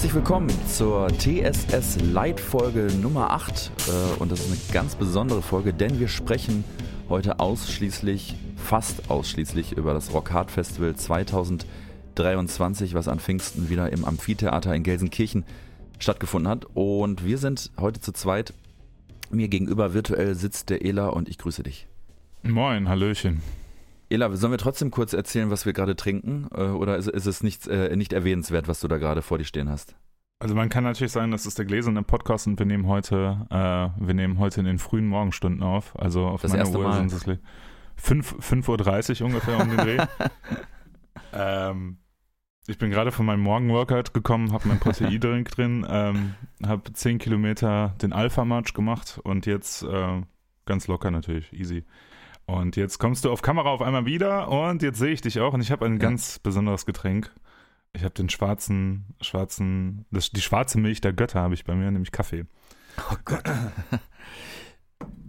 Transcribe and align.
Herzlich 0.00 0.14
willkommen 0.14 0.48
zur 0.66 1.08
TSS 1.08 1.98
Leitfolge 2.00 2.88
Nummer 3.02 3.32
8. 3.32 3.70
Äh, 3.86 4.18
und 4.18 4.32
das 4.32 4.40
ist 4.40 4.50
eine 4.50 4.58
ganz 4.72 4.94
besondere 4.94 5.42
Folge, 5.42 5.74
denn 5.74 6.00
wir 6.00 6.08
sprechen 6.08 6.64
heute 7.10 7.38
ausschließlich, 7.38 8.34
fast 8.56 9.10
ausschließlich 9.10 9.72
über 9.72 9.92
das 9.92 10.14
Rock 10.14 10.32
Hard 10.32 10.50
Festival 10.50 10.96
2023, 10.96 12.94
was 12.94 13.08
an 13.08 13.20
Pfingsten 13.20 13.68
wieder 13.68 13.92
im 13.92 14.06
Amphitheater 14.06 14.74
in 14.74 14.84
Gelsenkirchen 14.84 15.44
stattgefunden 15.98 16.50
hat. 16.50 16.64
Und 16.72 17.26
wir 17.26 17.36
sind 17.36 17.70
heute 17.78 18.00
zu 18.00 18.12
zweit. 18.12 18.54
Mir 19.30 19.48
gegenüber 19.48 19.92
virtuell 19.92 20.34
sitzt 20.34 20.70
der 20.70 20.82
Ela 20.82 21.08
und 21.08 21.28
ich 21.28 21.36
grüße 21.36 21.62
dich. 21.62 21.88
Moin, 22.42 22.88
Hallöchen. 22.88 23.42
Ela, 24.10 24.34
sollen 24.36 24.52
wir 24.52 24.58
trotzdem 24.58 24.90
kurz 24.90 25.12
erzählen, 25.12 25.50
was 25.50 25.66
wir 25.66 25.72
gerade 25.72 25.94
trinken? 25.94 26.48
Äh, 26.52 26.62
oder 26.62 26.96
ist, 26.96 27.08
ist 27.08 27.26
es 27.26 27.42
nicht, 27.42 27.68
äh, 27.68 27.94
nicht 27.96 28.12
erwähnenswert, 28.12 28.66
was 28.66 28.80
du 28.80 28.88
da 28.88 28.98
gerade 28.98 29.22
vor 29.22 29.38
dir 29.38 29.44
stehen 29.44 29.70
hast? 29.70 29.94
Also 30.40 30.54
man 30.54 30.68
kann 30.68 30.84
natürlich 30.84 31.12
sagen, 31.12 31.30
das 31.30 31.46
ist 31.46 31.58
der 31.58 31.64
gläserne 31.64 32.02
Podcast 32.02 32.46
und 32.46 32.58
wir 32.58 32.66
nehmen 32.66 32.88
heute, 32.88 33.46
äh, 33.50 34.04
wir 34.04 34.14
nehmen 34.14 34.38
heute 34.38 34.60
in 34.60 34.66
den 34.66 34.78
frühen 34.78 35.06
Morgenstunden 35.06 35.62
auf. 35.62 35.96
Also 35.98 36.26
auf 36.26 36.42
das 36.42 36.50
meiner 36.50 36.62
erste 36.62 36.78
Uhr 36.78 36.84
Mal. 36.84 37.08
sind 37.08 37.12
es 37.12 37.24
5.30 38.02 39.20
Uhr 39.20 39.26
ungefähr 39.26 39.60
um 39.60 39.68
den 39.68 39.76
Dreh. 39.76 39.98
ähm, 41.32 41.98
ich 42.66 42.78
bin 42.78 42.90
gerade 42.90 43.12
von 43.12 43.26
meinem 43.26 43.42
Morgenworkout 43.42 44.12
gekommen, 44.12 44.52
habe 44.52 44.66
meinen 44.66 44.80
Proteindrink 44.80 45.50
drin, 45.52 45.86
ähm, 45.88 46.34
habe 46.66 46.92
10 46.92 47.18
Kilometer 47.18 47.94
den 48.02 48.12
Alpha-March 48.12 48.74
gemacht 48.74 49.20
und 49.22 49.46
jetzt 49.46 49.82
äh, 49.84 50.22
ganz 50.66 50.88
locker 50.88 51.10
natürlich, 51.10 51.52
easy. 51.52 51.84
Und 52.50 52.76
jetzt 52.76 52.98
kommst 52.98 53.24
du 53.24 53.30
auf 53.30 53.42
Kamera 53.42 53.68
auf 53.70 53.80
einmal 53.82 54.06
wieder 54.06 54.48
und 54.48 54.82
jetzt 54.82 54.98
sehe 54.98 55.12
ich 55.12 55.20
dich 55.20 55.38
auch 55.40 55.52
und 55.54 55.60
ich 55.60 55.70
habe 55.70 55.86
ein 55.86 55.92
Ja. 55.94 55.98
ganz 55.98 56.38
besonderes 56.40 56.84
Getränk. 56.86 57.30
Ich 57.92 58.02
habe 58.02 58.14
den 58.14 58.28
schwarzen, 58.28 59.04
schwarzen, 59.20 60.04
das, 60.10 60.30
die 60.30 60.40
schwarze 60.40 60.78
Milch 60.78 61.00
der 61.00 61.12
Götter 61.12 61.40
habe 61.40 61.54
ich 61.54 61.64
bei 61.64 61.74
mir, 61.74 61.90
nämlich 61.90 62.12
Kaffee. 62.12 62.44
Oh 63.10 63.16
Gott. 63.24 63.44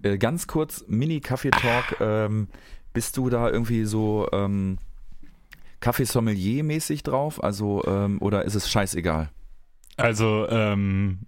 Äh, 0.04 0.18
Ganz 0.18 0.48
kurz, 0.48 0.84
Mini-Kaffee-Talk. 0.88 1.98
Ähm, 2.02 2.48
bist 2.92 3.18
du 3.18 3.30
da 3.30 3.50
irgendwie 3.50 3.86
so 3.86 4.28
ähm, 4.34 4.80
Kaffeesommelier-mäßig 5.80 7.04
drauf? 7.04 7.44
Also, 7.44 7.84
ähm, 7.86 8.18
oder 8.20 8.44
ist 8.44 8.56
es 8.56 8.70
scheißegal? 8.70 9.30
Also, 9.98 10.48
ähm, 10.50 11.20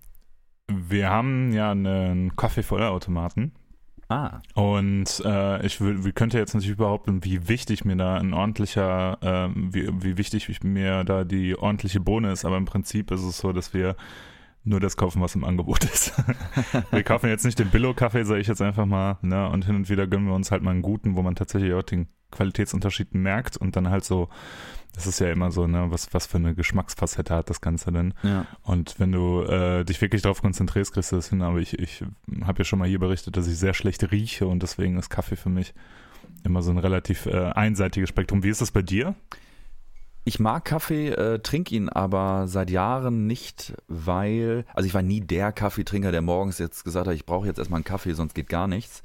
wir 0.67 1.09
haben 1.09 1.53
ja 1.53 1.71
einen 1.71 2.35
Kaffeevollautomaten 2.35 3.53
Ah, 4.13 4.41
und 4.53 5.23
äh, 5.25 5.65
ich 5.65 5.79
könnte 6.13 6.37
jetzt 6.37 6.53
natürlich 6.53 6.77
behaupten, 6.77 7.23
wie 7.23 7.47
wichtig 7.47 7.83
mir 7.83 7.95
da 7.95 8.17
ein 8.17 8.33
ordentlicher, 8.33 9.17
ähm, 9.23 9.73
wie, 9.73 9.89
wie 10.03 10.17
wichtig 10.19 10.63
mir 10.63 11.03
da 11.03 11.23
die 11.23 11.57
ordentliche 11.57 11.99
Bohne 11.99 12.31
ist, 12.31 12.45
aber 12.45 12.57
im 12.57 12.65
Prinzip 12.65 13.09
ist 13.09 13.23
es 13.23 13.39
so, 13.39 13.53
dass 13.53 13.73
wir 13.73 13.95
nur 14.63 14.79
das 14.79 14.97
kaufen, 14.97 15.19
was 15.19 15.33
im 15.33 15.43
Angebot 15.43 15.83
ist. 15.91 16.13
wir 16.91 17.01
kaufen 17.01 17.27
jetzt 17.27 17.43
nicht 17.43 17.57
den 17.57 17.71
Billo-Kaffee, 17.71 18.23
sage 18.23 18.39
ich 18.39 18.45
jetzt 18.45 18.61
einfach 18.61 18.85
mal, 18.85 19.17
ne? 19.23 19.49
Und 19.49 19.65
hin 19.65 19.77
und 19.77 19.89
wieder 19.89 20.05
gönnen 20.05 20.27
wir 20.27 20.35
uns 20.35 20.51
halt 20.51 20.61
mal 20.61 20.71
einen 20.71 20.83
guten, 20.83 21.15
wo 21.15 21.23
man 21.23 21.33
tatsächlich 21.33 21.73
auch 21.73 21.81
den 21.81 22.07
Qualitätsunterschied 22.29 23.15
merkt 23.15 23.57
und 23.57 23.75
dann 23.75 23.89
halt 23.89 24.05
so, 24.05 24.29
das 24.93 25.07
ist 25.07 25.19
ja 25.19 25.31
immer 25.31 25.51
so, 25.51 25.67
ne, 25.67 25.87
was, 25.89 26.13
was 26.13 26.27
für 26.27 26.37
eine 26.37 26.53
Geschmacksfacette 26.53 27.35
hat 27.35 27.49
das 27.49 27.61
Ganze 27.61 27.91
denn? 27.91 28.13
ja. 28.23 28.45
Und 28.61 28.99
wenn 28.99 29.11
du 29.11 29.41
äh, 29.41 29.83
dich 29.83 29.99
wirklich 30.01 30.21
darauf 30.21 30.41
konzentrierst, 30.41 30.93
kriegst 30.93 31.11
du 31.11 31.15
das 31.15 31.29
hin. 31.29 31.41
Aber 31.41 31.59
ich, 31.59 31.77
ich 31.79 32.03
habe 32.43 32.59
ja 32.59 32.63
schon 32.63 32.79
mal 32.79 32.87
hier 32.87 32.99
berichtet, 32.99 33.35
dass 33.35 33.47
ich 33.47 33.57
sehr 33.57 33.73
schlecht 33.73 34.11
rieche 34.11 34.47
und 34.47 34.61
deswegen 34.63 34.97
ist 34.97 35.09
Kaffee 35.09 35.35
für 35.35 35.49
mich 35.49 35.73
immer 36.43 36.61
so 36.61 36.71
ein 36.71 36.77
relativ 36.77 37.25
äh, 37.25 37.51
einseitiges 37.51 38.09
Spektrum. 38.09 38.43
Wie 38.43 38.49
ist 38.49 38.61
das 38.61 38.71
bei 38.71 38.81
dir? 38.81 39.15
Ich 40.25 40.39
mag 40.39 40.63
Kaffee, 40.63 41.09
äh, 41.09 41.39
trinke 41.39 41.75
ihn 41.75 41.89
aber 41.89 42.47
seit 42.47 42.69
Jahren 42.69 43.27
nicht, 43.27 43.73
weil, 43.87 44.63
also 44.73 44.87
ich 44.87 44.93
war 44.93 45.01
nie 45.01 45.19
der 45.19 45.51
Kaffeetrinker, 45.51 46.11
der 46.11 46.21
morgens 46.21 46.59
jetzt 46.59 46.85
gesagt 46.85 47.07
hat, 47.07 47.15
ich 47.15 47.25
brauche 47.25 47.47
jetzt 47.47 47.57
erstmal 47.57 47.79
einen 47.79 47.85
Kaffee, 47.85 48.13
sonst 48.13 48.33
geht 48.33 48.47
gar 48.47 48.67
nichts. 48.67 49.01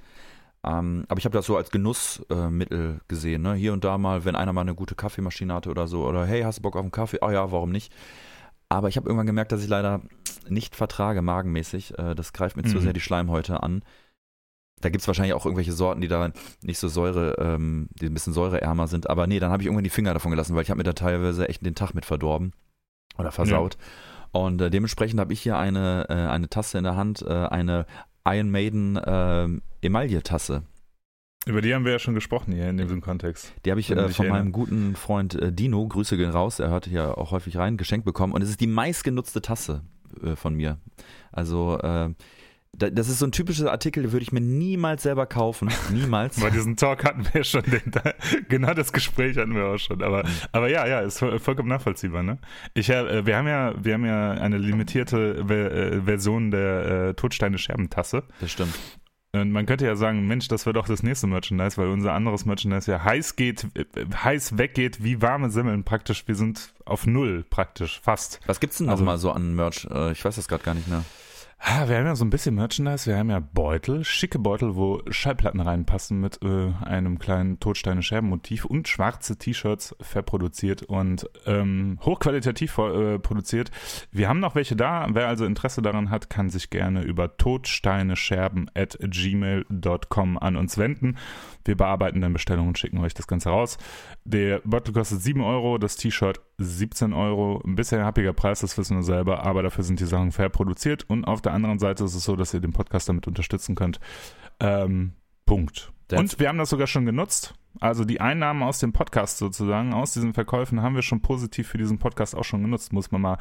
Ähm, 0.64 1.04
aber 1.08 1.18
ich 1.18 1.24
habe 1.24 1.36
das 1.36 1.46
so 1.46 1.56
als 1.56 1.70
Genussmittel 1.70 2.96
äh, 2.96 3.00
gesehen. 3.08 3.42
Ne? 3.42 3.54
Hier 3.54 3.72
und 3.72 3.84
da 3.84 3.96
mal, 3.98 4.24
wenn 4.24 4.36
einer 4.36 4.52
mal 4.52 4.62
eine 4.62 4.74
gute 4.74 4.94
Kaffeemaschine 4.94 5.54
hatte 5.54 5.70
oder 5.70 5.86
so, 5.86 6.04
oder 6.06 6.26
hey, 6.26 6.42
hast 6.42 6.58
du 6.58 6.62
Bock 6.62 6.76
auf 6.76 6.82
einen 6.82 6.90
Kaffee? 6.90 7.18
Ah 7.20 7.30
ja, 7.30 7.52
warum 7.52 7.70
nicht? 7.70 7.92
Aber 8.68 8.88
ich 8.88 8.96
habe 8.96 9.08
irgendwann 9.08 9.26
gemerkt, 9.26 9.52
dass 9.52 9.62
ich 9.62 9.68
leider 9.68 10.02
nicht 10.48 10.76
vertrage, 10.76 11.22
magenmäßig. 11.22 11.98
Äh, 11.98 12.14
das 12.14 12.32
greift 12.32 12.56
mir 12.56 12.64
zu 12.64 12.76
Mhm. 12.76 12.80
sehr 12.82 12.92
die 12.92 13.00
Schleimhäute 13.00 13.62
an. 13.62 13.82
Da 14.80 14.90
gibt 14.90 15.02
es 15.02 15.08
wahrscheinlich 15.08 15.34
auch 15.34 15.44
irgendwelche 15.44 15.72
Sorten, 15.72 16.00
die 16.00 16.08
da 16.08 16.30
nicht 16.62 16.78
so 16.78 16.88
Säure, 16.88 17.34
ähm, 17.38 17.88
die 18.00 18.06
ein 18.06 18.14
bisschen 18.14 18.32
säureärmer 18.32 18.86
sind. 18.86 19.10
Aber 19.10 19.26
nee, 19.26 19.40
dann 19.40 19.50
habe 19.50 19.62
ich 19.62 19.66
irgendwann 19.66 19.84
die 19.84 19.90
Finger 19.90 20.14
davon 20.14 20.30
gelassen, 20.30 20.54
weil 20.54 20.62
ich 20.62 20.70
habe 20.70 20.78
mir 20.78 20.84
da 20.84 20.92
teilweise 20.92 21.48
echt 21.48 21.64
den 21.64 21.74
Tag 21.74 21.94
mit 21.94 22.04
verdorben 22.06 22.52
oder 23.16 23.32
versaut. 23.32 23.76
Und 24.30 24.60
äh, 24.60 24.70
dementsprechend 24.70 25.18
habe 25.18 25.32
ich 25.32 25.40
hier 25.40 25.56
eine, 25.56 26.06
äh, 26.10 26.14
eine 26.14 26.48
Tasse 26.48 26.78
in 26.78 26.84
der 26.84 26.94
Hand, 26.96 27.22
äh, 27.22 27.32
eine 27.32 27.86
Iron 28.28 28.50
Maiden 28.50 29.00
ähm, 29.04 29.62
Emaille-Tasse. 29.82 30.62
Über 31.46 31.62
die 31.62 31.74
haben 31.74 31.84
wir 31.84 31.92
ja 31.92 31.98
schon 31.98 32.14
gesprochen 32.14 32.52
hier 32.52 32.68
in 32.68 32.76
diesem 32.76 33.00
Kontext. 33.00 33.52
Die 33.64 33.70
habe 33.70 33.80
ich 33.80 33.90
äh, 33.90 34.08
von 34.10 34.28
meinem 34.28 34.52
guten 34.52 34.96
Freund 34.96 35.34
äh, 35.34 35.52
Dino, 35.52 35.86
Grüße 35.86 36.16
gehen 36.16 36.30
raus, 36.30 36.58
er 36.58 36.68
hört 36.68 36.86
hier 36.86 37.16
auch 37.16 37.30
häufig 37.30 37.56
rein, 37.56 37.76
geschenkt 37.76 38.04
bekommen. 38.04 38.34
Und 38.34 38.42
es 38.42 38.50
ist 38.50 38.60
die 38.60 38.66
meistgenutzte 38.66 39.40
Tasse 39.40 39.82
äh, 40.22 40.36
von 40.36 40.54
mir. 40.54 40.78
Also, 41.32 41.78
äh, 41.80 42.10
das 42.76 43.08
ist 43.08 43.18
so 43.18 43.26
ein 43.26 43.32
typischer 43.32 43.70
Artikel, 43.72 44.02
den 44.04 44.12
würde 44.12 44.22
ich 44.22 44.30
mir 44.30 44.40
niemals 44.40 45.02
selber 45.02 45.26
kaufen. 45.26 45.68
Niemals. 45.90 46.38
Bei 46.40 46.50
diesem 46.50 46.76
Talk 46.76 47.04
hatten 47.04 47.26
wir 47.32 47.42
schon 47.42 47.62
den, 47.62 47.82
genau 48.48 48.74
das 48.74 48.92
Gespräch 48.92 49.36
hatten 49.36 49.54
wir 49.54 49.64
auch 49.66 49.78
schon. 49.78 50.02
Aber, 50.02 50.22
aber 50.52 50.68
ja, 50.70 50.86
ja, 50.86 51.00
ist 51.00 51.18
voll- 51.18 51.38
vollkommen 51.40 51.68
nachvollziehbar. 51.70 52.22
Ne? 52.22 52.38
Ich, 52.74 52.88
äh, 52.90 53.26
wir 53.26 53.36
haben 53.36 53.48
ja, 53.48 53.74
wir 53.82 53.94
haben 53.94 54.04
ja 54.04 54.32
eine 54.32 54.58
limitierte 54.58 55.44
Ver 55.46 55.72
äh, 55.72 56.00
Version 56.02 56.50
der 56.50 57.08
äh, 57.08 57.14
Totsteine 57.14 57.58
Scherbentasse. 57.58 58.22
das 58.40 58.52
stimmt. 58.52 58.74
Und 59.32 59.50
man 59.52 59.66
könnte 59.66 59.84
ja 59.84 59.94
sagen, 59.94 60.26
Mensch, 60.26 60.48
das 60.48 60.64
wird 60.64 60.76
doch 60.76 60.86
das 60.88 61.02
nächste 61.02 61.26
Merchandise, 61.26 61.76
weil 61.76 61.88
unser 61.88 62.14
anderes 62.14 62.46
Merchandise 62.46 62.90
ja 62.90 63.02
heiß 63.04 63.36
geht, 63.36 63.66
äh, 63.74 63.84
heiß 64.14 64.56
weggeht 64.56 65.02
wie 65.02 65.20
warme 65.20 65.50
Semmeln 65.50 65.84
praktisch. 65.84 66.28
Wir 66.28 66.34
sind 66.34 66.72
auf 66.84 67.06
Null 67.06 67.44
praktisch, 67.48 68.00
fast. 68.02 68.40
Was 68.46 68.60
gibt's 68.60 68.78
denn 68.78 68.88
Also- 68.88 69.04
mal 69.04 69.18
so 69.18 69.32
an 69.32 69.54
Merch? 69.54 69.86
Ich 70.12 70.24
weiß 70.24 70.36
das 70.36 70.48
gerade 70.48 70.64
gar 70.64 70.74
nicht 70.74 70.86
mehr. 70.88 71.04
Wir 71.60 71.98
haben 71.98 72.06
ja 72.06 72.14
so 72.14 72.24
ein 72.24 72.30
bisschen 72.30 72.54
Merchandise. 72.54 73.06
Wir 73.06 73.18
haben 73.18 73.30
ja 73.30 73.40
Beutel, 73.40 74.04
schicke 74.04 74.38
Beutel, 74.38 74.76
wo 74.76 75.02
Schallplatten 75.10 75.60
reinpassen 75.60 76.20
mit 76.20 76.40
äh, 76.42 76.72
einem 76.84 77.18
kleinen 77.18 77.58
Totsteine-Scherben-Motiv 77.58 78.64
und 78.64 78.86
schwarze 78.86 79.36
T-Shirts 79.36 79.96
verproduziert 80.00 80.84
und 80.84 81.28
ähm, 81.46 81.98
hochqualitativ 82.04 82.78
äh, 82.78 83.18
produziert. 83.18 83.72
Wir 84.12 84.28
haben 84.28 84.38
noch 84.38 84.54
welche 84.54 84.76
da. 84.76 85.08
Wer 85.10 85.26
also 85.26 85.44
Interesse 85.44 85.82
daran 85.82 86.10
hat, 86.10 86.30
kann 86.30 86.48
sich 86.48 86.70
gerne 86.70 87.02
über 87.02 87.36
totsteinescherben 87.36 88.70
at 88.74 88.96
gmail.com 89.00 90.38
an 90.38 90.56
uns 90.56 90.78
wenden. 90.78 91.16
Wir 91.68 91.76
bearbeiten 91.76 92.22
dann 92.22 92.32
Bestellungen 92.32 92.68
und 92.68 92.78
schicken 92.78 92.98
euch 92.98 93.12
das 93.12 93.26
Ganze 93.26 93.50
raus. 93.50 93.76
Der 94.24 94.60
Beutel 94.64 94.94
kostet 94.94 95.20
7 95.20 95.42
Euro, 95.42 95.76
das 95.76 95.96
T-Shirt 95.96 96.40
17 96.56 97.12
Euro. 97.12 97.62
Ein 97.64 97.74
bisschen 97.74 98.02
happiger 98.02 98.32
Preis, 98.32 98.60
das 98.60 98.78
wissen 98.78 98.96
wir 98.96 99.02
selber, 99.02 99.44
aber 99.44 99.62
dafür 99.62 99.84
sind 99.84 100.00
die 100.00 100.06
Sachen 100.06 100.32
fair 100.32 100.48
produziert. 100.48 101.04
Und 101.08 101.26
auf 101.26 101.42
der 101.42 101.52
anderen 101.52 101.78
Seite 101.78 102.04
ist 102.04 102.14
es 102.14 102.24
so, 102.24 102.36
dass 102.36 102.54
ihr 102.54 102.60
den 102.60 102.72
Podcast 102.72 103.10
damit 103.10 103.26
unterstützen 103.26 103.74
könnt. 103.74 104.00
Ähm, 104.60 105.12
Punkt. 105.44 105.92
That's- 106.08 106.18
und 106.18 106.40
wir 106.40 106.48
haben 106.48 106.56
das 106.56 106.70
sogar 106.70 106.86
schon 106.86 107.04
genutzt. 107.04 107.54
Also 107.80 108.06
die 108.06 108.22
Einnahmen 108.22 108.62
aus 108.62 108.78
dem 108.78 108.94
Podcast 108.94 109.36
sozusagen, 109.36 109.92
aus 109.92 110.14
diesen 110.14 110.32
Verkäufen, 110.32 110.80
haben 110.80 110.94
wir 110.94 111.02
schon 111.02 111.20
positiv 111.20 111.68
für 111.68 111.78
diesen 111.78 111.98
Podcast 111.98 112.34
auch 112.34 112.44
schon 112.44 112.62
genutzt, 112.62 112.94
muss 112.94 113.10
man 113.10 113.20
mal 113.20 113.38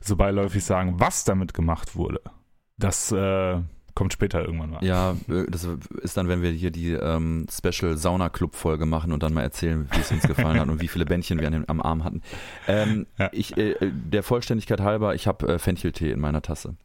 so 0.00 0.16
beiläufig 0.16 0.64
sagen. 0.64 0.98
Was 0.98 1.24
damit 1.24 1.52
gemacht 1.52 1.94
wurde, 1.94 2.22
das 2.78 3.12
äh, 3.12 3.60
kommt 3.96 4.12
später 4.12 4.44
irgendwann 4.44 4.70
mal. 4.70 4.84
Ja, 4.84 5.16
äh, 5.28 5.46
das 5.48 5.66
ist 6.02 6.16
dann, 6.16 6.28
wenn 6.28 6.42
wir 6.42 6.50
hier 6.50 6.70
die 6.70 6.92
ähm, 6.92 7.46
Special 7.50 7.96
Sauna 7.96 8.28
Club 8.28 8.54
Folge 8.54 8.86
machen 8.86 9.10
und 9.10 9.24
dann 9.24 9.34
mal 9.34 9.42
erzählen, 9.42 9.88
wie 9.90 10.00
es 10.00 10.12
uns 10.12 10.22
gefallen 10.22 10.60
hat 10.60 10.68
und 10.68 10.80
wie 10.80 10.86
viele 10.86 11.06
Bändchen 11.06 11.40
wir 11.40 11.48
an 11.48 11.52
dem, 11.54 11.64
am 11.66 11.82
Arm 11.82 12.04
hatten. 12.04 12.22
Ähm, 12.68 13.06
Ja. 13.18 13.30
Ich, 13.32 13.56
äh, 13.56 13.74
der 13.80 14.22
Vollständigkeit 14.22 14.80
halber, 14.80 15.14
ich 15.14 15.26
habe 15.26 15.48
äh, 15.48 15.58
Fencheltee 15.58 16.12
in 16.12 16.20
meiner 16.20 16.42
Tasse. 16.42 16.76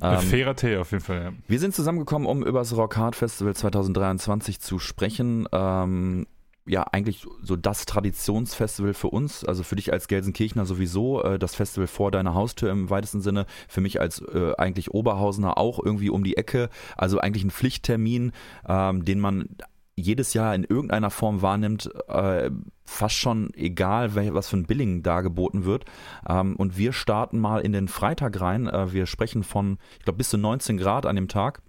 Äh, 0.00 0.14
Ähm, 0.14 0.20
Fairer 0.20 0.54
Tee 0.54 0.76
auf 0.76 0.92
jeden 0.92 1.02
Fall, 1.04 1.22
ja. 1.22 1.32
wir 1.48 1.58
sind 1.58 1.74
zusammengekommen, 1.74 2.26
um 2.26 2.44
über 2.44 2.60
das 2.60 2.76
Rock 2.76 2.96
Hard 2.96 3.16
Festival 3.16 3.54
2023 3.54 4.60
zu 4.60 4.78
sprechen. 4.78 5.46
Ähm, 5.52 6.26
ja, 6.66 6.82
eigentlich 6.92 7.26
so 7.42 7.56
das 7.56 7.84
Traditionsfestival 7.84 8.94
für 8.94 9.08
uns, 9.08 9.44
also 9.44 9.62
für 9.62 9.76
dich 9.76 9.92
als 9.92 10.08
Gelsenkirchner 10.08 10.64
sowieso, 10.64 11.22
äh, 11.22 11.38
das 11.38 11.54
Festival 11.54 11.86
vor 11.86 12.10
deiner 12.10 12.34
Haustür 12.34 12.70
im 12.70 12.88
weitesten 12.88 13.20
Sinne, 13.20 13.46
für 13.68 13.80
mich 13.80 14.00
als 14.00 14.20
äh, 14.20 14.52
eigentlich 14.56 14.92
Oberhausener 14.92 15.58
auch 15.58 15.78
irgendwie 15.84 16.10
um 16.10 16.24
die 16.24 16.36
Ecke, 16.36 16.70
also 16.96 17.18
eigentlich 17.18 17.44
ein 17.44 17.50
Pflichttermin, 17.50 18.32
ähm, 18.66 19.04
den 19.04 19.20
man 19.20 19.48
jedes 19.96 20.34
Jahr 20.34 20.54
in 20.54 20.64
irgendeiner 20.64 21.10
Form 21.10 21.42
wahrnimmt, 21.42 21.90
äh, 22.08 22.50
fast 22.84 23.14
schon 23.14 23.52
egal, 23.54 24.14
wel- 24.16 24.34
was 24.34 24.48
für 24.48 24.56
ein 24.56 24.66
Billing 24.66 25.02
da 25.02 25.20
geboten 25.20 25.64
wird. 25.64 25.84
Ähm, 26.28 26.56
und 26.56 26.76
wir 26.76 26.92
starten 26.92 27.38
mal 27.38 27.60
in 27.60 27.72
den 27.72 27.88
Freitag 27.88 28.40
rein. 28.40 28.66
Äh, 28.66 28.92
wir 28.92 29.06
sprechen 29.06 29.44
von, 29.44 29.78
ich 29.98 30.04
glaube, 30.04 30.16
bis 30.16 30.30
zu 30.30 30.38
19 30.38 30.78
Grad 30.78 31.06
an 31.06 31.14
dem 31.14 31.28
Tag. 31.28 31.62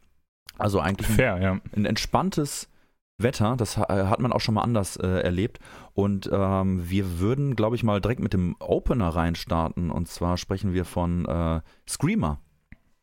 Also 0.57 0.79
eigentlich 0.79 1.09
ein, 1.09 1.15
Fair, 1.15 1.39
ja. 1.41 1.59
ein 1.75 1.85
entspanntes 1.85 2.67
Wetter. 3.17 3.55
Das 3.57 3.77
hat 3.77 4.19
man 4.19 4.33
auch 4.33 4.41
schon 4.41 4.55
mal 4.55 4.63
anders 4.63 4.97
äh, 4.97 5.07
erlebt. 5.07 5.59
Und 5.93 6.29
ähm, 6.31 6.89
wir 6.89 7.19
würden, 7.19 7.55
glaube 7.55 7.75
ich, 7.75 7.83
mal 7.83 8.01
direkt 8.01 8.21
mit 8.21 8.33
dem 8.33 8.55
Opener 8.59 9.09
reinstarten. 9.09 9.91
Und 9.91 10.07
zwar 10.07 10.37
sprechen 10.37 10.73
wir 10.73 10.85
von 10.85 11.25
äh, 11.25 11.61
Screamer. 11.87 12.41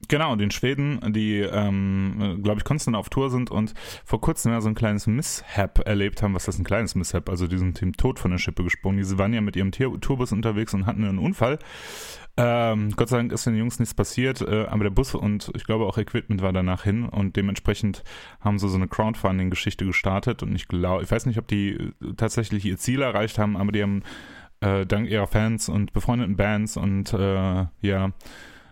Genau, 0.09 0.35
den 0.35 0.51
Schweden, 0.51 1.01
die, 1.13 1.39
ähm, 1.39 2.41
glaube 2.43 2.59
ich, 2.59 2.65
konstant 2.65 2.97
auf 2.97 3.09
Tour 3.09 3.31
sind 3.31 3.51
und 3.51 3.73
vor 4.05 4.21
kurzem 4.21 4.51
ja 4.51 4.61
so 4.61 4.69
ein 4.69 4.75
kleines 4.75 5.07
Mishap 5.07 5.87
erlebt 5.87 6.23
haben. 6.23 6.35
Was 6.35 6.49
ist 6.49 6.59
ein 6.59 6.65
kleines 6.65 6.95
Mishap? 6.95 7.31
Also, 7.31 7.47
die 7.47 7.57
sind 7.57 7.81
dem 7.81 7.97
Tod 7.97 8.19
von 8.19 8.33
der 8.33 8.39
Schippe 8.39 8.65
gesprungen. 8.65 8.99
Die 8.99 9.19
waren 9.19 9.33
ja 9.33 9.41
mit 9.41 9.55
ihrem 9.55 9.71
Tourbus 9.71 10.33
unterwegs 10.33 10.75
und 10.75 10.87
hatten 10.87 11.05
einen 11.05 11.19
Unfall. 11.19 11.59
Ähm, 12.39 12.93
Gott 12.97 13.11
sei 13.11 13.19
Dank 13.19 13.33
ist 13.33 13.47
den 13.47 13.57
Jungs 13.57 13.79
nichts 13.79 13.95
passiert, 13.95 14.41
äh, 14.41 14.65
aber 14.65 14.85
der 14.85 14.91
Bus 14.91 15.15
und 15.15 15.51
ich 15.55 15.65
glaube 15.65 15.85
auch 15.85 15.99
Equipment 15.99 16.41
war 16.41 16.53
danach 16.53 16.85
hin 16.85 17.05
und 17.05 17.37
dementsprechend 17.37 18.05
haben 18.41 18.59
sie 18.59 18.71
so 18.71 18.77
eine 18.77 18.89
Crowdfunding-Geschichte 18.89 19.85
gestartet 19.85 20.43
und 20.43 20.55
ich 20.55 20.67
glaube, 20.67 21.03
ich 21.03 21.11
weiß 21.11 21.27
nicht, 21.27 21.39
ob 21.39 21.47
die 21.47 21.73
äh, 21.73 22.15
tatsächlich 22.17 22.65
ihr 22.65 22.79
Ziel 22.79 23.03
erreicht 23.03 23.39
haben, 23.39 23.57
aber 23.57 23.71
die 23.73 23.83
haben 23.83 24.03
äh, 24.61 24.87
dank 24.87 25.11
ihrer 25.11 25.27
Fans 25.27 25.69
und 25.69 25.93
befreundeten 25.93 26.37
Bands 26.37 26.79
und 26.79 27.13
äh, 27.13 27.67
ja, 27.83 28.13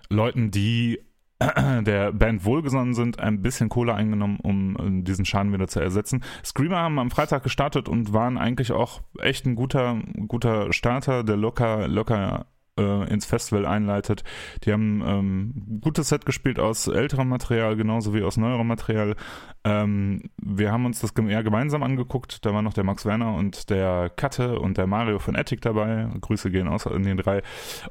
Leuten, 0.09 0.51
die 0.51 1.01
der 1.41 2.12
Band 2.12 2.45
wohlgesonnen 2.45 2.95
sind, 2.95 3.19
ein 3.19 3.43
bisschen 3.43 3.69
Kohle 3.69 3.95
eingenommen, 3.95 4.39
um 4.41 4.77
äh, 4.77 5.03
diesen 5.03 5.25
Schaden 5.25 5.53
wieder 5.53 5.69
zu 5.69 5.81
ersetzen. 5.81 6.23
Screamer 6.45 6.79
haben 6.79 6.99
am 6.99 7.11
Freitag 7.11 7.43
gestartet 7.43 7.89
und 7.89 8.12
waren 8.12 8.39
eigentlich 8.39 8.73
auch 8.73 9.03
echt 9.19 9.47
ein 9.47 9.55
guter, 9.55 10.01
guter 10.29 10.73
Starter, 10.73 11.25
der 11.25 11.37
locker, 11.37 11.89
locker 11.89 12.47
äh, 12.79 13.13
ins 13.13 13.27
Festival 13.27 13.67
einleitet. 13.67 14.25
Die 14.65 14.73
haben 14.73 15.03
ähm, 15.05 15.81
gutes 15.81 16.09
Set 16.09 16.27
gespielt 16.27 16.59
aus 16.59 16.87
älterem 16.87 17.29
Material, 17.29 17.77
genauso 17.77 18.15
wie 18.15 18.23
aus 18.23 18.37
neuerem 18.37 18.67
Material. 18.67 19.17
Ähm, 19.62 20.23
wir 20.41 20.73
haben 20.73 20.87
uns 20.87 21.01
das 21.01 21.11
eher 21.11 21.43
gemeinsam 21.43 21.83
angeguckt. 21.83 22.45
Da 22.47 22.55
war 22.55 22.62
noch 22.62 22.73
der 22.73 22.85
Max 22.85 23.05
Werner 23.05 23.35
und 23.35 23.69
der 23.69 24.11
Katte 24.15 24.59
und 24.59 24.79
der 24.79 24.87
Mario 24.87 25.19
von 25.19 25.35
Ethic 25.35 25.61
dabei. 25.61 26.09
Grüße 26.21 26.51
gehen 26.51 26.67
aus 26.67 26.87
an 26.87 27.03
den 27.03 27.19
drei. 27.19 27.43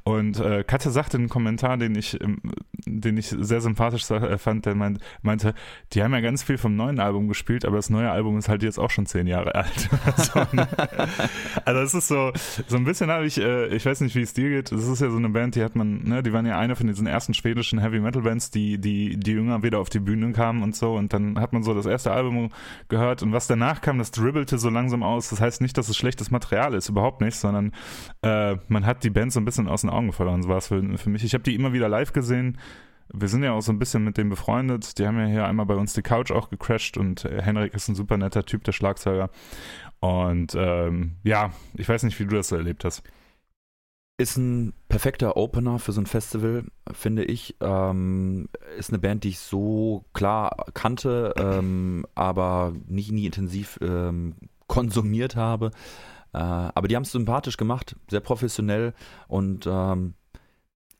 Und 0.03 0.39
äh, 0.39 0.63
Katte 0.63 0.89
sagte 0.89 1.17
einen 1.17 1.29
Kommentar, 1.29 1.77
den 1.77 1.95
ich, 1.95 2.19
ähm, 2.21 2.41
den 2.85 3.17
ich 3.17 3.27
sehr 3.27 3.61
sympathisch 3.61 4.09
äh, 4.09 4.37
fand. 4.37 4.65
Der 4.65 4.75
meint, 4.75 4.99
meinte, 5.21 5.53
die 5.93 6.03
haben 6.03 6.13
ja 6.13 6.21
ganz 6.21 6.41
viel 6.43 6.57
vom 6.57 6.75
neuen 6.75 6.99
Album 6.99 7.27
gespielt, 7.27 7.65
aber 7.65 7.75
das 7.75 7.89
neue 7.89 8.11
Album 8.11 8.37
ist 8.37 8.49
halt 8.49 8.63
jetzt 8.63 8.79
auch 8.79 8.89
schon 8.89 9.05
zehn 9.05 9.27
Jahre 9.27 9.53
alt. 9.55 9.89
so, 10.17 10.39
ne? 10.51 10.67
Also 11.65 11.81
es 11.81 11.93
ist 11.93 12.07
so, 12.07 12.31
so 12.67 12.77
ein 12.77 12.83
bisschen 12.83 13.11
habe 13.11 13.25
ich, 13.25 13.39
äh, 13.39 13.67
ich 13.67 13.85
weiß 13.85 14.01
nicht, 14.01 14.15
wie 14.15 14.21
es 14.21 14.33
dir 14.33 14.49
geht. 14.49 14.71
Es 14.71 14.87
ist 14.87 15.01
ja 15.01 15.09
so 15.09 15.17
eine 15.17 15.29
Band, 15.29 15.55
die 15.55 15.63
hat 15.63 15.75
man, 15.75 16.03
ne, 16.03 16.23
die 16.23 16.33
waren 16.33 16.45
ja 16.45 16.57
eine 16.57 16.75
von 16.75 16.87
diesen 16.87 17.05
ersten 17.07 17.33
schwedischen 17.33 17.79
Heavy 17.79 17.99
Metal 17.99 18.23
Bands, 18.23 18.49
die, 18.49 18.79
die, 18.79 19.17
die 19.17 19.31
jünger 19.31 19.61
wieder 19.61 19.79
auf 19.79 19.89
die 19.89 19.99
Bühne 19.99 20.31
kamen 20.31 20.63
und 20.63 20.75
so. 20.75 20.95
Und 20.95 21.13
dann 21.13 21.39
hat 21.39 21.53
man 21.53 21.58
man 21.59 21.63
so 21.63 21.73
das 21.73 21.85
erste 21.85 22.11
Album 22.11 22.49
gehört 22.87 23.21
und 23.23 23.31
was 23.31 23.47
danach 23.47 23.81
kam, 23.81 23.97
das 23.97 24.11
dribbelte 24.11 24.57
so 24.57 24.69
langsam 24.69 25.03
aus. 25.03 25.29
Das 25.29 25.41
heißt 25.41 25.61
nicht, 25.61 25.77
dass 25.77 25.89
es 25.89 25.97
schlechtes 25.97 26.31
Material 26.31 26.73
ist, 26.73 26.89
überhaupt 26.89 27.21
nicht, 27.21 27.35
sondern 27.35 27.71
äh, 28.21 28.57
man 28.67 28.85
hat 28.85 29.03
die 29.03 29.09
Band 29.09 29.31
so 29.31 29.39
ein 29.39 29.45
bisschen 29.45 29.67
aus 29.67 29.81
den 29.81 29.89
Augen 29.89 30.11
verloren. 30.11 30.43
So 30.43 30.49
war 30.49 30.57
es 30.57 30.67
für, 30.67 30.97
für 30.97 31.09
mich. 31.09 31.23
Ich 31.23 31.33
habe 31.33 31.43
die 31.43 31.55
immer 31.55 31.73
wieder 31.73 31.89
live 31.89 32.13
gesehen. 32.13 32.57
Wir 33.11 33.27
sind 33.27 33.43
ja 33.43 33.53
auch 33.53 33.61
so 33.61 33.71
ein 33.71 33.79
bisschen 33.79 34.03
mit 34.03 34.17
denen 34.17 34.29
befreundet. 34.29 34.99
Die 34.99 35.07
haben 35.07 35.19
ja 35.19 35.25
hier 35.25 35.45
einmal 35.47 35.65
bei 35.65 35.75
uns 35.75 35.93
die 35.93 36.03
Couch 36.03 36.31
auch 36.31 36.49
gecrashed 36.49 36.97
und 36.97 37.25
äh, 37.25 37.41
Henrik 37.41 37.73
ist 37.73 37.87
ein 37.87 37.95
super 37.95 38.17
netter 38.17 38.45
Typ, 38.45 38.63
der 38.63 38.71
Schlagzeuger. 38.71 39.29
Und 39.99 40.55
ähm, 40.55 41.15
ja, 41.23 41.51
ich 41.75 41.89
weiß 41.89 42.03
nicht, 42.03 42.19
wie 42.19 42.25
du 42.25 42.35
das 42.35 42.49
so 42.49 42.55
erlebt 42.55 42.85
hast. 42.85 43.03
Ist 44.19 44.35
ein 44.35 44.73
perfekter 44.89 45.37
Opener 45.37 45.79
für 45.79 45.93
so 45.93 46.01
ein 46.01 46.05
Festival, 46.05 46.65
finde 46.91 47.23
ich. 47.23 47.55
Ähm, 47.61 48.49
ist 48.77 48.89
eine 48.89 48.99
Band, 48.99 49.23
die 49.23 49.29
ich 49.29 49.39
so 49.39 50.03
klar 50.11 50.65
kannte, 50.73 51.33
ähm, 51.37 52.05
aber 52.15 52.73
nie, 52.85 53.11
nie 53.11 53.25
intensiv 53.27 53.79
ähm, 53.81 54.35
konsumiert 54.67 55.37
habe. 55.37 55.71
Äh, 56.33 56.37
aber 56.37 56.89
die 56.89 56.97
haben 56.97 57.03
es 57.03 57.13
sympathisch 57.13 57.55
gemacht, 57.55 57.95
sehr 58.09 58.19
professionell 58.19 58.93
und 59.29 59.65
ähm, 59.71 60.15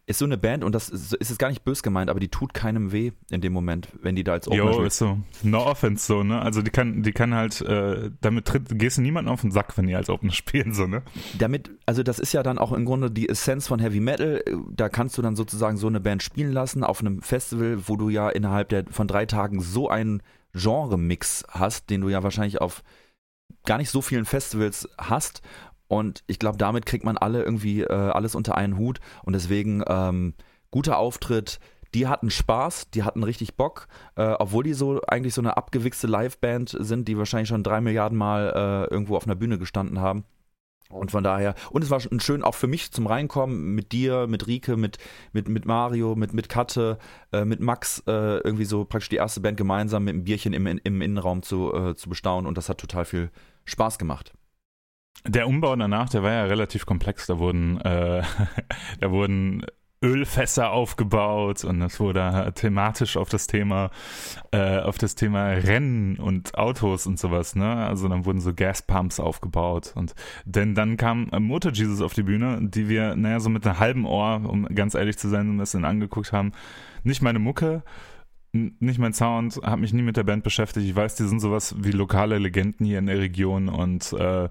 ist 0.09 0.17
so 0.17 0.25
eine 0.25 0.39
Band 0.39 0.63
und 0.63 0.73
das 0.73 0.89
ist, 0.89 1.13
ist 1.13 1.29
es 1.29 1.37
gar 1.37 1.49
nicht 1.49 1.63
bös 1.63 1.83
gemeint, 1.83 2.09
aber 2.09 2.19
die 2.19 2.29
tut 2.29 2.55
keinem 2.55 2.91
weh 2.91 3.11
in 3.29 3.41
dem 3.41 3.53
Moment, 3.53 3.89
wenn 4.01 4.15
die 4.15 4.23
da 4.23 4.31
als 4.33 4.47
Opener 4.47 4.71
Jo, 4.71 4.81
ist 4.81 4.97
so. 4.97 5.19
No 5.43 5.63
offense 5.63 6.07
so, 6.07 6.23
ne? 6.23 6.41
Also 6.41 6.63
die 6.63 6.71
kann, 6.71 7.03
die 7.03 7.11
kann 7.11 7.35
halt, 7.35 7.61
äh, 7.61 8.09
damit 8.19 8.45
tritt, 8.45 8.79
gehst 8.79 8.97
du 8.97 9.03
niemanden 9.03 9.29
auf 9.29 9.41
den 9.41 9.51
Sack, 9.51 9.77
wenn 9.77 9.85
die 9.85 9.95
als 9.95 10.09
Opener 10.09 10.31
spielen, 10.33 10.73
so, 10.73 10.87
ne? 10.87 11.03
Damit, 11.37 11.69
also 11.85 12.01
das 12.01 12.17
ist 12.17 12.33
ja 12.33 12.41
dann 12.41 12.57
auch 12.57 12.71
im 12.71 12.85
Grunde 12.85 13.11
die 13.11 13.29
Essenz 13.29 13.67
von 13.67 13.79
Heavy 13.79 13.99
Metal. 13.99 14.43
Da 14.71 14.89
kannst 14.89 15.15
du 15.19 15.21
dann 15.21 15.35
sozusagen 15.35 15.77
so 15.77 15.85
eine 15.85 15.99
Band 15.99 16.23
spielen 16.23 16.53
lassen 16.53 16.83
auf 16.83 17.01
einem 17.01 17.21
Festival, 17.21 17.77
wo 17.85 17.95
du 17.95 18.09
ja 18.09 18.29
innerhalb 18.29 18.69
der, 18.69 18.85
von 18.89 19.07
drei 19.07 19.27
Tagen 19.27 19.61
so 19.61 19.89
einen 19.89 20.23
Genre-Mix 20.53 21.45
hast, 21.49 21.91
den 21.91 22.01
du 22.01 22.09
ja 22.09 22.23
wahrscheinlich 22.23 22.59
auf 22.59 22.81
gar 23.63 23.77
nicht 23.77 23.91
so 23.91 24.01
vielen 24.01 24.25
Festivals 24.25 24.89
hast 24.97 25.43
und 25.89 26.23
ich 26.27 26.37
glaube, 26.37 26.57
damit 26.57 26.85
kriegt 26.85 27.03
man 27.03 27.17
alle 27.17 27.43
irgendwie 27.43 27.81
äh, 27.81 27.91
alles 27.91 28.35
unter 28.35 28.55
einen 28.55 28.77
Hut. 28.77 28.99
Und 29.23 29.33
deswegen 29.33 29.83
ähm, 29.87 30.35
guter 30.71 30.97
Auftritt. 30.97 31.59
Die 31.95 32.07
hatten 32.07 32.29
Spaß, 32.29 32.91
die 32.91 33.01
hatten 33.01 33.23
richtig 33.23 33.57
Bock, 33.57 33.87
äh, 34.15 34.35
obwohl 34.37 34.63
die 34.63 34.73
so 34.73 35.01
eigentlich 35.07 35.33
so 35.33 35.41
eine 35.41 35.57
abgewichste 35.57 36.05
Liveband 36.05 36.77
sind, 36.79 37.07
die 37.07 37.17
wahrscheinlich 37.17 37.49
schon 37.49 37.63
drei 37.63 37.81
Milliarden 37.81 38.15
Mal 38.15 38.53
äh, 38.55 38.93
irgendwo 38.93 39.17
auf 39.17 39.25
einer 39.25 39.33
Bühne 39.33 39.57
gestanden 39.57 39.99
haben. 39.99 40.25
Und 40.91 41.09
von 41.09 41.23
daher, 41.23 41.55
und 41.71 41.83
es 41.83 41.89
war 41.89 41.99
schön 41.99 42.43
auch 42.43 42.53
für 42.53 42.67
mich 42.67 42.91
zum 42.91 43.07
Reinkommen 43.07 43.73
mit 43.73 43.91
dir, 43.91 44.27
mit 44.27 44.45
Rike, 44.45 44.77
mit, 44.77 44.99
mit, 45.33 45.49
mit 45.49 45.65
Mario, 45.65 46.15
mit, 46.15 46.33
mit 46.33 46.49
Katte, 46.49 46.99
äh, 47.31 47.45
mit 47.45 47.59
Max, 47.59 48.03
äh, 48.05 48.37
irgendwie 48.37 48.65
so 48.65 48.85
praktisch 48.85 49.09
die 49.09 49.15
erste 49.15 49.41
Band 49.41 49.57
gemeinsam 49.57 50.03
mit 50.03 50.13
einem 50.13 50.23
Bierchen 50.23 50.53
im, 50.53 50.67
im 50.67 51.01
Innenraum 51.01 51.41
zu, 51.41 51.73
äh, 51.73 51.95
zu 51.95 52.09
bestaunen. 52.09 52.45
Und 52.45 52.59
das 52.59 52.69
hat 52.69 52.77
total 52.77 53.05
viel 53.05 53.31
Spaß 53.65 53.97
gemacht. 53.97 54.33
Der 55.27 55.47
Umbau 55.47 55.75
danach, 55.75 56.09
der 56.09 56.23
war 56.23 56.31
ja 56.31 56.43
relativ 56.45 56.85
komplex. 56.85 57.27
Da 57.27 57.39
wurden, 57.39 57.79
äh, 57.81 58.23
da 58.99 59.11
wurden 59.11 59.65
Ölfässer 60.01 60.71
aufgebaut 60.71 61.65
und 61.65 61.81
es 61.81 61.99
wurde 61.99 62.53
thematisch 62.55 63.17
auf 63.17 63.27
das 63.27 63.47
Thema, 63.47 63.91
äh, 64.51 64.79
auf 64.79 64.97
das 64.97 65.15
Thema 65.15 65.49
Rennen 65.49 66.17
und 66.17 66.57
Autos 66.57 67.05
und 67.05 67.19
sowas, 67.19 67.55
ne? 67.55 67.85
Also 67.85 68.07
dann 68.07 68.23
wurden 68.23 68.39
so 68.39 68.53
Gaspumps 68.53 69.19
aufgebaut 69.19 69.91
und 69.95 70.15
denn 70.45 70.73
dann 70.73 70.95
kam 70.95 71.29
Motor 71.39 71.73
Jesus 71.73 72.01
auf 72.01 72.13
die 72.13 72.23
Bühne, 72.23 72.59
die 72.61 72.87
wir, 72.87 73.17
naja, 73.17 73.41
so 73.41 73.49
mit 73.49 73.67
einem 73.67 73.79
halben 73.79 74.05
Ohr, 74.05 74.41
um 74.47 74.65
ganz 74.67 74.95
ehrlich 74.95 75.17
zu 75.17 75.27
sein, 75.27 75.55
ein 75.55 75.57
bisschen 75.57 75.83
angeguckt 75.83 76.31
haben. 76.31 76.53
Nicht 77.03 77.21
meine 77.21 77.39
Mucke, 77.39 77.83
nicht 78.53 78.99
mein 78.99 79.13
Sound, 79.13 79.59
habe 79.63 79.81
mich 79.81 79.93
nie 79.93 80.01
mit 80.01 80.17
der 80.17 80.23
Band 80.23 80.43
beschäftigt. 80.43 80.87
Ich 80.87 80.95
weiß, 80.95 81.15
die 81.15 81.27
sind 81.27 81.39
sowas 81.39 81.75
wie 81.77 81.91
lokale 81.91 82.39
Legenden 82.39 82.85
hier 82.85 82.99
in 82.99 83.05
der 83.05 83.19
Region 83.19 83.69
und 83.69 84.13
äh, 84.13 84.47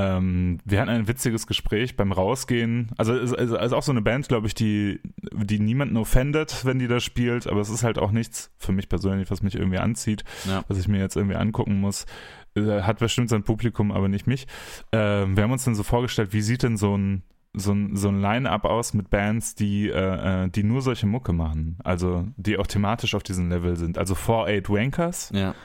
ähm, 0.00 0.60
wir 0.64 0.80
hatten 0.80 0.88
ein 0.88 1.08
witziges 1.08 1.46
Gespräch 1.46 1.94
beim 1.94 2.12
Rausgehen. 2.12 2.90
Also 2.96 3.14
es 3.14 3.32
ist, 3.32 3.52
ist 3.52 3.72
auch 3.72 3.82
so 3.82 3.92
eine 3.92 4.00
Band, 4.00 4.28
glaube 4.28 4.46
ich, 4.46 4.54
die, 4.54 5.00
die 5.32 5.58
niemanden 5.58 5.98
offendet, 5.98 6.64
wenn 6.64 6.78
die 6.78 6.88
da 6.88 7.00
spielt, 7.00 7.46
aber 7.46 7.60
es 7.60 7.68
ist 7.68 7.82
halt 7.82 7.98
auch 7.98 8.10
nichts 8.10 8.50
für 8.56 8.72
mich 8.72 8.88
persönlich, 8.88 9.30
was 9.30 9.42
mich 9.42 9.54
irgendwie 9.54 9.78
anzieht, 9.78 10.24
ja. 10.46 10.64
was 10.68 10.78
ich 10.78 10.88
mir 10.88 11.00
jetzt 11.00 11.16
irgendwie 11.16 11.36
angucken 11.36 11.80
muss. 11.80 12.06
Äh, 12.54 12.80
hat 12.80 12.98
bestimmt 12.98 13.28
sein 13.28 13.42
Publikum, 13.42 13.92
aber 13.92 14.08
nicht 14.08 14.26
mich. 14.26 14.46
Äh, 14.90 14.98
wir 14.98 15.42
haben 15.42 15.52
uns 15.52 15.64
dann 15.64 15.74
so 15.74 15.82
vorgestellt, 15.82 16.32
wie 16.32 16.42
sieht 16.42 16.62
denn 16.62 16.76
so 16.76 16.96
ein 16.96 17.22
so 17.52 17.72
ein, 17.72 17.96
so 17.96 18.06
ein 18.06 18.20
Line-Up 18.20 18.64
aus 18.64 18.94
mit 18.94 19.10
Bands, 19.10 19.56
die, 19.56 19.88
äh, 19.88 20.44
äh 20.44 20.48
die 20.48 20.62
nur 20.62 20.82
solche 20.82 21.08
Mucke 21.08 21.32
machen. 21.32 21.78
Also 21.82 22.28
die 22.36 22.58
auch 22.58 22.66
thematisch 22.68 23.16
auf 23.16 23.24
diesem 23.24 23.48
Level 23.48 23.74
sind. 23.74 23.98
Also 23.98 24.14
4-8 24.14 24.68
Wankers. 24.68 25.32
Ja 25.34 25.56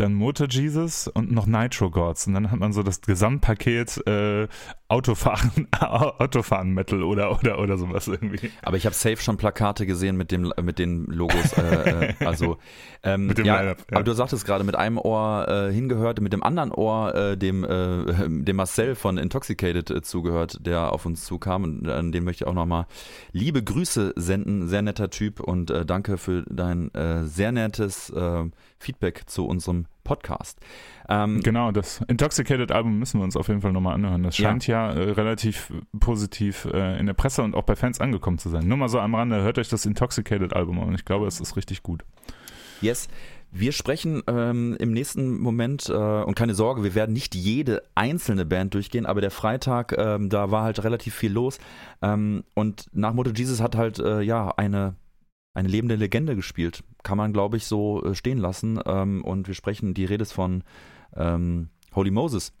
dann 0.00 0.14
Motor 0.14 0.48
Jesus 0.48 1.08
und 1.08 1.30
noch 1.30 1.46
Nitro 1.46 1.90
Gods. 1.90 2.26
Und 2.26 2.34
dann 2.34 2.50
hat 2.50 2.58
man 2.58 2.72
so 2.72 2.82
das 2.82 3.02
Gesamtpaket 3.02 4.06
äh, 4.06 4.48
Autofahren, 4.88 5.68
Autofahren 5.80 6.72
Metal 6.72 7.02
oder, 7.02 7.38
oder, 7.38 7.58
oder 7.58 7.78
sowas 7.78 8.08
irgendwie. 8.08 8.50
Aber 8.62 8.76
ich 8.76 8.86
habe 8.86 8.94
safe 8.94 9.18
schon 9.18 9.36
Plakate 9.36 9.86
gesehen 9.86 10.16
mit, 10.16 10.32
dem, 10.32 10.52
mit 10.62 10.78
den 10.78 11.04
Logos. 11.06 11.52
Äh, 11.52 12.14
äh, 12.20 12.24
also, 12.24 12.58
ähm, 13.02 13.26
mit 13.26 13.38
dem 13.38 13.44
ja, 13.44 13.62
ja, 13.62 13.74
Aber 13.92 14.02
du 14.02 14.12
sagtest 14.12 14.44
gerade, 14.44 14.64
mit 14.64 14.74
einem 14.74 14.98
Ohr 14.98 15.46
äh, 15.48 15.72
hingehört, 15.72 16.20
mit 16.20 16.32
dem 16.32 16.42
anderen 16.42 16.72
Ohr 16.72 17.14
äh, 17.14 17.36
dem, 17.36 17.62
äh, 17.64 18.28
dem 18.28 18.56
Marcel 18.56 18.94
von 18.94 19.18
Intoxicated 19.18 20.04
zugehört, 20.04 20.66
der 20.66 20.92
auf 20.92 21.06
uns 21.06 21.24
zukam. 21.24 21.64
Und 21.64 21.88
an 21.88 22.10
den 22.10 22.24
möchte 22.24 22.44
ich 22.44 22.48
auch 22.48 22.54
nochmal 22.54 22.86
liebe 23.32 23.62
Grüße 23.62 24.14
senden. 24.16 24.68
Sehr 24.68 24.82
netter 24.82 25.10
Typ 25.10 25.40
und 25.40 25.72
danke 25.86 26.18
für 26.18 26.44
dein 26.48 26.90
sehr 27.24 27.52
nettes 27.52 28.12
Feedback 28.80 29.22
zu 29.26 29.46
unserem 29.46 29.86
Podcast. 30.02 30.58
Ähm, 31.08 31.40
genau, 31.40 31.70
das 31.70 32.00
Intoxicated 32.08 32.72
Album 32.72 32.98
müssen 32.98 33.20
wir 33.20 33.24
uns 33.24 33.36
auf 33.36 33.48
jeden 33.48 33.60
Fall 33.60 33.72
nochmal 33.72 33.94
anhören. 33.94 34.22
Das 34.22 34.36
scheint 34.36 34.66
ja, 34.66 34.92
ja 34.92 34.98
äh, 34.98 35.10
relativ 35.12 35.72
positiv 36.00 36.64
äh, 36.72 36.98
in 36.98 37.06
der 37.06 37.14
Presse 37.14 37.42
und 37.42 37.54
auch 37.54 37.62
bei 37.62 37.76
Fans 37.76 38.00
angekommen 38.00 38.38
zu 38.38 38.48
sein. 38.48 38.66
Nur 38.66 38.78
mal 38.78 38.88
so 38.88 38.98
am 38.98 39.14
Rande, 39.14 39.42
hört 39.42 39.58
euch 39.58 39.68
das 39.68 39.86
Intoxicated 39.86 40.54
Album 40.54 40.80
an 40.80 40.88
und 40.88 40.94
ich 40.94 41.04
glaube, 41.04 41.26
es 41.26 41.40
ist 41.40 41.56
richtig 41.56 41.82
gut. 41.82 42.04
Yes. 42.80 43.08
Wir 43.52 43.72
sprechen 43.72 44.22
ähm, 44.28 44.76
im 44.78 44.92
nächsten 44.92 45.38
Moment, 45.38 45.88
äh, 45.88 45.92
und 45.92 46.36
keine 46.36 46.54
Sorge, 46.54 46.84
wir 46.84 46.94
werden 46.94 47.12
nicht 47.12 47.34
jede 47.34 47.82
einzelne 47.96 48.46
Band 48.46 48.74
durchgehen, 48.74 49.06
aber 49.06 49.20
der 49.20 49.32
Freitag, 49.32 49.92
ähm, 49.98 50.28
da 50.28 50.52
war 50.52 50.62
halt 50.62 50.84
relativ 50.84 51.16
viel 51.16 51.32
los. 51.32 51.58
Ähm, 52.00 52.44
und 52.54 52.86
nach 52.92 53.12
Moto 53.12 53.32
Jesus 53.34 53.60
hat 53.60 53.74
halt, 53.74 53.98
äh, 53.98 54.20
ja, 54.20 54.54
eine 54.56 54.94
eine 55.54 55.68
lebende 55.68 55.96
Legende 55.96 56.36
gespielt. 56.36 56.84
Kann 57.02 57.18
man, 57.18 57.32
glaube 57.32 57.56
ich, 57.56 57.66
so 57.66 58.04
äh, 58.04 58.14
stehen 58.14 58.38
lassen. 58.38 58.80
Ähm, 58.84 59.24
und 59.24 59.48
wir 59.48 59.54
sprechen, 59.54 59.94
die 59.94 60.04
Rede 60.04 60.22
ist 60.22 60.32
von 60.32 60.62
ähm, 61.16 61.70
Holy 61.94 62.10
Moses. 62.10 62.52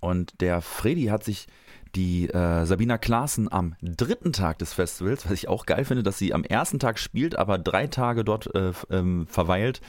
Und 0.00 0.40
der 0.40 0.60
Freddy 0.60 1.06
hat 1.06 1.24
sich 1.24 1.46
die 1.94 2.28
äh, 2.28 2.66
Sabina 2.66 2.98
Klaassen 2.98 3.50
am 3.50 3.76
dritten 3.80 4.32
Tag 4.32 4.58
des 4.58 4.72
Festivals, 4.72 5.24
was 5.24 5.32
ich 5.32 5.48
auch 5.48 5.66
geil 5.66 5.84
finde, 5.84 6.02
dass 6.02 6.18
sie 6.18 6.34
am 6.34 6.44
ersten 6.44 6.78
Tag 6.78 6.98
spielt, 6.98 7.36
aber 7.38 7.58
drei 7.58 7.86
Tage 7.86 8.24
dort 8.24 8.52
äh, 8.54 8.72
ähm, 8.90 9.26
verweilt, 9.28 9.80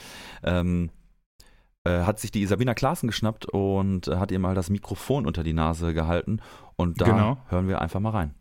ähm, 0.44 0.92
äh, 1.84 2.04
hat 2.04 2.20
sich 2.20 2.32
die 2.32 2.46
Sabina 2.46 2.74
Klaassen 2.74 3.08
geschnappt 3.08 3.46
und 3.48 4.08
hat 4.08 4.32
ihr 4.32 4.40
mal 4.40 4.56
das 4.56 4.70
Mikrofon 4.70 5.26
unter 5.26 5.44
die 5.44 5.54
Nase 5.54 5.94
gehalten. 5.94 6.42
Und 6.76 7.02
da 7.02 7.06
genau. 7.06 7.38
hören 7.50 7.68
wir 7.68 7.82
einfach 7.82 8.00
mal 8.00 8.12
rein. 8.12 8.36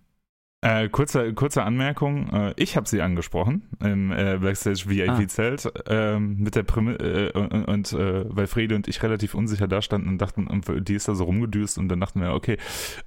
Äh, 0.65 0.89
kurze, 0.89 1.35
kurze 1.35 1.63
Anmerkung, 1.63 2.33
äh, 2.33 2.55
ich 2.57 2.79
habe 2.79 2.89
sie 2.89 3.03
angesprochen 3.03 3.69
im 3.81 4.11
äh, 4.11 4.39
Backstage 4.39 4.85
VIP-Zelt 4.87 5.67
ah. 5.67 6.15
ähm, 6.15 6.37
mit 6.39 6.55
der 6.55 6.63
Prämisse 6.63 7.35
äh, 7.35 7.39
und, 7.39 7.67
und 7.67 7.93
äh, 7.93 8.25
weil 8.35 8.47
Frede 8.47 8.75
und 8.75 8.89
ich 8.89 9.03
relativ 9.03 9.35
unsicher 9.35 9.69
da 9.69 9.83
standen 9.83 10.09
und 10.09 10.23
dachten, 10.23 10.49
die 10.87 10.95
ist 10.95 11.07
da 11.07 11.15
so 11.15 11.25
rumgedüst 11.25 11.77
und 11.77 11.91
dann 11.91 12.01
dachten 12.01 12.23
wir, 12.23 12.33
okay, 12.33 12.57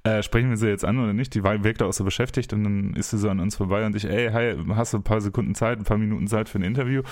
äh, 0.04 0.22
sprechen 0.22 0.50
wir 0.50 0.56
sie 0.56 0.68
jetzt 0.68 0.84
an 0.84 1.00
oder 1.00 1.12
nicht? 1.12 1.34
Die 1.34 1.42
war, 1.42 1.64
wirkte 1.64 1.86
auch 1.86 1.92
so 1.92 2.04
beschäftigt 2.04 2.52
und 2.52 2.62
dann 2.62 2.94
ist 2.94 3.10
sie 3.10 3.18
so 3.18 3.28
an 3.28 3.40
uns 3.40 3.56
vorbei 3.56 3.84
und 3.84 3.96
ich, 3.96 4.04
ey, 4.04 4.30
hi, 4.30 4.54
hast 4.76 4.92
du 4.92 4.98
ein 4.98 5.02
paar 5.02 5.20
Sekunden 5.20 5.56
Zeit, 5.56 5.80
ein 5.80 5.84
paar 5.84 5.98
Minuten 5.98 6.28
Zeit 6.28 6.48
für 6.48 6.60
ein 6.60 6.62
Interview? 6.62 7.02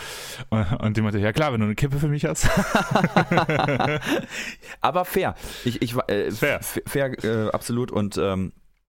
Und, 0.51 0.65
und 0.81 0.97
die 0.97 1.03
meinte, 1.03 1.19
ja 1.19 1.33
klar, 1.33 1.55
wenn 1.55 1.59
du 1.59 1.67
eine 1.67 1.75
Kippe 1.75 1.99
für 1.99 2.09
mich 2.09 2.25
hast. 2.25 2.49
Aber 4.81 5.05
fair. 5.05 5.35
Ich, 5.65 5.83
ich, 5.83 5.95
fair. 5.95 6.61
Fair, 6.63 7.51
absolut 7.53 7.91
und 7.91 8.17
ähm, 8.17 8.53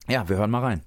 ja, 0.07 0.29
wir 0.29 0.37
hören 0.37 0.49
mal 0.49 0.61
rein. 0.61 0.83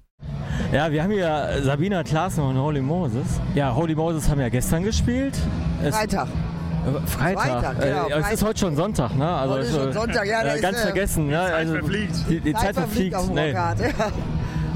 Ja, 0.71 0.91
wir 0.91 1.03
haben 1.03 1.11
hier 1.11 1.59
Sabina 1.63 2.03
Klaassen 2.03 2.43
und 2.43 2.57
Holy 2.57 2.81
Moses. 2.81 3.39
Ja, 3.53 3.73
Holy 3.75 3.95
Moses 3.95 4.29
haben 4.29 4.39
ja 4.39 4.49
gestern 4.49 4.83
gespielt. 4.83 5.37
Es 5.83 5.95
Freitag. 5.95 6.27
Äh, 6.27 7.07
Freitag. 7.07 7.43
Freitag 7.43 7.79
genau, 7.79 8.07
äh, 8.07 8.21
es 8.21 8.31
ist 8.33 8.43
heute 8.43 8.59
schon 8.59 8.75
Sonntag, 8.75 9.15
ne? 9.15 9.27
Also 9.27 9.53
heute 9.53 9.65
ist 9.65 9.75
schon 9.75 9.93
Sonntag, 9.93 10.25
ja. 10.25 10.43
Äh, 10.43 10.59
ganz 10.59 10.77
ist, 10.77 10.83
vergessen, 10.83 11.27
ne? 11.27 11.39
Also, 11.39 11.75
die 11.75 11.79
Zeit 11.79 11.85
verfliegt. 11.85 12.15
Die, 12.29 12.39
die 12.39 12.53
Zeit, 12.53 12.61
Zeit 12.61 12.75
verfliegt. 12.75 13.15
verfliegt 13.15 13.35
nee. 13.35 13.51
ja. 13.51 13.75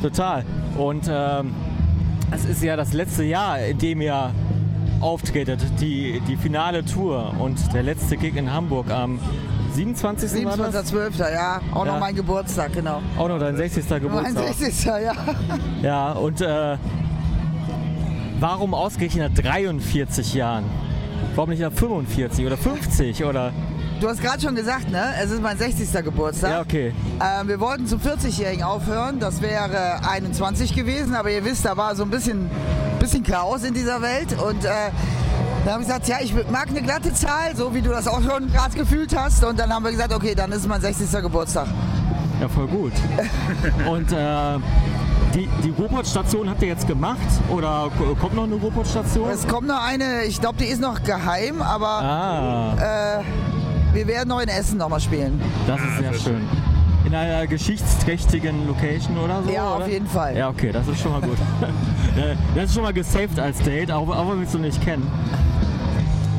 Total. 0.02 0.46
Und 0.78 1.10
ähm, 1.10 1.54
es 2.32 2.46
ist 2.46 2.64
ja 2.64 2.76
das 2.76 2.94
letzte 2.94 3.24
Jahr, 3.24 3.60
in 3.60 3.78
dem 3.78 4.02
ihr 4.02 4.32
auftretet, 5.02 5.60
die, 5.80 6.22
die 6.28 6.38
finale 6.38 6.86
Tour 6.86 7.34
und 7.40 7.74
der 7.74 7.84
letzte 7.84 8.18
Gig 8.18 8.36
in 8.36 8.52
Hamburg 8.54 8.92
am 8.92 9.20
27. 9.74 10.46
27.12. 10.46 11.32
ja. 11.32 11.62
Auch 11.74 11.86
ja. 11.86 11.94
noch 11.94 12.00
mein 12.00 12.16
Geburtstag, 12.16 12.74
genau. 12.74 13.02
Auch 13.18 13.28
noch 13.28 13.40
dein 13.40 13.56
60. 13.56 13.88
Geburtstag. 13.88 14.34
Mein 14.34 14.54
60. 14.54 14.86
ja. 14.86 15.14
Ja, 15.82 16.12
und 16.14 16.42
äh, 16.42 16.78
warum 18.40 18.74
ausgerechnet 18.74 19.34
nach 19.36 19.44
43 19.44 20.34
Jahren? 20.34 20.66
Warum 21.36 21.52
nicht 21.52 21.62
nach 21.62 21.72
45 21.72 22.46
oder 22.46 22.58
50 22.58 23.24
oder... 23.24 23.54
Du 24.00 24.08
hast 24.08 24.22
gerade 24.22 24.42
schon 24.42 24.56
gesagt, 24.56 24.90
ne? 24.90 25.14
Es 25.22 25.30
ist 25.30 25.42
mein 25.42 25.58
60. 25.58 25.92
Geburtstag. 26.04 26.52
Ja, 26.52 26.62
okay. 26.62 26.94
Ähm, 27.22 27.50
wir 27.50 27.60
wollten 27.60 27.86
zum 27.86 28.00
40-Jährigen 28.00 28.64
aufhören. 28.64 29.20
Das 29.20 29.42
wäre 29.42 30.00
21 30.10 30.74
gewesen, 30.74 31.16
aber 31.16 31.32
ihr 31.32 31.44
wisst, 31.44 31.66
da 31.66 31.76
war 31.76 31.96
so 31.98 32.04
ein 32.04 32.10
bisschen, 32.10 32.50
bisschen 33.00 33.24
Chaos 33.24 33.64
in 33.64 33.74
dieser 33.74 34.02
Welt. 34.02 34.38
Und 34.42 34.64
äh, 34.64 34.92
dann 35.66 35.74
habe 35.74 35.84
ich 35.84 35.88
gesagt, 35.88 36.08
ja, 36.08 36.18
ich 36.22 36.34
mag 36.50 36.70
eine 36.70 36.82
glatte 36.82 37.14
Zahl, 37.14 37.56
so 37.56 37.74
wie 37.74 37.82
du 37.82 37.90
das 37.90 38.08
auch 38.08 38.22
schon 38.22 38.52
gerade 38.52 38.76
gefühlt 38.76 39.16
hast. 39.16 39.44
Und 39.44 39.60
dann 39.60 39.72
haben 39.74 39.84
wir 39.84 39.92
gesagt, 39.92 40.14
okay, 40.14 40.34
dann 40.36 40.52
ist 40.52 40.60
es 40.60 40.68
mein 40.68 40.82
60. 40.82 41.12
Geburtstag. 41.22 41.68
Ja, 42.40 42.48
voll 42.48 42.68
gut. 42.68 42.94
Und 43.90 44.12
äh, 44.12 44.58
die, 45.36 45.50
die 45.64 45.70
Ruhrpott-Station 45.78 46.50
habt 46.50 46.62
ihr 46.62 46.70
jetzt 46.70 46.88
gemacht 46.88 47.18
oder 47.50 47.92
kommt 48.20 48.36
noch 48.36 48.46
eine 48.46 48.56
Ruhrpott-Station? 48.56 49.30
Es 49.30 49.48
kommt 49.48 49.68
noch 49.68 49.84
eine, 49.84 50.24
ich 50.24 50.40
glaube, 50.40 50.58
die 50.58 50.66
ist 50.66 50.82
noch 50.82 51.04
geheim, 51.04 51.62
aber 51.62 51.88
ah. 51.88 53.20
äh, 53.20 53.24
wir 53.94 54.08
werden 54.08 54.30
noch 54.30 54.40
in 54.40 54.48
Essen 54.48 54.78
nochmal 54.78 55.02
spielen. 55.02 55.42
Das 55.68 55.82
ist 55.82 55.98
sehr 55.98 56.14
schön. 56.14 56.42
In 57.06 57.16
einer 57.16 57.48
geschichtsträchtigen 57.48 58.68
Location 58.68 59.18
oder 59.18 59.42
so? 59.44 59.52
Ja, 59.52 59.76
oder? 59.76 59.86
auf 59.86 59.92
jeden 59.92 60.08
Fall. 60.08 60.38
Ja, 60.38 60.50
okay, 60.50 60.72
das 60.72 60.88
ist 60.88 61.02
schon 61.02 61.12
mal 61.12 61.22
gut. 61.22 61.38
das 62.56 62.66
ist 62.66 62.74
schon 62.74 62.84
mal 62.84 62.94
gesaved 62.94 63.40
als 63.40 63.60
Date, 63.60 63.92
auch, 63.92 64.08
auch 64.08 64.32
wenn 64.32 64.40
wir 64.40 64.48
es 64.48 64.54
noch 64.54 64.62
nicht 64.62 64.82
kennen. 64.82 65.10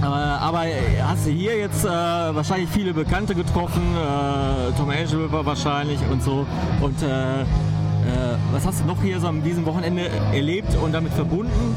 Aber 0.03 0.65
hast 1.03 1.27
du 1.27 1.31
hier 1.31 1.59
jetzt 1.59 1.85
äh, 1.85 1.89
wahrscheinlich 1.89 2.71
viele 2.71 2.95
Bekannte 2.95 3.35
getroffen, 3.35 3.83
äh, 3.97 4.73
Tom 4.77 4.91
Angel 4.91 5.31
war 5.31 5.45
wahrscheinlich 5.45 5.99
und 6.11 6.23
so. 6.23 6.47
Und 6.81 7.03
äh, 7.03 7.43
äh, 7.43 7.45
was 8.53 8.67
hast 8.67 8.81
du 8.81 8.87
noch 8.87 9.03
hier 9.03 9.21
so 9.21 9.29
an 9.29 9.43
diesem 9.43 9.67
Wochenende 9.67 10.09
erlebt 10.33 10.75
und 10.83 10.93
damit 10.93 11.13
verbunden? 11.13 11.77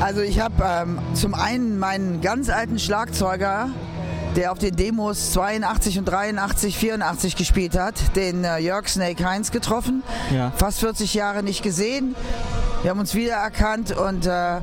Also 0.00 0.20
ich 0.20 0.40
habe 0.40 0.54
ähm, 0.64 0.98
zum 1.14 1.34
einen 1.34 1.78
meinen 1.78 2.20
ganz 2.20 2.50
alten 2.50 2.78
Schlagzeuger 2.78 3.70
der 4.36 4.52
auf 4.52 4.58
den 4.58 4.76
Demos 4.76 5.32
82 5.32 5.98
und 5.98 6.04
83, 6.04 6.76
84 6.76 7.36
gespielt 7.36 7.78
hat, 7.78 7.94
den 8.16 8.44
äh, 8.44 8.58
Jörg 8.58 8.88
Snake 8.88 9.24
Heinz 9.24 9.50
getroffen. 9.50 10.02
Ja. 10.34 10.52
Fast 10.56 10.80
40 10.80 11.14
Jahre 11.14 11.42
nicht 11.42 11.62
gesehen. 11.62 12.14
Wir 12.82 12.90
haben 12.90 13.00
uns 13.00 13.14
wiedererkannt 13.14 13.96
und 13.96 14.26
äh, 14.26 14.60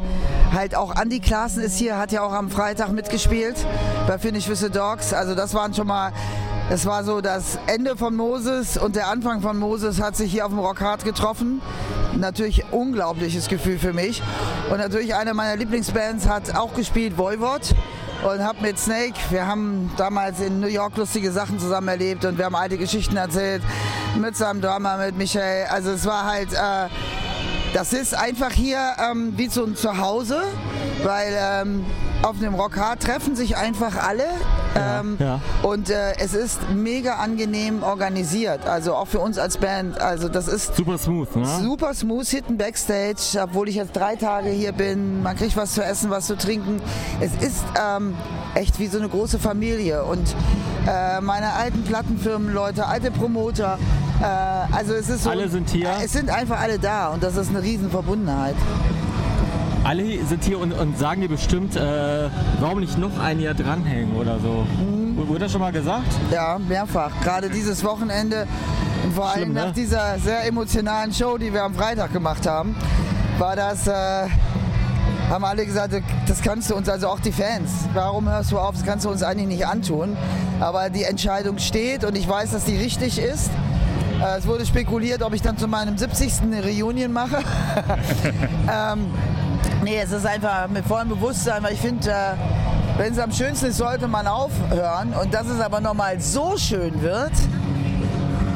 halt 0.54 0.76
auch 0.76 0.96
Andy 0.96 1.20
Klaassen 1.20 1.62
ist 1.62 1.78
hier, 1.78 1.98
hat 1.98 2.14
ja 2.14 2.22
auch 2.22 2.32
am 2.32 2.50
Freitag 2.50 2.92
mitgespielt 2.94 3.56
bei 4.08 4.18
Finish 4.18 4.46
the 4.46 4.70
Dogs. 4.70 5.14
Also 5.14 5.36
das 5.36 5.54
waren 5.54 5.74
schon 5.74 5.88
mal, 5.88 6.14
das 6.70 6.86
war 6.86 7.04
so 7.04 7.20
das 7.20 7.60
Ende 7.68 7.98
von 7.98 8.16
Moses 8.16 8.78
und 8.78 8.96
der 8.96 9.10
Anfang 9.10 9.42
von 9.42 9.58
Moses 9.58 10.02
hat 10.02 10.16
sich 10.16 10.32
hier 10.32 10.46
auf 10.46 10.52
dem 10.52 10.60
Rockhard 10.60 11.04
getroffen. 11.04 11.62
Natürlich 12.16 12.64
unglaubliches 12.72 13.50
Gefühl 13.50 13.78
für 13.78 13.92
mich. 13.92 14.24
Und 14.72 14.78
natürlich 14.78 15.14
eine 15.16 15.34
meiner 15.34 15.58
Lieblingsbands 15.58 16.30
hat 16.30 16.56
auch 16.56 16.74
gespielt, 16.74 17.18
Voivod 17.18 17.76
und 18.26 18.44
habe 18.44 18.62
mit 18.62 18.80
Snake, 18.80 19.14
wir 19.30 19.46
haben 19.46 19.92
damals 19.98 20.40
in 20.40 20.60
New 20.60 20.68
York 20.68 20.98
lustige 20.98 21.32
Sachen 21.32 21.60
zusammen 21.60 21.88
erlebt 21.90 22.26
und 22.26 22.38
wir 22.38 22.46
haben 22.46 22.56
alte 22.56 22.78
Geschichten 22.78 23.18
erzählt 23.18 23.62
mit 24.20 24.36
seinem 24.36 24.62
Drama, 24.62 24.98
mit 24.98 25.16
Michael. 25.16 25.68
Also 25.68 25.92
es 25.92 26.06
war 26.06 26.26
halt, 26.26 26.52
äh, 26.52 26.90
das 27.74 27.94
ist 27.94 28.16
einfach 28.16 28.52
hier 28.52 28.80
ähm, 29.12 29.34
wie 29.38 29.48
so 29.48 29.64
ein 29.64 29.76
Zuhause, 29.76 30.42
weil 31.04 31.38
ähm, 31.38 31.86
auf 32.22 32.40
dem 32.40 32.56
Rock 32.56 32.78
Hard 32.78 33.02
treffen 33.02 33.36
sich 33.36 33.58
einfach 33.58 33.96
alle 34.08 34.24
ähm, 34.76 35.18
ja, 35.20 35.40
und 35.64 35.90
äh, 35.90 36.14
es 36.20 36.34
ist 36.34 36.60
mega 36.74 37.16
angenehm 37.16 37.82
organisiert, 37.82 38.68
also 38.68 38.94
auch 38.96 39.08
für 39.08 39.20
uns 39.20 39.38
als 39.38 39.58
Band. 39.58 40.02
Also 40.02 40.28
das 40.28 40.48
ist 40.48 40.76
super 40.76 40.98
smooth, 40.98 41.34
ne? 41.36 41.46
Super 41.62 41.94
smooth, 41.94 42.28
hinten 42.28 42.58
Backstage, 42.58 43.42
obwohl 43.42 43.70
ich 43.70 43.76
jetzt 43.76 43.96
drei 43.96 44.16
Tage 44.16 44.50
hier 44.50 44.74
bin. 44.74 45.24
Man 45.24 45.36
kriegt 45.38 45.56
was 45.56 45.74
zu 45.74 45.84
essen, 45.84 46.10
was 46.10 46.28
zu 46.28 46.36
trinken. 46.36 46.82
Es 47.22 47.32
ist 47.36 47.64
ähm, 47.82 48.16
echt 48.54 48.80
wie 48.80 48.88
so 48.88 48.98
eine 48.98 49.08
große 49.08 49.40
Familie 49.40 50.04
und 50.04 50.36
äh, 50.88 51.22
meine 51.22 51.54
alten 51.54 51.84
Plattenfirmenleute, 51.84 52.86
alte 52.86 53.12
Promoter. 53.12 53.80
Äh, 54.22 54.26
also 54.76 54.94
es 54.94 55.10
ist 55.10 55.24
so, 55.24 55.30
alle 55.30 55.48
sind 55.48 55.70
hier. 55.70 55.90
Es 56.04 56.12
sind 56.12 56.30
einfach 56.30 56.60
alle 56.60 56.80
da 56.80 57.10
und 57.10 57.24
das 57.24 57.38
ist 57.38 57.50
eine 57.50 57.62
riesen 57.62 57.90
Verbundenheit 57.90 58.56
alle 59.86 60.26
sind 60.26 60.44
hier 60.44 60.60
und, 60.60 60.74
und 60.74 60.98
sagen 60.98 61.22
dir 61.22 61.30
bestimmt, 61.30 61.76
äh, 61.76 62.30
warum 62.60 62.80
nicht 62.80 62.98
noch 62.98 63.20
ein 63.20 63.40
Jahr 63.40 63.54
dranhängen 63.54 64.16
oder 64.16 64.40
so. 64.40 64.66
Mhm. 64.82 65.28
Wurde 65.28 65.42
das 65.42 65.52
schon 65.52 65.62
mal 65.62 65.72
gesagt? 65.72 66.08
Ja, 66.32 66.58
mehrfach. 66.58 67.12
Gerade 67.24 67.50
dieses 67.50 67.84
Wochenende 67.84 68.48
und 69.04 69.14
vor 69.14 69.30
allem 69.30 69.54
ne? 69.54 69.66
nach 69.66 69.72
dieser 69.74 70.18
sehr 70.18 70.46
emotionalen 70.48 71.14
Show, 71.14 71.38
die 71.38 71.54
wir 71.54 71.64
am 71.64 71.76
Freitag 71.76 72.12
gemacht 72.12 72.48
haben, 72.48 72.76
war 73.38 73.56
das. 73.56 73.88
Äh, 73.88 74.28
haben 75.30 75.44
alle 75.44 75.66
gesagt, 75.66 75.92
das 76.28 76.42
kannst 76.44 76.70
du 76.70 76.76
uns, 76.76 76.88
also 76.88 77.08
auch 77.08 77.20
die 77.20 77.32
Fans, 77.32 77.72
warum 77.96 78.30
hörst 78.30 78.52
du 78.52 78.60
auf, 78.60 78.76
das 78.76 78.86
kannst 78.86 79.06
du 79.06 79.10
uns 79.10 79.24
eigentlich 79.24 79.48
nicht 79.48 79.66
antun. 79.66 80.16
Aber 80.60 80.92
die 80.92 81.04
Entscheidung 81.04 81.58
steht 81.58 82.04
und 82.04 82.16
ich 82.16 82.30
weiß, 82.30 82.52
dass 82.52 82.66
die 82.66 82.78
richtig 82.78 83.18
ist. 83.18 83.50
Äh, 84.22 84.38
es 84.38 84.46
wurde 84.46 84.66
spekuliert, 84.66 85.24
ob 85.24 85.34
ich 85.34 85.42
dann 85.42 85.58
zu 85.58 85.68
meinem 85.68 85.98
70. 85.98 86.42
eine 86.44 86.64
Reunion 86.64 87.12
mache. 87.12 87.38
ähm, 88.72 89.08
Nee, 89.84 90.00
es 90.00 90.12
ist 90.12 90.26
einfach 90.26 90.68
mit 90.68 90.86
vollem 90.86 91.10
Bewusstsein, 91.10 91.64
weil 91.64 91.74
ich 91.74 91.80
finde, 91.80 92.10
äh, 92.10 92.34
wenn 92.98 93.14
es 93.14 93.20
am 93.20 93.32
schönsten 93.32 93.68
ist, 93.68 93.78
sollte 93.78 94.08
man 94.08 94.28
aufhören. 94.28 95.14
Und 95.14 95.34
dass 95.34 95.48
es 95.48 95.60
aber 95.60 95.82
nochmal 95.82 96.20
so 96.20 96.58
schön 96.58 97.02
wird, 97.02 97.32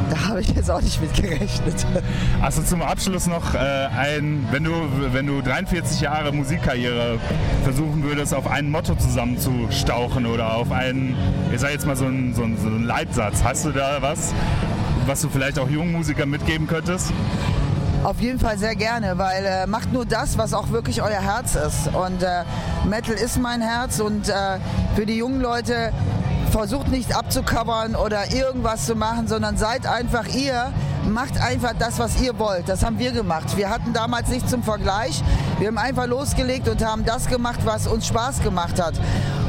da 0.10 0.30
habe 0.30 0.42
ich 0.42 0.50
jetzt 0.50 0.72
auch 0.72 0.82
nicht 0.82 1.02
mit 1.02 1.14
gerechnet. 1.14 1.86
Also 2.42 2.64
zum 2.64 2.82
Abschluss 2.82 3.28
noch 3.28 3.54
äh, 3.54 3.58
ein, 3.58 4.48
wenn 4.52 4.64
du, 4.64 4.72
wenn 5.12 5.28
du 5.28 5.42
43 5.42 6.00
Jahre 6.02 6.32
Musikkarriere 6.32 7.20
versuchen 7.64 8.02
würdest, 8.04 8.34
auf 8.34 8.48
ein 8.48 8.72
Motto 8.72 8.96
zusammenzustauchen 8.96 10.26
oder 10.26 10.56
auf 10.56 10.72
einen, 10.72 11.16
ich 11.54 11.60
sag 11.60 11.72
jetzt 11.72 11.86
mal 11.86 11.98
so 11.98 12.06
einen, 12.06 12.34
so 12.34 12.44
einen, 12.44 12.58
so 12.58 12.68
einen 12.68 12.86
Leitsatz, 12.86 13.44
hast 13.44 13.66
du 13.66 13.72
da 13.72 14.02
was, 14.02 14.34
was 15.06 15.22
du 15.22 15.30
vielleicht 15.30 15.60
auch 15.60 15.70
jungen 15.70 15.92
Musikern 15.92 16.30
mitgeben 16.30 16.66
könntest? 16.66 17.12
Auf 18.04 18.22
jeden 18.22 18.40
Fall 18.40 18.58
sehr 18.58 18.76
gerne, 18.76 19.18
weil 19.18 19.46
äh, 19.46 19.68
macht 19.68 19.92
nur 19.92 20.06
das, 20.06 20.38
was 20.38 20.54
auch 20.54 20.70
wirklich 20.70 21.02
euer 21.02 21.22
Herz 21.22 21.56
ist. 21.56 21.94
Und 21.94 22.24
äh, 22.24 22.44
Metal 22.88 23.14
ist 23.14 23.38
mein 23.38 23.62
Herz 23.62 24.00
und 24.00 24.30
äh, 24.30 24.34
für 24.96 25.06
die 25.06 25.18
jungen 25.18 25.42
Leute 25.42 25.92
versucht 26.52 26.88
nicht 26.88 27.16
abzucovern 27.16 27.96
oder 27.96 28.32
irgendwas 28.32 28.86
zu 28.86 28.96
machen, 28.96 29.28
sondern 29.28 29.58
seid 29.58 29.86
einfach 29.86 30.28
ihr 30.28 30.72
macht 31.10 31.40
einfach 31.42 31.74
das, 31.78 32.00
was 32.00 32.22
ihr 32.22 32.38
wollt. 32.40 32.70
Das 32.70 32.84
haben 32.84 33.00
wir 33.00 33.12
gemacht. 33.12 33.58
Wir 33.58 33.70
hatten 33.70 33.94
damals 33.94 34.30
nichts 34.30 34.50
zum 34.52 34.64
Vergleich. 34.64 35.24
Wir 35.58 35.68
haben 35.68 35.78
einfach 35.78 36.06
losgelegt 36.06 36.68
und 36.68 36.84
haben 36.84 37.06
das 37.06 37.28
gemacht, 37.28 37.60
was 37.66 37.88
uns 37.88 38.08
Spaß 38.08 38.42
gemacht 38.42 38.82
hat. 38.82 38.94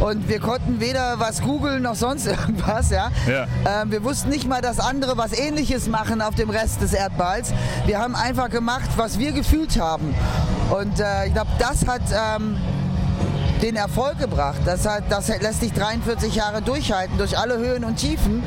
Und 0.01 0.29
wir 0.29 0.41
konnten 0.41 0.81
weder 0.81 1.21
was 1.21 1.43
googeln 1.43 1.83
noch 1.83 1.95
sonst 1.95 2.27
irgendwas. 2.27 2.91
Ja? 2.91 3.11
Ja. 3.29 3.47
Ähm, 3.83 3.91
wir 3.91 4.03
wussten 4.03 4.31
nicht 4.31 4.49
mal, 4.49 4.63
dass 4.63 4.81
andere 4.81 5.17
was 5.17 5.33
Ähnliches 5.33 5.89
machen 5.89 6.23
auf 6.23 6.35
dem 6.35 6.51
Rest 6.51 6.81
des 6.81 6.95
Erdballs. 6.95 7.53
Wir 7.87 7.99
haben 7.99 8.15
einfach 8.15 8.49
gemacht, 8.49 8.89
was 8.97 9.19
wir 9.19 9.33
gefühlt 9.33 9.79
haben. 9.79 10.15
Und 10.71 11.01
äh, 11.01 11.27
ich 11.27 11.35
glaube, 11.35 11.51
das 11.59 11.87
hat 11.87 12.03
ähm, 12.13 12.57
den 13.61 13.77
Erfolg 13.77 14.19
gebracht. 14.19 14.61
Das, 14.65 14.87
hat, 14.87 15.05
das 15.11 15.29
lässt 15.29 15.63
dich 15.63 15.73
43 15.73 16.35
Jahre 16.35 16.63
durchhalten, 16.63 17.19
durch 17.19 17.37
alle 17.37 17.59
Höhen 17.59 17.85
und 17.85 17.97
Tiefen. 17.97 18.43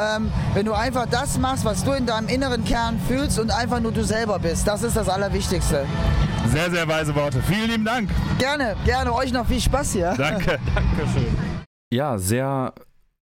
Ähm, 0.00 0.30
wenn 0.54 0.66
du 0.66 0.72
einfach 0.72 1.06
das 1.10 1.38
machst, 1.38 1.64
was 1.64 1.84
du 1.84 1.92
in 1.92 2.06
deinem 2.06 2.28
inneren 2.28 2.64
Kern 2.64 3.00
fühlst 3.08 3.38
und 3.40 3.50
einfach 3.50 3.80
nur 3.80 3.92
du 3.92 4.04
selber 4.04 4.38
bist. 4.38 4.68
Das 4.68 4.82
ist 4.82 4.96
das 4.96 5.08
Allerwichtigste. 5.08 5.84
Sehr, 6.46 6.70
sehr 6.70 6.88
weise 6.88 7.14
Worte. 7.14 7.42
Vielen 7.42 7.70
lieben 7.70 7.84
Dank. 7.84 8.10
Gerne, 8.38 8.76
gerne. 8.84 9.14
Euch 9.14 9.32
noch 9.32 9.46
viel 9.46 9.60
Spaß 9.60 9.92
hier. 9.92 10.14
Danke. 10.16 10.58
Dankeschön. 10.74 11.36
Ja, 11.92 12.18
sehr 12.18 12.74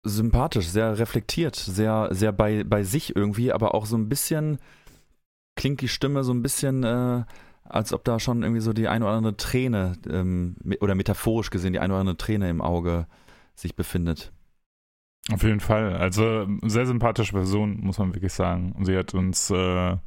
sympathisch, 0.03 0.67
sehr 0.67 0.97
reflektiert, 0.97 1.55
sehr, 1.55 2.09
sehr 2.11 2.31
bei, 2.31 2.63
bei 2.63 2.83
sich 2.83 3.15
irgendwie, 3.15 3.51
aber 3.51 3.75
auch 3.75 3.85
so 3.85 3.97
ein 3.97 4.09
bisschen 4.09 4.57
klingt 5.55 5.81
die 5.81 5.87
Stimme 5.87 6.23
so 6.23 6.33
ein 6.33 6.41
bisschen, 6.41 6.83
äh, 6.83 7.23
als 7.63 7.93
ob 7.93 8.03
da 8.03 8.19
schon 8.19 8.43
irgendwie 8.43 8.61
so 8.61 8.73
die 8.73 8.87
eine 8.87 9.05
oder 9.05 9.15
andere 9.15 9.37
Träne, 9.37 9.93
ähm, 10.09 10.55
oder 10.79 10.95
metaphorisch 10.95 11.49
gesehen, 11.49 11.73
die 11.73 11.79
eine 11.79 11.93
oder 11.93 12.01
andere 12.01 12.17
Träne 12.17 12.49
im 12.49 12.61
Auge 12.61 13.05
sich 13.55 13.75
befindet. 13.75 14.31
Auf 15.31 15.43
jeden 15.43 15.59
Fall. 15.59 15.95
Also 15.95 16.47
sehr 16.63 16.87
sympathische 16.87 17.33
Person, 17.33 17.79
muss 17.81 17.99
man 17.99 18.13
wirklich 18.13 18.33
sagen. 18.33 18.75
Sie 18.83 18.97
hat 18.97 19.13
uns 19.13 19.51
äh, 19.51 19.97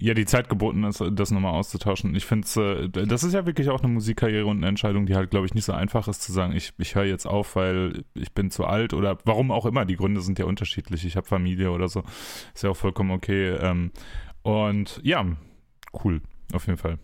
ja 0.00 0.14
die 0.14 0.24
Zeit 0.24 0.48
geboten, 0.48 0.82
das, 0.82 1.02
das 1.12 1.30
nochmal 1.30 1.52
auszutauschen. 1.52 2.14
Ich 2.14 2.24
finde 2.24 2.46
es, 2.46 2.56
äh, 2.56 2.88
das 2.88 3.22
ist 3.22 3.34
ja 3.34 3.46
wirklich 3.46 3.68
auch 3.68 3.82
eine 3.82 3.92
Musikkarriere 3.92 4.46
und 4.46 4.58
eine 4.58 4.68
Entscheidung, 4.68 5.06
die 5.06 5.14
halt, 5.14 5.30
glaube 5.30 5.46
ich, 5.46 5.54
nicht 5.54 5.64
so 5.66 5.72
einfach 5.72 6.08
ist 6.08 6.22
zu 6.22 6.32
sagen, 6.32 6.54
ich, 6.54 6.72
ich 6.78 6.94
höre 6.94 7.04
jetzt 7.04 7.26
auf, 7.26 7.54
weil 7.56 8.04
ich 8.14 8.32
bin 8.32 8.50
zu 8.50 8.64
alt 8.64 8.94
oder 8.94 9.18
warum 9.24 9.50
auch 9.50 9.66
immer. 9.66 9.84
Die 9.84 9.96
Gründe 9.96 10.22
sind 10.22 10.38
ja 10.38 10.46
unterschiedlich. 10.46 11.04
Ich 11.04 11.16
habe 11.16 11.26
Familie 11.26 11.70
oder 11.70 11.88
so. 11.88 12.02
Ist 12.54 12.64
ja 12.64 12.70
auch 12.70 12.76
vollkommen 12.76 13.10
okay. 13.10 13.50
Ähm, 13.50 13.92
und 14.42 15.00
ja, 15.02 15.24
cool, 16.02 16.22
auf 16.52 16.66
jeden 16.66 16.78
Fall. 16.78 16.98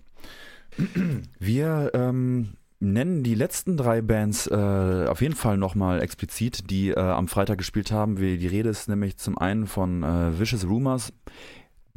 Wir 1.38 1.90
ähm, 1.94 2.54
nennen 2.80 3.22
die 3.22 3.34
letzten 3.34 3.76
drei 3.76 4.00
Bands 4.00 4.46
äh, 4.46 5.06
auf 5.08 5.20
jeden 5.20 5.34
Fall 5.34 5.58
nochmal 5.58 6.02
explizit, 6.02 6.70
die 6.70 6.90
äh, 6.90 6.98
am 6.98 7.28
Freitag 7.28 7.58
gespielt 7.58 7.92
haben. 7.92 8.18
Wie, 8.20 8.38
die 8.38 8.46
Rede 8.46 8.70
ist 8.70 8.88
nämlich 8.88 9.16
zum 9.18 9.36
einen 9.38 9.66
von 9.66 10.02
äh, 10.02 10.38
Vicious 10.38 10.66
Rumors. 10.66 11.12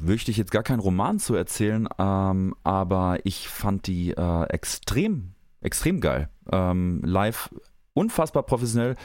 Möchte 0.02 0.32
ich 0.32 0.38
jetzt 0.38 0.52
gar 0.52 0.64
keinen 0.64 0.80
Roman 0.80 1.20
zu 1.20 1.36
erzählen, 1.36 1.88
ähm, 1.98 2.56
aber 2.64 3.20
ich 3.24 3.50
fand 3.50 3.88
die 3.88 4.12
äh, 4.12 4.44
extrem, 4.46 5.34
extrem 5.62 6.00
geil. 6.00 6.30
Ähm, 6.52 7.02
live 7.04 7.50
unfassbar 7.94 8.44
professionell, 8.44 8.96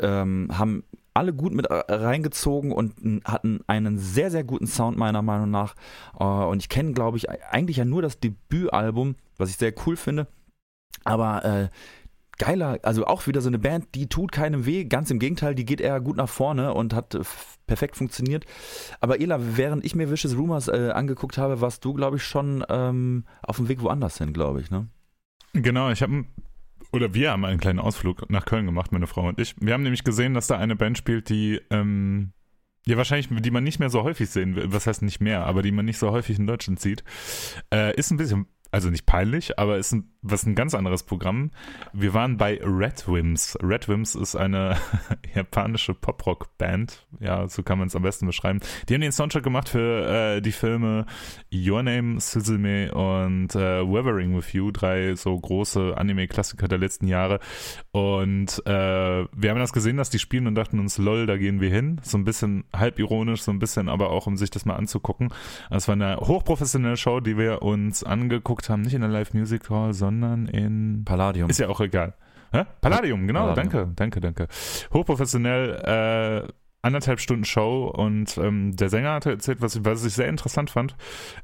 ähm, 0.00 0.48
haben 0.52 0.84
alle 1.14 1.32
gut 1.32 1.52
mit 1.52 1.66
reingezogen 1.70 2.72
und 2.72 3.24
hatten 3.24 3.60
einen 3.66 3.98
sehr, 3.98 4.30
sehr 4.30 4.44
guten 4.44 4.66
Sound 4.66 4.96
meiner 4.96 5.22
Meinung 5.22 5.50
nach. 5.50 5.74
Äh, 6.18 6.24
und 6.24 6.60
ich 6.60 6.68
kenne, 6.68 6.92
glaube 6.92 7.16
ich, 7.16 7.30
eigentlich 7.30 7.78
ja 7.78 7.84
nur 7.84 8.02
das 8.02 8.20
Debütalbum, 8.20 9.16
was 9.36 9.50
ich 9.50 9.56
sehr 9.56 9.72
cool 9.86 9.96
finde. 9.96 10.26
Aber 11.04 11.44
äh, 11.44 11.68
geiler, 12.40 12.78
also 12.82 13.06
auch 13.06 13.26
wieder 13.26 13.42
so 13.42 13.48
eine 13.48 13.58
Band, 13.58 13.94
die 13.94 14.08
tut 14.08 14.32
keinem 14.32 14.64
weh, 14.64 14.84
ganz 14.84 15.10
im 15.10 15.18
Gegenteil, 15.18 15.54
die 15.54 15.66
geht 15.66 15.80
eher 15.80 16.00
gut 16.00 16.16
nach 16.16 16.28
vorne 16.28 16.72
und 16.72 16.94
hat 16.94 17.14
äh, 17.14 17.20
perfekt 17.66 17.96
funktioniert. 17.96 18.46
Aber 19.00 19.20
Ela, 19.20 19.38
während 19.56 19.84
ich 19.84 19.94
mir 19.94 20.10
Vicious 20.10 20.36
Rumors 20.36 20.68
äh, 20.68 20.90
angeguckt 20.92 21.36
habe, 21.36 21.60
warst 21.60 21.84
du, 21.84 21.92
glaube 21.92 22.16
ich, 22.16 22.24
schon 22.24 22.64
ähm, 22.70 23.24
auf 23.42 23.56
dem 23.56 23.68
Weg 23.68 23.82
woanders 23.82 24.16
hin, 24.18 24.32
glaube 24.32 24.62
ich, 24.62 24.70
ne? 24.70 24.88
Genau, 25.52 25.90
ich 25.90 26.02
habe 26.02 26.24
oder 26.92 27.12
wir 27.14 27.30
haben 27.30 27.44
einen 27.44 27.60
kleinen 27.60 27.78
Ausflug 27.78 28.28
nach 28.30 28.46
Köln 28.46 28.66
gemacht, 28.66 28.90
meine 28.90 29.06
Frau 29.06 29.28
und 29.28 29.38
ich. 29.38 29.54
Wir 29.60 29.74
haben 29.74 29.82
nämlich 29.82 30.02
gesehen, 30.02 30.34
dass 30.34 30.46
da 30.46 30.56
eine 30.56 30.76
Band 30.76 30.96
spielt, 30.96 31.28
die 31.28 31.60
ähm, 31.70 32.32
ja, 32.86 32.96
wahrscheinlich, 32.96 33.28
die 33.30 33.50
man 33.50 33.62
nicht 33.62 33.78
mehr 33.78 33.90
so 33.90 34.02
häufig 34.02 34.30
sehen 34.30 34.56
will. 34.56 34.72
Was 34.72 34.86
heißt 34.86 35.02
nicht 35.02 35.20
mehr, 35.20 35.44
aber 35.44 35.60
die 35.62 35.72
man 35.72 35.84
nicht 35.84 35.98
so 35.98 36.10
häufig 36.10 36.38
in 36.38 36.46
Deutschland 36.46 36.80
sieht. 36.80 37.04
Äh, 37.72 37.94
ist 37.96 38.10
ein 38.10 38.16
bisschen 38.16 38.46
also 38.70 38.90
nicht 38.90 39.06
peinlich, 39.06 39.58
aber 39.58 39.78
ist 39.78 39.92
ein, 39.92 40.12
was 40.22 40.44
ein 40.44 40.54
ganz 40.54 40.74
anderes 40.74 41.02
Programm. 41.02 41.50
Wir 41.92 42.14
waren 42.14 42.36
bei 42.36 42.60
Red 42.62 43.08
Wims. 43.08 43.58
Red 43.62 43.88
Wims 43.88 44.14
ist 44.14 44.36
eine 44.36 44.76
japanische 45.34 45.94
Pop-Rock-Band. 45.94 47.06
Ja, 47.20 47.48
so 47.48 47.62
kann 47.62 47.78
man 47.78 47.88
es 47.88 47.96
am 47.96 48.02
besten 48.02 48.26
beschreiben. 48.26 48.60
Die 48.88 48.94
haben 48.94 49.00
den 49.00 49.12
Soundtrack 49.12 49.42
gemacht 49.42 49.68
für 49.68 50.36
äh, 50.36 50.40
die 50.40 50.52
Filme 50.52 51.06
Your 51.52 51.82
Name, 51.82 52.20
Suzume 52.20 52.92
und 52.92 53.54
äh, 53.54 53.82
Weathering 53.82 54.36
with 54.36 54.52
You, 54.52 54.70
drei 54.70 55.14
so 55.14 55.38
große 55.38 55.94
Anime-Klassiker 55.96 56.68
der 56.68 56.78
letzten 56.78 57.06
Jahre. 57.06 57.40
Und 57.92 58.62
äh, 58.66 58.70
wir 58.70 59.50
haben 59.50 59.58
das 59.58 59.72
gesehen, 59.72 59.96
dass 59.96 60.10
die 60.10 60.18
spielen 60.18 60.46
und 60.46 60.54
dachten 60.54 60.78
uns, 60.78 60.98
lol, 60.98 61.26
da 61.26 61.36
gehen 61.36 61.60
wir 61.60 61.70
hin. 61.70 62.00
So 62.02 62.18
ein 62.18 62.24
bisschen 62.24 62.64
halb 62.74 62.98
ironisch, 62.98 63.42
so 63.42 63.52
ein 63.52 63.58
bisschen 63.58 63.88
aber 63.88 64.10
auch, 64.10 64.26
um 64.26 64.36
sich 64.36 64.50
das 64.50 64.64
mal 64.64 64.76
anzugucken. 64.76 65.32
Es 65.70 65.88
war 65.88 65.94
eine 65.94 66.16
hochprofessionelle 66.18 66.96
Show, 66.96 67.20
die 67.20 67.38
wir 67.38 67.62
uns 67.62 68.04
angeguckt 68.04 68.50
geguckt 68.50 68.68
haben, 68.68 68.82
nicht 68.82 68.94
in 68.94 69.00
der 69.00 69.10
Live 69.10 69.32
Music 69.32 69.70
Hall, 69.70 69.92
sondern 70.10 70.46
in 70.46 71.04
Palladium. 71.04 71.48
Ist 71.48 71.60
ja 71.60 71.68
auch 71.68 71.80
egal. 71.80 72.14
Hä? 72.52 72.64
Palladium, 72.80 73.28
genau, 73.28 73.54
Palladium. 73.54 73.94
danke, 73.94 74.20
danke, 74.20 74.20
danke. 74.20 74.48
Hochprofessionell, 74.92 76.46
äh, 76.48 76.52
anderthalb 76.82 77.20
Stunden 77.20 77.44
Show 77.44 77.86
und 77.86 78.36
ähm, 78.38 78.74
der 78.74 78.88
Sänger 78.88 79.12
hatte 79.12 79.30
erzählt, 79.30 79.60
was, 79.60 79.84
was 79.84 80.04
ich 80.04 80.14
sehr 80.14 80.28
interessant 80.28 80.70
fand. 80.70 80.96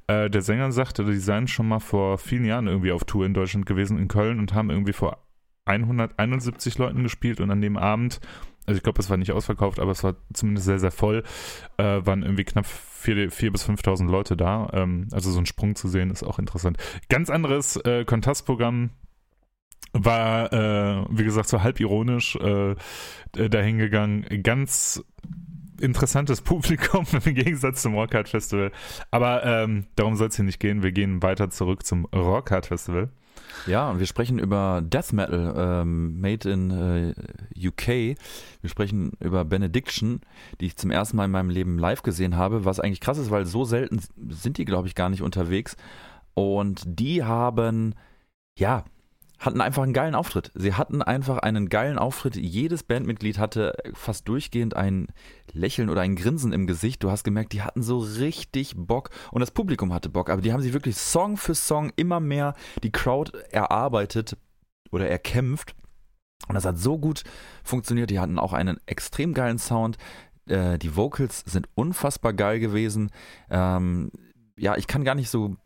Äh, 0.08 0.30
der 0.30 0.42
Sänger 0.42 0.72
sagte, 0.72 1.04
die 1.04 1.18
seien 1.18 1.46
schon 1.46 1.68
mal 1.68 1.78
vor 1.78 2.18
vielen 2.18 2.44
Jahren 2.44 2.66
irgendwie 2.66 2.90
auf 2.90 3.04
Tour 3.04 3.24
in 3.24 3.34
Deutschland 3.34 3.66
gewesen, 3.66 3.98
in 3.98 4.08
Köln 4.08 4.40
und 4.40 4.52
haben 4.52 4.70
irgendwie 4.70 4.94
vor 4.94 5.18
171 5.66 6.78
Leuten 6.78 7.04
gespielt 7.04 7.40
und 7.40 7.50
an 7.50 7.60
dem 7.60 7.76
Abend, 7.76 8.20
also 8.66 8.76
ich 8.76 8.82
glaube, 8.82 9.00
es 9.00 9.10
war 9.10 9.16
nicht 9.16 9.32
ausverkauft, 9.32 9.78
aber 9.78 9.92
es 9.92 10.02
war 10.02 10.16
zumindest 10.32 10.66
sehr, 10.66 10.80
sehr 10.80 10.90
voll, 10.90 11.22
äh, 11.76 12.00
waren 12.04 12.22
irgendwie 12.22 12.44
knapp 12.44 12.66
4.000 13.06 13.50
bis 13.50 13.68
5.000 13.68 14.10
Leute 14.10 14.36
da. 14.36 14.70
Ähm, 14.72 15.08
also 15.12 15.30
so 15.30 15.38
ein 15.38 15.46
Sprung 15.46 15.74
zu 15.74 15.88
sehen 15.88 16.10
ist 16.10 16.22
auch 16.22 16.38
interessant. 16.38 16.78
Ganz 17.08 17.30
anderes 17.30 17.76
äh, 17.76 18.04
Kontrastprogramm 18.04 18.90
war, 19.92 20.52
äh, 20.52 21.04
wie 21.10 21.24
gesagt, 21.24 21.48
so 21.48 21.62
halb 21.62 21.80
ironisch 21.80 22.36
äh, 22.36 22.74
dahingegangen. 23.32 24.42
Ganz 24.42 25.04
interessantes 25.80 26.40
Publikum 26.42 27.06
im 27.24 27.34
Gegensatz 27.34 27.82
zum 27.82 27.94
Rockhard 27.94 28.28
Festival. 28.28 28.72
Aber 29.10 29.44
ähm, 29.44 29.86
darum 29.96 30.16
soll 30.16 30.28
es 30.28 30.36
hier 30.36 30.44
nicht 30.44 30.60
gehen. 30.60 30.82
Wir 30.82 30.92
gehen 30.92 31.22
weiter 31.22 31.50
zurück 31.50 31.84
zum 31.84 32.06
Rockhard 32.06 32.66
Festival. 32.66 33.10
Ja, 33.66 33.90
und 33.90 33.98
wir 33.98 34.06
sprechen 34.06 34.38
über 34.38 34.82
Death 34.84 35.12
Metal, 35.12 35.54
ähm, 35.56 36.20
made 36.20 36.50
in 36.50 36.70
äh, 36.70 37.14
UK. 37.68 38.16
Wir 38.60 38.70
sprechen 38.70 39.12
über 39.20 39.44
Benediction, 39.44 40.20
die 40.60 40.66
ich 40.66 40.76
zum 40.76 40.90
ersten 40.90 41.16
Mal 41.16 41.24
in 41.24 41.30
meinem 41.30 41.50
Leben 41.50 41.78
live 41.78 42.02
gesehen 42.02 42.36
habe, 42.36 42.64
was 42.64 42.80
eigentlich 42.80 43.00
krass 43.00 43.18
ist, 43.18 43.30
weil 43.30 43.46
so 43.46 43.64
selten 43.64 44.00
sind 44.28 44.58
die, 44.58 44.64
glaube 44.64 44.88
ich, 44.88 44.94
gar 44.94 45.08
nicht 45.08 45.22
unterwegs. 45.22 45.76
Und 46.34 46.82
die 46.86 47.24
haben, 47.24 47.94
ja, 48.58 48.84
hatten 49.38 49.60
einfach 49.60 49.82
einen 49.82 49.92
geilen 49.92 50.14
Auftritt. 50.14 50.50
Sie 50.54 50.74
hatten 50.74 51.02
einfach 51.02 51.38
einen 51.38 51.68
geilen 51.68 51.98
Auftritt. 51.98 52.36
Jedes 52.36 52.82
Bandmitglied 52.82 53.38
hatte 53.38 53.74
fast 53.92 54.28
durchgehend 54.28 54.74
ein 54.74 55.08
Lächeln 55.52 55.90
oder 55.90 56.00
ein 56.00 56.16
Grinsen 56.16 56.52
im 56.52 56.66
Gesicht. 56.66 57.02
Du 57.02 57.10
hast 57.10 57.24
gemerkt, 57.24 57.52
die 57.52 57.62
hatten 57.62 57.82
so 57.82 57.98
richtig 57.98 58.74
Bock 58.76 59.10
und 59.30 59.40
das 59.40 59.50
Publikum 59.50 59.92
hatte 59.92 60.08
Bock. 60.08 60.30
Aber 60.30 60.40
die 60.40 60.52
haben 60.52 60.62
sich 60.62 60.72
wirklich 60.72 60.96
Song 60.96 61.36
für 61.36 61.54
Song 61.54 61.92
immer 61.96 62.20
mehr 62.20 62.54
die 62.82 62.92
Crowd 62.92 63.32
erarbeitet 63.50 64.38
oder 64.90 65.08
erkämpft. 65.08 65.74
Und 66.48 66.54
das 66.54 66.64
hat 66.64 66.78
so 66.78 66.98
gut 66.98 67.22
funktioniert. 67.62 68.10
Die 68.10 68.20
hatten 68.20 68.38
auch 68.38 68.52
einen 68.52 68.78
extrem 68.86 69.34
geilen 69.34 69.58
Sound. 69.58 69.98
Äh, 70.48 70.78
die 70.78 70.96
Vocals 70.96 71.40
sind 71.46 71.68
unfassbar 71.74 72.32
geil 72.32 72.58
gewesen. 72.58 73.10
Ähm, 73.50 74.10
ja, 74.58 74.76
ich 74.76 74.86
kann 74.86 75.04
gar 75.04 75.14
nicht 75.14 75.28
so 75.28 75.56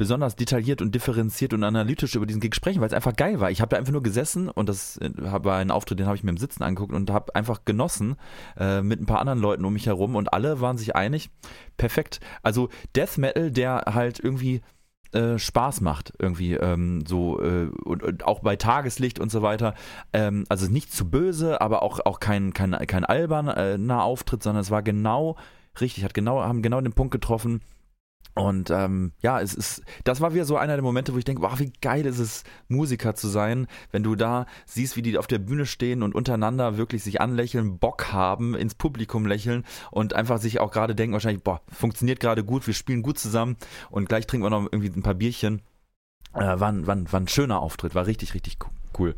besonders 0.00 0.34
detailliert 0.34 0.80
und 0.80 0.94
differenziert 0.94 1.52
und 1.52 1.62
analytisch 1.62 2.14
über 2.14 2.24
diesen 2.24 2.40
Gig 2.40 2.54
sprechen, 2.54 2.80
weil 2.80 2.86
es 2.86 2.94
einfach 2.94 3.14
geil 3.14 3.38
war. 3.38 3.50
Ich 3.50 3.60
habe 3.60 3.68
da 3.68 3.76
einfach 3.76 3.92
nur 3.92 4.02
gesessen 4.02 4.48
und 4.48 4.66
das 4.66 4.96
äh, 4.96 5.10
war 5.14 5.58
ein 5.58 5.70
Auftritt, 5.70 5.98
den 5.98 6.06
habe 6.06 6.16
ich 6.16 6.24
mir 6.24 6.30
im 6.30 6.38
Sitzen 6.38 6.62
angeguckt 6.62 6.94
und 6.94 7.10
habe 7.10 7.34
einfach 7.34 7.66
genossen 7.66 8.16
äh, 8.58 8.80
mit 8.80 8.98
ein 8.98 9.04
paar 9.04 9.18
anderen 9.18 9.40
Leuten 9.40 9.62
um 9.62 9.74
mich 9.74 9.84
herum 9.84 10.16
und 10.16 10.32
alle 10.32 10.62
waren 10.62 10.78
sich 10.78 10.96
einig. 10.96 11.28
Perfekt. 11.76 12.20
Also 12.42 12.70
Death 12.96 13.18
Metal, 13.18 13.50
der 13.50 13.92
halt 13.92 14.18
irgendwie 14.18 14.62
äh, 15.12 15.38
Spaß 15.38 15.82
macht, 15.82 16.14
irgendwie 16.18 16.54
ähm, 16.54 17.04
so 17.06 17.38
äh, 17.42 17.66
und, 17.84 18.02
und, 18.02 18.24
auch 18.24 18.40
bei 18.40 18.56
Tageslicht 18.56 19.20
und 19.20 19.30
so 19.30 19.42
weiter. 19.42 19.74
Ähm, 20.14 20.46
also 20.48 20.66
nicht 20.66 20.94
zu 20.94 21.10
böse, 21.10 21.60
aber 21.60 21.82
auch, 21.82 22.00
auch 22.06 22.20
kein, 22.20 22.54
kein, 22.54 22.70
kein 22.86 23.04
alberner 23.04 23.58
äh, 23.58 23.92
Auftritt, 23.92 24.42
sondern 24.42 24.62
es 24.62 24.70
war 24.70 24.82
genau 24.82 25.36
richtig, 25.78 26.04
hat 26.04 26.14
genau, 26.14 26.42
haben 26.42 26.62
genau 26.62 26.80
den 26.80 26.94
Punkt 26.94 27.12
getroffen 27.12 27.60
Und 28.34 28.70
ähm, 28.70 29.12
ja, 29.22 29.40
es 29.40 29.54
ist, 29.54 29.82
das 30.04 30.20
war 30.20 30.32
wieder 30.32 30.44
so 30.44 30.56
einer 30.56 30.74
der 30.74 30.82
Momente, 30.82 31.12
wo 31.12 31.18
ich 31.18 31.24
denke, 31.24 31.42
wow, 31.42 31.58
wie 31.58 31.72
geil 31.80 32.06
ist 32.06 32.18
es, 32.18 32.44
Musiker 32.68 33.14
zu 33.14 33.28
sein, 33.28 33.66
wenn 33.90 34.02
du 34.02 34.14
da 34.14 34.46
siehst, 34.66 34.96
wie 34.96 35.02
die 35.02 35.18
auf 35.18 35.26
der 35.26 35.38
Bühne 35.38 35.66
stehen 35.66 36.02
und 36.02 36.14
untereinander 36.14 36.76
wirklich 36.76 37.02
sich 37.02 37.20
anlächeln, 37.20 37.78
Bock 37.78 38.12
haben, 38.12 38.54
ins 38.54 38.74
Publikum 38.74 39.26
lächeln 39.26 39.64
und 39.90 40.14
einfach 40.14 40.38
sich 40.38 40.60
auch 40.60 40.70
gerade 40.70 40.94
denken, 40.94 41.12
wahrscheinlich, 41.12 41.42
boah, 41.42 41.60
funktioniert 41.70 42.20
gerade 42.20 42.44
gut, 42.44 42.66
wir 42.66 42.74
spielen 42.74 43.02
gut 43.02 43.18
zusammen 43.18 43.56
und 43.90 44.08
gleich 44.08 44.26
trinken 44.26 44.46
wir 44.46 44.50
noch 44.50 44.68
irgendwie 44.70 44.90
ein 44.90 45.02
paar 45.02 45.14
Bierchen. 45.14 45.62
Äh, 46.32 46.60
war, 46.60 46.68
ein, 46.68 46.86
war, 46.86 46.96
war 47.12 47.20
ein 47.20 47.28
schöner 47.28 47.60
Auftritt, 47.60 47.96
war 47.96 48.06
richtig, 48.06 48.34
richtig 48.34 48.58
cool. 48.98 49.16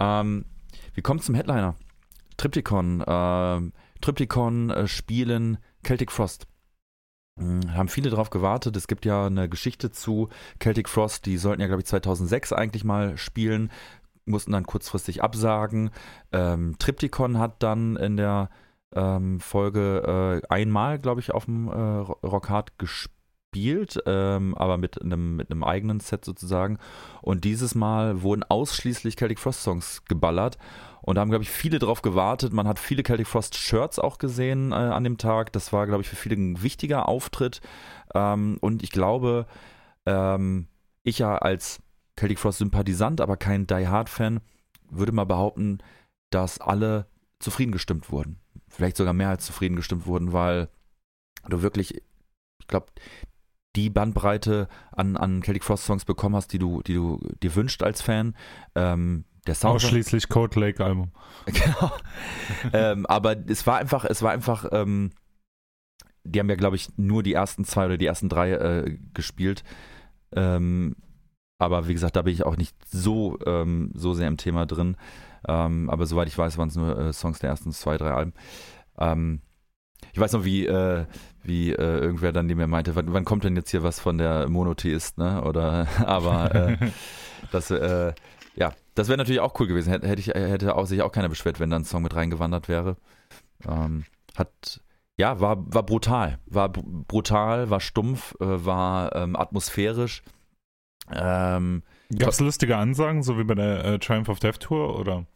Ähm, 0.00 0.46
wir 0.94 1.02
kommen 1.02 1.20
zum 1.20 1.34
Headliner. 1.34 1.74
Triptychon. 2.38 3.02
Äh, 3.02 3.60
Triptychon 4.00 4.70
äh, 4.70 4.88
spielen 4.88 5.58
Celtic 5.84 6.10
Frost. 6.10 6.46
Hm, 7.38 7.74
haben 7.74 7.88
viele 7.88 8.10
darauf 8.10 8.30
gewartet. 8.30 8.76
Es 8.76 8.88
gibt 8.88 9.04
ja 9.04 9.26
eine 9.26 9.48
Geschichte 9.48 9.90
zu 9.90 10.28
Celtic 10.60 10.88
Frost, 10.88 11.26
die 11.26 11.36
sollten 11.36 11.60
ja, 11.60 11.66
glaube 11.66 11.82
ich, 11.82 11.86
2006 11.86 12.52
eigentlich 12.52 12.84
mal 12.84 13.18
spielen, 13.18 13.70
mussten 14.24 14.52
dann 14.52 14.64
kurzfristig 14.64 15.22
absagen. 15.22 15.90
Ähm, 16.32 16.76
Triptychon 16.78 17.38
hat 17.38 17.62
dann 17.62 17.96
in 17.96 18.16
der 18.16 18.48
ähm, 18.94 19.40
Folge 19.40 20.40
äh, 20.42 20.46
einmal, 20.48 20.98
glaube 20.98 21.20
ich, 21.20 21.32
auf 21.32 21.44
dem 21.44 21.68
äh, 21.68 21.72
Rockhard 21.72 22.78
gespielt, 22.78 24.02
ähm, 24.06 24.54
aber 24.54 24.78
mit 24.78 25.00
einem, 25.02 25.36
mit 25.36 25.50
einem 25.50 25.62
eigenen 25.62 26.00
Set 26.00 26.24
sozusagen. 26.24 26.78
Und 27.20 27.44
dieses 27.44 27.74
Mal 27.74 28.22
wurden 28.22 28.44
ausschließlich 28.44 29.16
Celtic 29.16 29.38
Frost 29.38 29.62
Songs 29.62 30.04
geballert. 30.06 30.56
Und 31.06 31.14
da 31.14 31.20
haben, 31.20 31.30
glaube 31.30 31.44
ich, 31.44 31.50
viele 31.50 31.78
drauf 31.78 32.02
gewartet. 32.02 32.52
Man 32.52 32.66
hat 32.66 32.80
viele 32.80 33.04
Celtic 33.04 33.28
Frost 33.28 33.54
Shirts 33.54 34.00
auch 34.00 34.18
gesehen 34.18 34.72
äh, 34.72 34.74
an 34.74 35.04
dem 35.04 35.18
Tag. 35.18 35.52
Das 35.52 35.72
war, 35.72 35.86
glaube 35.86 36.02
ich, 36.02 36.08
für 36.08 36.16
viele 36.16 36.34
ein 36.34 36.62
wichtiger 36.62 37.08
Auftritt. 37.08 37.60
Ähm, 38.12 38.58
und 38.60 38.82
ich 38.82 38.90
glaube, 38.90 39.46
ähm, 40.04 40.66
ich 41.04 41.20
ja 41.20 41.38
als 41.38 41.80
Celtic 42.18 42.40
Frost 42.40 42.58
Sympathisant, 42.58 43.20
aber 43.20 43.36
kein 43.36 43.68
Die 43.68 43.86
Hard 43.86 44.08
Fan, 44.08 44.40
würde 44.90 45.12
mal 45.12 45.26
behaupten, 45.26 45.78
dass 46.30 46.60
alle 46.60 47.06
zufrieden 47.38 47.70
gestimmt 47.70 48.10
wurden. 48.10 48.40
Vielleicht 48.68 48.96
sogar 48.96 49.12
mehr 49.12 49.28
als 49.28 49.46
zufrieden 49.46 49.76
gestimmt 49.76 50.06
wurden, 50.06 50.32
weil 50.32 50.68
du 51.48 51.62
wirklich, 51.62 52.02
ich 52.58 52.66
glaube, 52.66 52.86
die 53.76 53.90
Bandbreite 53.90 54.66
an, 54.90 55.16
an 55.16 55.40
Celtic 55.40 55.62
Frost 55.62 55.84
Songs 55.84 56.04
bekommen 56.04 56.34
hast, 56.34 56.52
die 56.52 56.58
du, 56.58 56.82
die 56.82 56.94
du 56.94 57.20
dir 57.44 57.54
wünscht 57.54 57.84
als 57.84 58.02
Fan. 58.02 58.34
Ähm, 58.74 59.24
der 59.46 59.54
Sound 59.54 59.76
Ausschließlich 59.76 60.28
Code 60.28 60.58
Lake 60.58 60.84
Album. 60.84 61.12
genau. 61.46 61.92
ähm, 62.72 63.06
aber 63.06 63.36
es 63.48 63.66
war 63.66 63.78
einfach, 63.78 64.04
es 64.04 64.22
war 64.22 64.32
einfach, 64.32 64.66
ähm, 64.72 65.12
die 66.24 66.40
haben 66.40 66.48
ja, 66.50 66.56
glaube 66.56 66.76
ich, 66.76 66.88
nur 66.96 67.22
die 67.22 67.34
ersten 67.34 67.64
zwei 67.64 67.86
oder 67.86 67.96
die 67.96 68.06
ersten 68.06 68.28
drei 68.28 68.52
äh, 68.52 68.98
gespielt. 69.14 69.62
Ähm, 70.34 70.96
aber 71.58 71.88
wie 71.88 71.92
gesagt, 71.92 72.16
da 72.16 72.22
bin 72.22 72.34
ich 72.34 72.44
auch 72.44 72.56
nicht 72.56 72.76
so, 72.86 73.38
ähm, 73.46 73.90
so 73.94 74.12
sehr 74.12 74.28
im 74.28 74.36
Thema 74.36 74.66
drin. 74.66 74.96
Ähm, 75.48 75.88
aber 75.88 76.06
soweit 76.06 76.28
ich 76.28 76.36
weiß, 76.36 76.58
waren 76.58 76.68
es 76.68 76.76
nur 76.76 76.98
äh, 76.98 77.12
Songs 77.12 77.38
der 77.38 77.50
ersten 77.50 77.72
zwei, 77.72 77.96
drei 77.96 78.12
Alben. 78.12 78.34
Ähm, 78.98 79.40
ich 80.12 80.20
weiß 80.20 80.32
noch, 80.32 80.44
wie, 80.44 80.66
äh, 80.66 81.06
wie 81.42 81.72
äh, 81.72 81.98
irgendwer 81.98 82.32
dann 82.32 82.46
neben 82.46 82.58
mir 82.58 82.66
meinte, 82.66 82.96
wann, 82.96 83.12
wann, 83.12 83.24
kommt 83.24 83.44
denn 83.44 83.56
jetzt 83.56 83.70
hier 83.70 83.82
was 83.82 84.00
von 84.00 84.18
der 84.18 84.48
Monotheist, 84.48 85.18
ne? 85.18 85.42
Oder 85.42 85.86
aber 86.06 86.54
äh, 86.54 86.76
das, 87.52 87.70
äh, 87.70 88.12
das 88.96 89.08
wäre 89.08 89.18
natürlich 89.18 89.40
auch 89.40 89.58
cool 89.60 89.66
gewesen. 89.66 89.90
Hätte, 89.90 90.20
ich, 90.20 90.28
hätte 90.28 90.74
auch, 90.74 90.86
sich 90.86 91.02
auch 91.02 91.12
keiner 91.12 91.28
beschwert, 91.28 91.60
wenn 91.60 91.70
da 91.70 91.76
ein 91.76 91.84
Song 91.84 92.02
mit 92.02 92.16
reingewandert 92.16 92.68
wäre. 92.68 92.96
Ähm, 93.68 94.04
hat, 94.34 94.80
ja, 95.18 95.40
war, 95.40 95.72
war 95.72 95.84
brutal. 95.84 96.38
War 96.46 96.70
brutal, 96.70 97.70
war 97.70 97.80
stumpf, 97.80 98.34
äh, 98.40 98.64
war 98.64 99.14
ähm, 99.14 99.36
atmosphärisch. 99.36 100.22
Ähm, 101.12 101.82
Gab 102.18 102.30
es 102.30 102.40
lustige 102.40 102.76
Ansagen, 102.76 103.22
so 103.22 103.38
wie 103.38 103.44
bei 103.44 103.54
der 103.54 103.84
äh, 103.84 103.98
Triumph 103.98 104.28
of 104.28 104.40
Death 104.40 104.60
Tour, 104.60 104.98
oder? 104.98 105.26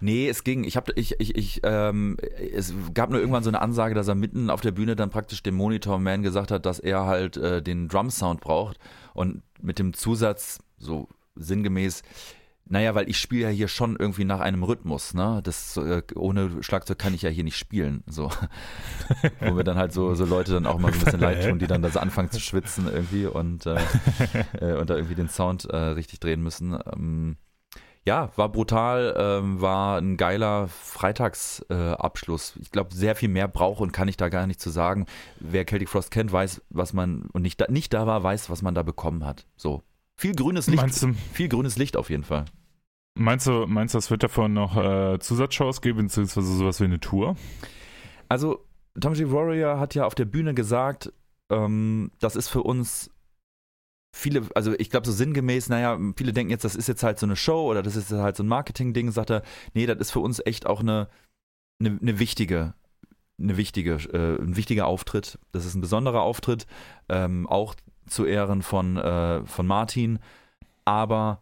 Nee, 0.00 0.28
es 0.28 0.44
ging. 0.44 0.64
Ich 0.64 0.76
habe, 0.76 0.92
ich, 0.96 1.18
ich, 1.18 1.36
ich, 1.36 1.60
ähm, 1.64 2.18
es 2.52 2.74
gab 2.92 3.10
nur 3.10 3.18
irgendwann 3.18 3.42
so 3.42 3.50
eine 3.50 3.62
Ansage, 3.62 3.94
dass 3.94 4.08
er 4.08 4.14
mitten 4.14 4.50
auf 4.50 4.60
der 4.60 4.72
Bühne 4.72 4.94
dann 4.94 5.10
praktisch 5.10 5.42
dem 5.42 5.54
Monitor 5.54 5.98
Man 5.98 6.22
gesagt 6.22 6.50
hat, 6.50 6.66
dass 6.66 6.78
er 6.78 7.06
halt 7.06 7.36
äh, 7.38 7.62
den 7.62 7.88
Drum 7.88 8.10
Sound 8.10 8.40
braucht 8.40 8.78
und 9.14 9.42
mit 9.62 9.78
dem 9.78 9.94
Zusatz 9.94 10.58
so 10.78 11.08
sinngemäß, 11.34 12.02
naja, 12.68 12.94
weil 12.94 13.08
ich 13.08 13.18
spiele 13.18 13.42
ja 13.42 13.48
hier 13.48 13.68
schon 13.68 13.96
irgendwie 13.96 14.24
nach 14.24 14.40
einem 14.40 14.62
Rhythmus, 14.64 15.14
ne? 15.14 15.40
Das 15.44 15.76
äh, 15.76 16.02
ohne 16.16 16.62
Schlagzeug 16.62 16.98
kann 16.98 17.14
ich 17.14 17.22
ja 17.22 17.30
hier 17.30 17.44
nicht 17.44 17.56
spielen. 17.56 18.02
So. 18.06 18.30
Wo 19.40 19.52
mir 19.52 19.64
dann 19.64 19.78
halt 19.78 19.92
so, 19.92 20.14
so 20.14 20.24
Leute 20.24 20.52
dann 20.52 20.66
auch 20.66 20.78
mal 20.78 20.92
so 20.92 20.98
ein 20.98 21.04
bisschen 21.04 21.20
leid 21.20 21.48
tun, 21.48 21.58
die 21.60 21.68
dann 21.68 21.82
da 21.82 21.90
so 21.90 22.00
anfangen 22.00 22.30
zu 22.30 22.40
schwitzen 22.40 22.88
irgendwie 22.92 23.26
und, 23.26 23.66
äh, 23.66 23.78
äh, 24.60 24.74
und 24.74 24.90
da 24.90 24.96
irgendwie 24.96 25.14
den 25.14 25.28
Sound 25.28 25.66
äh, 25.66 25.76
richtig 25.76 26.18
drehen 26.18 26.42
müssen. 26.42 26.76
Ähm, 26.92 27.36
ja, 28.04 28.30
war 28.36 28.48
brutal, 28.50 29.14
ähm, 29.16 29.60
war 29.60 29.98
ein 29.98 30.16
geiler 30.16 30.68
Freitagsabschluss. 30.68 32.54
ich 32.60 32.70
glaube, 32.70 32.94
sehr 32.94 33.16
viel 33.16 33.28
mehr 33.28 33.48
brauche 33.48 33.82
und 33.82 33.92
kann 33.92 34.06
ich 34.06 34.16
da 34.16 34.28
gar 34.28 34.46
nicht 34.46 34.60
zu 34.60 34.70
sagen. 34.70 35.06
Wer 35.40 35.66
Celtic 35.66 35.88
Frost 35.88 36.12
kennt, 36.12 36.30
weiß, 36.32 36.62
was 36.70 36.92
man 36.92 37.28
und 37.32 37.42
nicht 37.42 37.60
da, 37.60 37.66
nicht 37.68 37.92
da 37.94 38.06
war, 38.06 38.22
weiß, 38.22 38.48
was 38.48 38.62
man 38.62 38.76
da 38.76 38.84
bekommen 38.84 39.24
hat. 39.24 39.44
So, 39.56 39.82
viel 40.16 40.34
grünes 40.34 40.66
Licht. 40.66 41.02
Du, 41.02 41.14
viel 41.32 41.48
grünes 41.48 41.76
Licht 41.76 41.96
auf 41.96 42.10
jeden 42.10 42.24
Fall. 42.24 42.44
Meinst 43.18 43.46
du, 43.46 43.66
meinst 43.66 43.94
du, 43.94 43.98
es 43.98 44.10
wird 44.10 44.22
davon 44.22 44.52
noch 44.52 44.76
äh, 44.76 45.18
Zusatzshows 45.18 45.80
geben, 45.80 46.06
beziehungsweise 46.06 46.54
sowas 46.54 46.80
wie 46.80 46.84
eine 46.84 47.00
Tour? 47.00 47.36
Also, 48.28 48.64
Tom 49.00 49.14
G. 49.14 49.30
Warrior 49.30 49.80
hat 49.80 49.94
ja 49.94 50.04
auf 50.04 50.14
der 50.14 50.26
Bühne 50.26 50.52
gesagt, 50.52 51.12
ähm, 51.50 52.10
das 52.18 52.36
ist 52.36 52.48
für 52.48 52.62
uns 52.62 53.10
viele, 54.14 54.42
also 54.54 54.74
ich 54.78 54.90
glaube 54.90 55.06
so 55.06 55.12
sinngemäß, 55.12 55.68
naja, 55.68 55.98
viele 56.16 56.32
denken 56.32 56.50
jetzt, 56.50 56.64
das 56.64 56.74
ist 56.74 56.88
jetzt 56.88 57.02
halt 57.02 57.18
so 57.18 57.26
eine 57.26 57.36
Show 57.36 57.70
oder 57.70 57.82
das 57.82 57.96
ist 57.96 58.10
halt 58.10 58.36
so 58.36 58.42
ein 58.42 58.48
Marketing-Ding, 58.48 59.10
sagt 59.12 59.30
er, 59.30 59.42
nee, 59.74 59.86
das 59.86 59.98
ist 59.98 60.10
für 60.10 60.20
uns 60.20 60.40
echt 60.44 60.66
auch 60.66 60.80
eine, 60.80 61.08
eine, 61.78 61.98
eine 62.00 62.18
wichtige, 62.18 62.74
eine 63.38 63.56
wichtige, 63.56 63.94
äh, 64.12 64.42
ein 64.42 64.56
wichtiger 64.56 64.86
Auftritt. 64.86 65.38
Das 65.52 65.66
ist 65.66 65.74
ein 65.74 65.82
besonderer 65.82 66.22
Auftritt, 66.22 66.66
ähm, 67.08 67.46
auch 67.46 67.74
zu 68.06 68.24
Ehren 68.24 68.62
von, 68.62 68.96
äh, 68.96 69.44
von 69.44 69.66
Martin. 69.66 70.18
Aber 70.84 71.40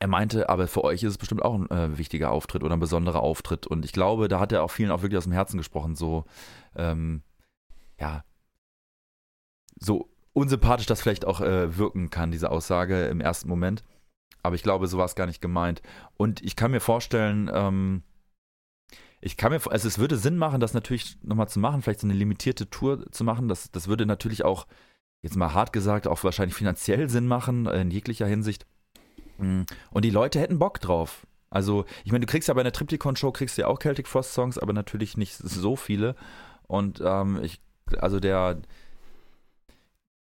er 0.00 0.08
meinte, 0.08 0.48
aber 0.48 0.66
für 0.68 0.84
euch 0.84 1.02
ist 1.02 1.10
es 1.10 1.18
bestimmt 1.18 1.42
auch 1.42 1.54
ein 1.54 1.70
äh, 1.70 1.98
wichtiger 1.98 2.30
Auftritt 2.30 2.62
oder 2.62 2.74
ein 2.74 2.80
besonderer 2.80 3.20
Auftritt. 3.20 3.66
Und 3.66 3.84
ich 3.84 3.92
glaube, 3.92 4.28
da 4.28 4.40
hat 4.40 4.52
er 4.52 4.62
auch 4.62 4.70
vielen 4.70 4.90
auch 4.90 5.02
wirklich 5.02 5.18
aus 5.18 5.24
dem 5.24 5.32
Herzen 5.32 5.56
gesprochen. 5.56 5.94
So, 5.94 6.24
ähm, 6.76 7.22
ja, 7.98 8.24
so 9.78 10.08
unsympathisch 10.32 10.86
das 10.86 11.00
vielleicht 11.00 11.24
auch 11.24 11.40
äh, 11.40 11.76
wirken 11.76 12.10
kann, 12.10 12.32
diese 12.32 12.50
Aussage 12.50 13.06
im 13.06 13.20
ersten 13.20 13.48
Moment. 13.48 13.82
Aber 14.42 14.56
ich 14.56 14.62
glaube, 14.62 14.88
so 14.88 14.98
war 14.98 15.06
es 15.06 15.14
gar 15.14 15.26
nicht 15.26 15.40
gemeint. 15.40 15.80
Und 16.16 16.42
ich 16.42 16.56
kann 16.56 16.70
mir 16.70 16.80
vorstellen, 16.80 17.50
ähm, 17.52 18.02
ich 19.20 19.38
kann 19.38 19.52
mir, 19.52 19.60
also 19.70 19.88
es 19.88 19.98
würde 19.98 20.16
Sinn 20.16 20.36
machen, 20.36 20.60
das 20.60 20.74
natürlich 20.74 21.16
nochmal 21.22 21.48
zu 21.48 21.60
machen, 21.60 21.80
vielleicht 21.80 22.00
so 22.00 22.06
eine 22.06 22.14
limitierte 22.14 22.68
Tour 22.68 23.10
zu 23.10 23.24
machen. 23.24 23.48
Das, 23.48 23.70
das 23.70 23.88
würde 23.88 24.04
natürlich 24.04 24.44
auch 24.44 24.66
jetzt 25.24 25.36
mal 25.36 25.54
hart 25.54 25.72
gesagt, 25.72 26.06
auch 26.06 26.22
wahrscheinlich 26.22 26.54
finanziell 26.54 27.08
Sinn 27.08 27.26
machen, 27.26 27.66
in 27.66 27.90
jeglicher 27.90 28.26
Hinsicht. 28.26 28.66
Mm. 29.38 29.62
Und 29.90 30.04
die 30.04 30.10
Leute 30.10 30.38
hätten 30.38 30.58
Bock 30.58 30.80
drauf. 30.80 31.26
Also, 31.48 31.86
ich 32.04 32.12
meine, 32.12 32.26
du 32.26 32.30
kriegst 32.30 32.48
ja 32.48 32.54
bei 32.54 32.60
einer 32.60 32.72
Triptychon-Show, 32.72 33.32
kriegst 33.32 33.56
du 33.56 33.62
ja 33.62 33.68
auch 33.68 33.78
Celtic 33.78 34.06
Frost-Songs, 34.06 34.58
aber 34.58 34.74
natürlich 34.74 35.16
nicht 35.16 35.34
so 35.34 35.76
viele. 35.76 36.14
Und 36.66 37.00
ähm, 37.02 37.40
ich, 37.42 37.62
also 37.98 38.20
der, 38.20 38.60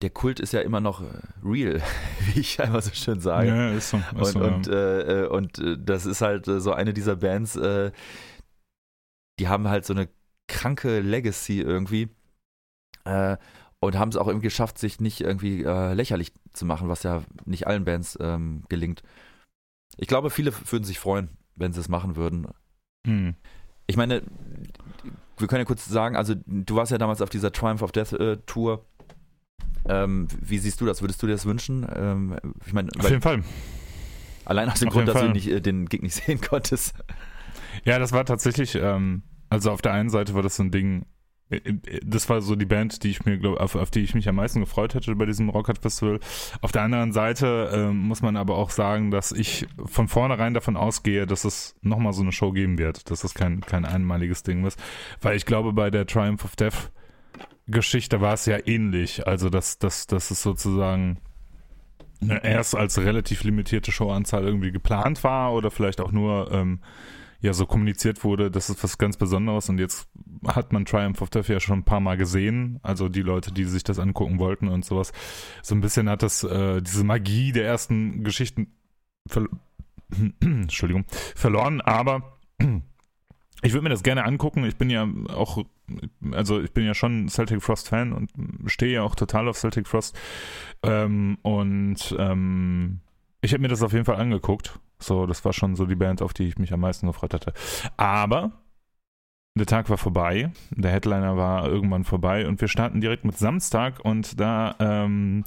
der 0.03 0.11
Kult 0.11 0.39
ist 0.39 0.53
ja 0.53 0.61
immer 0.61 0.81
noch 0.81 1.03
äh, 1.03 1.07
real, 1.45 1.83
wie 2.21 2.41
ich 2.41 2.61
einmal 2.61 2.81
so 2.81 2.93
schön 2.93 3.19
sage. 3.19 3.49
Ja, 3.49 3.71
ist 3.71 3.91
so. 3.91 3.97
Ist 3.97 4.13
und, 4.15 4.27
so, 4.27 4.41
und, 4.41 4.67
ja. 4.69 4.73
äh, 4.73 5.23
äh 5.23 5.27
und 5.27 5.59
äh, 5.59 5.77
das 5.81 6.07
ist 6.07 6.21
halt 6.21 6.47
so 6.47 6.73
eine 6.73 6.95
dieser 6.95 7.17
Bands, 7.17 7.57
äh, 7.57 7.91
die 9.41 9.49
haben 9.49 9.69
halt 9.69 9.85
so 9.85 9.95
eine 9.95 10.09
kranke 10.47 11.01
Legacy 11.01 11.61
irgendwie. 11.61 12.09
Äh, 13.05 13.37
und 13.81 13.99
haben 13.99 14.09
es 14.09 14.17
auch 14.17 14.27
irgendwie 14.27 14.47
geschafft, 14.47 14.79
sich 14.79 15.01
nicht 15.01 15.21
irgendwie 15.21 15.63
äh, 15.63 15.93
lächerlich 15.93 16.33
zu 16.53 16.65
machen, 16.65 16.89
was 16.89 17.03
ja 17.03 17.23
nicht 17.45 17.67
allen 17.67 17.85
Bands 17.85 18.19
ähm, 18.21 18.65
gelingt. 18.69 19.03
Ich 19.97 20.09
glaube, 20.09 20.31
viele 20.31 20.53
würden 20.71 20.85
sich 20.85 20.99
freuen, 20.99 21.29
wenn 21.55 21.73
sie 21.73 21.81
es 21.81 21.89
machen 21.89 22.17
würden. 22.17 22.49
Hm. 23.07 23.35
Ich 23.87 23.97
meine, 23.97 24.23
wir 25.39 25.47
können 25.47 25.61
ja 25.61 25.65
kurz 25.65 25.85
sagen, 25.87 26.17
also 26.17 26.35
du 26.47 26.77
warst 26.77 26.93
ja 26.93 26.99
damals 26.99 27.21
auf 27.23 27.31
dieser 27.31 27.53
Triumph 27.53 27.83
of 27.83 27.93
Death 27.93 28.13
äh, 28.13 28.39
Tour. 28.47 28.85
Ähm, 29.89 30.27
wie 30.41 30.59
siehst 30.59 30.81
du 30.81 30.87
das? 30.87 31.01
Würdest 31.03 31.23
du 31.23 31.27
dir 31.27 31.35
das 31.35 31.47
wünschen? 31.47 31.87
Ähm, 31.95 32.37
ich 32.67 32.73
meine, 32.73 32.91
auf 32.99 33.09
jeden 33.09 33.23
Fall. 33.23 33.45
Allein 34.45 34.69
aus 34.69 34.81
dem 34.81 34.89
auf 34.89 34.95
Grund, 34.95 35.09
dass 35.09 35.19
Fall. 35.19 35.29
du 35.29 35.33
nicht, 35.33 35.49
äh, 35.49 35.61
den 35.61 35.87
Gig 35.87 36.03
nicht 36.03 36.15
sehen 36.25 36.41
konntest. 36.41 36.95
Ja, 37.85 37.99
das 37.99 38.13
war 38.13 38.25
tatsächlich, 38.25 38.75
ähm, 38.75 39.23
also 39.49 39.71
auf 39.71 39.83
der 39.83 39.93
einen 39.93 40.11
Seite 40.11 40.35
war 40.35 40.43
das 40.43 40.57
so 40.57 40.63
ein 40.63 40.71
Ding, 40.71 41.07
das 42.05 42.29
war 42.29 42.41
so 42.41 42.57
die 42.57 42.67
Band, 42.67 43.05
die 43.05 43.11
ich 43.11 43.25
mir 43.25 43.39
glaub, 43.39 43.61
auf, 43.61 43.77
auf 43.77 43.91
die 43.91 44.01
ich 44.01 44.15
mich 44.15 44.29
am 44.29 44.35
meisten 44.35 44.61
gefreut 44.61 44.95
hätte 44.95 45.15
bei 45.15 45.27
diesem 45.27 45.49
Rockhard 45.49 45.79
Festival. 45.79 46.19
Auf 46.61 46.73
der 46.73 46.83
anderen 46.83 47.13
Seite 47.13 47.71
äh, 47.73 47.93
muss 47.93 48.21
man 48.21 48.37
aber 48.37 48.57
auch 48.57 48.71
sagen, 48.71 49.13
dass 49.13 49.31
ich 49.31 49.67
von 49.85 50.09
vornherein 50.09 50.55
davon 50.55 50.77
ausgehe, 50.77 51.27
dass 51.27 51.45
es 51.45 51.77
nochmal 51.83 52.13
so 52.13 52.23
eine 52.23 52.33
Show 52.33 52.51
geben 52.51 52.79
wird, 52.79 53.11
dass 53.11 53.21
das 53.21 53.35
kein, 53.35 53.61
kein 53.61 53.85
einmaliges 53.85 54.43
Ding 54.43 54.65
ist. 54.67 54.79
Weil 55.21 55.37
ich 55.37 55.47
glaube, 55.47 55.73
bei 55.73 55.91
der 55.91 56.07
Triumph 56.07 56.45
of 56.45 56.57
Death 56.57 56.91
Geschichte 57.69 58.21
war 58.21 58.35
es 58.35 58.47
ja 58.47 58.59
ähnlich. 58.65 59.27
Also, 59.27 59.49
dass, 59.51 59.79
dass, 59.79 60.07
dass 60.07 60.31
es 60.31 60.43
sozusagen 60.43 61.19
erst 62.43 62.75
als 62.75 62.99
relativ 62.99 63.45
limitierte 63.45 63.93
Showanzahl 63.93 64.45
irgendwie 64.45 64.73
geplant 64.73 65.23
war 65.23 65.53
oder 65.53 65.71
vielleicht 65.71 66.01
auch 66.01 66.13
nur 66.13 66.51
ähm, 66.53 66.81
ja 67.41 67.53
so 67.53 67.67
kommuniziert 67.67 68.25
wurde, 68.25 68.51
das 68.51 68.71
ist 68.71 68.83
was 68.83 68.99
ganz 68.99 69.17
Besonderes 69.17 69.69
und 69.69 69.79
jetzt 69.79 70.09
hat 70.47 70.73
man 70.73 70.85
Triumph 70.85 71.21
of 71.23 71.31
Death 71.31 71.49
ja 71.49 71.61
schon 71.61 71.81
ein 71.81 71.85
paar 71.85 72.01
Mal 72.01 72.17
gesehen, 72.17 72.79
also 72.83 73.09
die 73.09 73.23
Leute, 73.23 73.53
die 73.53 73.65
sich 73.65 73.85
das 73.85 73.99
angucken 73.99 74.39
wollten 74.39 74.69
und 74.69 74.85
sowas. 74.85 75.13
So 75.63 75.75
ein 75.75 75.81
bisschen 75.81 76.09
hat 76.09 76.23
das 76.23 76.45
äh, 76.45 76.81
diese 76.81 77.05
Magie 77.05 77.53
der 77.53 77.67
ersten 77.67 78.25
Geschichten 78.25 78.73
ver 79.27 79.47
Entschuldigung, 80.41 81.05
verloren, 81.35 81.81
aber 81.81 82.39
ich 83.63 83.73
würde 83.73 83.83
mir 83.83 83.91
das 83.91 84.03
gerne 84.03 84.25
angucken. 84.25 84.65
Ich 84.65 84.77
bin 84.77 84.91
ja 84.91 85.09
auch, 85.29 85.65
also 86.33 86.61
ich 86.61 86.73
bin 86.73 86.85
ja 86.85 86.95
schon 86.95 87.29
Celtic 87.29 87.63
Frost 87.63 87.89
Fan 87.89 88.13
und 88.13 88.31
stehe 88.67 88.95
ja 88.95 89.03
auch 89.03 89.15
total 89.15 89.49
auf 89.49 89.57
Celtic 89.57 89.87
Frost. 89.89 90.17
Ähm, 90.83 91.39
und 91.43 92.15
ähm, 92.19 93.01
ich 93.41 93.53
habe 93.53 93.63
mir 93.63 93.69
das 93.69 93.83
auf 93.83 93.93
jeden 93.93 94.05
Fall 94.05 94.17
angeguckt. 94.17 94.79
So, 94.99 95.27
das 95.27 95.45
war 95.45 95.53
schon 95.53 95.77
so 95.77 95.87
die 95.87 95.95
Band, 95.95 96.23
auf 96.23 96.33
die 96.33 96.49
ich 96.49 96.59
mich 96.59 96.73
am 96.73 96.81
meisten 96.81 97.07
gefreut 97.07 97.35
hatte. 97.35 97.53
Aber 97.97 98.53
der 99.55 99.67
Tag 99.67 99.89
war 99.89 99.97
vorbei, 99.97 100.53
der 100.71 100.91
Headliner 100.91 101.37
war 101.37 101.67
irgendwann 101.67 102.05
vorbei 102.05 102.47
und 102.47 102.61
wir 102.61 102.69
starten 102.69 103.01
direkt 103.01 103.25
mit 103.25 103.39
Samstag 103.39 104.01
und 104.05 104.39
da 104.39 104.75
ähm, 104.79 105.45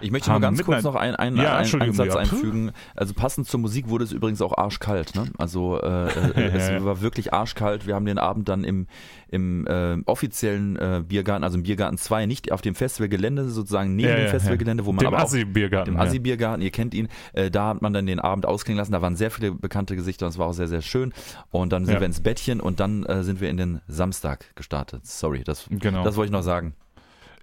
ich 0.00 0.10
möchte 0.10 0.30
nur 0.30 0.40
ganz 0.40 0.62
kurz 0.64 0.82
noch 0.82 0.94
einen, 0.94 1.16
einen, 1.16 1.36
ja, 1.36 1.56
einen, 1.56 1.82
einen 1.82 1.92
Satz 1.92 2.14
ja. 2.14 2.20
einfügen. 2.20 2.72
Also 2.94 3.14
passend 3.14 3.48
zur 3.48 3.60
Musik 3.60 3.88
wurde 3.88 4.04
es 4.04 4.12
übrigens 4.12 4.40
auch 4.42 4.56
arschkalt. 4.56 5.14
Ne? 5.14 5.26
Also 5.38 5.80
äh, 5.80 6.08
äh, 6.08 6.42
es 6.54 6.84
war 6.84 7.00
wirklich 7.00 7.32
arschkalt. 7.32 7.86
Wir 7.86 7.94
haben 7.94 8.06
den 8.06 8.18
Abend 8.18 8.48
dann 8.48 8.64
im, 8.64 8.86
im 9.28 9.66
äh, 9.66 9.96
offiziellen 10.06 10.76
äh, 10.76 11.02
Biergarten, 11.06 11.44
also 11.44 11.56
im 11.58 11.64
Biergarten 11.64 11.98
2, 11.98 12.26
nicht 12.26 12.52
auf 12.52 12.62
dem 12.62 12.74
Festivalgelände, 12.74 13.48
sozusagen 13.48 13.96
neben 13.96 14.14
dem 14.14 14.28
Festivalgelände, 14.28 14.86
wo 14.86 14.92
man 14.92 15.04
dem 15.04 15.08
aber 15.08 15.18
Assi-Biergarten. 15.20 15.94
Dem 15.94 16.00
Assi-Biergarten, 16.00 16.62
ihr 16.62 16.70
kennt 16.70 16.94
ihn. 16.94 17.08
Äh, 17.32 17.50
da 17.50 17.68
hat 17.68 17.82
man 17.82 17.92
dann 17.92 18.06
den 18.06 18.20
Abend 18.20 18.46
ausklingen 18.46 18.78
lassen. 18.78 18.92
Da 18.92 19.02
waren 19.02 19.16
sehr 19.16 19.30
viele 19.30 19.52
bekannte 19.52 19.96
Gesichter 19.96 20.26
und 20.26 20.30
es 20.30 20.38
war 20.38 20.46
auch 20.46 20.52
sehr, 20.52 20.68
sehr 20.68 20.82
schön. 20.82 21.12
Und 21.50 21.72
dann 21.72 21.84
sind 21.84 22.00
wir 22.00 22.06
ins 22.06 22.20
Bettchen 22.20 22.60
und 22.60 22.80
dann 22.80 23.04
äh, 23.04 23.22
sind 23.22 23.40
wir 23.40 23.50
in 23.50 23.56
den 23.56 23.80
Samstag 23.88 24.54
gestartet. 24.54 25.06
Sorry, 25.06 25.42
das, 25.44 25.66
genau. 25.70 26.04
das 26.04 26.16
wollte 26.16 26.28
ich 26.28 26.32
noch 26.32 26.42
sagen. 26.42 26.74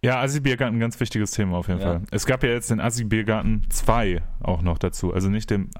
Ja, 0.05 0.21
Assi-Biergarten, 0.21 0.77
ein 0.77 0.79
ganz 0.79 0.99
wichtiges 0.99 1.31
Thema 1.31 1.57
auf 1.57 1.67
jeden 1.67 1.79
ja. 1.79 1.85
Fall. 1.85 2.01
Es 2.11 2.25
gab 2.25 2.43
ja 2.43 2.49
jetzt 2.49 2.69
den 2.69 2.79
Assi-Biergarten 2.79 3.63
2 3.69 4.21
auch 4.41 4.61
noch 4.61 4.77
dazu. 4.77 5.13
Also 5.13 5.29
nicht 5.29 5.49
den 5.49 5.71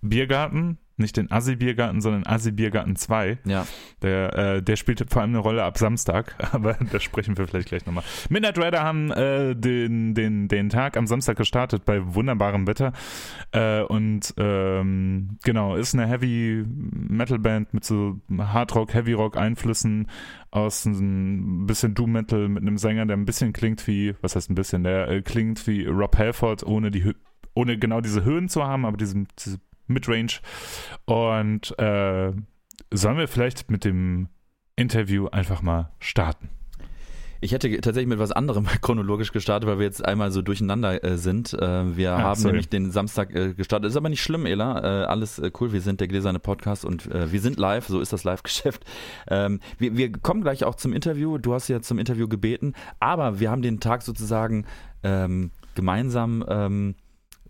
Biergarten, 0.00 0.78
nicht 1.00 1.16
den 1.16 1.30
Assi-Biergarten, 1.30 2.00
sondern 2.00 2.26
Assi-Biergarten 2.26 2.96
2. 2.96 3.38
Ja. 3.44 3.66
Der, 4.02 4.38
äh, 4.38 4.62
der 4.62 4.76
spielt 4.76 5.04
vor 5.10 5.22
allem 5.22 5.30
eine 5.30 5.38
Rolle 5.38 5.64
ab 5.64 5.78
Samstag, 5.78 6.34
aber 6.52 6.76
da 6.92 7.00
sprechen 7.00 7.36
wir 7.36 7.46
vielleicht 7.48 7.68
gleich 7.68 7.86
nochmal. 7.86 8.04
Midnight 8.28 8.58
Rider 8.58 8.82
haben 8.82 9.10
äh, 9.10 9.56
den, 9.56 10.14
den, 10.14 10.48
den 10.48 10.68
Tag 10.68 10.96
am 10.96 11.06
Samstag 11.06 11.36
gestartet 11.36 11.84
bei 11.84 12.14
wunderbarem 12.14 12.66
Wetter. 12.66 12.92
Äh, 13.52 13.82
und 13.82 14.34
ähm, 14.36 15.38
genau, 15.42 15.76
ist 15.76 15.94
eine 15.94 16.06
Heavy 16.06 16.64
Metal 16.66 17.38
Band 17.38 17.74
mit 17.74 17.84
so 17.84 18.20
Hardrock, 18.38 18.94
Heavy 18.94 19.12
Rock 19.12 19.36
Einflüssen 19.36 20.06
aus 20.50 20.84
ein 20.84 21.66
bisschen 21.66 21.94
Doom 21.94 22.12
Metal 22.12 22.48
mit 22.48 22.62
einem 22.62 22.76
Sänger, 22.76 23.06
der 23.06 23.16
ein 23.16 23.24
bisschen 23.24 23.52
klingt 23.52 23.86
wie, 23.86 24.14
was 24.20 24.36
heißt 24.36 24.50
ein 24.50 24.54
bisschen, 24.54 24.82
der 24.82 25.08
äh, 25.08 25.22
klingt 25.22 25.66
wie 25.66 25.86
Rob 25.86 26.16
Halford, 26.18 26.64
ohne 26.64 26.90
die 26.90 27.14
ohne 27.54 27.78
genau 27.78 28.00
diese 28.00 28.24
Höhen 28.24 28.48
zu 28.48 28.64
haben, 28.64 28.84
aber 28.84 28.96
diese, 28.96 29.24
diese 29.38 29.58
Midrange. 29.90 30.40
Und 31.04 31.78
äh, 31.78 32.32
sollen 32.90 33.18
wir 33.18 33.28
vielleicht 33.28 33.70
mit 33.70 33.84
dem 33.84 34.28
Interview 34.76 35.26
einfach 35.28 35.62
mal 35.62 35.92
starten? 35.98 36.48
Ich 37.42 37.52
hätte 37.52 37.70
tatsächlich 37.80 38.08
mit 38.08 38.18
was 38.18 38.32
anderem 38.32 38.66
chronologisch 38.82 39.32
gestartet, 39.32 39.68
weil 39.68 39.78
wir 39.78 39.86
jetzt 39.86 40.04
einmal 40.04 40.30
so 40.30 40.42
durcheinander 40.42 41.02
äh, 41.02 41.16
sind. 41.16 41.54
Äh, 41.54 41.96
wir 41.96 42.12
ah, 42.12 42.18
haben 42.18 42.40
sorry. 42.40 42.52
nämlich 42.52 42.68
den 42.68 42.90
Samstag 42.90 43.34
äh, 43.34 43.54
gestartet. 43.54 43.90
Ist 43.90 43.96
aber 43.96 44.10
nicht 44.10 44.22
schlimm, 44.22 44.44
Ela. 44.44 44.78
Äh, 45.02 45.04
alles 45.06 45.38
äh, 45.38 45.50
cool. 45.58 45.72
Wir 45.72 45.80
sind 45.80 46.00
der 46.00 46.08
gläserne 46.08 46.38
Podcast 46.38 46.84
und 46.84 47.10
äh, 47.10 47.32
wir 47.32 47.40
sind 47.40 47.58
live. 47.58 47.86
So 47.86 48.00
ist 48.00 48.12
das 48.12 48.24
Live-Geschäft. 48.24 48.84
Ähm, 49.28 49.60
wir, 49.78 49.96
wir, 49.96 50.12
kommen 50.12 50.42
gleich 50.42 50.64
auch 50.64 50.74
zum 50.74 50.92
Interview. 50.92 51.38
Du 51.38 51.54
hast 51.54 51.68
ja 51.68 51.80
zum 51.80 51.98
Interview 51.98 52.26
gebeten, 52.26 52.74
aber 52.98 53.38
wir 53.38 53.50
haben 53.50 53.62
den 53.62 53.78
Tag 53.80 54.02
sozusagen 54.02 54.66
ähm, 55.02 55.50
gemeinsam 55.74 56.44
ähm, 56.48 56.94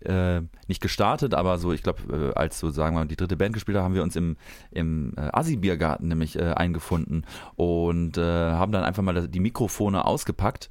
äh, 0.05 0.41
nicht 0.67 0.81
gestartet, 0.81 1.33
aber 1.33 1.57
so, 1.57 1.71
ich 1.71 1.83
glaube, 1.83 2.33
äh, 2.33 2.39
als 2.39 2.59
so 2.59 2.69
sagen 2.69 2.95
wir 2.95 3.01
mal 3.01 3.07
die 3.07 3.15
dritte 3.15 3.37
Band 3.37 3.53
gespielt 3.53 3.77
haben, 3.77 3.85
haben 3.85 3.95
wir 3.95 4.03
uns 4.03 4.15
im, 4.15 4.37
im 4.71 5.13
äh, 5.17 5.29
Assi-Biergarten 5.31 6.07
nämlich 6.07 6.37
äh, 6.37 6.53
eingefunden 6.53 7.25
und 7.55 8.17
äh, 8.17 8.21
haben 8.21 8.71
dann 8.71 8.83
einfach 8.83 9.03
mal 9.03 9.27
die 9.27 9.39
Mikrofone 9.39 10.05
ausgepackt 10.05 10.69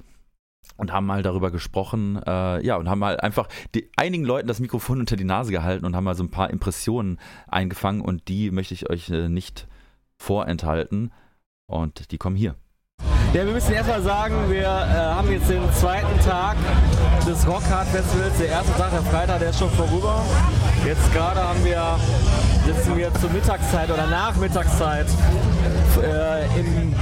und 0.77 0.91
haben 0.91 1.05
mal 1.05 1.21
darüber 1.21 1.51
gesprochen, 1.51 2.21
äh, 2.25 2.65
ja, 2.65 2.75
und 2.75 2.89
haben 2.89 2.99
mal 2.99 3.19
einfach 3.19 3.47
die, 3.75 3.89
einigen 3.97 4.25
Leuten 4.25 4.47
das 4.47 4.59
Mikrofon 4.59 4.99
unter 4.99 5.15
die 5.15 5.23
Nase 5.23 5.51
gehalten 5.51 5.85
und 5.85 5.95
haben 5.95 6.03
mal 6.03 6.15
so 6.15 6.23
ein 6.23 6.31
paar 6.31 6.49
Impressionen 6.49 7.19
eingefangen 7.47 8.01
und 8.01 8.27
die 8.27 8.51
möchte 8.51 8.73
ich 8.73 8.89
euch 8.89 9.09
äh, 9.09 9.29
nicht 9.29 9.67
vorenthalten 10.17 11.11
und 11.67 12.11
die 12.11 12.17
kommen 12.17 12.35
hier. 12.35 12.55
Ja, 13.33 13.45
wir 13.45 13.53
müssen 13.53 13.71
erstmal 13.71 14.01
sagen, 14.01 14.35
wir 14.49 14.63
äh, 14.63 14.65
haben 14.65 15.31
jetzt 15.31 15.49
den 15.49 15.63
zweiten 15.79 16.19
Tag 16.19 16.57
des 17.25 17.47
Rockhard 17.47 17.87
Festivals. 17.87 18.37
Der 18.37 18.49
erste 18.49 18.73
Tag, 18.73 18.91
der 18.91 19.01
Freitag, 19.03 19.39
der 19.39 19.51
ist 19.51 19.59
schon 19.59 19.69
vorüber. 19.69 20.21
Jetzt 20.85 21.13
gerade 21.13 21.41
haben 21.41 21.63
wir, 21.63 21.97
sitzen 22.65 22.97
wir 22.97 23.13
zur 23.13 23.29
Mittagszeit 23.29 23.89
oder 23.89 24.05
Nachmittagszeit 24.07 25.07
äh, 26.03 26.59
im 26.59 26.93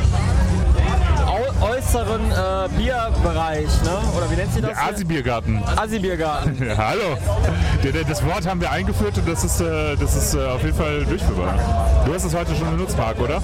äußeren 1.62 2.32
äh, 2.32 2.70
Bierbereich, 2.78 3.68
ne? 3.84 3.98
oder 4.16 4.30
wie 4.30 4.36
nennt 4.36 4.54
sie 4.54 4.62
das? 4.62 4.78
Asi-Biergarten. 4.78 5.62
Asi-Biergarten. 5.76 6.58
Ja, 6.70 6.78
hallo. 6.78 7.18
Das 8.08 8.26
Wort 8.26 8.48
haben 8.48 8.62
wir 8.62 8.72
eingeführt 8.72 9.18
und 9.18 9.28
das 9.28 9.44
ist, 9.44 9.62
äh, 9.62 9.96
das 9.96 10.16
ist 10.16 10.36
äh, 10.36 10.46
auf 10.46 10.64
jeden 10.64 10.78
Fall 10.78 11.06
durchführbar. 11.06 11.56
Du 12.06 12.14
hast 12.14 12.26
es 12.26 12.36
heute 12.36 12.56
schon 12.56 12.70
benutzt, 12.70 12.98
Marc, 12.98 13.20
oder? 13.20 13.42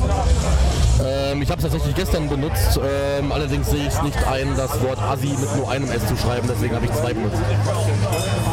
Ähm, 1.04 1.42
ich 1.42 1.50
habe 1.50 1.60
es 1.60 1.64
tatsächlich 1.64 1.96
gestern 1.96 2.30
benutzt, 2.30 2.80
ähm, 2.82 3.32
allerdings 3.32 3.70
sehe 3.70 3.82
ich 3.88 3.94
es 3.94 4.02
nicht 4.02 4.18
ein, 4.28 4.56
das 4.56 4.82
Wort 4.82 5.00
Asi 5.02 5.28
mit 5.28 5.56
nur 5.58 5.70
einem 5.70 5.92
S 5.92 6.08
zu 6.08 6.16
schreiben, 6.16 6.48
deswegen 6.50 6.76
habe 6.76 6.86
ich 6.86 6.94
zwei 6.94 7.14
benutzt. 7.14 7.38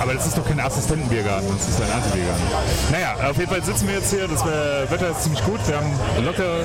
Aber 0.00 0.14
das 0.14 0.26
ist 0.26 0.36
doch 0.36 0.46
kein 0.46 0.58
Assistentenbiergarten, 0.58 1.48
das 1.56 1.68
ist 1.68 1.80
ein 1.80 1.90
Asi-Biergarten. 1.92 2.42
Naja, 2.90 3.30
auf 3.30 3.36
jeden 3.36 3.50
Fall 3.50 3.62
sitzen 3.62 3.86
wir 3.86 3.94
jetzt 3.94 4.10
hier, 4.10 4.26
das 4.26 4.44
Wetter 4.44 5.10
ist 5.10 5.22
ziemlich 5.22 5.44
gut, 5.44 5.60
wir 5.66 5.76
haben 5.76 6.24
locker 6.24 6.64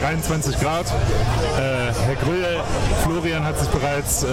23 0.00 0.60
Grad. 0.60 0.86
Äh, 0.86 1.92
Herr 2.06 2.16
Grühe, 2.22 2.60
Florian 3.02 3.44
hat 3.44 3.58
sich 3.58 3.68
bereits 3.68 4.22
äh, 4.22 4.28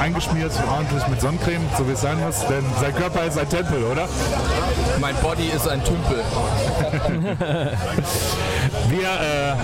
eingeschmiert, 0.00 0.52
ordentlich 0.70 1.06
mit 1.08 1.20
Sonnencreme, 1.20 1.62
so 1.78 1.86
wie 1.88 1.92
es 1.92 2.00
sein 2.00 2.18
muss, 2.20 2.40
denn 2.46 2.64
sein 2.80 2.94
Körper 2.94 3.24
ist 3.24 3.38
ein 3.38 3.48
Tempel, 3.48 3.84
oder? 3.84 4.08
Mein 5.00 5.14
Body 5.16 5.48
ist 5.54 5.68
ein 5.68 5.82
Tümpel. 5.84 6.22
wir 8.88 9.08
äh, 9.08 9.54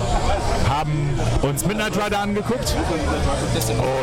haben 0.69 1.19
uns 1.43 1.67
Midnight 1.67 1.97
Rider 1.97 2.21
angeguckt 2.21 2.75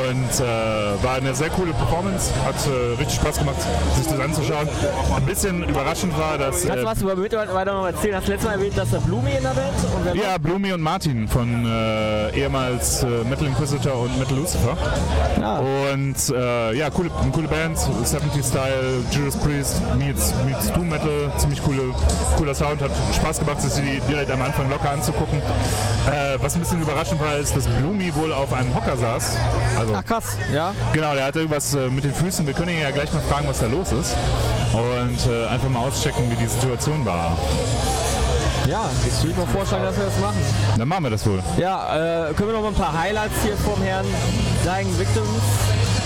und 0.10 0.46
äh, 0.46 1.04
war 1.04 1.15
eine 1.15 1.34
sehr 1.34 1.50
coole 1.50 1.74
Performance. 1.74 2.32
Hat 2.46 2.56
äh, 2.67 2.98
richtig 3.00 3.15
Spaß 3.15 3.39
gemacht, 3.39 3.56
sich 3.96 4.08
das 4.08 4.20
anzuschauen. 4.20 4.67
Ein 5.15 5.26
bisschen 5.26 5.63
überraschend 5.63 6.17
war, 6.17 6.38
dass. 6.38 6.65
Kannst 6.65 6.78
du 6.78 6.82
äh, 6.82 6.86
was 6.86 7.02
über 7.02 7.15
Midnight 7.15 7.50
Rider 7.50 7.74
noch 7.74 7.86
erzählen? 7.86 8.15
Hast 8.15 8.28
du 8.28 8.32
letztes 8.32 8.50
Mal 8.50 8.58
erwähnt, 8.58 8.78
dass 8.78 8.91
da 8.91 9.00
Blumi 9.00 9.32
in 9.32 9.43
der 9.43 9.50
Band? 9.50 10.15
ja, 10.15 10.38
Blumi 10.38 10.74
und 10.74 10.82
Martin 10.82 11.28
von 11.28 11.65
äh, 11.65 12.39
ehemals 12.39 13.04
äh, 13.04 13.08
Metal 13.30 13.48
Inquisitor 13.48 14.02
und 14.02 14.17
Metal 14.20 14.38
Lucifer. 14.38 14.78
Ja. 15.39 15.60
Und 15.60 16.15
ja, 16.78 16.89
coole, 16.89 17.10
coole 17.32 17.48
Band, 17.48 17.78
70 17.78 18.43
Style, 18.43 19.04
Judas 19.12 19.36
Priest 19.38 19.82
meets, 19.98 20.34
meets 20.46 20.72
Doom 20.74 20.89
Metal, 20.89 21.32
ziemlich 21.38 21.63
coole, 21.63 21.93
cooler 22.38 22.54
Sound, 22.54 22.82
hat 22.82 22.91
Spaß 23.15 23.39
gemacht, 23.39 23.62
sich 23.62 23.74
die 23.74 24.00
direkt 24.10 24.32
am 24.32 24.41
Anfang 24.41 24.70
locker 24.70 24.91
anzugucken. 24.91 25.41
Äh, 26.08 26.38
was 26.47 26.55
ein 26.55 26.62
bisschen 26.62 26.81
überraschend 26.81 27.19
war, 27.19 27.36
ist, 27.36 27.53
dass 27.57 27.65
Blumi 27.65 28.15
wohl 28.15 28.31
auf 28.31 28.53
einem 28.53 28.73
Hocker 28.73 28.95
saß. 28.95 29.36
Also, 29.77 29.93
Ach 29.93 30.05
krass, 30.05 30.23
ja. 30.53 30.73
Genau, 30.93 31.13
der 31.13 31.25
hatte 31.25 31.39
irgendwas 31.39 31.73
äh, 31.73 31.89
mit 31.89 32.05
den 32.05 32.13
Füßen. 32.13 32.47
Wir 32.47 32.53
können 32.53 32.69
ihn 32.69 32.79
ja 32.79 32.91
gleich 32.91 33.12
mal 33.12 33.21
fragen, 33.23 33.49
was 33.49 33.60
da 33.60 33.65
los 33.67 33.91
ist. 33.91 34.15
Und 34.71 35.29
äh, 35.29 35.45
einfach 35.47 35.67
mal 35.67 35.81
auschecken, 35.86 36.31
wie 36.31 36.36
die 36.38 36.47
Situation 36.47 37.05
war. 37.05 37.38
Ja, 38.65 38.89
ich 39.05 39.25
würde 39.25 39.41
mir 39.41 39.47
vorstellen, 39.47 39.83
dass 39.83 39.97
wir 39.97 40.05
das 40.05 40.17
machen. 40.19 40.38
Dann 40.77 40.88
machen 40.88 41.03
wir 41.03 41.10
das 41.10 41.25
wohl. 41.27 41.43
Ja, 41.57 42.29
äh, 42.29 42.33
können 42.33 42.47
wir 42.47 42.53
noch 42.53 42.62
mal 42.62 42.69
ein 42.69 42.75
paar 42.75 42.97
Highlights 42.97 43.36
hier 43.43 43.57
vom 43.57 43.81
Herrn 43.81 44.05
Dying 44.63 44.97
Victims 44.97 45.27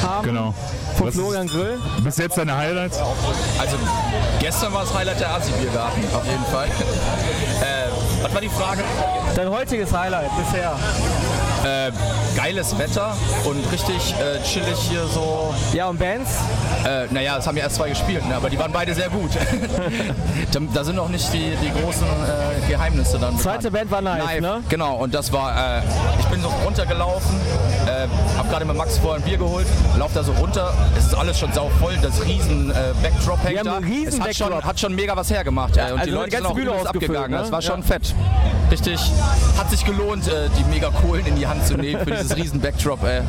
haben? 0.02 0.26
Genau. 0.26 0.56
Von 0.98 1.08
Was 1.08 1.14
Florian 1.14 1.46
Grill. 1.46 1.80
Bis 2.04 2.18
jetzt 2.18 2.40
deine 2.40 2.58
Highlights? 2.58 2.98
Also 3.60 3.78
gestern 4.40 4.74
war 4.74 4.82
das 4.82 4.94
Highlight 4.94 5.20
der 5.20 5.36
Asi-Biergarten, 5.36 6.04
auf 6.16 6.26
jeden 6.26 6.46
Fall. 6.46 6.66
äh, 6.66 8.11
was 8.22 8.34
war 8.34 8.42
die 8.42 8.50
Frage? 8.50 8.82
Dein 9.36 9.50
heutiges 9.50 9.94
Highlight 9.94 10.30
bisher? 10.38 10.78
Äh, 11.64 11.92
geiles 12.36 12.78
Wetter 12.78 13.16
und 13.46 13.72
richtig 13.72 14.16
äh, 14.20 14.42
chillig 14.44 14.78
hier 14.90 15.06
so. 15.06 15.54
Ja, 15.74 15.88
und 15.88 16.00
Bands? 16.00 16.32
Äh, 16.86 17.06
naja, 17.12 17.38
es 17.38 17.46
haben 17.46 17.56
ja 17.56 17.64
erst 17.64 17.76
zwei 17.76 17.90
gespielt, 17.90 18.28
ne, 18.28 18.36
aber 18.36 18.50
die 18.50 18.58
waren 18.58 18.72
beide 18.72 18.94
sehr 18.96 19.10
gut. 19.10 19.30
da, 20.52 20.60
da, 20.74 20.84
sind 20.84 20.96
noch 20.96 21.10
nicht 21.10 21.32
die, 21.32 21.56
die 21.62 21.72
großen 21.72 22.08
äh, 22.08 22.68
Geheimnisse 22.68 23.20
dann. 23.20 23.38
Zweite 23.38 23.70
Band 23.70 23.92
war 23.92 24.02
nice, 24.02 24.24
Live, 24.24 24.42
ne? 24.42 24.64
Genau, 24.70 24.96
und 24.96 25.14
das 25.14 25.32
war, 25.32 25.78
äh, 25.78 25.82
ich 26.20 26.26
bin 26.26 26.42
so 26.42 26.50
runtergelaufen, 26.66 27.40
äh, 28.02 28.06
äh, 28.06 28.38
hab 28.38 28.50
gerade 28.50 28.66
mit 28.66 28.76
Max 28.78 28.98
vorher 28.98 29.18
ein 29.22 29.24
Bier 29.24 29.38
geholt, 29.38 29.68
lauf 29.98 30.12
da 30.14 30.24
so 30.24 30.32
runter. 30.34 30.74
Es 30.98 31.06
ist 31.06 31.16
alles 31.16 31.40
schon 31.40 31.52
sau 31.54 31.70
voll, 31.80 31.98
das 32.02 32.24
riesen 32.26 32.72
äh, 32.72 32.74
Backdrop 33.02 33.44
hängt 33.44 33.66
da. 33.66 33.78
riesen 33.78 34.22
es 34.22 34.28
hat 34.28 34.36
schon, 34.36 34.64
hat 34.64 34.80
schon 34.80 34.96
mega 34.96 35.16
was 35.16 35.30
hergemacht. 35.30 35.78
äh, 35.78 35.82
und 35.82 35.86
also 35.92 35.98
die 36.04 36.10
die 36.10 36.12
Leute 36.12 36.30
ganze 36.30 36.38
sind 36.48 36.52
auch 36.52 36.56
Bühne 36.56 36.90
abgegangen. 36.90 37.32
ne? 37.32 37.38
Das 37.38 37.52
war 37.52 37.62
schon 37.62 37.82
Ja. 37.82 37.86
fett. 37.88 38.14
Richtig, 38.72 39.00
hat 39.58 39.70
sich 39.70 39.86
gelohnt, 39.86 40.28
äh, 40.28 40.50
die 40.58 40.64
mega 40.66 40.90
Kohlen 40.90 41.26
in 41.26 41.36
die 41.36 41.46
Hand 41.48 41.66
zu 41.68 41.76
nehmen 41.76 42.04
für 42.06 42.12
dieses 42.12 42.36
riesen 42.36 42.60
Backdrop. 42.62 43.04
Ey. 43.04 43.22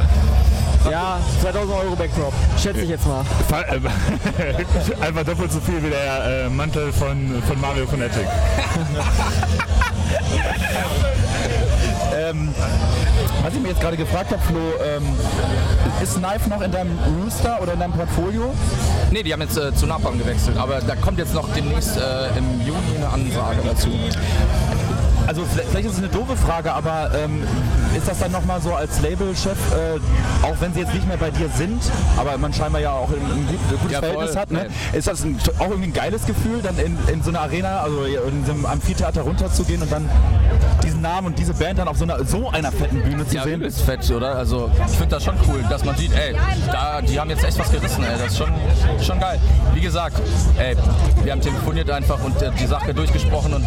Ja, 0.90 1.18
2000 1.42 1.72
Euro 1.76 1.94
Backdrop. 1.96 2.32
Schätze 2.60 2.80
ich 2.80 2.88
jetzt 2.90 3.06
mal. 3.06 3.24
Äh, 3.52 5.04
Einfach 5.06 5.24
doppelt 5.24 5.52
so 5.52 5.60
viel 5.60 5.82
wie 5.82 5.90
der 5.90 6.46
äh, 6.46 6.48
Mantel 6.48 6.92
von, 6.92 7.42
von 7.46 7.60
Mario 7.60 7.86
Fanatic. 7.86 8.26
Ähm, 12.32 12.54
was 13.42 13.54
ich 13.54 13.60
mir 13.60 13.68
jetzt 13.68 13.80
gerade 13.80 13.96
gefragt 13.96 14.30
habe, 14.30 14.40
Flo, 14.42 14.58
ähm, 14.58 15.04
ist 16.02 16.16
Knife 16.16 16.48
noch 16.48 16.62
in 16.62 16.72
deinem 16.72 16.98
Rooster 17.20 17.60
oder 17.60 17.74
in 17.74 17.80
deinem 17.80 17.92
Portfolio? 17.92 18.54
Nee, 19.10 19.22
die 19.22 19.32
haben 19.32 19.42
jetzt 19.42 19.58
äh, 19.58 19.74
zu 19.74 19.86
Napalm 19.86 20.18
gewechselt, 20.18 20.56
aber 20.56 20.80
da 20.80 20.96
kommt 20.96 21.18
jetzt 21.18 21.34
noch 21.34 21.48
demnächst 21.54 21.96
äh, 21.96 22.28
im 22.38 22.60
Juni 22.66 22.96
eine 22.96 23.08
Ansage 23.08 23.58
dazu. 23.64 23.90
Also 25.32 25.46
vielleicht 25.46 25.86
ist 25.86 25.92
es 25.94 25.98
eine 25.98 26.08
doofe 26.08 26.36
Frage, 26.36 26.74
aber 26.74 27.10
ähm, 27.24 27.42
ist 27.96 28.06
das 28.06 28.18
dann 28.18 28.32
nochmal 28.32 28.60
so 28.60 28.74
als 28.74 29.00
Labelchef, 29.00 29.56
äh, 29.72 30.44
auch 30.44 30.56
wenn 30.60 30.74
sie 30.74 30.80
jetzt 30.80 30.92
nicht 30.92 31.08
mehr 31.08 31.16
bei 31.16 31.30
dir 31.30 31.48
sind, 31.56 31.82
aber 32.18 32.36
man 32.36 32.52
scheinbar 32.52 32.82
ja 32.82 32.92
auch 32.92 33.08
ein, 33.08 33.14
ein, 33.14 33.46
gut, 33.46 33.56
ein 33.70 33.78
gutes 33.78 33.92
Ja, 33.92 34.00
voll. 34.00 34.10
Verhältnis 34.10 34.36
hat, 34.36 34.50
ne? 34.50 34.66
ist 34.92 35.08
das 35.08 35.24
ein, 35.24 35.38
auch 35.58 35.70
irgendwie 35.70 35.88
ein 35.88 35.92
geiles 35.94 36.26
Gefühl, 36.26 36.60
dann 36.62 36.76
in, 36.78 36.98
in 37.10 37.22
so 37.22 37.30
einer 37.30 37.40
Arena, 37.40 37.80
also 37.80 38.04
in 38.04 38.44
so 38.44 38.52
einem 38.52 38.66
Amphitheater 38.66 39.22
runterzugehen 39.22 39.80
und 39.80 39.90
dann 39.90 40.06
diesen 40.82 41.00
Namen 41.00 41.28
und 41.28 41.38
diese 41.38 41.54
Band 41.54 41.78
dann 41.78 41.88
auf 41.88 41.96
so 41.96 42.04
einer, 42.04 42.22
so 42.26 42.50
einer 42.50 42.70
fetten 42.70 43.00
Bühne 43.02 43.26
zu 43.26 43.34
Ja, 43.36 43.44
sehen? 43.44 43.62
ist 43.62 43.80
fett, 43.80 44.10
oder? 44.10 44.36
Also 44.36 44.70
ich 44.86 44.96
finde 44.98 45.14
das 45.16 45.24
schon 45.24 45.36
cool, 45.48 45.64
dass 45.70 45.82
man 45.82 45.96
sieht, 45.96 46.12
ey, 46.12 46.36
da, 46.70 47.00
die 47.00 47.18
haben 47.18 47.30
jetzt 47.30 47.42
echt 47.42 47.58
was 47.58 47.70
gerissen, 47.70 48.04
ey. 48.04 48.18
Das 48.18 48.32
ist 48.32 48.36
schon, 48.38 48.50
schon 49.00 49.18
geil. 49.18 49.40
Wie 49.72 49.80
gesagt, 49.80 50.20
ey, 50.58 50.76
wir 51.24 51.32
haben 51.32 51.40
telefoniert 51.40 51.88
einfach 51.90 52.22
und 52.22 52.40
äh, 52.42 52.50
die 52.60 52.66
Sache 52.66 52.92
durchgesprochen 52.92 53.54
und 53.54 53.64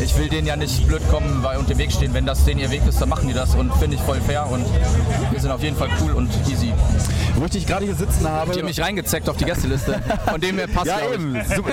ich 0.00 0.16
will 0.16 0.28
denen 0.28 0.46
ja 0.46 0.54
nicht 0.54 0.88
blöd 0.92 1.08
kommen 1.08 1.42
weil, 1.42 1.58
im 1.58 1.78
Weg 1.78 1.90
stehen. 1.90 2.12
Wenn 2.12 2.26
das 2.26 2.44
denen 2.44 2.60
ihr 2.60 2.70
Weg 2.70 2.82
ist, 2.86 3.00
dann 3.00 3.08
machen 3.08 3.26
die 3.26 3.32
das 3.32 3.54
und 3.54 3.72
finde 3.76 3.96
ich 3.96 4.02
voll 4.02 4.20
fair 4.20 4.46
und 4.50 4.66
wir 5.30 5.40
sind 5.40 5.50
auf 5.50 5.62
jeden 5.62 5.76
Fall 5.76 5.88
cool 6.02 6.12
und 6.12 6.28
easy. 6.50 6.72
Wo 7.36 7.46
ich 7.46 7.52
dich 7.52 7.66
gerade 7.66 7.86
hier 7.86 7.94
sitzen 7.94 8.28
habe. 8.28 8.52
Die 8.52 8.58
haben 8.58 8.66
mich 8.66 8.80
reingezeckt 8.80 9.26
auf 9.28 9.38
die 9.38 9.46
Gästeliste, 9.46 10.02
von 10.28 10.38
dem 10.38 10.58
her 10.58 10.66
passt 10.66 10.88
Ja, 10.88 10.98
eben. 11.14 11.40
Super. 11.44 11.70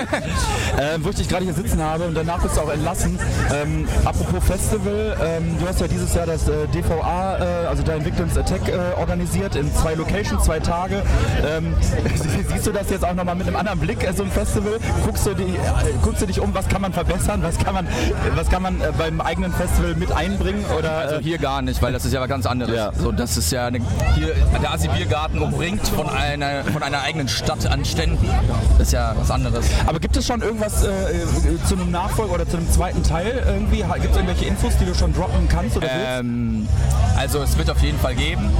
ähm, 0.80 1.04
wo 1.04 1.10
ich 1.10 1.16
dich 1.16 1.28
gerade 1.28 1.44
hier 1.44 1.52
sitzen 1.52 1.82
habe 1.82 2.04
und 2.04 2.14
danach 2.14 2.40
bist 2.40 2.56
du 2.56 2.62
auch 2.62 2.70
entlassen. 2.70 3.18
Ähm, 3.52 3.86
apropos 4.06 4.42
Festival, 4.42 5.16
ähm, 5.22 5.58
du 5.60 5.68
hast 5.68 5.80
ja 5.80 5.88
dieses 5.88 6.14
Jahr 6.14 6.24
das 6.24 6.48
äh, 6.48 6.66
DVA, 6.68 7.38
äh, 7.38 7.66
also 7.66 7.82
dein 7.82 8.02
Victims 8.04 8.38
Attack, 8.38 8.68
äh, 8.68 8.98
organisiert 8.98 9.54
in 9.54 9.74
zwei 9.74 9.94
Locations, 9.94 10.42
zwei 10.42 10.60
Tage. 10.60 11.02
Ähm, 11.46 11.74
siehst 12.48 12.66
du 12.66 12.72
das 12.72 12.88
jetzt 12.88 13.04
auch 13.04 13.14
nochmal 13.14 13.34
mit 13.34 13.46
einem 13.46 13.56
anderen 13.56 13.80
Blick, 13.80 14.02
äh, 14.02 14.14
so 14.14 14.22
ein 14.22 14.30
Festival? 14.30 14.78
Guckst 15.04 15.26
du, 15.26 15.34
die, 15.34 15.42
äh, 15.42 15.58
guckst 16.02 16.22
du 16.22 16.26
dich 16.26 16.40
um, 16.40 16.54
was 16.54 16.68
kann 16.68 16.80
man 16.80 16.94
verbessern, 16.94 17.42
was 17.42 17.58
kann 17.58 17.74
man, 17.74 17.86
was 18.34 18.48
kann 18.48 18.62
man 18.62 18.80
äh, 18.80 18.92
beim 19.00 19.20
eigenen 19.22 19.50
Festival 19.54 19.94
mit 19.94 20.12
einbringen? 20.12 20.62
Oder, 20.78 20.92
Also 20.98 21.16
äh, 21.16 21.22
hier 21.22 21.38
gar 21.38 21.62
nicht, 21.62 21.80
weil 21.80 21.90
das 21.90 22.04
ist 22.04 22.12
ja 22.12 22.20
was 22.20 22.28
ganz 22.28 22.44
anderes. 22.44 22.76
Ja. 22.76 22.92
So, 22.92 23.12
das 23.12 23.38
ist 23.38 23.50
ja 23.50 23.66
eine, 23.66 23.80
hier 24.14 24.34
der 24.60 24.72
Asi 24.72 24.88
Biergarten 24.88 25.40
umringt 25.40 25.88
von 25.88 26.06
einer 26.06 26.64
von 26.64 26.82
einer 26.82 27.00
eigenen 27.00 27.26
Stadt 27.26 27.64
an 27.66 27.86
Ständen. 27.86 28.28
Das 28.76 28.88
ist 28.88 28.92
ja 28.92 29.14
was 29.16 29.30
anderes. 29.30 29.64
aber 29.86 30.00
gibt 30.00 30.18
es 30.18 30.26
schon 30.26 30.42
irgendwas 30.42 30.84
äh, 30.84 30.88
äh, 30.88 31.64
zu 31.66 31.76
einem 31.76 31.90
Nachfolger 31.90 32.34
oder 32.34 32.46
zu 32.46 32.58
einem 32.58 32.70
zweiten 32.70 33.02
Teil 33.02 33.42
irgendwie? 33.46 33.78
Gibt 33.78 34.10
es 34.10 34.16
irgendwelche 34.16 34.44
Infos, 34.44 34.76
die 34.76 34.84
du 34.84 34.94
schon 34.94 35.14
droppen 35.14 35.48
kannst 35.48 35.78
oder 35.78 35.86
willst? 35.86 36.20
Ähm, 36.20 36.68
also 37.16 37.42
es 37.42 37.56
wird 37.56 37.70
auf 37.70 37.80
jeden 37.82 37.98
Fall 37.98 38.14
geben 38.14 38.50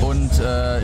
und 0.00 0.30
äh, 0.38 0.80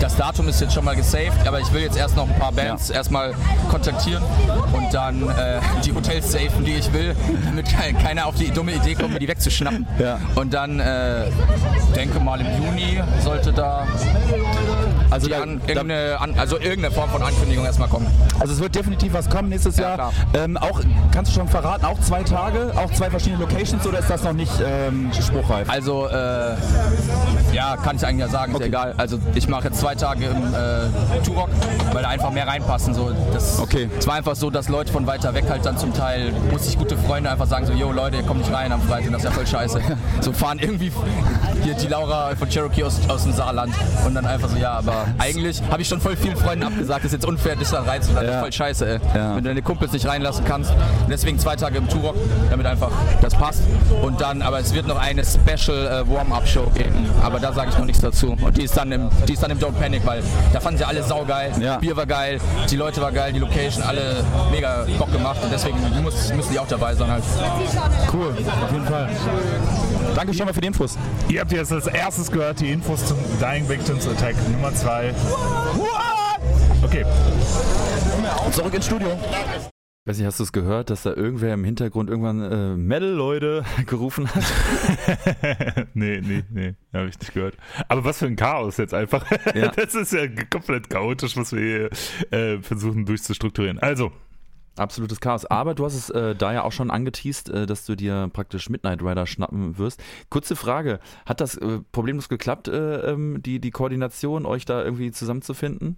das 0.00 0.16
Datum 0.16 0.48
ist 0.48 0.60
jetzt 0.60 0.74
schon 0.74 0.84
mal 0.84 0.96
gesaved, 0.96 1.46
aber 1.46 1.60
ich 1.60 1.72
will 1.72 1.82
jetzt 1.82 1.96
erst 1.96 2.16
noch 2.16 2.28
ein 2.28 2.38
paar 2.38 2.52
Bands 2.52 2.90
erstmal 2.90 3.34
kontaktieren 3.70 4.22
und 4.72 4.92
dann 4.92 5.28
äh, 5.28 5.60
die 5.84 5.92
Hotels 5.94 6.32
safen, 6.32 6.64
die 6.64 6.74
ich 6.74 6.92
will, 6.92 7.14
damit 7.44 7.66
ke- 7.68 7.94
keiner 7.94 8.26
auf 8.26 8.34
die 8.34 8.50
dumme 8.50 8.72
Idee 8.72 8.94
kommt, 8.94 9.12
mir 9.14 9.18
die 9.18 9.28
wegzuschnappen. 9.28 9.86
Ja. 9.98 10.18
Und 10.34 10.52
dann 10.52 10.80
äh, 10.80 11.24
denke 11.94 12.20
mal 12.20 12.40
im 12.40 12.46
Juni 12.64 13.02
sollte 13.22 13.52
da 13.52 13.86
Also, 15.10 15.28
da, 15.28 15.42
an, 15.42 15.60
irgendeine, 15.66 16.20
an, 16.20 16.34
also 16.38 16.58
irgendeine 16.58 16.90
Form 16.94 17.10
von 17.10 17.22
Ankündigung 17.22 17.64
erstmal 17.64 17.88
kommen. 17.88 18.06
also 18.40 18.52
es 18.52 18.60
wird 18.60 18.74
definitiv 18.74 19.12
was 19.12 19.28
kommen 19.28 19.48
nächstes 19.48 19.76
Ja, 19.76 19.96
Jahr. 19.96 20.12
Ähm, 20.34 20.56
auch 20.56 20.80
kannst 21.12 21.32
du 21.32 21.38
schon 21.38 21.48
verraten, 21.48 21.84
auch 21.84 22.00
zwei 22.00 22.22
Tage, 22.22 22.72
auch 22.76 22.90
zwei 22.92 23.10
verschiedene 23.10 23.40
Locations 23.42 23.86
oder 23.86 23.98
ist 23.98 24.10
das 24.10 24.22
noch 24.24 24.32
nicht 24.32 24.52
ähm, 24.64 25.10
spruchreif? 25.12 25.68
Also, 25.68 26.06
äh, 26.08 26.54
ja, 27.52 27.76
kann 27.76 27.96
ich 27.96 28.06
eigentlich 28.06 28.26
ja 28.26 28.28
sagen, 28.28 28.52
ist 28.54 28.60
ja 28.60 28.66
egal. 28.66 28.94
Also, 28.96 29.18
ich 29.34 29.48
mache 29.48 29.68
jetzt 29.68 29.80
zwei 29.80 29.94
Tage 29.94 30.26
im 30.26 30.54
äh, 30.54 31.22
Turok, 31.24 31.48
weil 31.92 32.02
da 32.02 32.08
einfach 32.08 32.30
mehr 32.30 32.46
reinpassen. 32.46 32.94
So, 32.94 33.12
das, 33.32 33.58
Okay. 33.58 33.88
Es 33.98 34.06
war 34.06 34.14
einfach 34.14 34.36
so, 34.36 34.50
dass 34.50 34.68
Leute 34.68 34.92
von 34.92 35.06
weiter 35.06 35.34
weg 35.34 35.44
halt 35.48 35.64
dann 35.64 35.78
zum 35.78 35.94
Teil, 35.94 36.32
musste 36.50 36.68
ich 36.68 36.78
gute 36.78 36.96
Freunde 36.96 37.30
einfach 37.30 37.46
sagen, 37.46 37.66
so, 37.66 37.72
yo 37.72 37.92
Leute, 37.92 38.16
ihr 38.16 38.22
kommt 38.22 38.40
nicht 38.40 38.52
rein 38.52 38.72
am 38.72 38.82
Freitag, 38.82 39.10
das 39.12 39.18
ist 39.18 39.24
ja 39.24 39.30
voll 39.30 39.46
scheiße. 39.46 39.80
So 40.20 40.32
fahren 40.32 40.58
irgendwie 40.58 40.90
hier 41.62 41.74
die 41.74 41.86
Laura 41.86 42.34
von 42.36 42.48
Cherokee 42.48 42.84
aus, 42.84 42.98
aus 43.08 43.24
dem 43.24 43.32
Saarland 43.32 43.74
und 44.06 44.14
dann 44.14 44.24
einfach 44.26 44.48
so, 44.48 44.56
ja, 44.56 44.72
aber 44.72 44.93
eigentlich 45.18 45.62
habe 45.70 45.82
ich 45.82 45.88
schon 45.88 46.00
voll 46.00 46.16
vielen 46.16 46.36
Freunden 46.36 46.64
abgesagt, 46.64 47.00
das 47.04 47.06
ist 47.06 47.12
jetzt 47.12 47.26
unfair, 47.26 47.56
dich 47.56 47.68
da 47.68 47.82
reinzulassen, 47.82 48.14
das 48.14 48.24
Ja. 48.24 48.30
ist 48.36 48.40
voll 48.40 48.52
scheiße, 48.52 48.86
ey. 48.88 49.00
Ja. 49.14 49.30
Wenn 49.36 49.44
du 49.44 49.50
deine 49.50 49.62
Kumpels 49.62 49.92
nicht 49.92 50.06
reinlassen 50.06 50.44
kannst. 50.44 50.70
Und 50.70 51.10
deswegen 51.10 51.38
zwei 51.38 51.56
Tage 51.56 51.78
im 51.78 51.88
Turok, 51.88 52.14
damit 52.50 52.66
einfach 52.66 52.90
das 53.20 53.34
passt. 53.34 53.62
Und 54.02 54.20
dann, 54.20 54.42
aber 54.42 54.58
es 54.60 54.72
wird 54.74 54.86
noch 54.86 54.98
eine 55.00 55.22
Special 55.24 56.04
äh, 56.06 56.08
Warm-Up-Show 56.10 56.66
geben, 56.74 57.08
aber 57.22 57.38
da 57.40 57.52
sage 57.52 57.70
ich 57.70 57.78
noch 57.78 57.84
nichts 57.86 58.00
dazu. 58.02 58.36
Und 58.40 58.56
die 58.56 58.62
ist 58.64 58.76
dann 58.76 58.90
im, 58.92 59.08
die 59.28 59.32
ist 59.34 59.42
dann 59.42 59.50
im 59.50 59.58
Don't 59.58 59.72
Panic, 59.72 60.04
weil 60.06 60.22
da 60.52 60.60
fanden 60.60 60.78
sie 60.78 60.84
alle 60.84 61.02
saugeil, 61.02 61.52
Ja. 61.60 61.76
Bier 61.78 61.96
war 61.96 62.06
geil, 62.06 62.40
die 62.70 62.76
Leute 62.76 63.00
war 63.00 63.12
geil, 63.12 63.32
die 63.32 63.38
Location, 63.40 63.82
alle 63.82 64.24
mega 64.50 64.86
Bock 64.98 65.12
gemacht 65.12 65.38
und 65.42 65.52
deswegen 65.52 65.76
muss, 66.02 66.32
müssen 66.32 66.52
die 66.52 66.58
auch 66.58 66.68
dabei 66.68 66.94
sein 66.94 67.10
halt. 67.10 67.24
Cool, 68.12 68.28
auf 68.64 68.72
jeden 68.72 68.86
Fall. 68.86 69.08
Danke 70.14 70.34
schon 70.34 70.46
mal 70.46 70.52
für 70.54 70.60
die 70.60 70.68
Infos. 70.68 70.96
Ihr 71.28 71.40
habt 71.40 71.52
jetzt 71.52 71.72
als 71.72 71.86
erstes 71.86 72.30
gehört 72.30 72.60
die 72.60 72.70
Infos 72.70 73.04
zum 73.06 73.16
Dying 73.40 73.68
Victims 73.68 74.06
Attack 74.06 74.34
Nummer 74.52 74.72
2. 74.74 74.83
Okay, 76.82 77.06
Zurück 78.52 78.74
ins 78.74 78.84
Studio. 78.84 79.08
Weiß 80.04 80.18
nicht, 80.18 80.26
hast 80.26 80.38
du 80.38 80.42
es 80.44 80.52
gehört, 80.52 80.90
dass 80.90 81.04
da 81.04 81.14
irgendwer 81.14 81.54
im 81.54 81.64
Hintergrund 81.64 82.10
irgendwann 82.10 82.42
äh, 82.42 82.76
Metal, 82.76 83.08
Leute, 83.08 83.64
gerufen 83.86 84.28
hat? 84.28 84.44
nee, 85.94 86.20
nee, 86.20 86.44
nee, 86.50 86.74
habe 86.92 87.08
ich 87.08 87.18
nicht 87.18 87.32
gehört. 87.32 87.56
Aber 87.88 88.04
was 88.04 88.18
für 88.18 88.26
ein 88.26 88.36
Chaos 88.36 88.76
jetzt 88.76 88.92
einfach. 88.92 89.24
Ja. 89.54 89.68
Das 89.74 89.94
ist 89.94 90.12
ja 90.12 90.26
komplett 90.50 90.90
chaotisch, 90.90 91.34
was 91.38 91.54
wir 91.54 91.90
hier 92.30 92.38
äh, 92.38 92.60
versuchen 92.60 93.06
durchzustrukturieren. 93.06 93.78
Also, 93.78 94.12
Absolutes 94.76 95.20
Chaos. 95.20 95.44
Aber 95.46 95.74
du 95.74 95.84
hast 95.84 95.94
es 95.94 96.10
äh, 96.10 96.34
da 96.34 96.52
ja 96.52 96.64
auch 96.64 96.72
schon 96.72 96.90
angeteased, 96.90 97.48
äh, 97.48 97.66
dass 97.66 97.86
du 97.86 97.94
dir 97.94 98.28
praktisch 98.32 98.68
Midnight 98.68 99.02
Rider 99.02 99.26
schnappen 99.26 99.78
wirst. 99.78 100.02
Kurze 100.30 100.56
Frage: 100.56 100.98
Hat 101.26 101.40
das 101.40 101.56
äh, 101.56 101.80
problemlos 101.92 102.28
geklappt, 102.28 102.68
äh, 102.68 103.12
ähm, 103.12 103.40
die, 103.42 103.60
die 103.60 103.70
Koordination, 103.70 104.46
euch 104.46 104.64
da 104.64 104.82
irgendwie 104.84 105.12
zusammenzufinden? 105.12 105.96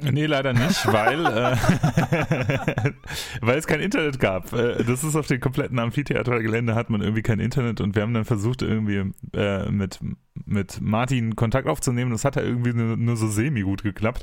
Nee, 0.00 0.26
leider 0.26 0.52
nicht, 0.52 0.86
weil, 0.92 1.26
äh, 1.26 1.56
weil 3.40 3.58
es 3.58 3.66
kein 3.66 3.80
Internet 3.80 4.20
gab. 4.20 4.52
Äh, 4.52 4.84
das 4.84 5.02
ist 5.02 5.16
auf 5.16 5.26
dem 5.26 5.40
kompletten 5.40 5.78
Amphitheatergelände 5.78 6.74
hat 6.74 6.88
man 6.88 7.00
irgendwie 7.00 7.22
kein 7.22 7.40
Internet 7.40 7.80
und 7.80 7.96
wir 7.96 8.02
haben 8.02 8.14
dann 8.14 8.24
versucht 8.24 8.62
irgendwie 8.62 9.12
äh, 9.34 9.70
mit, 9.70 9.98
mit 10.46 10.80
Martin 10.80 11.34
Kontakt 11.34 11.66
aufzunehmen. 11.66 12.12
Das 12.12 12.24
hat 12.24 12.36
ja 12.36 12.42
irgendwie 12.42 12.72
nur, 12.72 12.96
nur 12.96 13.16
so 13.16 13.28
semi 13.28 13.62
gut 13.62 13.82
geklappt. 13.82 14.22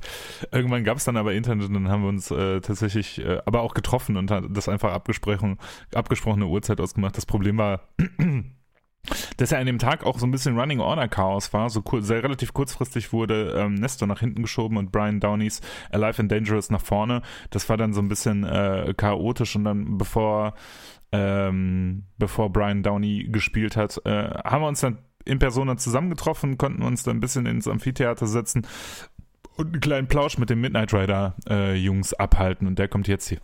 Irgendwann 0.52 0.86
gab 0.86 0.98
es 0.98 1.04
dann 1.04 1.18
aber 1.18 1.34
Internet 1.34 1.68
und 1.68 1.74
dann 1.74 1.90
haben 1.90 2.04
wir 2.04 2.10
uns 2.10 2.32
äh, 2.32 2.62
tatsächlich 2.62 3.20
äh, 3.20 3.42
aber 3.46 3.62
auch 3.62 3.74
getroffen 3.74 4.16
und 4.16 4.32
das 4.32 4.70
einfach 4.70 4.94
abgesprochen, 4.94 5.58
abgesprochene 5.94 6.48
Uhrzeit 6.48 6.80
ausgemacht. 6.80 7.18
Das 7.18 7.26
Problem 7.26 7.58
war, 7.58 7.82
dass 9.38 9.52
ja 9.52 9.60
an 9.60 9.66
dem 9.66 9.80
Tag 9.80 10.06
auch 10.06 10.20
so 10.20 10.26
ein 10.26 10.32
bisschen 10.32 10.58
Running 10.60 10.80
Order 10.80 11.08
Chaos 11.08 11.54
war. 11.54 11.70
So 11.70 11.82
kur 11.82 12.02
sehr 12.02 12.24
relativ 12.24 12.54
kurzfristig 12.54 13.14
wurde 13.14 13.56
ähm, 13.58 13.76
Nestor 13.76 14.08
nach 14.08 14.20
hinten 14.20 14.42
geschoben 14.42 14.78
und 14.78 14.92
Brian 14.92 15.20
Downeys 15.20 15.62
Alive 15.92 16.22
and 16.22 16.32
Dangerous 16.32 16.70
nach 16.70 16.82
vorne. 16.82 17.22
Das 17.50 17.70
war 17.70 17.78
dann 17.78 17.94
so 17.94 18.02
ein 18.02 18.10
bisschen 18.10 18.44
äh, 18.44 18.94
chaotisch 18.96 19.56
und 19.56 19.66
dann 19.66 19.98
bevor 19.98 20.54
ähm, 21.12 22.04
bevor 22.18 22.52
Brian 22.52 22.84
Downey 22.84 23.28
gespielt 23.30 23.78
hat, 23.78 24.02
äh, 24.06 24.30
haben 24.44 24.64
wir 24.64 24.68
uns 24.68 24.82
dann 24.82 24.98
in 25.24 25.40
Persona 25.40 25.78
zusammengetroffen, 25.78 26.58
konnten 26.58 26.84
uns 26.84 27.04
dann 27.04 27.18
ein 27.18 27.20
bisschen 27.20 27.46
ins 27.46 27.68
Amphitheater 27.68 28.28
setzen 28.28 28.68
und 29.58 29.68
einen 29.68 29.80
kleinen 29.80 30.08
Plausch 30.08 30.38
mit 30.38 30.50
den 30.50 30.60
Midnight 30.60 30.94
Rider 30.94 31.36
äh, 31.50 31.76
Jungs 31.76 32.14
abhalten 32.14 32.68
und 32.68 32.78
der 32.80 32.88
kommt 32.88 33.08
jetzt 33.08 33.28
hier. 33.28 33.40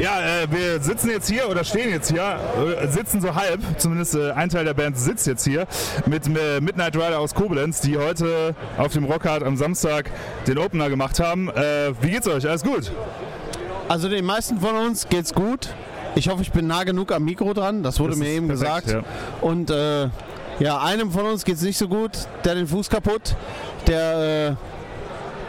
Ja, 0.00 0.20
äh, 0.20 0.50
wir 0.50 0.80
sitzen 0.80 1.10
jetzt 1.10 1.30
hier 1.30 1.48
oder 1.48 1.62
stehen 1.62 1.90
jetzt 1.90 2.10
hier, 2.10 2.40
äh, 2.80 2.88
sitzen 2.88 3.20
so 3.20 3.34
halb, 3.34 3.60
zumindest 3.78 4.16
äh, 4.16 4.32
ein 4.32 4.48
Teil 4.48 4.64
der 4.64 4.74
Band 4.74 4.98
sitzt 4.98 5.26
jetzt 5.26 5.44
hier 5.44 5.66
mit 6.06 6.26
äh, 6.26 6.60
Midnight 6.60 6.96
Rider 6.96 7.20
aus 7.20 7.34
Koblenz, 7.34 7.80
die 7.80 7.96
heute 7.96 8.56
auf 8.78 8.92
dem 8.92 9.04
Rockhard 9.04 9.44
am 9.44 9.56
Samstag 9.56 10.10
den 10.48 10.58
Opener 10.58 10.88
gemacht 10.90 11.20
haben. 11.20 11.48
Äh, 11.50 11.92
wie 12.00 12.10
geht's 12.10 12.26
euch? 12.26 12.48
Alles 12.48 12.64
gut? 12.64 12.90
Also 13.88 14.08
den 14.08 14.24
meisten 14.24 14.58
von 14.60 14.74
uns 14.74 15.08
geht's 15.08 15.32
gut. 15.32 15.72
Ich 16.16 16.28
hoffe, 16.28 16.42
ich 16.42 16.50
bin 16.52 16.66
nah 16.66 16.84
genug 16.84 17.12
am 17.12 17.24
Mikro 17.24 17.52
dran. 17.54 17.82
Das 17.82 18.00
wurde 18.00 18.10
Das 18.10 18.18
mir 18.18 18.28
eben 18.28 18.48
perfekt, 18.48 18.86
gesagt. 18.86 19.04
Und 19.40 19.70
äh, 19.70 20.08
Ja, 20.58 20.80
einem 20.80 21.10
von 21.10 21.26
uns 21.26 21.44
geht 21.44 21.56
es 21.56 21.62
nicht 21.62 21.78
so 21.78 21.86
gut. 21.88 22.12
Der 22.44 22.52
hat 22.52 22.58
den 22.58 22.66
Fuß 22.66 22.88
kaputt. 22.88 23.36
Der 23.86 24.56
äh, 24.58 24.73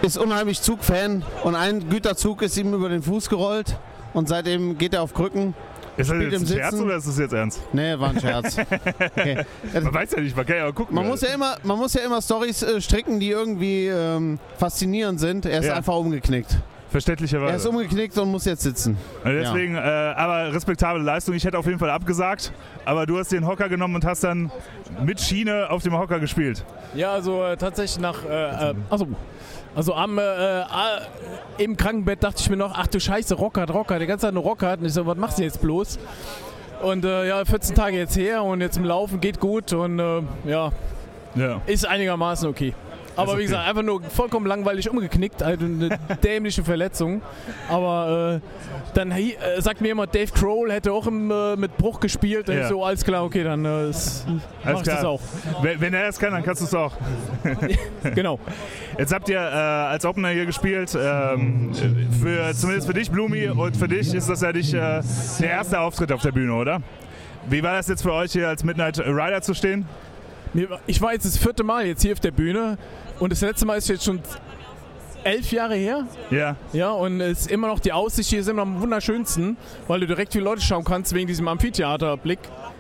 ist 0.02 0.18
unheimlich 0.18 0.62
Zugfan 0.62 1.24
und 1.44 1.56
ein 1.56 1.90
Güterzug 1.90 2.42
ist 2.42 2.58
ihm 2.58 2.74
über 2.74 2.90
den 2.90 3.02
Fuß 3.02 3.30
gerollt 3.30 3.78
und 4.14 4.28
seitdem 4.30 4.78
geht 4.78 4.94
er 4.94 5.02
auf 5.02 5.14
Krücken. 5.14 5.54
Ist 5.98 6.10
das 6.12 6.18
jetzt 6.22 6.42
ein 6.42 6.48
Scherz 6.48 6.72
Sitzen. 6.72 6.86
oder 6.86 6.96
ist 6.98 7.08
das 7.08 7.18
jetzt 7.20 7.34
ernst? 7.34 7.62
Nee, 7.72 7.98
war 7.98 8.10
ein 8.10 8.20
Scherz. 8.20 8.58
Okay. 9.18 9.46
Man 9.74 9.94
weiß 9.94 10.12
ja 10.12 10.20
nicht, 10.22 10.36
man 10.36 10.46
kann 10.46 10.58
ja 10.58 10.72
gucken. 10.72 10.94
Man 10.94 11.08
muss 11.08 11.22
ja 11.22 11.30
immer, 11.30 11.56
man 11.64 11.78
muss 11.78 11.94
ja 11.94 12.02
immer 12.02 12.22
Stories 12.22 12.62
äh, 12.64 12.82
stricken, 12.82 13.20
die 13.20 13.30
irgendwie 13.30 13.88
ähm, 13.88 14.38
faszinierend 14.58 15.20
sind. 15.22 15.46
Er 15.46 15.60
ist 15.60 15.68
Ja. 15.68 15.76
einfach 15.76 15.96
umgeknickt. 15.96 16.52
Er 16.52 16.58
ist 16.58 16.92
Verständlicherweise. 16.92 17.70
umgeknickt 17.70 18.18
und 18.18 18.30
muss 18.32 18.44
jetzt 18.46 18.64
sitzen. 18.64 18.98
Und 19.24 19.34
deswegen, 19.34 19.76
äh, 19.76 19.80
aber 19.80 20.54
respektable 20.54 21.02
Leistung. 21.02 21.34
Ich 21.36 21.44
hätte 21.46 21.58
auf 21.58 21.66
jeden 21.66 21.80
Fall 21.80 21.90
abgesagt, 21.90 22.52
aber 22.86 23.06
du 23.06 23.18
hast 23.18 23.32
den 23.32 23.46
Hocker 23.48 23.68
genommen 23.70 23.96
und 23.96 24.06
hast 24.06 24.24
dann 24.26 24.52
mit 25.04 25.20
Schiene 25.22 25.70
auf 25.70 25.84
dem 25.84 25.98
Hocker 25.98 26.20
gespielt. 26.20 26.64
Ja, 26.94 27.12
also 27.12 27.44
äh, 27.44 27.56
tatsächlich 27.58 28.00
nach. 28.02 28.24
Äh, 28.26 28.72
äh, 28.72 28.74
also, 29.76 29.94
am, 29.94 30.18
äh, 30.18 30.22
äh, 30.62 30.64
im 31.58 31.76
Krankenbett 31.78 32.24
dachte 32.24 32.38
ich 32.42 32.50
mir 32.50 32.58
noch, 32.58 32.74
ach 32.76 32.88
du 32.88 33.00
Scheiße, 33.00 33.36
Rockert, 33.36 33.74
Rockert, 33.74 34.02
die 34.02 34.06
ganze 34.08 34.28
Zeit 34.28 34.34
nur 34.34 34.44
Rockert. 34.44 34.80
Und 34.80 34.86
ich 34.86 34.94
so, 34.94 35.06
was 35.06 35.18
machst 35.18 35.40
du 35.40 35.44
jetzt 35.44 35.62
bloß? 35.62 36.00
Und 36.82 37.06
äh, 37.06 37.28
ja, 37.28 37.44
14 37.46 37.76
Tage 37.76 37.98
jetzt 37.98 38.16
her 38.18 38.44
und 38.44 38.62
jetzt 38.62 38.78
im 38.78 38.84
Laufen 38.86 39.20
geht 39.22 39.40
gut 39.40 39.72
und 39.74 39.98
äh, 40.00 40.22
ja, 40.46 40.72
Ja. 41.36 41.62
ist 41.66 41.88
einigermaßen 41.88 42.50
okay. 42.50 42.74
Aber 43.16 43.32
okay. 43.32 43.40
wie 43.40 43.44
gesagt, 43.44 43.68
einfach 43.68 43.82
nur 43.82 44.02
vollkommen 44.04 44.46
langweilig 44.46 44.90
umgeknickt, 44.90 45.42
also 45.42 45.66
eine 45.66 46.00
dämliche 46.24 46.64
Verletzung. 46.64 47.22
Aber 47.70 48.42
äh, 48.42 48.94
dann 48.96 49.12
äh, 49.12 49.34
sagt 49.60 49.82
mir 49.82 49.90
jemand, 49.90 50.14
Dave 50.14 50.32
Kroll 50.32 50.72
hätte 50.72 50.92
auch 50.92 51.08
im, 51.08 51.32
äh, 51.32 51.56
mit 51.56 51.78
Bruch 51.78 52.00
gespielt. 52.00 52.50
Ja. 52.50 52.68
so, 52.68 52.84
alles 52.84 53.04
klar, 53.04 53.24
okay, 53.24 53.44
dann 53.44 53.66
äh, 53.66 53.68
mach 53.68 53.94
Alles 54.64 54.84
das 54.84 55.00
klar. 55.00 55.08
auch. 55.08 55.22
Wenn, 55.62 55.82
wenn 55.82 55.94
er 55.94 56.08
das 56.08 56.20
kann, 56.20 56.32
dann 56.32 56.44
kannst 56.44 56.62
du 56.62 56.66
es 56.66 56.74
auch. 56.74 56.94
Genau. 58.14 58.40
Jetzt 58.98 59.14
habt 59.14 59.28
ihr 59.30 59.40
äh, 59.40 59.42
als 59.42 60.06
Opener 60.06 60.30
hier 60.30 60.46
gespielt. 60.46 60.96
Ähm, 61.00 61.72
für, 62.22 62.54
zumindest 62.54 62.88
für 62.88 62.94
dich, 62.94 63.10
Blumi, 63.12 63.48
und 63.48 63.76
für 63.76 63.88
dich 63.88 64.14
ist 64.14 64.30
das 64.30 64.42
ja 64.42 64.52
nicht 64.52 64.74
äh, 64.74 65.02
der 65.40 65.50
erste 65.50 65.80
Auftritt 65.80 66.12
auf 66.12 66.22
der 66.22 66.32
Bühne, 66.32 66.54
oder? 66.54 66.82
Wie 67.48 67.62
war 67.62 67.74
das 67.74 67.88
jetzt 67.88 68.02
für 68.02 68.14
euch 68.14 68.32
hier 68.32 68.48
als 68.48 68.64
Midnight 68.64 69.00
Rider 69.00 69.42
zu 69.42 69.54
stehen? 69.54 69.86
Ich 70.88 71.02
war 71.02 71.14
jetzt 71.14 71.26
das 71.26 71.38
vierte 71.38 71.64
Mal 71.64 71.86
jetzt 71.86 72.02
hier 72.02 72.14
auf 72.14 72.20
der 72.20 72.32
Bühne 72.32 72.78
und 73.20 73.32
das 73.32 73.42
letzte 73.42 73.66
Mal 73.66 73.78
ist 73.78 73.88
jetzt 73.90 74.04
schon 74.06 74.20
elf 75.24 75.52
Jahre 75.52 75.76
her. 75.76 76.06
Ja, 76.30 76.56
Ja, 76.74 76.92
und 76.92 77.20
es 77.22 77.42
ist 77.42 77.52
immer 77.52 77.68
noch 77.68 77.80
die 77.80 77.92
Aussicht 77.92 78.30
hier 78.30 78.40
ist 78.42 78.48
immer 78.48 78.62
am 78.62 78.80
wunderschönsten, 78.82 79.58
weil 79.88 80.00
du 80.02 80.08
direkt 80.08 80.34
viele 80.34 80.46
Leute 80.46 80.62
schauen 80.62 80.84
kannst 80.84 81.14
wegen 81.14 81.28
diesem 81.28 81.48
Amphitheaterblick. 81.48 82.40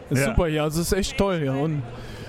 Das 0.10 0.20
ist 0.20 0.26
Ja. 0.28 0.32
super 0.36 0.48
hier, 0.48 0.64
also 0.64 0.82
es 0.82 0.92
ist 0.92 0.98
echt 0.98 1.18
toll 1.18 1.40
hier. 1.40 1.54
Und, 1.54 1.82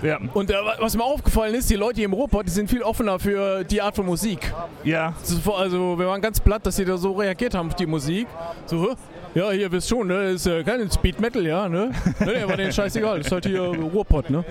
ja, 0.02 0.18
und 0.32 0.50
äh, 0.50 0.54
was 0.78 0.96
mir 0.96 1.04
aufgefallen 1.04 1.54
ist, 1.54 1.68
die 1.68 1.74
Leute 1.74 1.96
hier 1.96 2.06
im 2.06 2.14
Ruhrpott, 2.14 2.46
die 2.46 2.50
sind 2.50 2.70
viel 2.70 2.82
offener 2.82 3.18
für 3.18 3.64
die 3.64 3.82
Art 3.82 3.94
von 3.96 4.06
Musik. 4.06 4.52
ja. 4.84 5.12
Also 5.58 5.98
wir 5.98 6.06
waren 6.06 6.22
ganz 6.22 6.40
platt, 6.40 6.64
dass 6.64 6.76
sie 6.76 6.84
da 6.86 6.96
so 6.96 7.12
reagiert 7.12 7.54
haben 7.54 7.68
auf 7.68 7.76
die 7.76 7.86
Musik. 7.86 8.26
So, 8.64 8.90
"Hä? 8.90 8.94
Ja, 9.36 9.50
hier 9.50 9.70
wisst 9.70 9.90
schon, 9.90 10.06
ne? 10.06 10.30
Ist 10.30 10.46
äh, 10.46 10.64
kein 10.64 10.90
Speed 10.90 11.20
Metal, 11.20 11.44
ja, 11.44 11.68
ne? 11.68 11.90
ne 12.20 12.48
war 12.48 12.56
denen 12.56 12.72
scheißegal, 12.72 13.20
ist 13.20 13.30
halt 13.30 13.44
hier 13.44 13.60
Ruhrpott, 13.60 14.30
ne? 14.30 14.42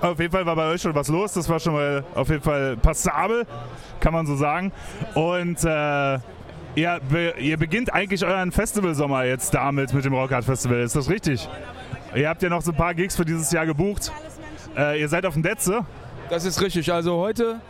Auf 0.00 0.18
jeden 0.18 0.32
Fall 0.32 0.46
war 0.46 0.56
bei 0.56 0.66
euch 0.70 0.80
schon 0.80 0.94
was 0.94 1.08
los. 1.08 1.34
Das 1.34 1.46
war 1.46 1.60
schon 1.60 1.74
mal 1.74 2.02
auf 2.14 2.30
jeden 2.30 2.40
Fall 2.40 2.78
passabel, 2.78 3.46
kann 4.00 4.14
man 4.14 4.26
so 4.26 4.36
sagen. 4.36 4.72
Und 5.14 5.62
äh, 5.62 6.18
ihr, 6.74 7.00
be 7.10 7.34
ihr 7.38 7.58
beginnt 7.58 7.92
eigentlich 7.92 8.24
euren 8.24 8.50
Festivalsommer 8.50 9.24
jetzt 9.24 9.52
damit 9.52 9.92
mit 9.92 10.06
dem 10.06 10.14
Rockhard 10.14 10.46
Festival. 10.46 10.80
Ist 10.80 10.96
das 10.96 11.10
richtig? 11.10 11.46
Ihr 12.14 12.26
habt 12.26 12.42
ja 12.42 12.48
noch 12.48 12.62
so 12.62 12.72
ein 12.72 12.76
paar 12.78 12.94
Gigs 12.94 13.16
für 13.16 13.26
dieses 13.26 13.52
Jahr 13.52 13.66
gebucht. 13.66 14.10
Äh, 14.74 15.02
ihr 15.02 15.08
seid 15.10 15.26
auf 15.26 15.34
dem 15.34 15.42
Detze. 15.42 15.84
Das 16.30 16.46
ist 16.46 16.62
richtig. 16.62 16.90
Also 16.90 17.18
heute 17.18 17.60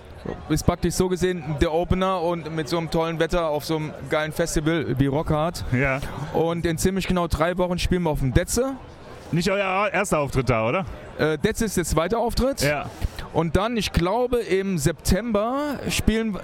ist 0.48 0.64
praktisch 0.64 0.94
so 0.94 1.08
gesehen 1.08 1.42
der 1.60 1.72
Opener 1.72 2.20
und 2.20 2.54
mit 2.54 2.68
so 2.68 2.78
einem 2.78 2.90
tollen 2.90 3.18
Wetter 3.18 3.48
auf 3.48 3.64
so 3.64 3.76
einem 3.76 3.92
geilen 4.08 4.32
Festival 4.32 4.98
wie 4.98 5.06
Rockhard. 5.06 5.64
Ja. 5.72 6.00
Und 6.32 6.66
in 6.66 6.78
ziemlich 6.78 7.06
genau 7.06 7.26
drei 7.26 7.56
Wochen 7.58 7.78
spielen 7.78 8.02
wir 8.02 8.10
auf 8.10 8.20
dem 8.20 8.34
Detze. 8.34 8.74
Nicht 9.32 9.50
euer 9.50 9.88
erster 9.92 10.18
Auftritt 10.18 10.50
da, 10.50 10.68
oder? 10.68 10.84
Äh, 11.18 11.38
Detze 11.38 11.64
ist 11.64 11.76
der 11.76 11.84
zweite 11.84 12.18
Auftritt. 12.18 12.62
Ja. 12.62 12.86
Und 13.32 13.56
dann, 13.56 13.76
ich 13.76 13.92
glaube, 13.92 14.38
im 14.40 14.78
September 14.78 15.78
spielen 15.88 16.34
wir. 16.34 16.40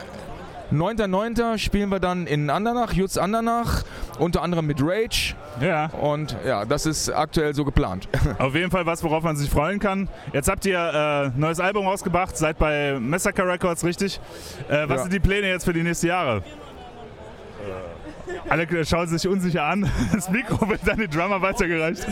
9.9. 0.73 1.59
spielen 1.59 1.91
wir 1.91 2.01
dann 2.01 2.27
in 2.27 2.51
Andernach, 2.51 2.93
Jutz 2.93 3.17
Andernach, 3.17 3.85
unter 4.19 4.43
anderem 4.43 4.67
mit 4.67 4.79
Rage. 4.83 5.35
Ja. 5.61 5.87
Und 5.87 6.37
ja, 6.45 6.65
das 6.65 6.87
ist 6.87 7.09
aktuell 7.11 7.55
so 7.55 7.65
geplant. 7.65 8.09
Auf 8.39 8.55
jeden 8.55 8.71
Fall 8.71 8.85
was, 8.87 9.03
worauf 9.05 9.23
man 9.23 9.37
sich 9.37 9.49
freuen 9.49 9.79
kann. 9.79 10.09
Jetzt 10.33 10.49
habt 10.49 10.67
ihr 10.67 10.79
äh, 10.79 11.27
ein 11.27 11.35
neues 11.39 11.61
Album 11.61 11.87
rausgebracht, 11.87 12.37
seid 12.37 12.59
bei 12.59 12.99
Massacre 13.01 13.47
Records, 13.47 13.85
richtig? 13.85 14.21
Äh, 14.69 14.89
was 14.89 14.97
Ja. 14.97 14.99
sind 15.03 15.13
die 15.13 15.21
Pläne 15.21 15.49
jetzt 15.49 15.65
für 15.65 15.73
die 15.73 15.83
nächsten 15.83 16.07
Jahre? 16.09 16.43
Alle 18.49 18.67
schauen 18.85 19.07
sich 19.09 19.27
unsicher 19.29 19.65
an. 19.65 19.89
Das 20.13 20.31
Mikro 20.31 20.69
wird 20.69 20.89
an 20.89 20.99
den 20.99 21.11
Drummer 21.11 21.41
weitergereicht. 21.43 22.07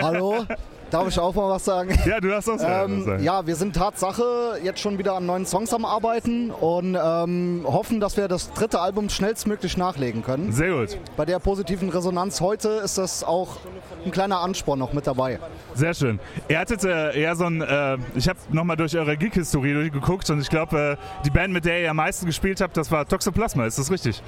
Hallo, 0.00 0.44
darf 0.90 1.08
ich 1.08 1.18
auch 1.18 1.34
mal 1.34 1.48
was 1.50 1.64
sagen? 1.64 1.96
Ja, 2.06 2.20
du 2.20 2.32
hast 2.34 2.48
auch 2.48 2.54
was 2.54 2.62
Ähm, 2.62 3.04
sagen. 3.04 3.22
ja, 3.24 3.46
wir 3.46 3.56
sind 3.56 3.74
Tatsache 3.74 4.58
jetzt 4.62 4.80
schon 4.80 4.98
wieder 4.98 5.14
an 5.14 5.26
neuen 5.26 5.44
Songs 5.46 5.72
am 5.74 5.84
Arbeiten 5.84 6.50
und 6.50 6.96
ähm, 7.00 7.62
hoffen, 7.66 7.98
dass 8.00 8.16
wir 8.16 8.28
das 8.28 8.52
dritte 8.52 8.80
Album 8.80 9.08
schnellstmöglich 9.08 9.76
nachlegen 9.76 10.22
können. 10.22 10.52
Sehr 10.52 10.70
gut. 10.70 10.98
Bei 11.16 11.24
der 11.24 11.38
positiven 11.38 11.88
Resonanz 11.88 12.40
heute 12.40 12.68
ist 12.84 12.98
das 12.98 13.24
auch 13.24 13.56
ein 14.04 14.10
kleiner 14.12 14.40
Ansporn 14.40 14.78
noch 14.78 14.92
mit 14.92 15.06
dabei. 15.06 15.40
Sehr 15.74 15.94
schön. 15.94 16.20
Ihr 16.48 16.58
hattet 16.60 16.84
äh, 16.84 17.18
eher 17.20 17.34
so 17.34 17.44
ein, 17.44 17.60
äh, 17.60 17.98
ich 18.14 18.28
habe 18.28 18.38
nochmal 18.50 18.76
durch 18.76 18.96
eure 18.96 19.16
Gig-Historie 19.16 19.72
durchgeguckt 19.72 20.30
und 20.30 20.40
ich 20.40 20.48
glaube, 20.48 20.98
äh, 20.98 21.24
die 21.24 21.30
Band, 21.30 21.52
mit 21.52 21.64
der 21.64 21.80
ihr 21.82 21.90
am 21.90 21.96
meisten 21.96 22.26
gespielt 22.26 22.60
habt, 22.60 22.76
das 22.76 22.90
war 22.90 23.06
Toxoplasma. 23.06 23.66
Ist 23.66 23.78
das 23.78 23.90
richtig? 23.90 24.22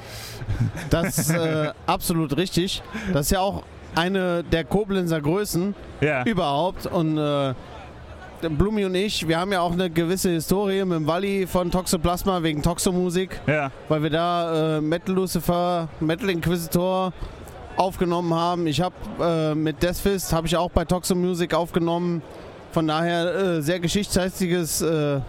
Das 0.91 1.19
ist 1.19 1.31
äh, 1.31 1.73
absolut 1.87 2.37
richtig. 2.37 2.83
Das 3.13 3.27
ist 3.27 3.31
ja 3.31 3.41
auch 3.41 3.63
eine 3.99 4.45
der 4.45 4.65
Koblenzer 4.65 5.21
Größen 5.21 5.75
Ja. 6.01 6.25
überhaupt. 6.25 6.87
Und 6.87 7.19
äh, 7.19 7.55
Blumi 8.49 8.85
und 8.85 8.95
ich, 8.95 9.27
wir 9.27 9.39
haben 9.41 9.51
ja 9.53 9.61
auch 9.61 9.73
eine 9.73 9.91
gewisse 9.91 10.31
Historie 10.31 10.85
mit 10.85 10.97
dem 10.99 11.07
Walli 11.09 11.47
von 11.47 11.71
Toxoplasma 11.71 12.43
wegen 12.43 12.63
Toxomusik, 12.63 13.41
Ja. 13.47 13.71
weil 13.89 14.03
wir 14.05 14.11
da 14.11 14.77
äh, 14.77 14.81
Metal 14.81 15.15
Lucifer, 15.15 15.89
Metal 16.01 16.31
Inquisitor 16.31 17.13
aufgenommen 17.77 18.33
haben. 18.35 18.67
Ich 18.69 18.81
habe 18.81 18.95
äh, 19.21 19.55
mit 19.55 19.83
Deathfist 19.83 20.33
habe 20.33 20.47
ich 20.47 20.57
auch 20.57 20.71
bei 20.71 20.85
Toxo 20.85 21.15
Music 21.15 21.53
aufgenommen. 21.55 22.23
Von 22.73 22.87
daher 22.87 23.35
äh, 23.35 23.63
sehr 23.63 23.81
geschichtsträchtiges 23.81 24.83
äh, 24.83 25.21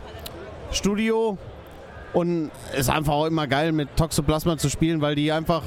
Studio 0.71 1.37
und 2.13 2.51
ist 2.77 2.89
einfach 2.89 3.13
auch 3.13 3.25
immer 3.25 3.47
geil 3.47 3.71
mit 3.71 3.95
Toxoplasma 3.95 4.57
zu 4.57 4.69
spielen, 4.69 5.01
weil 5.01 5.15
die 5.15 5.31
einfach 5.31 5.63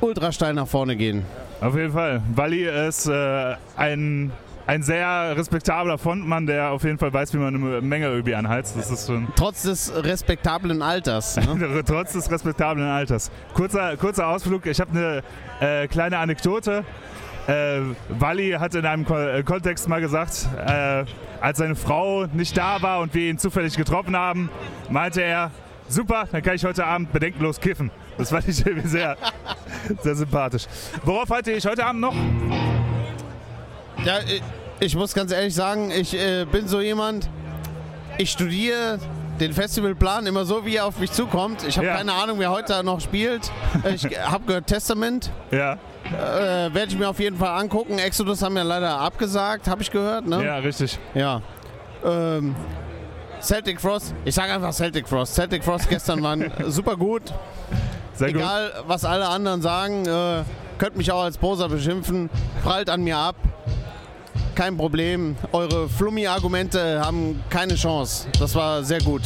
ultra 0.00 0.30
steil 0.30 0.54
nach 0.54 0.66
vorne 0.68 0.94
gehen. 0.96 1.24
Auf 1.60 1.74
jeden 1.74 1.92
Fall. 1.92 2.22
Wally 2.34 2.68
ist 2.88 3.06
äh, 3.06 3.56
ein, 3.76 4.30
ein 4.66 4.82
sehr 4.82 5.34
respektabler 5.36 5.96
Frontmann, 5.96 6.46
der 6.46 6.70
auf 6.70 6.84
jeden 6.84 6.98
Fall 6.98 7.12
weiß, 7.12 7.32
wie 7.34 7.38
man 7.38 7.54
eine 7.54 7.80
Menge 7.80 8.06
irgendwie 8.06 8.34
anheizt. 8.34 8.76
Das 8.76 8.90
ist 8.90 9.06
schon 9.06 9.28
Trotz 9.36 9.62
des 9.62 9.92
respektablen 9.94 10.82
Alters. 10.82 11.36
Ne? 11.36 11.82
trotz 11.86 12.12
des 12.12 12.30
respektablen 12.30 12.86
Alters. 12.86 13.30
Kurzer, 13.54 13.96
kurzer 13.96 14.28
Ausflug. 14.28 14.66
Ich 14.66 14.80
habe 14.80 14.90
eine 15.60 15.82
äh, 15.84 15.88
kleine 15.88 16.18
Anekdote. 16.18 16.84
Äh, 17.46 17.80
Wally 18.08 18.50
hat 18.52 18.74
in 18.74 18.84
einem 18.84 19.04
Ko 19.04 19.16
äh, 19.16 19.42
Kontext 19.42 19.88
mal 19.88 20.00
gesagt, 20.00 20.48
äh, 20.66 21.04
als 21.40 21.58
seine 21.58 21.76
Frau 21.76 22.26
nicht 22.26 22.56
da 22.56 22.82
war 22.82 23.00
und 23.00 23.14
wir 23.14 23.30
ihn 23.30 23.38
zufällig 23.38 23.76
getroffen 23.76 24.16
haben, 24.16 24.50
meinte 24.90 25.22
er, 25.22 25.52
super, 25.88 26.26
dann 26.30 26.42
kann 26.42 26.54
ich 26.54 26.64
heute 26.64 26.84
Abend 26.84 27.12
bedenkenlos 27.12 27.60
kiffen. 27.60 27.90
Das 28.18 28.30
fand 28.30 28.48
ich 28.48 28.56
sehr, 28.56 29.16
sehr 30.02 30.14
sympathisch. 30.16 30.64
Worauf 31.04 31.28
halte 31.30 31.52
ich 31.52 31.66
heute 31.66 31.84
Abend 31.84 32.00
noch? 32.00 32.14
Ja, 34.04 34.18
ich, 34.20 34.42
ich 34.80 34.96
muss 34.96 35.14
ganz 35.14 35.32
ehrlich 35.32 35.54
sagen, 35.54 35.90
ich 35.90 36.14
äh, 36.14 36.44
bin 36.44 36.68
so 36.68 36.80
jemand, 36.80 37.28
ich 38.18 38.30
studiere 38.30 38.98
den 39.40 39.52
Festivalplan 39.52 40.26
immer 40.26 40.44
so, 40.46 40.64
wie 40.64 40.76
er 40.76 40.86
auf 40.86 40.98
mich 40.98 41.12
zukommt. 41.12 41.62
Ich 41.66 41.76
habe 41.76 41.86
Ja. 41.88 41.96
keine 41.96 42.12
Ahnung, 42.14 42.38
wer 42.38 42.50
heute 42.50 42.82
noch 42.82 43.00
spielt. 43.00 43.50
Ich 43.94 44.04
habe 44.24 44.44
gehört 44.46 44.66
Testament. 44.66 45.30
Ja, 45.50 45.74
Äh, 46.06 46.72
Werde 46.72 46.86
ich 46.88 46.98
mir 46.98 47.08
auf 47.08 47.18
jeden 47.20 47.36
Fall 47.36 47.60
angucken. 47.60 47.98
Exodus 47.98 48.40
haben 48.42 48.56
ja 48.56 48.62
leider 48.62 48.98
abgesagt, 48.98 49.68
habe 49.68 49.82
ich 49.82 49.90
gehört. 49.90 50.26
Ne? 50.26 50.42
ja, 50.44 50.56
richtig. 50.58 50.98
Ja. 51.14 51.42
Ähm, 52.04 52.54
Celtic 53.46 53.80
Frost. 53.80 54.12
Ich 54.24 54.34
sage 54.34 54.52
einfach 54.52 54.72
Celtic 54.72 55.06
Frost. 55.06 55.34
Celtic 55.34 55.62
Frost 55.62 55.88
gestern 55.88 56.22
waren 56.22 56.50
super 56.66 56.96
gut. 56.96 57.22
Sehr 58.14 58.32
gut. 58.32 58.40
Egal, 58.40 58.72
was 58.86 59.04
alle 59.04 59.28
anderen 59.28 59.62
sagen, 59.62 60.04
äh, 60.06 60.42
könnt 60.78 60.96
mich 60.96 61.12
auch 61.12 61.22
als 61.22 61.38
Poser 61.38 61.68
beschimpfen. 61.68 62.28
Prallt 62.64 62.90
an 62.90 63.02
mir 63.04 63.16
ab. 63.16 63.36
Kein 64.56 64.76
Problem. 64.76 65.36
Eure 65.52 65.88
Flummi-Argumente 65.88 67.00
haben 67.04 67.40
keine 67.48 67.76
Chance. 67.76 68.26
Das 68.40 68.54
war 68.54 68.82
sehr 68.82 69.00
gut. 69.00 69.22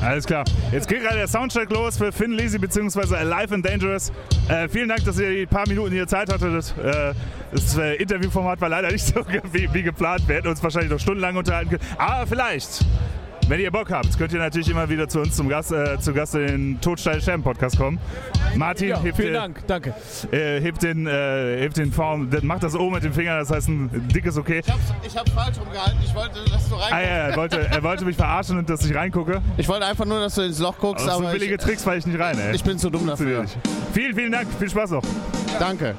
Alles 0.00 0.24
klar. 0.24 0.44
Jetzt 0.70 0.88
geht 0.88 1.02
gerade 1.02 1.16
der 1.16 1.26
Soundcheck 1.26 1.68
los 1.70 1.98
für 1.98 2.12
Finn 2.12 2.30
Lisi 2.30 2.58
bzw. 2.58 3.16
Alive 3.16 3.52
and 3.52 3.66
Dangerous. 3.66 4.12
Äh, 4.48 4.68
vielen 4.68 4.88
Dank, 4.88 5.04
dass 5.04 5.18
ihr 5.18 5.30
die 5.30 5.46
paar 5.46 5.68
Minuten 5.68 5.92
hier 5.92 6.06
Zeit 6.06 6.32
hattet. 6.32 6.74
Äh, 6.78 7.12
das 7.52 7.76
äh, 7.76 7.96
Interviewformat 7.96 8.60
war 8.60 8.68
leider 8.68 8.92
nicht 8.92 9.04
so 9.04 9.20
wie, 9.52 9.68
wie 9.74 9.82
geplant. 9.82 10.22
Wir 10.28 10.36
hätten 10.36 10.48
uns 10.48 10.62
wahrscheinlich 10.62 10.92
noch 10.92 11.00
stundenlang 11.00 11.36
unterhalten 11.36 11.70
können. 11.70 11.82
Aber 11.98 12.26
vielleicht, 12.28 12.84
wenn 13.48 13.60
ihr 13.60 13.70
Bock 13.70 13.90
habt, 13.90 14.16
könnt 14.18 14.32
ihr 14.32 14.38
natürlich 14.38 14.68
immer 14.68 14.88
wieder 14.88 15.08
zu 15.08 15.20
uns 15.20 15.34
zum 15.36 15.48
Gast, 15.48 15.72
äh, 15.72 15.98
zu 15.98 16.12
Gast 16.12 16.34
in 16.34 16.46
den 16.46 16.80
Totstein 16.80 17.20
Scherben 17.20 17.42
Podcast 17.42 17.76
kommen. 17.78 17.98
Martin, 18.56 18.88
Ja, 18.90 19.00
hebt, 19.00 19.16
vielen 19.16 19.28
den- 19.32 19.34
Dank, 19.34 19.66
danke. 19.66 19.94
Äh, 20.30 20.60
hebt 20.60 20.82
den, 20.82 21.06
äh, 21.06 21.58
hebt 21.60 21.76
den 21.76 21.92
Form, 21.92 22.28
macht 22.42 22.62
das 22.62 22.74
O 22.74 22.90
mit 22.90 23.02
dem 23.04 23.12
Finger, 23.12 23.38
das 23.38 23.50
heißt 23.50 23.68
ein 23.68 24.08
dickes 24.08 24.36
Okay. 24.36 24.62
Ich 25.02 25.16
habe 25.16 25.30
falsch 25.30 25.58
rumgehalten. 25.58 25.98
Ich 26.04 26.14
wollte, 26.14 26.34
dass 26.50 26.68
du 26.68 26.74
reinkommst. 26.74 26.92
Ah, 26.92 27.00
ja, 27.00 27.06
er, 27.08 27.36
wollte, 27.36 27.60
er 27.60 27.82
wollte 27.82 28.04
mich 28.04 28.16
verarschen 28.16 28.58
und 28.58 28.68
dass 28.68 28.84
ich 28.84 28.94
reingucke. 28.94 29.40
Ich 29.56 29.68
wollte 29.68 29.86
einfach 29.86 30.04
nur, 30.04 30.20
dass 30.20 30.34
du 30.34 30.42
ins 30.42 30.58
Loch 30.58 30.78
guckst, 30.78 31.04
Aber 31.06 31.16
so 31.18 31.22
aber 31.24 31.32
billige 31.32 31.54
ich, 31.54 31.60
Tricks 31.60 31.82
fall 31.82 31.98
ich 31.98 32.06
nicht 32.06 32.18
rein, 32.20 32.38
ey. 32.38 32.54
ich 32.54 32.62
bin 32.64 32.78
zu 32.78 32.90
dumm 32.90 33.06
dafür. 33.06 33.44
Vielen, 33.92 34.14
vielen 34.14 34.32
Dank. 34.32 34.46
Viel 34.58 34.68
Spaß 34.70 34.90
noch. 34.92 35.02
Danke. 35.58 35.94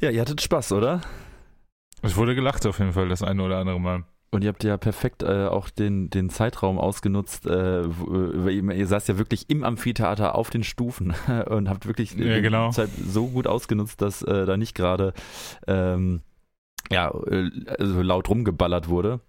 Ja, 0.00 0.10
ihr 0.10 0.20
hattet 0.20 0.40
Spaß, 0.40 0.72
oder? 0.72 1.00
Es 2.02 2.16
wurde 2.16 2.34
gelacht 2.34 2.64
auf 2.66 2.78
jeden 2.78 2.92
Fall 2.94 3.08
das 3.08 3.22
eine 3.22 3.42
oder 3.42 3.58
andere 3.58 3.78
Mal. 3.78 4.04
Und 4.32 4.44
ihr 4.44 4.48
habt 4.48 4.62
ja 4.62 4.76
perfekt 4.76 5.24
äh, 5.24 5.46
auch 5.46 5.70
den, 5.70 6.08
den 6.08 6.30
Zeitraum 6.30 6.78
ausgenutzt. 6.78 7.46
Äh, 7.46 7.82
wo, 7.86 8.48
äh, 8.48 8.52
ihr, 8.52 8.86
saßt 8.86 9.08
ja 9.08 9.18
wirklich 9.18 9.50
im 9.50 9.64
Amphitheater 9.64 10.36
auf 10.36 10.50
den 10.50 10.62
Stufen 10.62 11.14
und 11.46 11.68
habt 11.68 11.86
wirklich 11.86 12.14
Ja, 12.14 12.36
die 12.36 12.42
genau. 12.42 12.70
Zeit 12.70 12.90
so 13.04 13.26
gut 13.26 13.48
ausgenutzt, 13.48 14.00
dass 14.00 14.22
äh, 14.22 14.46
da 14.46 14.56
nicht 14.56 14.74
gerade 14.74 15.14
ähm, 15.66 16.20
ja, 16.92 17.10
äh, 17.26 17.50
also 17.78 18.02
laut 18.02 18.28
rumgeballert 18.28 18.88
wurde. 18.88 19.20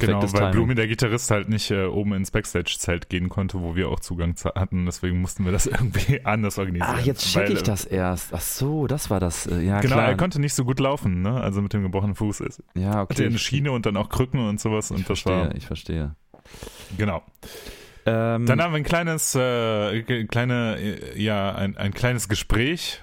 Genau, 0.00 0.18
Perfektes 0.20 0.32
weil 0.34 0.40
Timing. 0.40 0.52
Blumi, 0.52 0.74
der 0.74 0.86
Gitarrist, 0.86 1.30
halt 1.30 1.48
nicht 1.48 1.70
äh, 1.70 1.84
oben 1.86 2.12
ins 2.14 2.30
Backstage-Zelt 2.30 3.08
gehen 3.08 3.28
konnte, 3.28 3.60
wo 3.60 3.74
wir 3.76 3.88
auch 3.88 4.00
Zugang 4.00 4.36
zu- 4.36 4.50
hatten. 4.54 4.86
Deswegen 4.86 5.20
mussten 5.20 5.44
wir 5.44 5.52
das 5.52 5.66
irgendwie 5.66 6.24
anders 6.24 6.58
organisieren. 6.58 6.94
Ach, 6.98 7.04
jetzt 7.04 7.26
check 7.32 7.44
Weil, 7.48 7.52
ich 7.52 7.60
äh, 7.60 7.64
das 7.64 7.84
erst. 7.84 8.32
Ach 8.34 8.40
so, 8.40 8.86
das 8.86 9.10
war 9.10 9.20
das. 9.20 9.46
äh, 9.46 9.60
Ja, 9.60 9.80
Genau, 9.80 9.96
klar. 9.96 10.08
er 10.08 10.16
konnte 10.16 10.40
nicht 10.40 10.54
so 10.54 10.64
gut 10.64 10.78
laufen, 10.80 11.22
ne? 11.22 11.40
Also 11.40 11.62
mit 11.62 11.72
dem 11.72 11.82
gebrochenen 11.82 12.14
Fuß. 12.14 12.40
ist. 12.40 12.62
ja, 12.74 12.90
Hatte 12.90 13.00
okay. 13.14 13.26
eine 13.26 13.38
Schiene 13.38 13.72
und 13.72 13.86
dann 13.86 13.96
auch 13.96 14.08
Krücken 14.08 14.40
und 14.48 14.60
sowas. 14.60 14.90
Und 14.90 14.98
ich 15.00 15.06
das 15.06 15.20
verstehe, 15.20 15.48
war. 15.48 15.54
ich 15.54 15.66
verstehe. 15.66 16.14
Genau. 16.96 17.22
Ähm, 18.08 18.46
Dann 18.46 18.62
haben 18.62 18.72
wir 18.72 18.76
ein 18.76 18.84
kleines, 18.84 19.34
äh, 19.34 20.02
kleine, 20.26 20.76
äh, 20.78 21.20
ja, 21.20 21.52
ein, 21.54 21.76
ein 21.76 21.92
kleines 21.92 22.28
Gespräch. 22.28 23.02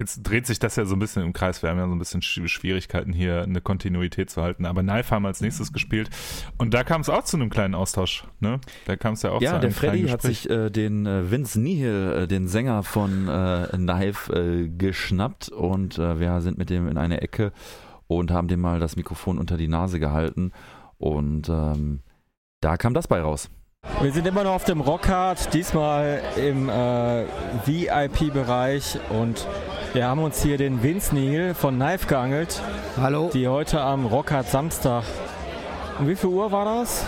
Jetzt 0.00 0.22
dreht 0.22 0.46
sich 0.46 0.58
das 0.58 0.76
ja 0.76 0.86
so 0.86 0.96
ein 0.96 0.98
bisschen 0.98 1.22
im 1.22 1.32
Kreis. 1.34 1.62
Wir 1.62 1.68
haben 1.70 1.78
ja 1.78 1.86
so 1.86 1.94
ein 1.94 1.98
bisschen 1.98 2.22
Sch- 2.22 2.48
Schwierigkeiten 2.48 3.12
hier 3.12 3.42
eine 3.42 3.60
Kontinuität 3.60 4.30
zu 4.30 4.42
halten. 4.42 4.64
Aber 4.64 4.82
Knife 4.82 5.14
haben 5.14 5.26
als 5.26 5.42
nächstes 5.42 5.72
gespielt. 5.72 6.08
Und 6.56 6.72
da 6.72 6.82
kam 6.84 7.02
es 7.02 7.10
auch 7.10 7.22
zu 7.22 7.36
einem 7.36 7.50
kleinen 7.50 7.74
Austausch. 7.74 8.24
Ne? 8.40 8.60
Da 8.86 8.96
kam 8.96 9.12
es 9.12 9.22
ja 9.22 9.30
auch 9.30 9.38
zu 9.38 9.44
ja, 9.44 9.52
einem 9.52 9.60
der 9.60 9.70
Freddy 9.72 10.08
hat 10.08 10.22
sich 10.22 10.48
äh, 10.48 10.70
den 10.70 11.04
äh, 11.06 11.30
Vince 11.30 11.60
Nihil, 11.60 12.14
äh, 12.22 12.26
den 12.26 12.48
Sänger 12.48 12.82
von 12.82 13.28
äh, 13.28 13.68
Knife, 13.72 14.32
äh, 14.32 14.68
geschnappt 14.68 15.50
und 15.50 15.98
äh, 15.98 16.18
wir 16.18 16.40
sind 16.40 16.56
mit 16.56 16.70
dem 16.70 16.88
in 16.88 16.96
eine 16.96 17.20
Ecke 17.20 17.52
und 18.06 18.30
haben 18.30 18.48
dem 18.48 18.60
mal 18.60 18.80
das 18.80 18.96
Mikrofon 18.96 19.38
unter 19.38 19.58
die 19.58 19.68
Nase 19.68 20.00
gehalten 20.00 20.52
und 20.96 21.48
ähm, 21.50 22.00
da 22.62 22.76
kam 22.76 22.94
das 22.94 23.06
bei 23.06 23.20
raus. 23.20 23.50
Wir 24.02 24.12
sind 24.12 24.26
immer 24.26 24.44
noch 24.44 24.52
auf 24.52 24.64
dem 24.64 24.80
Rockhard, 24.82 25.54
diesmal 25.54 26.20
im 26.36 26.68
äh, 26.68 27.24
VIP-Bereich 27.64 28.98
und 29.08 29.46
wir 29.94 30.06
haben 30.06 30.22
uns 30.22 30.42
hier 30.42 30.58
den 30.58 30.82
Vince 30.82 31.14
Neil 31.14 31.54
von 31.54 31.76
Knife 31.76 32.06
geangelt, 32.06 32.60
Hallo. 33.00 33.30
die 33.32 33.48
heute 33.48 33.80
am 33.80 34.04
Rockhard 34.04 34.48
Samstag. 34.48 35.04
Um 35.98 36.08
wie 36.08 36.14
viel 36.16 36.28
Uhr 36.28 36.52
war 36.52 36.64
das? 36.80 37.04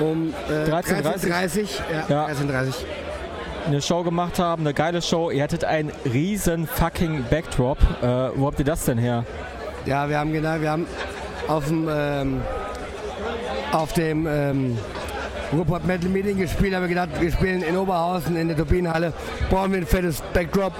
Um 0.00 0.32
äh, 0.48 0.68
13:30. 0.70 1.28
13.30 1.28 1.68
Ja, 2.08 2.26
Ja. 2.26 2.26
13.30 2.32 2.74
Eine 3.66 3.82
Show 3.82 4.02
gemacht 4.04 4.38
haben, 4.38 4.62
eine 4.62 4.74
geile 4.74 5.02
Show. 5.02 5.30
Ihr 5.30 5.42
hattet 5.42 5.64
einen 5.64 5.90
riesen 6.04 6.66
fucking 6.68 7.24
Backdrop. 7.30 7.78
Äh, 8.00 8.30
wo 8.36 8.46
habt 8.46 8.58
ihr 8.60 8.64
das 8.64 8.84
denn 8.84 8.98
her? 8.98 9.24
Ja, 9.86 10.08
wir 10.08 10.18
haben 10.20 10.32
genau, 10.32 10.60
wir 10.60 10.70
haben 10.70 10.86
auf 11.48 11.66
dem 11.66 11.88
ähm, 11.90 12.42
auf 13.72 13.92
dem 13.94 14.26
ähm, 14.28 14.78
Ruhrpott 15.52 15.86
Metal 15.86 16.08
Meeting 16.08 16.38
gespielt, 16.38 16.74
haben 16.74 16.82
wir 16.82 16.88
gedacht, 16.88 17.10
wir 17.20 17.30
spielen 17.30 17.62
in 17.62 17.76
Oberhausen 17.76 18.36
in 18.36 18.48
der 18.48 18.56
Turbinenhalle, 18.56 19.12
brauchen 19.50 19.72
wir 19.72 19.78
ein 19.78 19.86
fettes 19.86 20.22
Backdrop. 20.32 20.72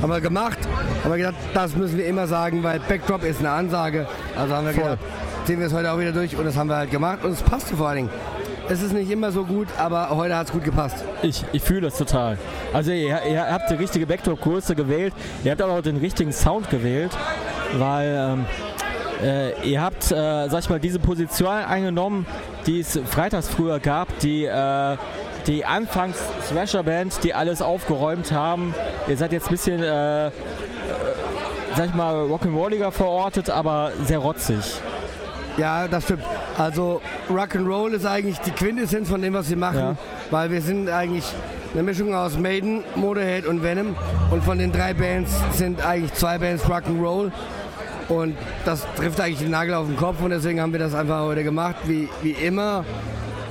Haben 0.00 0.10
wir 0.10 0.20
gemacht, 0.20 0.58
haben 1.02 1.10
wir 1.10 1.18
gedacht, 1.18 1.34
das 1.54 1.76
müssen 1.76 1.98
wir 1.98 2.06
immer 2.06 2.26
sagen, 2.26 2.62
weil 2.62 2.80
Backdrop 2.80 3.24
ist 3.24 3.40
eine 3.40 3.50
Ansage. 3.50 4.06
Also 4.36 4.54
haben 4.54 4.66
wir 4.66 4.72
Voll. 4.72 4.82
gedacht, 4.84 4.98
ziehen 5.44 5.58
wir 5.60 5.66
es 5.66 5.72
heute 5.72 5.92
auch 5.92 5.98
wieder 5.98 6.12
durch 6.12 6.36
und 6.36 6.44
das 6.44 6.56
haben 6.56 6.68
wir 6.68 6.76
halt 6.76 6.90
gemacht 6.90 7.24
und 7.24 7.32
es 7.32 7.42
passte 7.42 7.76
vor 7.76 7.88
allen 7.88 7.96
Dingen. 7.96 8.10
Es 8.68 8.80
ist 8.80 8.92
nicht 8.92 9.10
immer 9.10 9.32
so 9.32 9.44
gut, 9.44 9.68
aber 9.76 10.10
heute 10.10 10.36
hat 10.36 10.46
es 10.46 10.52
gut 10.52 10.64
gepasst. 10.64 11.04
Ich, 11.22 11.44
ich 11.52 11.62
fühle 11.62 11.82
das 11.82 11.98
total. 11.98 12.38
Also 12.72 12.92
ihr, 12.92 13.20
ihr 13.28 13.46
habt 13.46 13.70
die 13.70 13.74
richtige 13.74 14.06
Backdrop-Größe 14.06 14.74
gewählt. 14.74 15.12
Ihr 15.44 15.50
habt 15.50 15.60
aber 15.60 15.74
auch 15.74 15.82
den 15.82 15.96
richtigen 15.96 16.32
Sound 16.32 16.70
gewählt, 16.70 17.10
weil 17.76 18.16
ähm, 18.16 18.46
äh, 19.22 19.68
ihr 19.68 19.82
habt, 19.82 20.10
äh, 20.10 20.48
sag 20.48 20.60
ich 20.60 20.70
mal, 20.70 20.80
diese 20.80 21.00
Position 21.00 21.48
eingenommen, 21.48 22.24
die 22.66 22.80
es 22.80 22.98
freitags 23.10 23.48
früher 23.48 23.80
gab, 23.80 24.18
die 24.20 24.44
äh, 24.44 24.96
die 25.46 25.64
anfangs 25.64 26.16
Thrasher 26.48 26.84
Band, 26.84 27.24
die 27.24 27.34
alles 27.34 27.60
aufgeräumt 27.62 28.30
haben. 28.30 28.74
Ihr 29.08 29.16
seid 29.16 29.32
jetzt 29.32 29.48
ein 29.48 29.50
bisschen, 29.50 29.82
äh, 29.82 30.26
äh, 30.28 30.30
sag 31.76 31.86
ich 31.86 31.94
mal, 31.94 32.14
Rock'n'Rolliger 32.14 32.92
verortet, 32.92 33.50
aber 33.50 33.90
sehr 34.04 34.18
rotzig. 34.18 34.58
Ja, 35.56 35.88
das 35.88 36.04
stimmt. 36.04 36.22
Also 36.56 37.00
Rock'n'Roll 37.28 37.92
ist 37.94 38.06
eigentlich 38.06 38.38
die 38.40 38.52
Quintessenz 38.52 39.08
von 39.08 39.20
dem, 39.20 39.34
was 39.34 39.50
wir 39.50 39.56
machen, 39.56 39.78
Ja. 39.78 39.96
weil 40.30 40.50
wir 40.50 40.62
sind 40.62 40.88
eigentlich 40.88 41.24
eine 41.74 41.82
Mischung 41.82 42.14
aus 42.14 42.38
Maiden, 42.38 42.84
Motorhead 42.94 43.46
und 43.46 43.62
Venom 43.62 43.96
und 44.30 44.44
von 44.44 44.58
den 44.58 44.70
drei 44.72 44.94
Bands 44.94 45.32
sind 45.52 45.84
eigentlich 45.84 46.12
zwei 46.14 46.38
Bands 46.38 46.64
Rock'n'Roll 46.66 47.32
und 48.08 48.36
das 48.64 48.86
trifft 48.96 49.20
eigentlich 49.20 49.38
den 49.38 49.50
Nagel 49.50 49.74
auf 49.74 49.86
den 49.86 49.96
Kopf 49.96 50.20
und 50.22 50.30
deswegen 50.30 50.60
haben 50.60 50.72
wir 50.72 50.78
das 50.80 50.94
einfach 50.94 51.20
heute 51.22 51.44
gemacht, 51.44 51.76
wie, 51.84 52.08
wie 52.22 52.32
immer, 52.32 52.84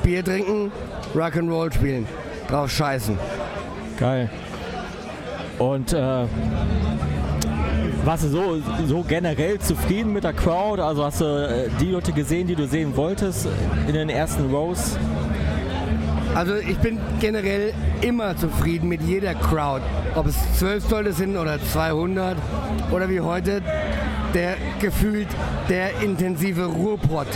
Bier 0.03 0.23
trinken, 0.23 0.71
Rock'n'Roll 1.15 1.73
spielen, 1.73 2.07
drauf 2.47 2.71
scheißen. 2.71 3.17
Geil. 3.97 4.29
Und 5.59 5.93
äh, 5.93 6.25
warst 8.03 8.23
du 8.23 8.29
so, 8.29 8.57
so 8.87 9.03
generell 9.07 9.59
zufrieden 9.59 10.13
mit 10.13 10.23
der 10.23 10.33
Crowd? 10.33 10.81
Also 10.81 11.05
hast 11.05 11.21
du 11.21 11.25
äh, 11.25 11.69
die 11.79 11.91
Leute 11.91 12.11
gesehen, 12.11 12.47
die 12.47 12.55
du 12.55 12.65
sehen 12.65 12.95
wolltest 12.95 13.47
in 13.87 13.93
den 13.93 14.09
ersten 14.09 14.49
Rows? 14.49 14.97
Also 16.33 16.55
ich 16.55 16.77
bin 16.77 16.97
generell 17.19 17.73
immer 18.01 18.37
zufrieden 18.37 18.87
mit 18.87 19.01
jeder 19.01 19.35
Crowd. 19.35 19.81
Ob 20.15 20.27
es 20.27 20.35
12 20.59 20.89
Leute 20.89 21.13
sind 21.13 21.37
oder 21.37 21.61
200 21.61 22.37
oder 22.91 23.09
wie 23.09 23.19
heute 23.19 23.61
der 24.33 24.55
gefühlt 24.79 25.27
der 25.67 26.01
intensive 26.01 26.65
Ruhrpott, 26.65 27.27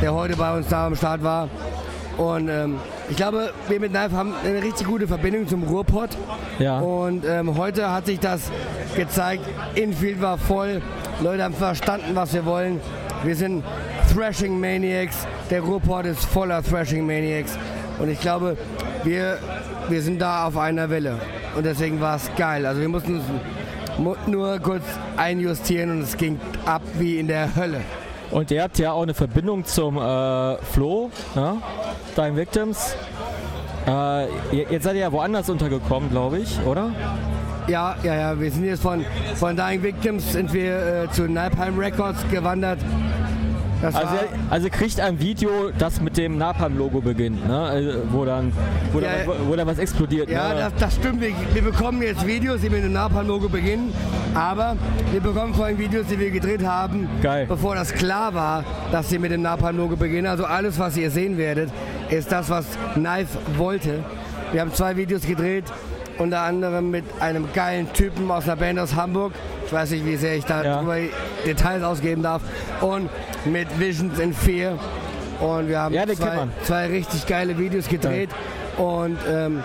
der 0.00 0.14
heute 0.14 0.36
bei 0.36 0.56
uns 0.56 0.68
da 0.68 0.86
am 0.86 0.94
Start 0.94 1.22
war. 1.24 1.48
Und 2.16 2.48
ähm, 2.48 2.76
ich 3.10 3.16
glaube, 3.16 3.52
wir 3.68 3.80
mit 3.80 3.92
Knife 3.92 4.14
haben 4.14 4.34
eine 4.44 4.62
richtig 4.62 4.86
gute 4.86 5.08
Verbindung 5.08 5.46
zum 5.48 5.64
Ruhrpott. 5.64 6.10
Ja. 6.58 6.78
Und 6.78 7.24
ähm, 7.24 7.56
heute 7.56 7.90
hat 7.90 8.06
sich 8.06 8.20
das 8.20 8.50
gezeigt. 8.96 9.44
Infield 9.74 10.20
war 10.20 10.38
voll. 10.38 10.80
Leute 11.20 11.42
haben 11.42 11.54
verstanden, 11.54 12.10
was 12.14 12.32
wir 12.34 12.44
wollen. 12.44 12.80
Wir 13.24 13.34
sind 13.34 13.64
Thrashing 14.12 14.58
Maniacs. 14.58 15.26
Der 15.50 15.60
Ruhrpott 15.60 16.06
ist 16.06 16.24
voller 16.24 16.62
Thrashing 16.62 17.06
Maniacs. 17.06 17.58
Und 17.98 18.08
ich 18.08 18.20
glaube, 18.20 18.56
wir, 19.04 19.38
wir 19.88 20.02
sind 20.02 20.20
da 20.20 20.46
auf 20.46 20.56
einer 20.56 20.90
Welle. 20.90 21.18
Und 21.56 21.66
deswegen 21.66 22.00
war 22.00 22.16
es 22.16 22.30
geil. 22.36 22.66
Also 22.66 22.80
wir 22.80 22.88
mussten 22.88 23.16
uns 23.16 23.24
nur 24.26 24.58
kurz 24.60 24.84
einjustieren 25.16 25.90
und 25.90 26.02
es 26.02 26.16
ging 26.16 26.38
ab 26.64 26.82
wie 26.98 27.18
in 27.18 27.26
der 27.26 27.54
Hölle. 27.56 27.80
Und 28.30 28.50
ihr 28.50 28.62
habt 28.62 28.78
ja 28.78 28.92
auch 28.92 29.02
eine 29.02 29.14
Verbindung 29.14 29.64
zum 29.64 29.96
äh, 29.96 30.56
Flo, 30.58 31.10
ne? 31.34 31.56
Dying 32.16 32.36
Victims. 32.36 32.94
Äh, 33.86 34.26
jetzt 34.70 34.84
seid 34.84 34.94
ihr 34.96 35.02
ja 35.02 35.12
woanders 35.12 35.48
untergekommen, 35.48 36.10
glaube 36.10 36.38
ich, 36.38 36.60
oder? 36.66 36.90
Ja, 37.68 37.96
ja, 38.02 38.14
ja, 38.14 38.40
wir 38.40 38.50
sind 38.50 38.64
jetzt 38.64 38.82
von, 38.82 39.04
von 39.34 39.56
Dying 39.56 39.82
Victims 39.82 40.32
sind 40.32 40.52
wir 40.52 41.04
äh, 41.04 41.10
zu 41.10 41.22
Nalpheim 41.22 41.78
Records 41.78 42.18
gewandert. 42.30 42.78
Das 43.80 43.94
Also, 43.94 44.14
also 44.50 44.68
kriegt 44.70 44.98
ein 45.00 45.20
Video, 45.20 45.70
das 45.78 46.00
mit 46.00 46.16
dem 46.16 46.36
Napalm-Logo 46.36 47.00
beginnt, 47.00 47.46
ne? 47.46 47.60
Also, 47.60 47.90
wo, 48.10 48.24
dann, 48.24 48.52
wo, 48.92 48.98
Ja, 48.98 49.08
dann, 49.18 49.26
wo, 49.26 49.50
wo 49.52 49.56
dann 49.56 49.66
was 49.68 49.78
explodiert. 49.78 50.28
ja, 50.28 50.48
ne? 50.48 50.54
das, 50.56 50.72
das 50.80 50.94
stimmt. 50.96 51.20
Wir, 51.20 51.30
wir 51.54 51.62
bekommen 51.62 52.02
jetzt 52.02 52.26
Videos, 52.26 52.60
die 52.60 52.70
mit 52.70 52.82
dem 52.82 52.92
Napalm-Logo 52.92 53.48
beginnen, 53.48 53.92
aber 54.34 54.76
wir 55.12 55.20
bekommen 55.20 55.54
vor 55.54 55.66
allem 55.66 55.78
Videos, 55.78 56.06
die 56.08 56.18
wir 56.18 56.30
gedreht 56.30 56.64
haben, 56.66 57.08
Geil. 57.22 57.46
bevor 57.48 57.74
das 57.76 57.92
klar 57.92 58.34
war, 58.34 58.64
dass 58.90 59.10
sie 59.10 59.18
mit 59.18 59.30
dem 59.30 59.42
Napalm-Logo 59.42 59.94
beginnen. 59.96 60.26
Also 60.26 60.44
alles, 60.44 60.78
was 60.78 60.96
ihr 60.96 61.10
sehen 61.10 61.38
werdet, 61.38 61.70
ist 62.10 62.32
das, 62.32 62.50
was 62.50 62.66
Knife 62.94 63.38
wollte. 63.56 64.00
Wir 64.52 64.60
haben 64.62 64.72
zwei 64.74 64.96
Videos 64.96 65.22
gedreht, 65.22 65.64
unter 66.18 66.40
anderem 66.40 66.90
mit 66.90 67.04
einem 67.20 67.46
geilen 67.54 67.92
Typen 67.92 68.28
aus 68.30 68.44
einer 68.44 68.56
Band 68.56 68.78
aus 68.80 68.96
Hamburg. 68.96 69.32
Ich 69.66 69.72
weiß 69.72 69.90
nicht, 69.90 70.04
wie 70.06 70.16
sehr 70.16 70.34
ich 70.36 70.44
da 70.46 70.64
Ja. 70.64 70.82
Details 71.46 71.82
ausgeben 71.82 72.22
darf. 72.22 72.40
Und 72.80 73.10
mit 73.52 73.66
Visions 73.78 74.18
in 74.18 74.32
Fear. 74.32 74.78
Und 75.40 75.68
wir 75.68 75.78
haben 75.78 75.94
Ja, 75.94 76.06
zwei, 76.06 76.48
zwei 76.64 76.86
richtig 76.86 77.26
geile 77.26 77.56
Videos 77.58 77.88
gedreht. 77.88 78.30
Und 78.76 79.18
ähm, 79.30 79.62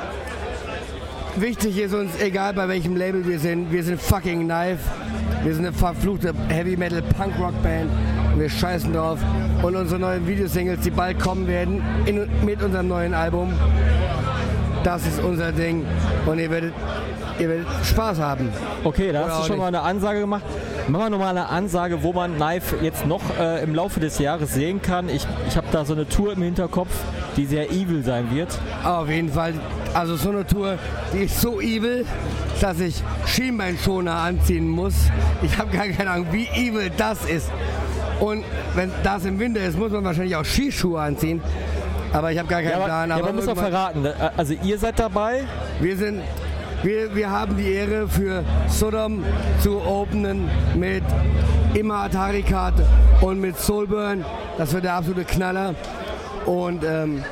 wichtig 1.36 1.80
ist 1.80 1.94
uns, 1.94 2.20
egal 2.22 2.54
bei 2.54 2.68
welchem 2.68 2.96
Label 2.96 3.26
wir 3.28 3.40
sind, 3.40 3.72
wir 3.72 3.84
sind 3.84 4.00
fucking 4.02 4.44
Knife. 4.44 4.80
Wir 5.44 5.54
sind 5.54 5.66
eine 5.66 5.76
verfluchte 5.76 6.34
Heavy 6.50 6.78
Metal 6.78 7.02
Punk 7.02 7.34
Rock 7.40 7.62
Band. 7.64 7.90
Und 8.34 8.40
wir 8.40 8.50
scheißen 8.50 8.94
drauf. 8.94 9.20
Und 9.62 9.76
unsere 9.76 10.00
neuen 10.00 10.28
Videosingles, 10.28 10.82
die 10.82 10.92
bald 10.92 11.20
kommen 11.20 11.48
werden, 11.48 11.82
in, 12.06 12.28
mit 12.46 12.62
unserem 12.62 12.88
neuen 12.88 13.14
Album, 13.14 13.54
das 14.84 15.06
ist 15.08 15.22
unser 15.24 15.52
Ding. 15.52 15.86
Und 16.26 16.40
ihr 16.40 16.50
werdet, 16.50 16.74
ihr 17.40 17.50
werdet 17.50 17.68
Spaß 17.84 18.20
haben. 18.20 18.50
Okay, 18.84 19.12
da 19.12 19.24
Oder 19.26 19.34
hast 19.34 19.44
du 19.44 19.48
schon 19.48 19.58
mal 19.58 19.72
nicht. 19.72 19.80
eine 19.80 19.90
Ansage 19.90 20.20
gemacht. 20.20 20.44
Machen 20.88 21.06
wir 21.06 21.10
nochmal 21.12 21.30
eine 21.30 21.48
Ansage, 21.50 22.04
wo 22.04 22.12
man 22.12 22.36
Knife 22.36 22.76
jetzt 22.82 23.06
noch 23.08 23.22
äh, 23.40 23.64
im 23.64 23.74
Laufe 23.74 24.00
des 24.02 24.20
Jahres 24.20 24.54
sehen 24.54 24.82
kann. 24.82 25.08
Ich, 25.08 25.26
ich 25.48 25.56
habe 25.56 25.68
da 25.72 25.86
so 25.86 25.94
eine 25.94 26.08
Tour 26.08 26.34
im 26.34 26.42
Hinterkopf, 26.42 26.90
die 27.38 27.46
sehr 27.46 27.72
evil 27.72 28.04
sein 28.04 28.28
wird. 28.36 28.50
Auf 28.84 29.10
jeden 29.10 29.32
Fall. 29.32 29.54
Also 29.94 30.18
so 30.18 30.30
eine 30.30 30.46
Tour, 30.46 30.78
die 31.14 31.20
ist 31.24 31.40
so 31.40 31.62
evil, 31.62 32.06
dass 32.60 32.80
ich 32.82 33.02
Schienbeinschoner 33.26 34.14
anziehen 34.14 34.68
muss. 34.68 34.94
Ich 35.42 35.58
habe 35.58 35.76
gar 35.76 35.88
keine 35.88 36.10
Ahnung, 36.10 36.28
wie 36.32 36.48
evil 36.48 36.92
das 36.98 37.24
ist. 37.26 37.50
Und 38.20 38.44
wenn 38.76 38.92
das 39.04 39.24
im 39.24 39.40
Winter 39.40 39.62
ist, 39.62 39.78
muss 39.78 39.92
man 39.92 40.04
wahrscheinlich 40.04 40.36
auch 40.36 40.46
Skischuhe 40.46 41.00
anziehen. 41.00 41.42
Aber 42.12 42.32
ich 42.32 42.38
habe 42.38 42.48
gar 42.50 42.60
keinen 42.62 42.72
Ja, 42.72 42.76
aber, 42.78 42.86
Plan. 42.86 43.10
ja, 43.10 43.16
aber 43.16 43.32
muss 43.34 43.46
doch 43.46 43.56
irgendwann- 43.56 43.72
verraten. 43.72 44.02
ne? 44.02 44.32
Also 44.36 44.54
ihr 44.62 44.78
seid 44.78 45.00
dabei. 45.00 45.44
Wir 45.80 45.96
sind, 45.98 46.22
wir, 46.84 47.16
wir 47.16 47.30
haben 47.30 47.56
die 47.58 47.72
Ehre 47.72 48.08
für 48.08 48.44
Sodom 48.68 49.24
zu 49.62 49.82
openen 49.82 50.50
mit 50.76 51.04
immer 51.74 51.96
Atari-Karte 52.04 52.86
und 53.22 53.40
mit 53.40 53.58
Soulburn. 53.58 54.26
Das 54.58 54.74
wird 54.74 54.84
der 54.84 54.96
absolute 54.96 55.24
Knaller. 55.24 55.76
Und 56.46 56.84
ähm, 56.84 57.24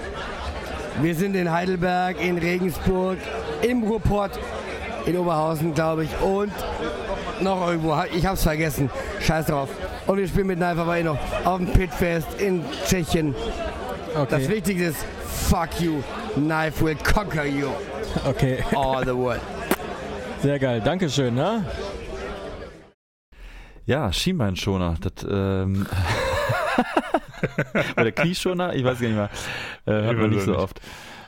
wir 1.01 1.15
sind 1.15 1.35
in 1.35 1.51
Heidelberg, 1.51 2.21
in 2.21 2.37
Regensburg, 2.37 3.17
im 3.61 3.83
Ruhrpott, 3.83 4.31
in 5.05 5.17
Oberhausen, 5.17 5.73
glaube 5.73 6.05
ich, 6.05 6.09
und 6.21 6.51
noch 7.41 7.67
irgendwo. 7.67 7.95
Ich 8.13 8.25
hab's 8.25 8.43
vergessen. 8.43 8.89
Scheiß 9.19 9.47
drauf. 9.47 9.69
Und 10.07 10.17
wir 10.17 10.27
spielen 10.27 10.47
mit 10.47 10.57
Knife 10.57 10.81
aber 10.81 10.97
eh 10.97 11.03
noch 11.03 11.17
auf 11.43 11.57
dem 11.57 11.67
Pitfest 11.67 12.39
in 12.39 12.63
Tschechien. 12.87 13.35
Das 14.29 14.47
Wichtigste 14.47 14.85
ist, 14.85 15.05
fuck 15.49 15.79
you. 15.79 16.01
Knife 16.35 16.81
will 16.81 16.95
conquer 16.97 17.45
you. 17.45 17.69
Okay. 18.25 18.63
All 18.75 19.03
the 19.03 19.15
world. 19.15 19.41
Sehr 20.41 20.59
geil. 20.59 20.81
Dankeschön. 20.81 21.35
Ne? 21.35 21.65
Ja, 23.85 24.11
Schienbeinschoner. 24.13 24.95
Das, 25.01 25.25
ähm, 25.29 25.85
oder 27.97 28.11
Knieschoner, 28.11 28.73
ich 28.75 28.83
weiß 28.83 28.99
gar 28.99 29.07
nicht 29.07 29.17
mehr. 29.17 29.29
Äh, 29.85 30.05
hat 30.07 30.13
Ich 30.13 30.19
man 30.19 30.29
nicht 30.29 30.43
so 30.43 30.51
nicht. 30.51 30.59
oft. 30.59 30.79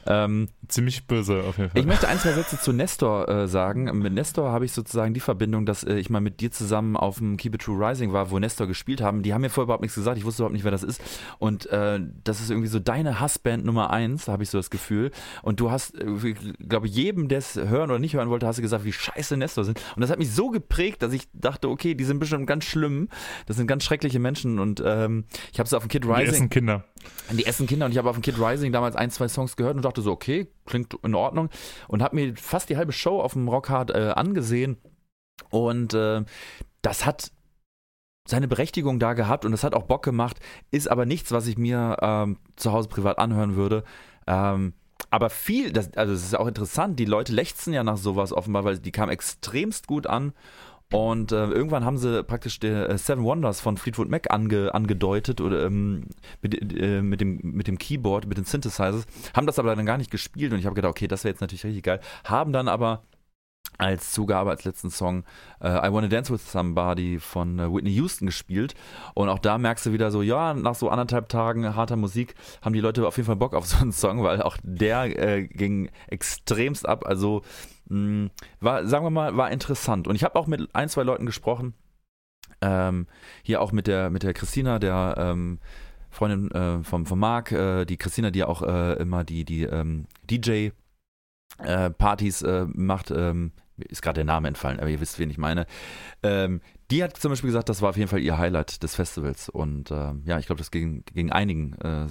Ähm, 0.05 0.49
Ziemlich 0.67 1.07
böse 1.07 1.43
auf 1.43 1.57
jeden 1.57 1.69
Fall. 1.69 1.79
ich 1.79 1.85
möchte 1.85 2.07
ein, 2.07 2.17
zwei 2.19 2.33
Sätze 2.33 2.59
zu 2.59 2.73
Nestor 2.73 3.27
äh, 3.29 3.47
sagen. 3.47 3.85
Mit 3.99 4.13
Nestor 4.13 4.51
habe 4.51 4.65
ich 4.65 4.71
sozusagen 4.71 5.13
die 5.13 5.19
Verbindung, 5.19 5.65
dass 5.65 5.83
äh, 5.83 5.95
ich 5.95 6.09
mal 6.09 6.21
mit 6.21 6.39
dir 6.41 6.51
zusammen 6.51 6.97
auf 6.97 7.17
dem 7.19 7.37
Keep 7.37 7.55
It 7.55 7.61
True 7.61 7.77
Rising 7.89 8.11
war, 8.13 8.31
wo 8.31 8.39
Nestor 8.39 8.67
gespielt 8.67 9.01
haben. 9.01 9.23
Die 9.23 9.33
haben 9.33 9.41
mir 9.41 9.49
vorher 9.49 9.65
überhaupt 9.65 9.81
nichts 9.81 9.95
gesagt. 9.95 10.17
Ich 10.17 10.25
wusste 10.25 10.41
überhaupt 10.43 10.53
nicht, 10.53 10.63
wer 10.63 10.71
das 10.71 10.83
ist. 10.83 11.01
Und 11.39 11.67
äh, 11.67 11.99
das 12.23 12.41
ist 12.41 12.49
irgendwie 12.49 12.67
so 12.69 12.79
deine 12.79 13.19
Hassband 13.19 13.65
Nummer 13.65 13.89
eins, 13.91 14.27
habe 14.27 14.43
ich 14.43 14.49
so 14.49 14.57
das 14.57 14.69
Gefühl. 14.69 15.11
Und 15.41 15.59
du 15.59 15.71
hast, 15.71 15.95
äh, 15.95 16.33
glaube 16.67 16.87
ich, 16.87 16.95
jedem, 16.95 17.27
der 17.27 17.37
es 17.39 17.55
hören 17.55 17.89
oder 17.91 17.99
nicht 17.99 18.15
hören 18.15 18.29
wollte, 18.29 18.47
hast 18.47 18.57
du 18.57 18.61
gesagt, 18.61 18.83
wie 18.85 18.93
scheiße 18.93 19.37
Nestor 19.37 19.63
sind. 19.63 19.79
Und 19.95 20.01
das 20.01 20.09
hat 20.09 20.19
mich 20.19 20.31
so 20.31 20.49
geprägt, 20.49 21.01
dass 21.01 21.13
ich 21.13 21.27
dachte, 21.33 21.69
okay, 21.69 21.95
die 21.95 22.03
sind 22.03 22.19
bestimmt 22.19 22.47
ganz 22.47 22.65
schlimm. 22.65 23.09
Das 23.45 23.57
sind 23.57 23.67
ganz 23.67 23.83
schreckliche 23.83 24.19
Menschen. 24.19 24.59
Und 24.59 24.81
ähm, 24.85 25.25
ich 25.51 25.59
habe 25.59 25.67
es 25.67 25.73
auf 25.73 25.83
dem 25.83 25.89
Kid 25.89 26.03
Die 26.03 26.09
Rising. 26.09 26.27
essen 26.33 26.49
Kinder. 26.49 26.83
Die 27.31 27.45
essen 27.45 27.67
Kinder 27.67 27.85
und 27.85 27.91
ich 27.91 27.97
habe 27.97 28.09
auf 28.09 28.15
dem 28.15 28.21
Kid 28.21 28.39
Rising 28.39 28.71
damals 28.71 28.95
ein, 28.95 29.11
zwei 29.11 29.27
Songs 29.27 29.55
gehört 29.55 29.75
und 29.75 29.83
dachte 29.83 29.92
so, 30.01 30.11
okay, 30.11 30.47
klingt 30.65 30.93
in 31.03 31.15
Ordnung. 31.15 31.49
Und 31.87 32.01
habe 32.01 32.15
mir 32.15 32.35
fast 32.35 32.69
die 32.69 32.77
halbe 32.77 32.91
Show 32.91 33.21
auf 33.21 33.33
dem 33.33 33.47
Rockhard 33.47 33.91
äh, 33.91 34.13
angesehen. 34.15 34.77
Und 35.49 35.93
äh, 35.93 36.23
das 36.81 37.05
hat 37.05 37.31
seine 38.27 38.47
Berechtigung 38.47 38.99
da 38.99 39.13
gehabt 39.13 39.45
und 39.45 39.51
das 39.51 39.63
hat 39.63 39.75
auch 39.75 39.83
Bock 39.83 40.03
gemacht, 40.03 40.39
ist 40.71 40.89
aber 40.89 41.05
nichts, 41.05 41.31
was 41.31 41.47
ich 41.47 41.57
mir 41.57 41.97
ähm, 42.01 42.37
zu 42.55 42.71
Hause 42.71 42.87
privat 42.87 43.17
anhören 43.17 43.55
würde. 43.55 43.83
Ähm, 44.27 44.73
aber 45.09 45.29
viel, 45.29 45.71
das, 45.71 45.93
also 45.95 46.13
es 46.13 46.23
ist 46.23 46.35
auch 46.35 46.47
interessant, 46.47 46.99
die 46.99 47.05
Leute 47.05 47.33
lechzen 47.33 47.73
ja 47.73 47.83
nach 47.83 47.97
sowas 47.97 48.31
offenbar, 48.31 48.63
weil 48.63 48.79
die 48.79 48.91
kam 48.91 49.09
extremst 49.09 49.87
gut 49.87 50.07
an. 50.07 50.33
Und 50.93 51.31
äh, 51.31 51.47
irgendwann 51.47 51.85
haben 51.85 51.97
sie 51.97 52.23
praktisch 52.23 52.59
der 52.59 52.87
äh, 52.87 52.97
Seven 52.99 53.23
Wonders 53.23 53.59
von 53.59 53.77
Fleetwood 53.77 54.09
Mac 54.09 54.31
ange, 54.31 54.75
angedeutet 54.75 55.41
oder 55.41 55.65
ähm, 55.65 56.05
mit, 56.43 56.79
äh, 56.79 57.01
mit, 57.01 57.19
dem, 57.19 57.39
mit 57.41 57.67
dem 57.67 57.79
Keyboard, 57.79 58.27
mit 58.27 58.37
den 58.37 58.45
Synthesizers, 58.45 59.05
haben 59.33 59.47
das 59.47 59.57
aber 59.57 59.75
dann 59.75 59.87
gar 59.87 59.97
nicht 59.97 60.11
gespielt 60.11 60.53
und 60.53 60.59
ich 60.59 60.65
habe 60.65 60.75
gedacht, 60.75 60.91
okay, 60.91 61.07
das 61.07 61.23
wäre 61.23 61.31
jetzt 61.31 61.41
natürlich 61.41 61.63
richtig 61.63 61.83
geil. 61.83 61.99
Haben 62.23 62.53
dann 62.53 62.67
aber 62.67 63.01
als 63.79 64.11
Zugabe 64.11 64.51
als 64.51 64.65
letzten 64.65 64.91
Song 64.91 65.23
äh, 65.61 65.67
I 65.67 65.91
Wanna 65.91 66.09
Dance 66.09 66.31
With 66.31 66.51
Somebody 66.51 67.19
von 67.19 67.57
äh, 67.57 67.73
Whitney 67.73 67.91
Houston 67.91 68.27
gespielt. 68.27 68.75
Und 69.15 69.29
auch 69.29 69.39
da 69.39 69.57
merkst 69.57 69.87
du 69.87 69.93
wieder 69.93 70.11
so, 70.11 70.21
ja, 70.21 70.53
nach 70.53 70.75
so 70.75 70.89
anderthalb 70.89 71.27
Tagen 71.29 71.75
harter 71.75 71.95
Musik 71.95 72.35
haben 72.61 72.73
die 72.73 72.81
Leute 72.81 73.07
auf 73.07 73.17
jeden 73.17 73.25
Fall 73.25 73.35
Bock 73.35 73.55
auf 73.55 73.65
so 73.65 73.77
einen 73.77 73.91
Song, 73.91 74.21
weil 74.23 74.43
auch 74.43 74.57
der 74.61 75.19
äh, 75.19 75.47
ging 75.47 75.89
extremst 76.07 76.87
ab. 76.87 77.05
Also 77.07 77.41
mh, 77.93 78.29
war, 78.59 78.85
sagen 78.87 79.05
wir 79.05 79.09
mal, 79.09 79.37
war 79.37 79.51
interessant. 79.51 80.07
Und 80.07 80.15
ich 80.15 80.23
habe 80.23 80.35
auch 80.35 80.47
mit 80.47 80.73
ein, 80.75 80.89
zwei 80.89 81.03
Leuten 81.03 81.25
gesprochen. 81.25 81.73
Ähm, 82.61 83.07
hier 83.43 83.61
auch 83.61 83.71
mit 83.71 83.87
der, 83.87 84.09
mit 84.09 84.23
der 84.23 84.33
Christina, 84.33 84.79
der 84.79 85.15
ähm, 85.17 85.59
Freundin 86.09 86.51
äh, 86.51 86.83
vom, 86.83 87.05
vom 87.05 87.19
Marc, 87.19 87.51
äh, 87.51 87.85
die 87.85 87.97
Christina, 87.97 88.31
die 88.31 88.39
ja 88.39 88.47
auch 88.47 88.61
äh, 88.61 88.93
immer 88.93 89.23
die, 89.23 89.45
die 89.45 89.63
ähm, 89.63 90.05
DJ 90.29 90.69
äh, 91.59 91.89
äh, 91.89 92.65
macht, 92.73 93.11
ähm, 93.11 93.51
ist 93.77 94.01
gerade 94.01 94.15
der 94.15 94.25
Name 94.25 94.47
entfallen, 94.47 94.79
aber 94.79 94.89
ihr 94.89 95.01
wisst, 95.01 95.19
wen 95.19 95.29
ich 95.29 95.37
meine. 95.37 95.65
Ähm, 96.21 96.61
die 96.91 97.03
hat 97.03 97.17
zum 97.17 97.31
Beispiel 97.31 97.49
gesagt, 97.49 97.69
das 97.69 97.81
war 97.81 97.89
auf 97.89 97.97
jeden 97.97 98.09
Fall 98.09 98.19
ihr 98.19 98.37
Highlight 98.37 98.83
des 98.83 98.95
Festivals. 98.95 99.49
Und 99.49 99.91
ähm, 99.91 100.21
ja, 100.25 100.37
ich 100.37 100.45
glaube, 100.45 100.59
das 100.59 100.71
ging, 100.71 101.03
ging 101.13 101.31
einigen 101.31 101.73
äh, 101.81 102.07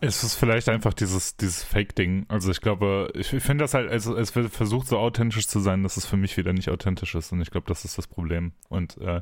Es 0.00 0.22
ist 0.22 0.34
vielleicht 0.34 0.68
einfach 0.68 0.94
dieses, 0.94 1.36
dieses 1.36 1.62
Fake-Ding. 1.62 2.26
Also 2.28 2.50
ich 2.50 2.60
glaube, 2.60 3.12
ich 3.14 3.28
finde 3.28 3.64
das 3.64 3.74
halt, 3.74 3.90
es, 3.90 4.06
es 4.06 4.34
wird 4.34 4.52
versucht 4.52 4.88
so 4.88 4.98
authentisch 4.98 5.46
zu 5.46 5.60
sein, 5.60 5.82
dass 5.82 5.96
es 5.96 6.06
für 6.06 6.16
mich 6.16 6.36
wieder 6.36 6.52
nicht 6.52 6.70
authentisch 6.70 7.14
ist. 7.14 7.32
Und 7.32 7.40
ich 7.40 7.50
glaube, 7.50 7.66
das 7.68 7.84
ist 7.84 7.98
das 7.98 8.06
Problem. 8.06 8.52
Und 8.68 8.98
äh, 8.98 9.20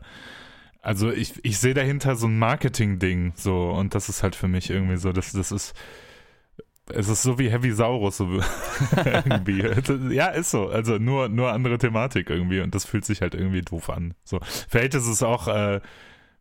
also 0.81 1.11
ich, 1.11 1.35
ich 1.45 1.59
sehe 1.59 1.75
dahinter 1.75 2.17
so 2.17 2.27
ein 2.27 2.39
Marketing-Ding 2.39 3.33
so 3.37 3.71
und 3.71 3.95
das 3.95 4.09
ist 4.09 4.23
halt 4.23 4.35
für 4.35 4.49
mich 4.49 4.71
irgendwie 4.71 4.97
so, 4.97 5.13
das, 5.13 5.33
das 5.33 5.53
ist 5.53 5.75
es 6.91 7.09
ist 7.09 7.23
so 7.23 7.39
wie 7.39 7.51
Heavy 7.51 7.73
Saurus 7.73 8.17
so 8.17 8.27
irgendwie. 9.05 9.65
ja, 10.15 10.27
ist 10.29 10.51
so. 10.51 10.69
Also 10.69 10.99
nur, 10.99 11.29
nur 11.29 11.53
andere 11.53 11.79
Thematik 11.79 12.29
irgendwie 12.29 12.61
und 12.61 12.75
das 12.75 12.85
fühlt 12.85 13.05
sich 13.05 13.23
halt 13.23 13.35
irgendwie 13.35 13.63
doof 13.63 13.89
an. 13.91 14.15
So. 14.25 14.41
Vielleicht 14.69 14.95
ist 14.95 15.07
es 15.07 15.23
auch, 15.23 15.49
äh, 15.49 15.81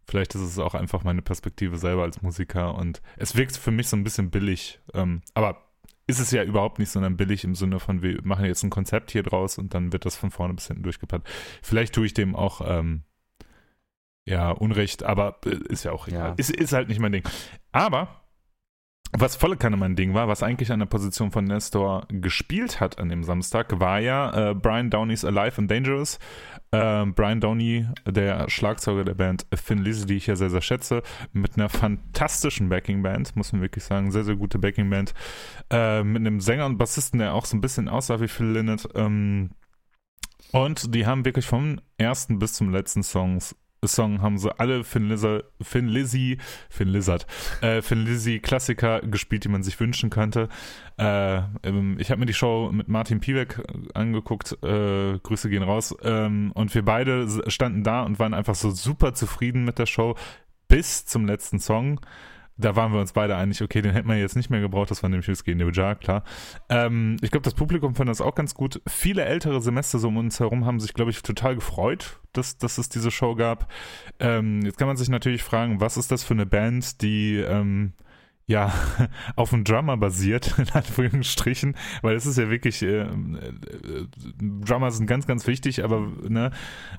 vielleicht 0.07 0.35
ist 0.35 0.41
es 0.41 0.59
auch 0.59 0.73
einfach 0.73 1.03
meine 1.03 1.21
Perspektive 1.21 1.77
selber 1.77 2.03
als 2.03 2.21
Musiker 2.21 2.75
und 2.75 3.01
es 3.17 3.35
wirkt 3.35 3.57
für 3.57 3.71
mich 3.71 3.87
so 3.87 3.97
ein 3.97 4.03
bisschen 4.03 4.29
billig. 4.29 4.79
Ähm, 4.93 5.21
aber 5.33 5.71
ist 6.07 6.19
es 6.19 6.31
ja 6.31 6.43
überhaupt 6.43 6.79
nicht, 6.79 6.89
sondern 6.89 7.17
billig 7.17 7.43
im 7.43 7.55
Sinne 7.55 7.79
von, 7.79 8.01
wir 8.01 8.19
machen 8.23 8.45
jetzt 8.45 8.63
ein 8.63 8.69
Konzept 8.69 9.11
hier 9.11 9.23
draus 9.23 9.57
und 9.57 9.73
dann 9.73 9.93
wird 9.93 10.05
das 10.05 10.15
von 10.15 10.31
vorne 10.31 10.53
bis 10.53 10.67
hinten 10.67 10.83
durchgepackt. 10.83 11.27
Vielleicht 11.61 11.95
tue 11.95 12.05
ich 12.05 12.13
dem 12.13 12.35
auch 12.35 12.61
ähm, 12.65 13.03
ja 14.25 14.51
Unrecht, 14.51 15.03
aber 15.03 15.39
äh, 15.45 15.57
ist 15.69 15.83
ja 15.83 15.91
auch 15.91 16.07
egal. 16.07 16.29
Ja. 16.29 16.35
Ist, 16.35 16.49
ist 16.49 16.73
halt 16.73 16.89
nicht 16.89 16.99
mein 16.99 17.11
Ding. 17.11 17.23
Aber 17.71 18.20
was 19.13 19.35
volle 19.35 19.57
Kanne 19.57 19.77
mein 19.77 19.95
Ding 19.95 20.13
war, 20.13 20.27
was 20.27 20.43
eigentlich 20.43 20.71
an 20.71 20.79
der 20.79 20.85
Position 20.85 21.31
von 21.31 21.43
Nestor 21.43 22.05
gespielt 22.09 22.79
hat 22.79 22.99
an 22.99 23.09
dem 23.09 23.23
Samstag, 23.23 23.79
war 23.79 23.99
ja 23.99 24.51
äh, 24.51 24.55
Brian 24.55 24.89
Downey's 24.89 25.25
Alive 25.25 25.57
and 25.57 25.69
Dangerous. 25.69 26.17
Äh, 26.71 27.05
Brian 27.07 27.41
Downey, 27.41 27.87
der 28.05 28.49
Schlagzeuger 28.49 29.03
der 29.03 29.15
Band 29.15 29.45
Thin 29.67 29.79
Lizzy, 29.79 30.05
die 30.05 30.17
ich 30.17 30.27
ja 30.27 30.35
sehr, 30.37 30.49
sehr 30.49 30.61
schätze, 30.61 31.03
mit 31.33 31.57
einer 31.57 31.67
fantastischen 31.67 32.69
Backingband, 32.69 33.35
muss 33.35 33.51
man 33.51 33.61
wirklich 33.61 33.83
sagen, 33.83 34.11
sehr, 34.11 34.23
sehr 34.23 34.37
gute 34.37 34.59
Backingband. 34.59 35.13
Äh, 35.69 36.03
mit 36.03 36.21
einem 36.21 36.39
Sänger 36.39 36.65
und 36.65 36.77
Bassisten, 36.77 37.19
der 37.19 37.33
auch 37.33 37.45
so 37.45 37.57
ein 37.57 37.61
bisschen 37.61 37.89
aussah 37.89 38.21
wie 38.21 38.29
Phil 38.29 38.47
Lynott. 38.47 38.87
Ähm, 38.95 39.51
und 40.53 40.95
die 40.95 41.05
haben 41.05 41.25
wirklich 41.25 41.45
vom 41.45 41.79
ersten 41.97 42.39
bis 42.39 42.53
zum 42.53 42.71
letzten 42.71 43.03
Songs 43.03 43.55
Song 43.87 44.21
haben 44.21 44.37
sie 44.37 44.59
alle 44.59 44.83
Finn, 44.83 45.09
Lizard, 45.09 45.45
Finn 45.59 45.87
Lizzy, 45.87 46.37
Finn 46.69 46.89
Lizard, 46.89 47.25
äh, 47.61 47.81
Finn 47.81 48.05
Lizzy 48.05 48.39
Klassiker 48.39 49.01
gespielt, 49.01 49.43
die 49.43 49.49
man 49.49 49.63
sich 49.63 49.79
wünschen 49.79 50.09
könnte. 50.09 50.49
Äh, 50.97 51.37
ähm, 51.63 51.97
ich 51.99 52.11
habe 52.11 52.19
mir 52.19 52.27
die 52.27 52.33
Show 52.33 52.69
mit 52.71 52.87
Martin 52.89 53.19
Piewek 53.19 53.61
angeguckt, 53.95 54.57
äh, 54.63 55.17
Grüße 55.17 55.49
gehen 55.49 55.63
raus, 55.63 55.95
ähm, 56.03 56.51
und 56.53 56.73
wir 56.75 56.85
beide 56.85 57.27
standen 57.49 57.83
da 57.83 58.03
und 58.03 58.19
waren 58.19 58.35
einfach 58.35 58.55
so 58.55 58.69
super 58.69 59.15
zufrieden 59.15 59.65
mit 59.65 59.79
der 59.79 59.87
Show 59.87 60.15
bis 60.67 61.05
zum 61.05 61.25
letzten 61.25 61.59
Song. 61.59 61.99
Da 62.57 62.75
waren 62.75 62.93
wir 62.93 62.99
uns 62.99 63.13
beide 63.13 63.35
einig, 63.35 63.61
okay, 63.61 63.81
den 63.81 63.91
hätten 63.91 64.07
wir 64.07 64.17
jetzt 64.17 64.35
nicht 64.35 64.49
mehr 64.49 64.61
gebraucht, 64.61 64.91
das 64.91 65.01
war 65.03 65.09
nämlich 65.09 65.27
Whiskey 65.27 65.55
the 65.57 65.69
Jar, 65.71 65.95
klar. 65.95 66.23
Ähm, 66.69 67.17
ich 67.21 67.31
glaube, 67.31 67.43
das 67.43 67.53
Publikum 67.53 67.95
fand 67.95 68.09
das 68.09 68.21
auch 68.21 68.35
ganz 68.35 68.53
gut. 68.53 68.81
Viele 68.87 69.25
ältere 69.25 69.61
Semester 69.61 69.99
so 69.99 70.09
um 70.09 70.17
uns 70.17 70.39
herum 70.39 70.65
haben 70.65 70.79
sich, 70.79 70.93
glaube 70.93 71.11
ich, 71.11 71.21
total 71.21 71.55
gefreut, 71.55 72.19
dass, 72.33 72.57
dass 72.57 72.77
es 72.77 72.89
diese 72.89 73.11
Show 73.11 73.35
gab. 73.35 73.71
Ähm, 74.19 74.61
jetzt 74.63 74.77
kann 74.77 74.87
man 74.87 74.97
sich 74.97 75.09
natürlich 75.09 75.43
fragen, 75.43 75.81
was 75.81 75.97
ist 75.97 76.11
das 76.11 76.23
für 76.23 76.33
eine 76.33 76.45
Band, 76.45 77.01
die 77.01 77.37
ähm, 77.37 77.93
ja, 78.47 78.73
auf 79.35 79.51
dem 79.51 79.63
Drummer 79.63 79.97
basiert, 79.97 80.55
in 80.57 80.69
Anführungsstrichen, 80.69 81.75
weil 82.01 82.15
es 82.15 82.25
ist 82.25 82.37
ja 82.37 82.49
wirklich, 82.49 82.81
äh, 82.83 83.01
äh, 83.01 83.07
Drummer 84.41 84.91
sind 84.91 85.07
ganz, 85.07 85.25
ganz 85.25 85.47
wichtig, 85.47 85.83
aber, 85.83 86.07
ne. 86.27 86.51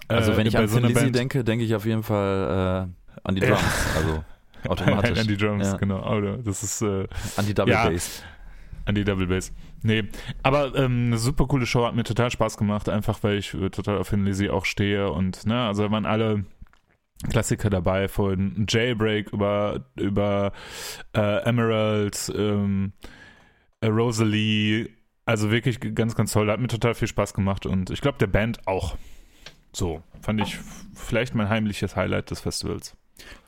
Äh, 0.08 0.14
also, 0.14 0.36
wenn 0.36 0.46
ich 0.46 0.56
an 0.56 0.68
so 0.68 0.78
Lizzy 0.78 0.94
Band- 0.94 1.16
denke, 1.16 1.44
denke 1.44 1.64
ich 1.64 1.74
auf 1.74 1.84
jeden 1.84 2.02
Fall 2.02 2.88
äh, 2.88 3.18
an 3.24 3.34
die. 3.34 3.40
Drums. 3.42 3.62
Also, 3.96 4.24
automatisch. 4.68 5.18
an 5.18 5.26
die 5.26 5.36
Drums, 5.36 5.66
Ja. 5.72 5.76
genau. 5.76 6.16
Oder 6.16 6.38
das 6.38 6.62
ist, 6.62 6.82
äh, 6.82 7.06
An 7.36 7.46
die 7.46 7.54
Double 7.54 7.72
ja, 7.72 7.88
Bass. 7.88 8.22
An 8.84 8.94
die 8.94 9.04
Double 9.04 9.26
Bass. 9.26 9.52
Nee, 9.82 10.04
aber 10.42 10.74
ähm, 10.76 11.06
eine 11.08 11.18
super 11.18 11.46
coole 11.46 11.66
Show 11.66 11.84
hat 11.86 11.94
mir 11.94 12.04
total 12.04 12.30
Spaß 12.30 12.56
gemacht, 12.56 12.88
einfach 12.88 13.22
weil 13.22 13.38
ich 13.38 13.54
äh, 13.54 13.70
total 13.70 13.98
auf 13.98 14.08
Thin 14.10 14.24
Lizzy 14.24 14.48
auch 14.48 14.64
stehe 14.64 15.10
und, 15.10 15.44
ne, 15.46 15.66
also 15.66 15.82
da 15.84 15.90
waren 15.90 16.06
alle 16.06 16.44
Klassiker 17.30 17.70
dabei, 17.70 18.08
von 18.08 18.66
Jailbreak 18.68 19.32
über, 19.32 19.84
über 19.96 20.52
äh, 21.14 21.42
Emerald, 21.44 22.32
ähm, 22.36 22.92
äh, 23.80 23.86
Rosalie, 23.86 24.88
also 25.24 25.50
wirklich 25.50 25.78
ganz, 25.94 26.16
ganz 26.16 26.32
toll. 26.32 26.50
Hat 26.50 26.58
mir 26.58 26.66
total 26.68 26.94
viel 26.94 27.08
Spaß 27.08 27.34
gemacht 27.34 27.64
und 27.66 27.90
ich 27.90 28.00
glaube, 28.00 28.18
der 28.18 28.26
Band 28.26 28.66
auch. 28.66 28.96
So, 29.72 30.02
fand 30.20 30.40
ich 30.40 30.58
vielleicht 30.94 31.34
mein 31.34 31.48
heimliches 31.48 31.94
Highlight 31.96 32.30
des 32.30 32.40
Festivals. 32.40 32.96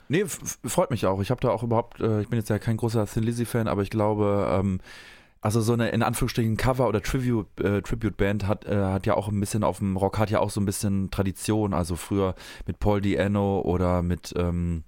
Nee, 0.08 0.24
freut 0.26 0.90
mich 0.90 1.06
auch. 1.06 1.20
Ich 1.20 1.30
habe 1.30 1.40
da 1.40 1.50
auch 1.50 1.62
überhaupt, 1.62 2.00
äh, 2.00 2.20
ich 2.20 2.28
bin 2.28 2.38
jetzt 2.38 2.50
ja 2.50 2.58
kein 2.58 2.76
großer 2.76 3.06
Thin 3.06 3.22
Lizzy-Fan, 3.22 3.68
aber 3.68 3.82
ich 3.82 3.90
glaube, 3.90 4.48
ähm, 4.50 4.80
also 5.40 5.60
so 5.60 5.74
eine 5.74 5.90
in 5.90 6.02
Anführungsstrichen 6.02 6.56
Cover- 6.56 6.88
oder 6.88 7.02
Tribute, 7.02 7.60
äh, 7.60 7.82
Tribute-Band 7.82 8.46
hat, 8.46 8.64
äh, 8.66 8.76
hat 8.76 9.06
ja 9.06 9.14
auch 9.14 9.28
ein 9.28 9.40
bisschen 9.40 9.62
auf 9.64 9.78
dem 9.78 9.96
Rock, 9.96 10.18
hat 10.18 10.30
ja 10.30 10.40
auch 10.40 10.50
so 10.50 10.60
ein 10.60 10.66
bisschen 10.66 11.10
Tradition. 11.10 11.74
Also 11.74 11.96
früher 11.96 12.34
mit 12.66 12.78
Paul 12.78 13.00
Diano 13.00 13.60
oder 13.60 14.02
mit, 14.02 14.32
ähm, 14.36 14.84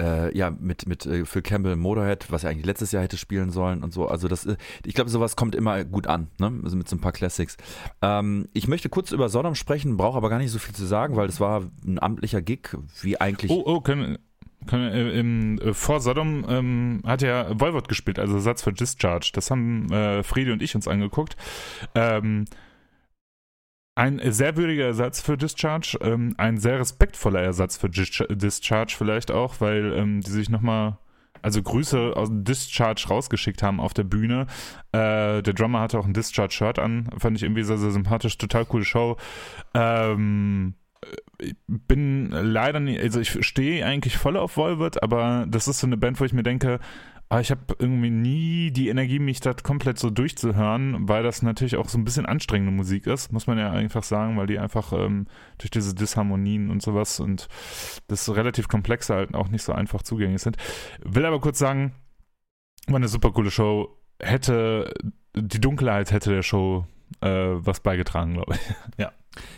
äh, 0.00 0.36
ja, 0.36 0.50
mit, 0.50 0.88
mit 0.88 1.06
äh, 1.06 1.24
Phil 1.24 1.42
Campbell 1.42 1.76
Motorhead, 1.76 2.30
was 2.30 2.42
ja 2.42 2.50
eigentlich 2.50 2.66
letztes 2.66 2.92
Jahr 2.92 3.02
hätte 3.02 3.16
spielen 3.16 3.50
sollen 3.50 3.84
und 3.84 3.92
so. 3.92 4.08
Also 4.08 4.28
das, 4.28 4.46
äh, 4.46 4.56
ich 4.84 4.94
glaube, 4.94 5.10
sowas 5.10 5.36
kommt 5.36 5.54
immer 5.54 5.84
gut 5.84 6.06
an, 6.06 6.28
ne? 6.38 6.52
Also 6.64 6.76
mit 6.76 6.88
so 6.88 6.96
ein 6.96 7.00
paar 7.00 7.12
Classics. 7.12 7.56
Ähm, 8.02 8.48
ich 8.52 8.68
möchte 8.68 8.88
kurz 8.88 9.12
über 9.12 9.28
Sodom 9.28 9.54
sprechen, 9.54 9.96
brauche 9.96 10.16
aber 10.16 10.30
gar 10.30 10.38
nicht 10.38 10.50
so 10.50 10.58
viel 10.58 10.74
zu 10.74 10.86
sagen, 10.86 11.16
weil 11.16 11.26
das 11.26 11.40
war 11.40 11.64
ein 11.86 12.02
amtlicher 12.02 12.40
Gig, 12.40 12.76
wie 13.02 13.20
eigentlich. 13.20 13.50
Oh, 13.50 13.62
oh, 13.64 13.80
können, 13.80 14.18
können, 14.66 14.92
äh, 14.92 15.18
im, 15.18 15.58
äh, 15.58 15.74
vor 15.74 16.00
Sodom 16.00 16.44
ähm, 16.48 17.02
hat 17.06 17.22
ja 17.22 17.48
Voivod 17.58 17.88
gespielt, 17.88 18.18
also 18.18 18.34
Ersatz 18.34 18.62
für 18.62 18.72
Discharge. 18.72 19.30
Das 19.34 19.50
haben 19.50 19.92
äh, 19.92 20.22
Friedi 20.22 20.50
und 20.50 20.62
ich 20.62 20.74
uns 20.74 20.88
angeguckt. 20.88 21.36
Ähm, 21.94 22.46
ein 24.00 24.32
sehr 24.32 24.56
würdiger 24.56 24.86
Ersatz 24.86 25.20
für 25.20 25.36
Discharge, 25.36 25.98
ähm, 26.00 26.34
ein 26.38 26.56
sehr 26.56 26.78
respektvoller 26.78 27.42
Ersatz 27.42 27.76
für 27.76 27.90
Dis 27.90 28.10
Discharge 28.30 28.94
vielleicht 28.96 29.30
auch, 29.30 29.60
weil 29.60 29.92
ähm, 29.92 30.22
die 30.22 30.30
sich 30.30 30.48
nochmal, 30.48 30.96
also 31.42 31.62
Grüße 31.62 32.14
aus 32.16 32.30
Discharge 32.32 33.04
rausgeschickt 33.10 33.62
haben 33.62 33.78
auf 33.78 33.92
der 33.92 34.04
Bühne. 34.04 34.46
Äh, 34.92 35.42
der 35.42 35.52
Drummer 35.52 35.80
hatte 35.80 35.98
auch 35.98 36.06
ein 36.06 36.14
Discharge-Shirt 36.14 36.78
an, 36.78 37.10
fand 37.18 37.36
ich 37.36 37.42
irgendwie 37.42 37.62
sehr, 37.62 37.76
sehr 37.76 37.90
sympathisch, 37.90 38.38
total 38.38 38.64
coole 38.64 38.84
Show. 38.84 39.18
Ähm, 39.74 40.76
ich 41.38 41.54
bin 41.66 42.30
leider 42.30 42.80
nicht, 42.80 43.00
also 43.00 43.20
ich 43.20 43.46
stehe 43.46 43.84
eigentlich 43.84 44.16
voll 44.16 44.38
auf 44.38 44.52
Volvet, 44.52 45.02
aber 45.02 45.44
das 45.46 45.68
ist 45.68 45.80
so 45.80 45.86
eine 45.86 45.98
Band, 45.98 46.20
wo 46.20 46.24
ich 46.24 46.32
mir 46.32 46.42
denke, 46.42 46.80
ah, 47.30 47.40
ich 47.40 47.52
habe 47.52 47.60
irgendwie 47.78 48.10
nie 48.10 48.72
die 48.72 48.88
Energie, 48.88 49.20
mich 49.20 49.40
da 49.40 49.54
komplett 49.54 49.98
so 49.98 50.10
durchzuhören, 50.10 51.08
weil 51.08 51.22
das 51.22 51.42
natürlich 51.42 51.76
auch 51.76 51.88
so 51.88 51.96
ein 51.96 52.04
bisschen 52.04 52.26
anstrengende 52.26 52.72
Musik 52.72 53.06
ist, 53.06 53.32
muss 53.32 53.46
man 53.46 53.56
ja 53.56 53.70
einfach 53.70 54.02
sagen, 54.02 54.36
weil 54.36 54.48
die 54.48 54.58
einfach 54.58 54.92
ähm, 54.92 55.26
durch 55.58 55.70
diese 55.70 55.94
Disharmonien 55.94 56.70
und 56.70 56.82
sowas 56.82 57.20
und 57.20 57.48
das 58.08 58.28
relativ 58.34 58.66
komplexe 58.66 59.14
halt 59.14 59.34
auch 59.34 59.48
nicht 59.48 59.62
so 59.62 59.72
einfach 59.72 60.02
zugänglich 60.02 60.42
sind. 60.42 60.56
Will 61.04 61.24
aber 61.24 61.40
kurz 61.40 61.60
sagen, 61.60 61.94
war 62.88 62.96
eine 62.96 63.08
super 63.08 63.30
coole 63.30 63.52
Show, 63.52 63.96
hätte, 64.18 64.92
die 65.36 65.60
Dunkelheit 65.60 66.10
hätte 66.10 66.30
der 66.30 66.42
Show 66.42 66.84
äh, 67.20 67.28
was 67.30 67.78
beigetragen, 67.78 68.34
glaube 68.34 68.54
ich. 68.54 68.60
ja. 68.98 69.12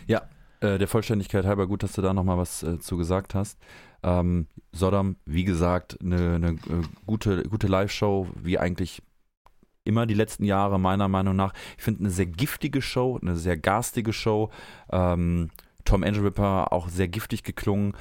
Ja, 0.06 0.22
äh, 0.60 0.76
der 0.76 0.88
Vollständigkeit 0.88 1.46
halber 1.46 1.66
gut, 1.66 1.82
dass 1.82 1.92
du 1.94 2.02
da 2.02 2.12
nochmal 2.12 2.36
was 2.36 2.62
äh, 2.62 2.78
zu 2.78 2.98
gesagt 2.98 3.34
hast. 3.34 3.58
Ähm, 4.02 4.46
Sodom, 4.72 5.16
wie 5.26 5.44
gesagt, 5.44 5.98
eine, 6.02 6.34
eine 6.34 6.50
äh, 6.52 6.82
gute, 7.06 7.42
gute 7.44 7.66
Live-Show, 7.66 8.28
wie 8.42 8.58
eigentlich 8.58 9.02
immer 9.84 10.06
die 10.06 10.14
letzten 10.14 10.44
Jahre, 10.44 10.78
meiner 10.78 11.08
Meinung 11.08 11.36
nach. 11.36 11.52
Ich 11.76 11.84
finde 11.84 12.00
eine 12.00 12.10
sehr 12.10 12.26
giftige 12.26 12.82
Show, 12.82 13.18
eine 13.20 13.36
sehr 13.36 13.56
garstige 13.56 14.12
Show. 14.12 14.50
Ähm, 14.90 15.50
Tom 15.84 16.04
Angel 16.04 16.22
Ripper 16.22 16.72
auch 16.72 16.88
sehr 16.88 17.08
giftig 17.08 17.42
geklungen. 17.42 17.94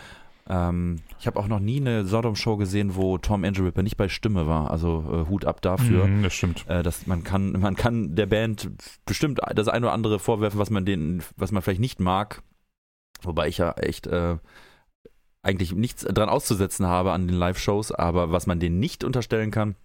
Ähm, 0.48 0.98
ich 1.20 1.28
habe 1.28 1.40
auch 1.40 1.48
noch 1.48 1.60
nie 1.60 1.80
eine 1.80 2.06
Sodom-Show 2.06 2.58
gesehen, 2.58 2.96
wo 2.96 3.18
Tom 3.18 3.44
Angel 3.44 3.66
Ripper 3.66 3.84
nicht 3.84 3.98
bei 3.98 4.10
Stimme 4.10 4.48
war. 4.48 4.72
Also 4.72 5.04
äh, 5.12 5.30
Hut 5.30 5.46
ab 5.46 5.62
dafür. 5.62 6.08
Mhm, 6.08 6.24
das 6.24 6.34
stimmt. 6.34 6.66
Äh, 6.68 6.84
dass 6.84 7.08
man 7.08 7.24
kann, 7.24 7.54
man 7.54 7.76
kann 7.76 8.16
der 8.16 8.26
Band 8.28 8.70
bestimmt 9.06 9.40
das 9.56 9.68
eine 9.68 9.88
oder 9.88 9.94
andere 9.94 10.20
vorwerfen, 10.20 10.60
was 10.60 10.70
man 10.70 10.86
den, 10.86 11.24
was 11.38 11.52
man 11.52 11.62
vielleicht 11.62 11.82
nicht 11.82 12.00
mag. 12.00 12.44
Wobei 13.24 13.48
ich 13.48 13.60
ja 13.60 13.72
echt 13.74 14.08
äh, 14.08 14.38
eigentlich 15.44 15.74
nichts 15.74 16.04
dran 16.04 16.30
auszusetzen 16.30 16.86
habe 16.86 17.12
an 17.12 17.28
den 17.28 17.38
Live-Shows, 17.38 17.92
aber 17.92 18.32
was 18.32 18.48
man 18.48 18.60
denen 18.60 18.80
nicht 18.80 19.04
unterstellen 19.04 19.52
kann, 19.52 19.76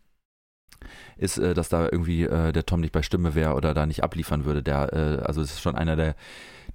ist, 1.17 1.39
äh, 1.39 1.55
dass 1.55 1.69
da 1.69 1.89
irgendwie 1.91 2.25
äh, 2.25 2.53
der 2.53 2.67
Tom 2.67 2.81
nicht 2.81 2.93
bei 2.93 3.03
Stimme 3.03 3.35
wäre 3.35 3.55
oder 3.55 3.75
da 3.75 3.87
nicht 3.87 4.03
abliefern 4.05 4.45
würde. 4.45 4.63
Der, 4.63 4.93
äh, 4.93 5.23
also 5.25 5.41
ist 5.41 5.61
schon 5.61 5.75
einer 5.75 5.97
der, 5.97 6.15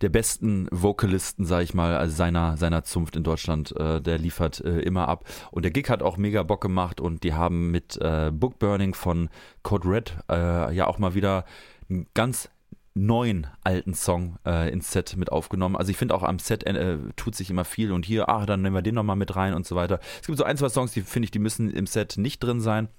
der 0.01 0.09
besten 0.09 0.67
Vocalisten, 0.71 1.45
sag 1.45 1.63
ich 1.63 1.73
mal, 1.73 1.95
also 1.95 2.15
seiner, 2.15 2.57
seiner 2.57 2.83
Zunft 2.83 3.15
in 3.15 3.23
Deutschland. 3.23 3.75
Der 3.77 4.17
liefert 4.17 4.59
immer 4.59 5.07
ab. 5.07 5.25
Und 5.51 5.63
der 5.63 5.71
Gig 5.71 5.89
hat 5.89 6.01
auch 6.01 6.17
mega 6.17 6.41
Bock 6.41 6.61
gemacht 6.61 6.99
und 6.99 7.23
die 7.23 7.35
haben 7.35 7.69
mit 7.69 7.97
äh, 7.97 8.31
Book 8.33 8.57
Burning 8.57 8.95
von 8.95 9.29
Code 9.61 9.87
Red 9.87 10.15
ja 10.27 10.87
auch 10.87 10.97
mal 10.97 11.13
wieder 11.13 11.45
einen 11.87 12.07
ganz 12.15 12.49
neuen 12.93 13.47
alten 13.63 13.93
Song 13.93 14.37
äh, 14.45 14.71
ins 14.71 14.91
Set 14.91 15.15
mit 15.15 15.31
aufgenommen. 15.31 15.75
Also 15.75 15.91
ich 15.91 15.97
finde 15.97 16.13
auch 16.13 16.23
am 16.23 16.39
Set 16.39 16.63
äh, 16.63 16.97
tut 17.15 17.35
sich 17.35 17.49
immer 17.49 17.63
viel 17.63 17.91
und 17.91 18.05
hier, 18.05 18.27
ach, 18.29 18.45
dann 18.45 18.61
nehmen 18.61 18.75
wir 18.75 18.81
den 18.81 18.95
nochmal 18.95 19.15
mit 19.15 19.35
rein 19.35 19.53
und 19.53 19.65
so 19.65 19.75
weiter. 19.75 19.99
Es 20.19 20.27
gibt 20.27 20.37
so 20.37 20.43
ein, 20.43 20.57
zwei 20.57 20.69
Songs, 20.69 20.91
die 20.91 21.01
finde 21.01 21.25
ich, 21.25 21.31
die 21.31 21.39
müssen 21.39 21.69
im 21.69 21.87
Set 21.87 22.17
nicht 22.17 22.39
drin 22.39 22.59
sein. 22.59 22.89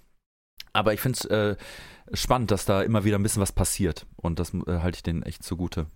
Aber 0.72 0.94
ich 0.94 1.00
finde 1.00 1.18
es 1.18 1.24
äh, 1.26 1.56
spannend, 2.14 2.50
dass 2.50 2.64
da 2.64 2.80
immer 2.82 3.04
wieder 3.04 3.18
ein 3.18 3.22
bisschen 3.22 3.42
was 3.42 3.52
passiert. 3.52 4.06
Und 4.16 4.38
das 4.38 4.54
äh, 4.54 4.78
halte 4.78 4.96
ich 4.96 5.02
denen 5.02 5.22
echt 5.22 5.42
zugute. 5.42 5.86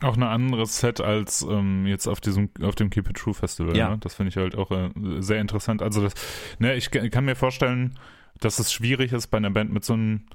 Auch 0.00 0.16
ein 0.16 0.22
anderes 0.22 0.78
Set 0.78 1.00
als 1.00 1.42
ähm, 1.42 1.86
jetzt 1.86 2.08
auf 2.08 2.20
diesem 2.20 2.48
auf 2.62 2.74
dem 2.74 2.88
Keep 2.88 3.10
It 3.10 3.18
True 3.18 3.34
Festival. 3.34 3.76
Ja. 3.76 3.90
Ne? 3.90 3.98
Das 3.98 4.14
finde 4.14 4.30
ich 4.30 4.36
halt 4.36 4.56
auch 4.56 4.70
äh, 4.70 4.90
sehr 5.18 5.40
interessant. 5.40 5.82
Also 5.82 6.02
das, 6.02 6.14
ne, 6.58 6.74
ich 6.74 6.90
ka- 6.90 7.06
kann 7.10 7.26
mir 7.26 7.36
vorstellen, 7.36 7.98
dass 8.40 8.58
es 8.58 8.72
schwierig 8.72 9.12
ist 9.12 9.26
bei 9.26 9.36
einer 9.36 9.50
Band 9.50 9.70
mit 9.70 9.84
so 9.84 9.92
einem 9.92 10.26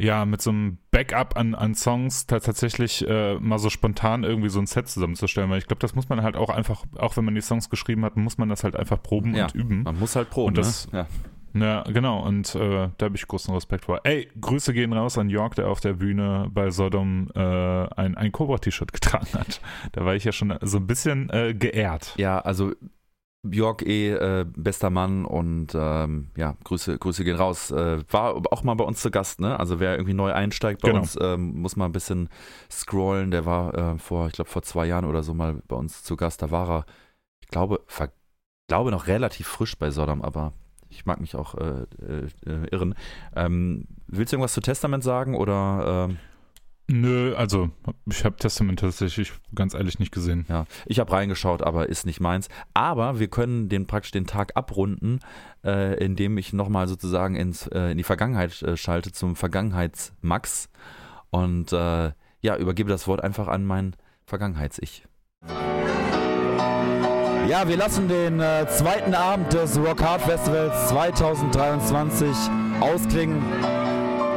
ja, 0.00 0.24
mit 0.24 0.40
so 0.40 0.50
einem 0.50 0.78
Backup 0.92 1.36
an, 1.36 1.54
an 1.54 1.74
Songs 1.74 2.26
ta- 2.26 2.38
tatsächlich 2.40 3.04
äh, 3.08 3.34
mal 3.40 3.58
so 3.58 3.68
spontan 3.68 4.22
irgendwie 4.24 4.48
so 4.48 4.60
ein 4.60 4.66
Set 4.66 4.88
zusammenzustellen, 4.88 5.50
weil 5.50 5.58
ich 5.58 5.66
glaube, 5.66 5.80
das 5.80 5.94
muss 5.96 6.08
man 6.08 6.22
halt 6.22 6.36
auch 6.36 6.50
einfach, 6.50 6.84
auch 6.98 7.16
wenn 7.16 7.24
man 7.24 7.34
die 7.34 7.40
Songs 7.40 7.68
geschrieben 7.68 8.04
hat, 8.04 8.16
muss 8.16 8.38
man 8.38 8.48
das 8.48 8.62
halt 8.64 8.76
einfach 8.76 9.02
proben 9.02 9.34
Ja, 9.34 9.44
und 9.46 9.54
üben. 9.54 9.82
Man 9.82 9.98
muss 9.98 10.14
halt 10.16 10.30
proben, 10.30 10.48
Und 10.48 10.58
das- 10.58 10.90
ne? 10.92 11.00
Ja. 11.00 11.06
Ja, 11.54 11.82
genau, 11.82 12.22
und 12.24 12.54
äh, 12.54 12.90
da 12.98 13.06
habe 13.06 13.16
ich 13.16 13.26
großen 13.26 13.52
Respekt 13.54 13.86
vor. 13.86 14.00
Ey, 14.04 14.28
Grüße 14.38 14.74
gehen 14.74 14.92
raus 14.92 15.16
an 15.16 15.30
York, 15.30 15.54
der 15.54 15.68
auf 15.68 15.80
der 15.80 15.94
Bühne 15.94 16.46
bei 16.52 16.70
Sodom 16.70 17.30
äh, 17.34 17.40
ein, 17.40 18.16
ein 18.16 18.30
Cobra-T-Shirt 18.32 18.92
getragen 18.92 19.26
hat. 19.32 19.60
Da 19.92 20.04
war 20.04 20.14
ich 20.14 20.24
ja 20.24 20.30
schon 20.32 20.56
so 20.60 20.76
ein 20.76 20.86
bisschen 20.86 21.30
äh, 21.30 21.54
geehrt. 21.54 22.14
Ja, 22.18 22.38
also 22.38 22.72
Björk 23.42 23.82
eh 23.86 24.10
äh, 24.12 24.44
bester 24.56 24.90
Mann 24.90 25.24
und 25.24 25.68
ähm, 25.74 26.30
ja, 26.36 26.56
Grüße, 26.64 26.98
Grüße 26.98 27.24
gehen 27.24 27.36
raus. 27.36 27.70
Äh, 27.70 28.02
war 28.10 28.34
auch 28.50 28.64
mal 28.64 28.74
bei 28.74 28.84
uns 28.84 29.00
zu 29.00 29.10
Gast, 29.10 29.40
ne? 29.40 29.58
Also 29.58 29.78
wer 29.80 29.92
irgendwie 29.92 30.14
neu 30.14 30.32
einsteigt 30.32 30.82
bei 30.82 30.88
Genau. 30.88 31.00
uns, 31.00 31.16
ähm, 31.20 31.60
muss 31.60 31.76
mal 31.76 31.84
ein 31.84 31.92
bisschen 31.92 32.28
scrollen. 32.70 33.30
Der 33.30 33.46
war 33.46 33.74
äh, 33.74 33.98
vor, 33.98 34.26
ich 34.26 34.32
glaube, 34.32 34.50
vor 34.50 34.62
zwei 34.62 34.86
Jahren 34.86 35.04
oder 35.04 35.22
so 35.22 35.34
mal 35.34 35.62
bei 35.68 35.76
uns 35.76 36.02
zu 36.02 36.16
Gast. 36.16 36.42
Da 36.42 36.50
war 36.50 36.68
er, 36.68 36.86
ich 37.40 37.48
glaube, 37.48 37.80
ver 37.86 38.10
glaube 38.68 38.90
noch 38.90 39.06
relativ 39.06 39.46
frisch 39.46 39.78
bei 39.78 39.90
Sodom, 39.90 40.20
aber 40.20 40.52
ich 40.90 41.06
mag 41.06 41.20
mich 41.20 41.36
auch 41.36 41.54
äh, 41.54 41.84
äh, 42.02 42.26
äh, 42.44 42.66
irren. 42.70 42.94
Ähm, 43.34 43.86
willst 44.08 44.32
du 44.32 44.36
irgendwas 44.36 44.52
zu 44.52 44.60
Testament 44.60 45.04
sagen 45.04 45.34
oder 45.36 46.06
ähm, 46.10 46.18
Nö, 46.90 47.34
also 47.36 47.68
ich 48.06 48.24
habe 48.24 48.36
Testament 48.36 48.80
tatsächlich 48.80 49.32
ganz 49.54 49.74
ehrlich 49.74 49.98
nicht 49.98 50.10
gesehen. 50.10 50.46
Ja, 50.48 50.64
ich 50.86 50.98
habe 50.98 51.12
reingeschaut, 51.12 51.62
aber 51.62 51.90
ist 51.90 52.06
nicht 52.06 52.20
meins. 52.20 52.48
Aber 52.72 53.18
wir 53.20 53.28
können 53.28 53.68
den 53.68 53.86
praktisch 53.86 54.12
den 54.12 54.26
Tag 54.26 54.52
abrunden, 54.56 55.20
äh, 55.62 56.02
indem 56.02 56.38
ich 56.38 56.54
nochmal 56.54 56.88
sozusagen 56.88 57.36
ins, 57.36 57.66
äh, 57.66 57.90
in 57.90 57.98
die 57.98 58.04
Vergangenheit 58.04 58.62
äh, 58.62 58.78
schalte 58.78 59.12
zum 59.12 59.36
Vergangenheitsmax 59.36 60.70
und 61.28 61.74
äh, 61.74 62.12
ja, 62.40 62.56
übergebe 62.56 62.88
das 62.88 63.06
Wort 63.06 63.22
einfach 63.22 63.48
an 63.48 63.66
mein 63.66 63.94
Vergangenheits-Ich. 64.24 65.04
Ja, 67.48 67.68
wir 67.68 67.76
lassen 67.76 68.08
den 68.08 68.40
äh, 68.40 68.66
zweiten 68.68 69.14
Abend 69.14 69.52
des 69.52 69.78
Rock 69.78 70.02
Hard 70.02 70.22
Festivals 70.22 70.88
2023 70.88 72.28
ausklingen. 72.80 73.42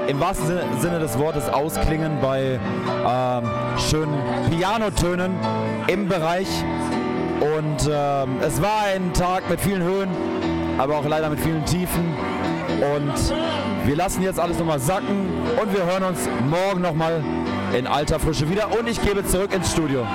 Im 0.08 0.20
wahrsten 0.20 0.48
Sinne, 0.80 1.00
des 1.00 1.18
Wortes 1.18 1.48
ausklingen 1.48 2.20
bei 2.22 2.60
ähm, 3.08 3.50
schönen 3.78 4.18
Pianotönen 4.50 5.34
im 5.88 6.08
Bereich. 6.08 6.48
Und 7.40 7.90
ähm, 7.92 8.38
es 8.42 8.62
war 8.62 8.84
ein 8.94 9.14
Tag 9.14 9.50
mit 9.50 9.60
vielen 9.60 9.82
Höhen, 9.82 10.10
aber 10.78 10.98
auch 10.98 11.06
leider 11.06 11.30
mit 11.30 11.40
vielen 11.40 11.66
Tiefen. 11.66 12.14
Und 12.96 13.34
wir 13.86 13.96
lassen 13.96 14.22
jetzt 14.22 14.40
alles 14.40 14.60
nochmal 14.60 14.80
sacken 14.80 15.30
und 15.62 15.74
wir 15.74 15.86
hören 15.86 16.04
uns 16.04 16.28
morgen 16.50 16.82
nochmal 16.82 17.24
in 17.78 17.88
alter 17.88 18.20
Frische 18.20 18.50
wieder. 18.50 18.78
Und 18.78 18.88
ich 18.88 19.02
gebe 19.02 19.26
zurück 19.26 19.54
ins 19.54 19.72
Studio. 19.72 20.06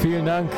Vielen 0.00 0.26
Dank. 0.26 0.50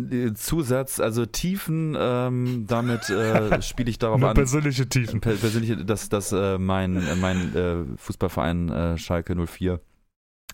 Äh, 0.00 0.32
Zusatz, 0.34 1.00
also 1.00 1.26
Tiefen, 1.26 1.96
ähm, 1.98 2.66
damit 2.66 3.10
äh, 3.10 3.60
spiele 3.62 3.90
ich 3.90 3.98
darauf 3.98 4.22
an. 4.22 4.34
persönliche 4.34 4.88
Tiefen. 4.88 5.20
Per 5.20 5.34
persönliche, 5.34 5.84
dass, 5.84 6.08
dass 6.08 6.32
äh, 6.32 6.58
mein, 6.58 6.96
äh, 6.96 7.14
mein 7.14 7.54
äh, 7.54 7.84
Fußballverein 7.96 8.68
äh, 8.68 8.98
Schalke 8.98 9.34
04 9.34 9.80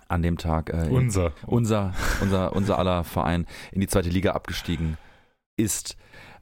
an 0.08 0.22
dem 0.22 0.38
Tag 0.38 0.70
äh, 0.70 0.88
Unser. 0.88 1.32
unser, 1.46 1.94
unser, 2.20 2.54
unser 2.54 2.78
aller 2.78 3.04
Verein 3.04 3.46
in 3.72 3.80
die 3.80 3.88
zweite 3.88 4.08
Liga 4.08 4.32
abgestiegen 4.32 4.96
ist. 5.56 5.96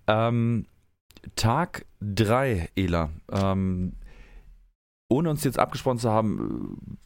Ähm, 0.06 0.66
Tag 1.34 1.86
3, 2.00 2.68
Ela. 2.76 3.10
Ähm, 3.30 3.94
ohne 5.08 5.30
uns 5.30 5.44
jetzt 5.44 5.58
abgesprochen 5.58 5.98
zu 5.98 6.10
haben, 6.10 6.78
äh, 6.88 6.96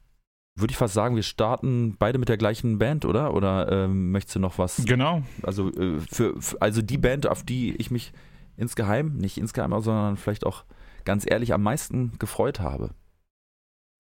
würde 0.61 0.73
ich 0.73 0.77
fast 0.79 0.95
sagen, 0.95 1.17
wir 1.17 1.23
starten 1.23 1.97
beide 1.99 2.19
mit 2.19 2.29
der 2.29 2.37
gleichen 2.37 2.79
Band, 2.79 3.05
oder? 3.05 3.35
Oder 3.35 3.71
ähm, 3.71 4.11
möchtest 4.13 4.37
du 4.37 4.41
noch 4.41 4.59
was? 4.59 4.85
Genau. 4.85 5.23
Also, 5.43 5.69
äh, 5.73 5.99
für, 6.11 6.41
für, 6.41 6.61
also 6.61 6.83
die 6.83 6.99
Band, 6.99 7.27
auf 7.27 7.43
die 7.43 7.75
ich 7.77 7.91
mich 7.91 8.13
insgeheim, 8.57 9.17
nicht 9.17 9.39
insgeheim, 9.39 9.71
sondern 9.81 10.17
vielleicht 10.17 10.45
auch 10.47 10.65
ganz 11.05 11.25
ehrlich 11.31 11.53
am 11.55 11.63
meisten 11.63 12.13
gefreut 12.19 12.61
habe. 12.61 12.91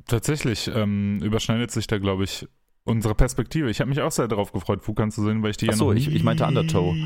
Tatsächlich 0.06 0.70
ähm, 0.74 1.20
überschneidet 1.22 1.70
sich 1.70 1.86
da, 1.86 1.98
glaube 1.98 2.24
ich, 2.24 2.46
unsere 2.84 3.14
Perspektive. 3.14 3.70
Ich 3.70 3.80
habe 3.80 3.88
mich 3.90 4.00
auch 4.00 4.10
sehr 4.10 4.28
darauf 4.28 4.52
gefreut, 4.52 4.82
Fukan 4.82 5.10
zu 5.10 5.22
sehen, 5.22 5.42
weil 5.42 5.50
ich 5.50 5.56
die 5.58 5.68
Ach 5.70 5.74
so, 5.74 5.92
ja 5.92 5.98
noch 5.98 6.06
ich- 6.08 6.14
ich 6.14 6.22
meinte 6.24 6.46
Undertow. 6.46 6.94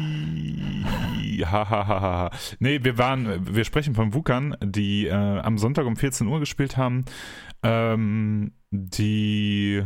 Ha, 1.45 1.69
ha, 1.69 1.87
ha, 1.89 2.01
ha, 2.01 2.01
ha. 2.01 2.31
Nee, 2.61 2.85
wir 2.85 2.97
waren, 2.97 3.55
wir 3.55 3.65
sprechen 3.65 3.95
von 3.97 4.15
Wukan, 4.15 4.57
die 4.63 5.07
äh, 5.09 5.13
am 5.13 5.59
Sonntag 5.59 5.85
um 5.85 5.97
14 5.97 6.27
Uhr 6.29 6.39
gespielt 6.39 6.77
haben. 6.77 7.05
Ähm, 7.63 8.53
die 8.75 9.85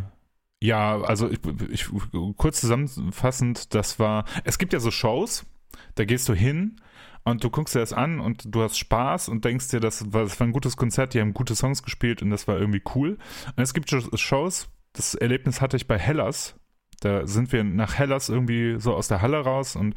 ja, 0.60 1.00
also 1.02 1.30
ich, 1.30 1.38
ich, 1.70 1.88
kurz 2.36 2.60
zusammenfassend, 2.60 3.74
das 3.74 3.98
war, 3.98 4.24
es 4.44 4.58
gibt 4.58 4.72
ja 4.72 4.80
so 4.80 4.90
Shows, 4.90 5.46
da 5.94 6.04
gehst 6.04 6.28
du 6.28 6.34
hin 6.34 6.80
und 7.24 7.44
du 7.44 7.50
guckst 7.50 7.74
dir 7.74 7.80
das 7.80 7.92
an 7.92 8.18
und 8.18 8.54
du 8.54 8.62
hast 8.62 8.76
Spaß 8.76 9.28
und 9.28 9.44
denkst 9.44 9.68
dir, 9.68 9.80
das 9.80 10.12
war, 10.12 10.24
das 10.24 10.38
war 10.40 10.46
ein 10.46 10.52
gutes 10.52 10.76
Konzert, 10.76 11.14
die 11.14 11.20
haben 11.20 11.34
gute 11.34 11.54
Songs 11.54 11.82
gespielt 11.82 12.22
und 12.22 12.30
das 12.30 12.48
war 12.48 12.58
irgendwie 12.58 12.82
cool. 12.94 13.18
Und 13.56 13.62
es 13.62 13.72
gibt 13.72 13.90
Shows, 13.90 14.68
das 14.94 15.14
Erlebnis 15.14 15.60
hatte 15.60 15.76
ich 15.76 15.86
bei 15.86 15.98
Hellas. 15.98 16.56
Da 17.00 17.26
sind 17.26 17.52
wir 17.52 17.62
nach 17.62 17.94
Hellas 17.94 18.28
irgendwie 18.28 18.80
so 18.80 18.94
aus 18.94 19.06
der 19.06 19.22
Halle 19.22 19.38
raus 19.38 19.76
und 19.76 19.94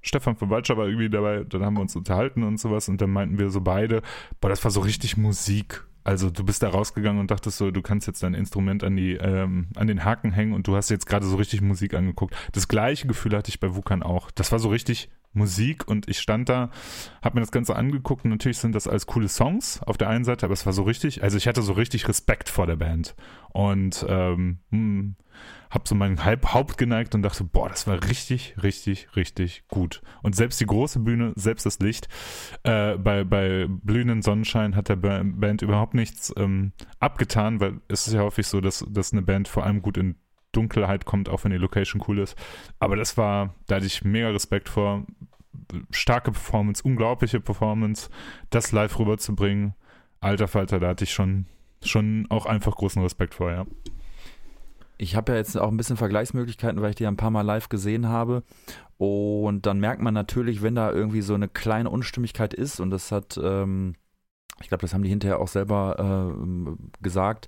Stefan 0.00 0.36
von 0.36 0.48
Walscher 0.48 0.76
war 0.78 0.86
irgendwie 0.86 1.10
dabei, 1.10 1.44
dann 1.44 1.64
haben 1.64 1.74
wir 1.74 1.82
uns 1.82 1.96
unterhalten 1.96 2.44
und 2.44 2.58
sowas 2.58 2.88
und 2.88 3.00
dann 3.00 3.10
meinten 3.10 3.38
wir 3.38 3.50
so 3.50 3.60
beide, 3.60 4.00
boah, 4.40 4.48
das 4.48 4.62
war 4.64 4.70
so 4.70 4.80
richtig 4.80 5.18
Musik. 5.18 5.84
Also 6.04 6.30
du 6.30 6.44
bist 6.44 6.62
da 6.62 6.68
rausgegangen 6.68 7.20
und 7.20 7.30
dachtest 7.30 7.58
so, 7.58 7.70
du 7.70 7.82
kannst 7.82 8.06
jetzt 8.06 8.22
dein 8.22 8.34
Instrument 8.34 8.82
an 8.82 8.96
die 8.96 9.12
ähm, 9.12 9.68
an 9.76 9.86
den 9.86 10.04
Haken 10.04 10.32
hängen 10.32 10.52
und 10.52 10.66
du 10.66 10.76
hast 10.76 10.88
jetzt 10.88 11.06
gerade 11.06 11.26
so 11.26 11.36
richtig 11.36 11.60
Musik 11.60 11.94
angeguckt. 11.94 12.34
Das 12.52 12.68
gleiche 12.68 13.06
Gefühl 13.06 13.36
hatte 13.36 13.50
ich 13.50 13.60
bei 13.60 13.74
Wukan 13.74 14.02
auch. 14.02 14.30
Das 14.30 14.52
war 14.52 14.58
so 14.58 14.68
richtig 14.68 15.10
Musik 15.32 15.86
und 15.86 16.08
ich 16.08 16.18
stand 16.18 16.48
da, 16.48 16.70
habe 17.22 17.36
mir 17.36 17.40
das 17.42 17.52
Ganze 17.52 17.76
angeguckt 17.76 18.24
und 18.24 18.30
natürlich 18.30 18.58
sind 18.58 18.74
das 18.74 18.88
alles 18.88 19.06
coole 19.06 19.28
Songs 19.28 19.82
auf 19.82 19.98
der 19.98 20.08
einen 20.08 20.24
Seite, 20.24 20.46
aber 20.46 20.54
es 20.54 20.66
war 20.66 20.72
so 20.72 20.82
richtig, 20.82 21.22
also 21.22 21.36
ich 21.36 21.46
hatte 21.46 21.62
so 21.62 21.74
richtig 21.74 22.08
Respekt 22.08 22.48
vor 22.48 22.66
der 22.66 22.76
Band 22.76 23.14
und 23.50 24.04
ähm, 24.08 24.58
hm, 24.70 25.16
habe 25.70 25.84
so 25.86 25.94
meinen 25.94 26.24
Halb 26.24 26.54
Haupt 26.54 26.78
geneigt 26.78 27.14
und 27.14 27.22
dachte, 27.22 27.44
boah, 27.44 27.68
das 27.68 27.86
war 27.86 28.02
richtig, 28.08 28.54
richtig, 28.62 29.14
richtig 29.16 29.64
gut. 29.68 30.00
Und 30.22 30.34
selbst 30.34 30.60
die 30.60 30.66
große 30.66 31.00
Bühne, 31.00 31.32
selbst 31.36 31.66
das 31.66 31.78
Licht, 31.78 32.08
äh, 32.62 32.96
bei, 32.96 33.24
bei 33.24 33.66
blühenden 33.68 34.22
Sonnenschein 34.22 34.76
hat 34.76 34.88
der 34.88 34.96
Ba- 34.96 35.22
Band 35.24 35.62
überhaupt 35.62 35.94
nichts 35.94 36.32
ähm, 36.36 36.72
abgetan, 37.00 37.60
weil 37.60 37.80
es 37.88 38.06
ist 38.06 38.14
ja 38.14 38.22
häufig 38.22 38.46
so, 38.46 38.60
dass, 38.60 38.84
dass 38.88 39.12
eine 39.12 39.22
Band 39.22 39.48
vor 39.48 39.64
allem 39.64 39.82
gut 39.82 39.98
in 39.98 40.16
Dunkelheit 40.52 41.04
kommt, 41.04 41.28
auch 41.28 41.44
wenn 41.44 41.52
die 41.52 41.58
Location 41.58 42.02
cool 42.08 42.18
ist. 42.18 42.34
Aber 42.78 42.96
das 42.96 43.18
war, 43.18 43.54
da 43.66 43.76
hatte 43.76 43.86
ich 43.86 44.04
mega 44.04 44.30
Respekt 44.30 44.68
vor. 44.70 45.04
Starke 45.90 46.32
Performance, 46.32 46.82
unglaubliche 46.82 47.40
Performance, 47.40 48.08
das 48.48 48.72
live 48.72 48.98
rüberzubringen. 48.98 49.74
Alter 50.20 50.48
Falter, 50.48 50.80
da 50.80 50.88
hatte 50.88 51.04
ich 51.04 51.12
schon, 51.12 51.44
schon 51.84 52.26
auch 52.30 52.46
einfach 52.46 52.74
großen 52.74 53.02
Respekt 53.02 53.34
vor, 53.34 53.50
ja. 53.50 53.66
Ich 54.98 55.14
habe 55.16 55.32
ja 55.32 55.38
jetzt 55.38 55.56
auch 55.56 55.68
ein 55.70 55.76
bisschen 55.76 55.96
Vergleichsmöglichkeiten, 55.96 56.82
weil 56.82 56.90
ich 56.90 56.96
die 56.96 57.04
ja 57.04 57.08
ein 57.08 57.16
paar 57.16 57.30
Mal 57.30 57.42
live 57.42 57.68
gesehen 57.68 58.08
habe. 58.08 58.42
Und 58.96 59.64
dann 59.66 59.78
merkt 59.78 60.02
man 60.02 60.12
natürlich, 60.12 60.60
wenn 60.60 60.74
da 60.74 60.90
irgendwie 60.90 61.20
so 61.22 61.34
eine 61.34 61.46
kleine 61.48 61.88
Unstimmigkeit 61.88 62.52
ist, 62.52 62.80
und 62.80 62.90
das 62.90 63.12
hat, 63.12 63.38
ähm, 63.42 63.94
ich 64.60 64.68
glaube, 64.68 64.82
das 64.82 64.92
haben 64.92 65.02
die 65.04 65.08
hinterher 65.08 65.38
auch 65.38 65.46
selber 65.48 65.96
ähm, 66.34 66.90
gesagt, 67.00 67.46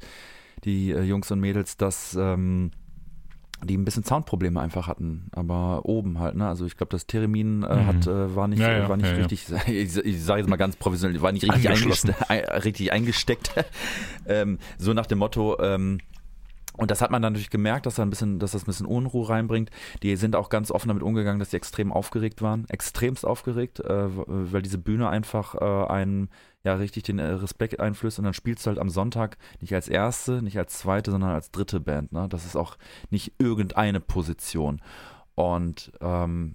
die 0.65 0.93
äh, 0.93 1.03
Jungs 1.03 1.31
und 1.33 1.41
Mädels, 1.41 1.77
dass 1.77 2.15
ähm, 2.15 2.71
die 3.65 3.77
ein 3.77 3.85
bisschen 3.85 4.05
Soundprobleme 4.05 4.59
einfach 4.61 4.87
hatten, 4.87 5.27
aber 5.33 5.85
oben 5.85 6.19
halt, 6.19 6.35
ne? 6.37 6.47
Also 6.49 6.65
ich 6.67 6.77
glaube, 6.77 6.93
das 6.93 7.07
Theremin 7.07 7.63
äh, 7.65 7.67
Mhm. 7.75 7.87
hat, 7.87 8.07
äh, 8.07 8.35
war 8.37 8.47
nicht, 8.49 8.61
Ja, 8.61 8.73
ja, 8.73 8.89
war 8.89 8.97
nicht 8.97 9.09
ja, 9.11 9.17
richtig, 9.17 9.47
ich, 9.67 9.97
ich 9.99 10.23
sage 10.25 10.41
jetzt 10.41 10.49
mal 10.49 10.57
ganz 10.57 10.77
professionell, 10.77 11.21
war 11.21 11.33
nicht 11.33 11.43
richtig, 11.45 11.69
Angeschlossen. 11.69 12.11
eingeste 12.11 12.31
ein, 12.55 12.63
richtig 12.63 12.93
eingesteckt. 12.93 13.53
ähm, 14.27 14.59
so 14.79 14.95
nach 14.95 15.07
dem 15.07 15.19
Motto, 15.19 15.59
ähm, 15.61 15.99
und 16.81 16.91
das 16.91 17.03
hat 17.03 17.11
man 17.11 17.21
dann 17.21 17.35
natürlich 17.35 17.51
gemerkt, 17.51 17.85
dass, 17.85 17.97
da 17.97 18.03
ein 18.03 18.09
bisschen, 18.09 18.39
dass 18.39 18.53
das 18.53 18.63
ein 18.63 18.67
bisschen 18.67 18.87
Unruhe 18.87 19.29
reinbringt. 19.29 19.71
Die 20.03 20.17
sind 20.17 20.35
auch 20.35 20.49
ganz 20.49 20.71
offen 20.71 20.89
damit 20.89 21.03
umgegangen, 21.03 21.39
dass 21.39 21.51
sie 21.51 21.59
extrem 21.59 21.93
aufgeregt 21.93 22.41
waren. 22.41 22.67
Extremst 22.71 23.27
aufgeregt, 23.27 23.81
äh, 23.81 24.09
weil 24.09 24.63
diese 24.63 24.79
Bühne 24.79 25.11
einfach 25.11 25.55
äh, 25.57 25.93
einen 25.93 26.31
ja 26.65 26.73
richtig 26.77 27.03
den 27.03 27.19
äh, 27.19 27.33
Respekt 27.33 27.81
einflößt. 27.81 28.19
Und 28.19 28.25
dann 28.25 28.33
spielst 28.33 28.65
du 28.65 28.69
halt 28.69 28.79
am 28.79 28.89
Sonntag 28.89 29.37
nicht 29.61 29.75
als 29.75 29.89
erste, 29.89 30.41
nicht 30.41 30.57
als 30.57 30.79
zweite, 30.79 31.11
sondern 31.11 31.33
als 31.33 31.51
dritte 31.51 31.81
Band. 31.81 32.13
Ne? 32.13 32.29
Das 32.31 32.47
ist 32.47 32.57
auch 32.57 32.79
nicht 33.11 33.35
irgendeine 33.39 34.01
Position. 34.01 34.81
Und 35.35 35.93
ähm, 36.01 36.55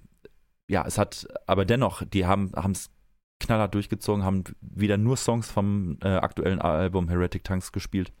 ja, 0.66 0.84
es 0.84 0.98
hat, 0.98 1.28
aber 1.46 1.64
dennoch, 1.64 2.02
die 2.02 2.26
haben 2.26 2.50
es 2.72 2.90
knallhart 3.38 3.74
durchgezogen, 3.74 4.24
haben 4.24 4.42
wieder 4.60 4.96
nur 4.96 5.16
Songs 5.16 5.48
vom 5.48 5.98
äh, 6.02 6.08
aktuellen 6.08 6.60
Album 6.60 7.08
Heretic 7.08 7.44
Tanks 7.44 7.70
gespielt 7.70 8.12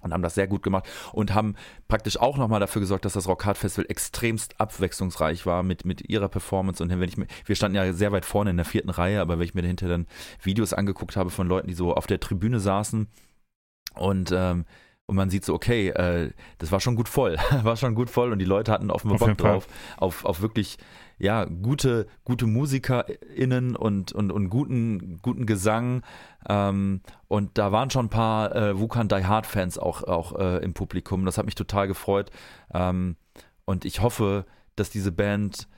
und 0.00 0.12
haben 0.12 0.22
das 0.22 0.34
sehr 0.34 0.46
gut 0.46 0.62
gemacht 0.62 0.88
und 1.12 1.34
haben 1.34 1.54
praktisch 1.88 2.18
auch 2.18 2.36
nochmal 2.36 2.60
dafür 2.60 2.80
gesorgt, 2.80 3.04
dass 3.04 3.14
das 3.14 3.28
Rock 3.28 3.44
Hard 3.44 3.58
Festival 3.58 3.86
extremst 3.88 4.60
abwechslungsreich 4.60 5.46
war 5.46 5.62
mit, 5.62 5.84
mit 5.84 6.08
ihrer 6.08 6.28
Performance 6.28 6.82
und 6.82 6.90
wenn 6.90 7.08
ich 7.08 7.16
mir, 7.16 7.26
wir 7.44 7.56
standen 7.56 7.76
ja 7.76 7.92
sehr 7.92 8.12
weit 8.12 8.24
vorne 8.24 8.50
in 8.50 8.56
der 8.56 8.66
vierten 8.66 8.90
Reihe, 8.90 9.20
aber 9.20 9.38
wenn 9.38 9.44
ich 9.44 9.54
mir 9.54 9.62
dahinter 9.62 9.88
dann 9.88 10.06
Videos 10.42 10.72
angeguckt 10.72 11.16
habe 11.16 11.30
von 11.30 11.46
Leuten, 11.46 11.68
die 11.68 11.74
so 11.74 11.94
auf 11.94 12.06
der 12.06 12.20
Tribüne 12.20 12.60
saßen 12.60 13.08
und 13.94 14.32
ähm, 14.32 14.64
und 15.08 15.14
man 15.14 15.30
sieht 15.30 15.44
so, 15.44 15.54
okay, 15.54 15.90
äh, 15.90 16.32
das 16.58 16.72
war 16.72 16.80
schon 16.80 16.96
gut 16.96 17.08
voll, 17.08 17.36
war 17.62 17.76
schon 17.76 17.94
gut 17.94 18.10
voll 18.10 18.32
und 18.32 18.40
die 18.40 18.44
Leute 18.44 18.72
hatten 18.72 18.90
offenbar 18.90 19.22
Auf 19.22 19.28
Bock 19.28 19.38
drauf, 19.38 19.68
auf, 19.96 20.24
auf 20.24 20.40
wirklich, 20.40 20.78
ja, 21.18 21.44
gute, 21.44 22.06
gute 22.24 22.46
MusikerInnen 22.46 23.74
und, 23.74 24.12
und, 24.12 24.30
und 24.32 24.50
guten, 24.50 25.18
guten 25.22 25.46
Gesang. 25.46 26.02
Ähm, 26.48 27.00
und 27.28 27.56
da 27.58 27.72
waren 27.72 27.90
schon 27.90 28.06
ein 28.06 28.10
paar 28.10 28.54
äh, 28.54 28.78
Wukan 28.78 29.08
Die 29.08 29.24
Hard 29.24 29.46
Fans 29.46 29.78
auch, 29.78 30.02
auch 30.02 30.38
äh, 30.38 30.58
im 30.58 30.74
Publikum. 30.74 31.24
Das 31.24 31.38
hat 31.38 31.46
mich 31.46 31.54
total 31.54 31.88
gefreut. 31.88 32.30
Ähm, 32.72 33.16
und 33.64 33.84
ich 33.84 34.00
hoffe, 34.02 34.44
dass 34.76 34.90
diese 34.90 35.12
Band 35.12 35.68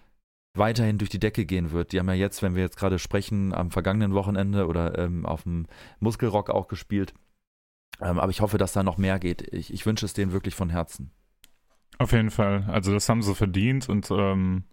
weiterhin 0.55 0.99
durch 0.99 1.11
die 1.11 1.21
Decke 1.21 1.47
gehen 1.47 1.71
wird. 1.71 1.93
Die 1.93 2.01
haben 2.01 2.09
ja 2.09 2.15
jetzt, 2.15 2.43
wenn 2.43 2.57
wir 2.57 2.63
jetzt 2.63 2.77
gerade 2.77 2.99
sprechen, 2.99 3.55
am 3.55 3.71
vergangenen 3.71 4.15
Wochenende 4.15 4.67
oder 4.67 4.99
ähm, 4.99 5.25
auf 5.25 5.45
dem 5.45 5.67
Muskelrock 6.01 6.51
auch 6.51 6.67
gespielt. 6.67 7.15
Ähm, 8.01 8.19
aber 8.19 8.31
ich 8.31 8.41
hoffe, 8.41 8.59
dass 8.59 8.73
da 8.73 8.83
noch 8.83 8.99
mehr 8.99 9.19
geht. 9.19 9.43
Ich, 9.53 9.73
ich 9.73 9.87
wünsche 9.87 10.05
es 10.05 10.15
denen 10.15 10.33
wirklich 10.33 10.55
von 10.55 10.71
Herzen. 10.71 11.13
Auf 11.99 12.13
jeden 12.13 12.31
Fall. 12.31 12.65
Also 12.69 12.93
das 12.93 13.09
haben 13.09 13.23
sie 13.23 13.35
verdient 13.35 13.89
und 13.89 14.11
ähm, 14.11 14.65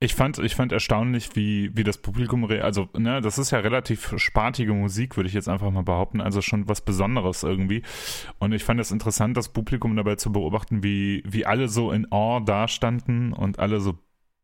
ich 0.00 0.14
fand, 0.14 0.38
ich 0.38 0.54
fand 0.54 0.70
erstaunlich, 0.70 1.34
wie, 1.34 1.76
wie 1.76 1.82
das 1.82 1.98
Publikum, 1.98 2.44
also 2.44 2.88
ne, 2.96 3.20
das 3.20 3.36
ist 3.36 3.50
ja 3.50 3.58
relativ 3.58 4.14
spartige 4.16 4.72
Musik, 4.72 5.16
würde 5.16 5.28
ich 5.28 5.34
jetzt 5.34 5.48
einfach 5.48 5.70
mal 5.72 5.82
behaupten, 5.82 6.20
also 6.20 6.40
schon 6.40 6.68
was 6.68 6.82
Besonderes 6.82 7.42
irgendwie. 7.42 7.82
Und 8.38 8.52
ich 8.52 8.62
fand 8.62 8.78
es 8.78 8.92
interessant, 8.92 9.36
das 9.36 9.48
Publikum 9.48 9.96
dabei 9.96 10.14
zu 10.14 10.30
beobachten, 10.30 10.84
wie, 10.84 11.24
wie 11.26 11.46
alle 11.46 11.68
so 11.68 11.90
in 11.90 12.06
Awe 12.12 12.44
dastanden 12.44 13.32
und 13.32 13.58
alle 13.58 13.80
so 13.80 13.98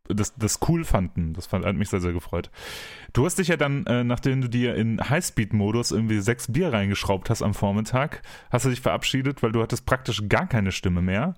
das, 0.08 0.34
das 0.34 0.58
cool 0.68 0.84
fanden. 0.84 1.32
Das 1.34 1.46
fand, 1.46 1.64
hat 1.64 1.76
mich 1.76 1.88
sehr, 1.88 2.00
sehr 2.00 2.12
gefreut. 2.12 2.50
Du 3.12 3.24
hast 3.24 3.38
dich 3.38 3.48
ja 3.48 3.56
dann, 3.56 3.86
äh, 3.86 4.04
nachdem 4.04 4.40
du 4.40 4.48
dir 4.48 4.74
in 4.74 5.00
Highspeed-Modus 5.08 5.92
irgendwie 5.92 6.18
sechs 6.20 6.52
Bier 6.52 6.72
reingeschraubt 6.72 7.30
hast 7.30 7.42
am 7.42 7.54
Vormittag, 7.54 8.22
hast 8.50 8.66
du 8.66 8.70
dich 8.70 8.80
verabschiedet, 8.80 9.42
weil 9.42 9.52
du 9.52 9.62
hattest 9.62 9.86
praktisch 9.86 10.28
gar 10.28 10.46
keine 10.46 10.72
Stimme 10.72 11.00
mehr. 11.00 11.36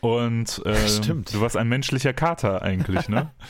Und 0.00 0.62
äh, 0.66 0.88
Stimmt. 0.88 1.34
du 1.34 1.40
warst 1.40 1.56
ein 1.56 1.68
menschlicher 1.68 2.12
Kater 2.12 2.62
eigentlich, 2.62 3.08
ne? 3.08 3.30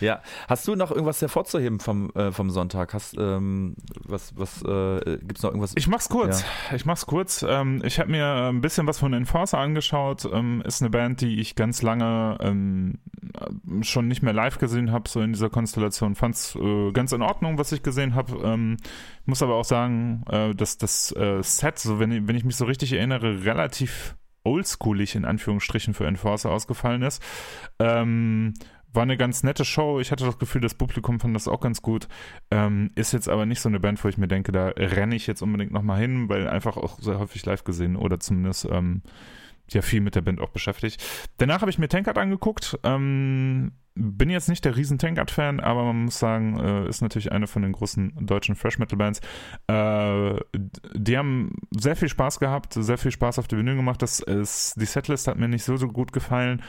Ja, 0.00 0.22
hast 0.46 0.68
du 0.68 0.76
noch 0.76 0.92
irgendwas 0.92 1.20
hervorzuheben 1.20 1.80
vom, 1.80 2.10
äh, 2.14 2.30
vom 2.30 2.50
Sonntag? 2.50 2.94
Hast 2.94 3.16
ähm, 3.18 3.74
was, 4.04 4.32
was 4.36 4.62
äh, 4.62 5.18
gibt's 5.18 5.42
noch 5.42 5.50
irgendwas? 5.50 5.72
Ich 5.74 5.88
mach's 5.88 6.08
kurz. 6.08 6.42
Ja. 6.70 6.76
Ich 6.76 6.86
mach's 6.86 7.04
kurz. 7.06 7.44
Ähm, 7.48 7.82
ich 7.84 7.98
habe 7.98 8.08
mir 8.08 8.24
ein 8.52 8.60
bisschen 8.60 8.86
was 8.86 9.00
von 9.00 9.12
Enforcer 9.12 9.58
angeschaut. 9.58 10.24
Ähm, 10.32 10.62
ist 10.64 10.82
eine 10.82 10.90
Band, 10.90 11.20
die 11.20 11.40
ich 11.40 11.56
ganz 11.56 11.82
lange 11.82 12.38
ähm, 12.40 12.98
schon 13.80 14.06
nicht 14.06 14.22
mehr 14.22 14.32
live 14.32 14.58
gesehen 14.58 14.92
habe, 14.92 15.08
so 15.08 15.20
in 15.20 15.32
dieser 15.32 15.50
Konstellation. 15.50 16.14
Fand's 16.14 16.54
äh, 16.54 16.92
ganz 16.92 17.10
in 17.10 17.22
Ordnung, 17.22 17.58
was 17.58 17.72
ich 17.72 17.82
gesehen 17.82 18.14
habe. 18.14 18.36
Ähm, 18.44 18.76
muss 19.26 19.42
aber 19.42 19.56
auch 19.56 19.64
sagen, 19.64 20.22
äh, 20.30 20.54
dass 20.54 20.78
das 20.78 21.10
äh, 21.16 21.42
Set, 21.42 21.80
so 21.80 21.98
wenn, 21.98 22.12
ich- 22.12 22.28
wenn 22.28 22.36
ich 22.36 22.44
mich 22.44 22.54
so 22.54 22.66
richtig 22.66 22.92
erinnere, 22.92 23.44
relativ 23.44 24.14
oldschoolig 24.48 25.14
in 25.14 25.24
Anführungsstrichen 25.24 25.94
für 25.94 26.06
Enforcer 26.06 26.50
ausgefallen 26.50 27.02
ist. 27.02 27.22
Ähm, 27.78 28.54
war 28.92 29.02
eine 29.02 29.16
ganz 29.16 29.42
nette 29.42 29.64
Show. 29.64 30.00
Ich 30.00 30.10
hatte 30.10 30.24
das 30.24 30.38
Gefühl, 30.38 30.62
das 30.62 30.74
Publikum 30.74 31.20
fand 31.20 31.36
das 31.36 31.46
auch 31.46 31.60
ganz 31.60 31.82
gut. 31.82 32.08
Ähm, 32.50 32.90
ist 32.94 33.12
jetzt 33.12 33.28
aber 33.28 33.46
nicht 33.46 33.60
so 33.60 33.68
eine 33.68 33.80
Band, 33.80 34.02
wo 34.02 34.08
ich 34.08 34.18
mir 34.18 34.28
denke, 34.28 34.50
da 34.50 34.68
renne 34.68 35.14
ich 35.14 35.26
jetzt 35.26 35.42
unbedingt 35.42 35.72
nochmal 35.72 36.00
hin, 36.00 36.28
weil 36.28 36.48
einfach 36.48 36.76
auch 36.76 36.98
sehr 36.98 37.18
häufig 37.18 37.44
live 37.44 37.64
gesehen 37.64 37.96
oder 37.96 38.18
zumindest 38.18 38.66
ähm, 38.70 39.02
ja 39.74 39.82
viel 39.82 40.00
mit 40.00 40.14
der 40.14 40.22
Band 40.22 40.40
auch 40.40 40.50
beschäftigt. 40.50 41.02
Danach 41.38 41.60
habe 41.60 41.70
ich 41.70 41.78
mir 41.78 41.88
Tankard 41.88 42.18
angeguckt. 42.18 42.78
Ähm, 42.84 43.72
bin 43.94 44.30
jetzt 44.30 44.48
nicht 44.48 44.64
der 44.64 44.76
riesen 44.76 44.98
Tankard-Fan, 44.98 45.58
aber 45.60 45.84
man 45.84 46.04
muss 46.04 46.18
sagen, 46.18 46.58
äh, 46.60 46.88
ist 46.88 47.02
natürlich 47.02 47.32
eine 47.32 47.48
von 47.48 47.62
den 47.62 47.72
großen 47.72 48.14
deutschen 48.20 48.54
Fresh-Metal-Bands. 48.54 49.20
Äh, 49.66 50.40
die 50.94 51.18
haben 51.18 51.56
sehr 51.76 51.96
viel 51.96 52.08
Spaß 52.08 52.38
gehabt, 52.38 52.74
sehr 52.74 52.98
viel 52.98 53.10
Spaß 53.10 53.40
auf 53.40 53.48
der 53.48 53.56
Bühne 53.56 53.74
gemacht. 53.74 54.00
Das 54.00 54.20
ist, 54.20 54.80
die 54.80 54.86
Setlist 54.86 55.26
hat 55.26 55.38
mir 55.38 55.48
nicht 55.48 55.64
so, 55.64 55.76
so 55.76 55.88
gut 55.88 56.12
gefallen. 56.12 56.62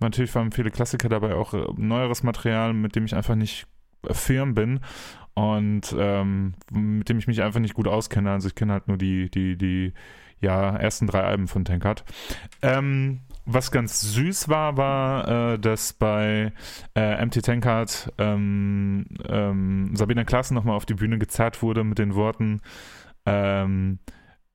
Natürlich 0.00 0.32
waren 0.36 0.52
viele 0.52 0.70
Klassiker 0.70 1.08
dabei, 1.08 1.34
auch 1.34 1.52
äh, 1.52 1.66
neueres 1.76 2.22
Material, 2.22 2.72
mit 2.72 2.94
dem 2.94 3.04
ich 3.04 3.14
einfach 3.14 3.34
nicht 3.34 3.66
firm 4.12 4.54
bin 4.54 4.80
und 5.34 5.94
ähm, 5.98 6.54
mit 6.70 7.08
dem 7.08 7.18
ich 7.18 7.26
mich 7.26 7.42
einfach 7.42 7.60
nicht 7.60 7.74
gut 7.74 7.88
auskenne. 7.88 8.30
Also 8.30 8.48
ich 8.48 8.54
kenne 8.54 8.72
halt 8.72 8.86
nur 8.86 8.96
die, 8.96 9.30
die, 9.30 9.56
die 9.56 9.92
ja, 10.40 10.76
ersten 10.76 11.06
drei 11.06 11.22
Alben 11.22 11.48
von 11.48 11.64
Tankard. 11.64 12.04
Ähm, 12.62 13.20
was 13.50 13.70
ganz 13.70 14.02
süß 14.02 14.48
war, 14.50 14.76
war, 14.76 15.54
äh, 15.54 15.58
dass 15.58 15.94
bei 15.94 16.52
äh, 16.94 17.00
Empty 17.00 17.40
Tankard 17.40 18.12
ähm, 18.18 19.06
ähm, 19.26 19.96
Sabine 19.96 20.26
Klassen 20.26 20.54
nochmal 20.54 20.76
auf 20.76 20.84
die 20.84 20.94
Bühne 20.94 21.18
gezerrt 21.18 21.62
wurde 21.62 21.82
mit 21.82 21.98
den 21.98 22.14
Worten 22.14 22.60
ähm, 23.24 24.00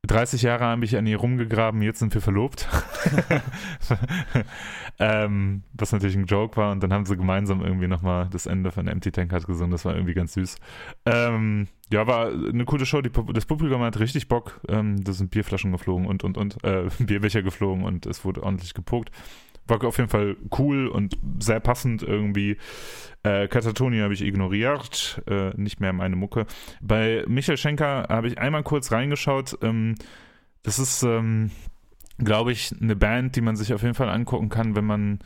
30 0.06 0.41
Jahre 0.41 0.66
habe 0.66 0.84
ich 0.84 0.97
an 0.97 1.08
ihr 1.08 1.18
rumgegraben, 1.18 1.82
jetzt 1.82 1.99
sind 1.99 2.14
wir 2.14 2.22
verlobt. 2.22 2.68
ähm, 4.99 5.64
was 5.74 5.93
natürlich 5.93 6.18
ein 6.18 6.26
Joke 6.26 6.58
war. 6.58 6.74
Und 6.74 6.84
dann 6.84 6.91
haben 6.91 7.06
sie 7.06 7.16
gemeinsam 7.16 7.62
irgendwie 7.62 7.88
nochmal 7.88 8.28
das 8.30 8.45
Ende 8.45 8.72
von 8.72 8.88
Empty 8.88 9.14
Tankard 9.14 9.47
gesungen. 9.47 9.72
Das 9.72 9.86
war 9.86 9.95
irgendwie 9.95 10.14
ganz 10.14 10.34
süß. 10.34 10.58
Ähm, 11.06 11.70
ja, 11.89 12.06
war 12.06 12.28
eine 12.28 12.66
coole 12.66 12.86
Show. 12.86 13.01
Die, 13.01 13.12
das 13.34 13.45
Publikum 13.45 13.82
hat 13.82 13.97
richtig 13.97 14.28
Bock. 14.28 14.60
Ähm, 14.68 15.01
da 15.06 15.14
sind 15.14 15.32
Bierflaschen 15.32 15.72
geflogen 15.72 16.06
und, 16.06 16.26
und, 16.26 16.38
und, 16.38 16.62
äh, 16.66 16.89
Bierbecher 16.99 17.41
geflogen 17.41 17.86
und 17.86 18.06
es 18.06 18.26
wurde 18.26 18.43
ordentlich 18.43 18.74
gepokt. 18.74 19.10
War 19.68 19.84
auf 19.84 19.97
jeden 19.97 20.09
Fall 20.09 20.36
cool 20.57 20.88
und 20.88 21.18
sehr 21.39 21.59
passend 21.59 22.03
irgendwie. 22.03 22.57
Äh, 23.24 23.47
Katatonia 23.47 24.03
habe 24.03 24.14
ich 24.14 24.22
ignoriert, 24.22 25.22
äh, 25.28 25.51
nicht 25.55 25.80
mehr 25.80 25.93
meine 25.93 26.18
Mucke. 26.18 26.45
Bei 26.82 27.24
Michael 27.28 27.57
Schenker 27.57 28.07
habe 28.09 28.28
ich 28.28 28.38
einmal 28.38 28.64
kurz 28.64 28.91
reingeschaut. 28.91 29.57
Ähm, 29.61 29.95
das 30.64 30.80
ist, 30.80 31.03
ähm, 31.03 31.51
glaube 32.18 32.51
ich, 32.51 32.74
eine 32.82 32.95
Band, 32.95 33.36
die 33.36 33.41
man 33.41 33.55
sich 33.55 33.74
auf 33.74 33.82
jeden 33.82 33.95
Fall 33.95 34.09
angucken 34.09 34.49
kann, 34.49 34.76
wenn 34.76 34.86
man, 34.86 35.20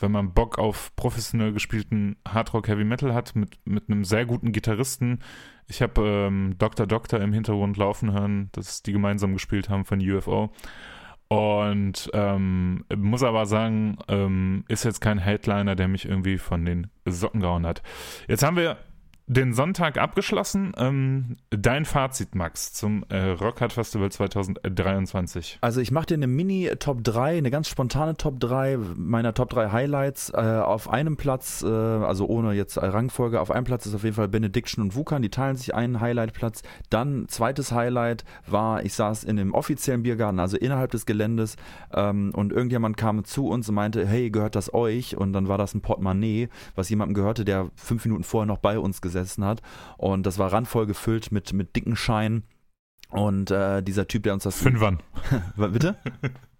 wenn 0.00 0.10
man 0.10 0.32
Bock 0.32 0.58
auf 0.58 0.94
professionell 0.96 1.52
gespielten 1.52 2.16
Hardrock 2.26 2.66
Heavy 2.66 2.84
Metal 2.84 3.14
hat, 3.14 3.36
mit, 3.36 3.58
mit 3.64 3.88
einem 3.88 4.04
sehr 4.04 4.26
guten 4.26 4.50
Gitarristen. 4.50 5.20
Ich 5.68 5.82
habe 5.82 6.00
ähm, 6.02 6.54
Dr. 6.58 6.86
Doctor 6.86 7.20
im 7.20 7.32
Hintergrund 7.32 7.76
laufen 7.76 8.12
hören, 8.12 8.48
dass 8.52 8.82
die 8.82 8.92
gemeinsam 8.92 9.32
gespielt 9.32 9.68
haben 9.68 9.84
von 9.84 10.00
UFO. 10.00 10.52
Und 11.28 12.08
ähm, 12.12 12.84
muss 12.94 13.24
aber 13.24 13.46
sagen, 13.46 13.98
ähm, 14.08 14.64
ist 14.68 14.84
jetzt 14.84 15.00
kein 15.00 15.18
Headliner, 15.18 15.74
der 15.74 15.88
mich 15.88 16.04
irgendwie 16.08 16.38
von 16.38 16.64
den 16.64 16.88
Socken 17.04 17.40
gehauen 17.40 17.66
hat. 17.66 17.82
Jetzt 18.28 18.44
haben 18.44 18.56
wir 18.56 18.78
den 19.28 19.54
Sonntag 19.54 19.98
abgeschlossen. 19.98 20.72
Ähm, 20.76 21.36
dein 21.50 21.84
Fazit, 21.84 22.36
Max, 22.36 22.72
zum 22.72 23.04
äh, 23.08 23.30
Rockhard 23.30 23.72
Festival 23.72 24.10
2023. 24.10 25.58
Also 25.60 25.80
ich 25.80 25.90
mache 25.90 26.06
dir 26.06 26.14
eine 26.14 26.28
Mini-Top 26.28 27.02
3, 27.02 27.38
eine 27.38 27.50
ganz 27.50 27.68
spontane 27.68 28.16
Top 28.16 28.38
3 28.38 28.78
meiner 28.94 29.34
Top 29.34 29.50
3 29.50 29.72
Highlights. 29.72 30.30
Äh, 30.30 30.36
auf 30.36 30.88
einem 30.88 31.16
Platz, 31.16 31.64
äh, 31.66 31.68
also 31.68 32.26
ohne 32.26 32.52
jetzt 32.52 32.80
Rangfolge, 32.80 33.40
auf 33.40 33.50
einem 33.50 33.64
Platz 33.64 33.86
ist 33.86 33.96
auf 33.96 34.04
jeden 34.04 34.14
Fall 34.14 34.28
Benediction 34.28 34.82
und 34.82 34.94
Wukan, 34.94 35.22
die 35.22 35.30
teilen 35.30 35.56
sich 35.56 35.74
einen 35.74 36.00
Highlight-Platz. 36.00 36.62
Dann 36.90 37.26
zweites 37.28 37.72
Highlight 37.72 38.24
war, 38.46 38.84
ich 38.84 38.94
saß 38.94 39.24
in 39.24 39.36
dem 39.36 39.54
offiziellen 39.54 40.04
Biergarten, 40.04 40.38
also 40.38 40.56
innerhalb 40.56 40.92
des 40.92 41.04
Geländes 41.04 41.56
ähm, 41.92 42.30
und 42.32 42.52
irgendjemand 42.52 42.96
kam 42.96 43.24
zu 43.24 43.48
uns 43.48 43.68
und 43.68 43.74
meinte, 43.74 44.06
hey, 44.06 44.30
gehört 44.30 44.54
das 44.54 44.72
euch? 44.72 45.16
Und 45.16 45.32
dann 45.32 45.48
war 45.48 45.58
das 45.58 45.74
ein 45.74 45.80
Portemonnaie, 45.80 46.48
was 46.76 46.88
jemandem 46.90 47.14
gehörte, 47.14 47.44
der 47.44 47.70
fünf 47.74 48.04
Minuten 48.04 48.22
vorher 48.22 48.46
noch 48.46 48.58
bei 48.58 48.78
uns 48.78 49.02
gesessen 49.02 49.15
hat. 49.44 49.62
Und 49.96 50.24
das 50.26 50.38
war 50.38 50.52
randvoll 50.52 50.86
gefüllt 50.86 51.32
mit, 51.32 51.52
mit 51.52 51.76
dicken 51.76 51.96
Scheinen. 51.96 52.44
Und 53.10 53.50
äh, 53.50 53.82
dieser 53.82 54.08
Typ, 54.08 54.24
der 54.24 54.34
uns 54.34 54.44
das. 54.44 54.62
Fünfern. 54.62 55.00
Bitte? 55.56 55.96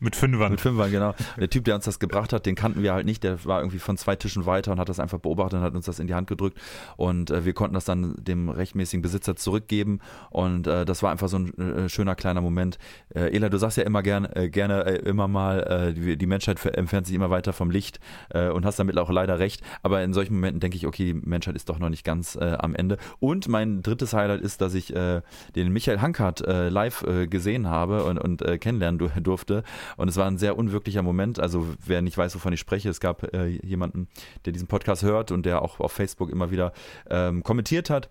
Mit 0.00 0.16
Fünfern. 0.16 0.50
Mit 0.52 0.60
Fünfern, 0.60 0.90
genau. 0.90 1.14
Der 1.38 1.50
Typ, 1.50 1.64
der 1.64 1.74
uns 1.74 1.84
das 1.84 1.98
gebracht 1.98 2.32
hat, 2.32 2.46
den 2.46 2.54
kannten 2.54 2.82
wir 2.82 2.92
halt 2.94 3.06
nicht. 3.06 3.22
Der 3.24 3.44
war 3.44 3.60
irgendwie 3.60 3.78
von 3.78 3.96
zwei 3.96 4.16
Tischen 4.16 4.46
weiter 4.46 4.72
und 4.72 4.78
hat 4.80 4.88
das 4.88 5.00
einfach 5.00 5.18
beobachtet 5.18 5.58
und 5.58 5.64
hat 5.64 5.74
uns 5.74 5.86
das 5.86 5.98
in 5.98 6.06
die 6.06 6.14
Hand 6.14 6.26
gedrückt. 6.28 6.58
Und 6.96 7.30
äh, 7.30 7.44
wir 7.44 7.52
konnten 7.52 7.74
das 7.74 7.84
dann 7.84 8.14
dem 8.18 8.48
rechtmäßigen 8.48 9.02
Besitzer 9.02 9.36
zurückgeben. 9.36 10.00
Und 10.30 10.66
äh, 10.66 10.84
das 10.84 11.02
war 11.02 11.10
einfach 11.10 11.28
so 11.28 11.38
ein 11.38 11.58
äh, 11.58 11.88
schöner 11.88 12.14
kleiner 12.14 12.40
Moment. 12.40 12.78
Äh, 13.14 13.34
Ela, 13.34 13.48
du 13.48 13.58
sagst 13.58 13.76
ja 13.76 13.84
immer 13.84 14.02
gern, 14.02 14.24
äh, 14.24 14.48
gerne 14.48 14.82
immer 14.82 15.28
mal, 15.28 15.92
die, 15.94 16.16
die 16.16 16.26
Menschheit 16.26 16.64
entfernt 16.64 17.06
sich 17.06 17.16
immer 17.16 17.30
weiter 17.30 17.52
vom 17.52 17.70
Licht 17.70 17.98
und 18.32 18.64
hast 18.64 18.78
damit 18.78 18.98
auch 18.98 19.10
leider 19.10 19.38
recht. 19.38 19.62
Aber 19.82 20.02
in 20.02 20.12
solchen 20.12 20.34
Momenten 20.34 20.60
denke 20.60 20.76
ich, 20.76 20.86
okay, 20.86 21.04
die 21.04 21.14
Menschheit 21.14 21.56
ist 21.56 21.68
doch 21.68 21.78
noch 21.78 21.88
nicht 21.88 22.04
ganz 22.04 22.36
am 22.36 22.74
Ende. 22.74 22.98
Und 23.18 23.48
mein 23.48 23.82
drittes 23.82 24.12
Highlight 24.12 24.40
ist, 24.40 24.60
dass 24.60 24.74
ich 24.74 24.88
den 24.88 25.72
Michael 25.72 26.00
Hankert 26.00 26.42
live 26.46 27.04
gesehen 27.28 27.68
habe 27.68 28.04
und, 28.04 28.18
und 28.18 28.44
kennenlernen 28.60 28.98
du- 28.98 29.08
durfte. 29.20 29.63
Und 29.96 30.08
es 30.08 30.16
war 30.16 30.26
ein 30.26 30.38
sehr 30.38 30.56
unwirklicher 30.56 31.02
Moment. 31.02 31.38
Also 31.38 31.66
wer 31.84 32.02
nicht 32.02 32.16
weiß, 32.16 32.34
wovon 32.34 32.52
ich 32.52 32.60
spreche, 32.60 32.88
es 32.88 33.00
gab 33.00 33.34
äh, 33.34 33.46
jemanden, 33.46 34.08
der 34.44 34.52
diesen 34.52 34.68
Podcast 34.68 35.02
hört 35.02 35.30
und 35.30 35.46
der 35.46 35.62
auch 35.62 35.80
auf 35.80 35.92
Facebook 35.92 36.30
immer 36.30 36.50
wieder 36.50 36.72
ähm, 37.08 37.42
kommentiert 37.42 37.90
hat. 37.90 38.10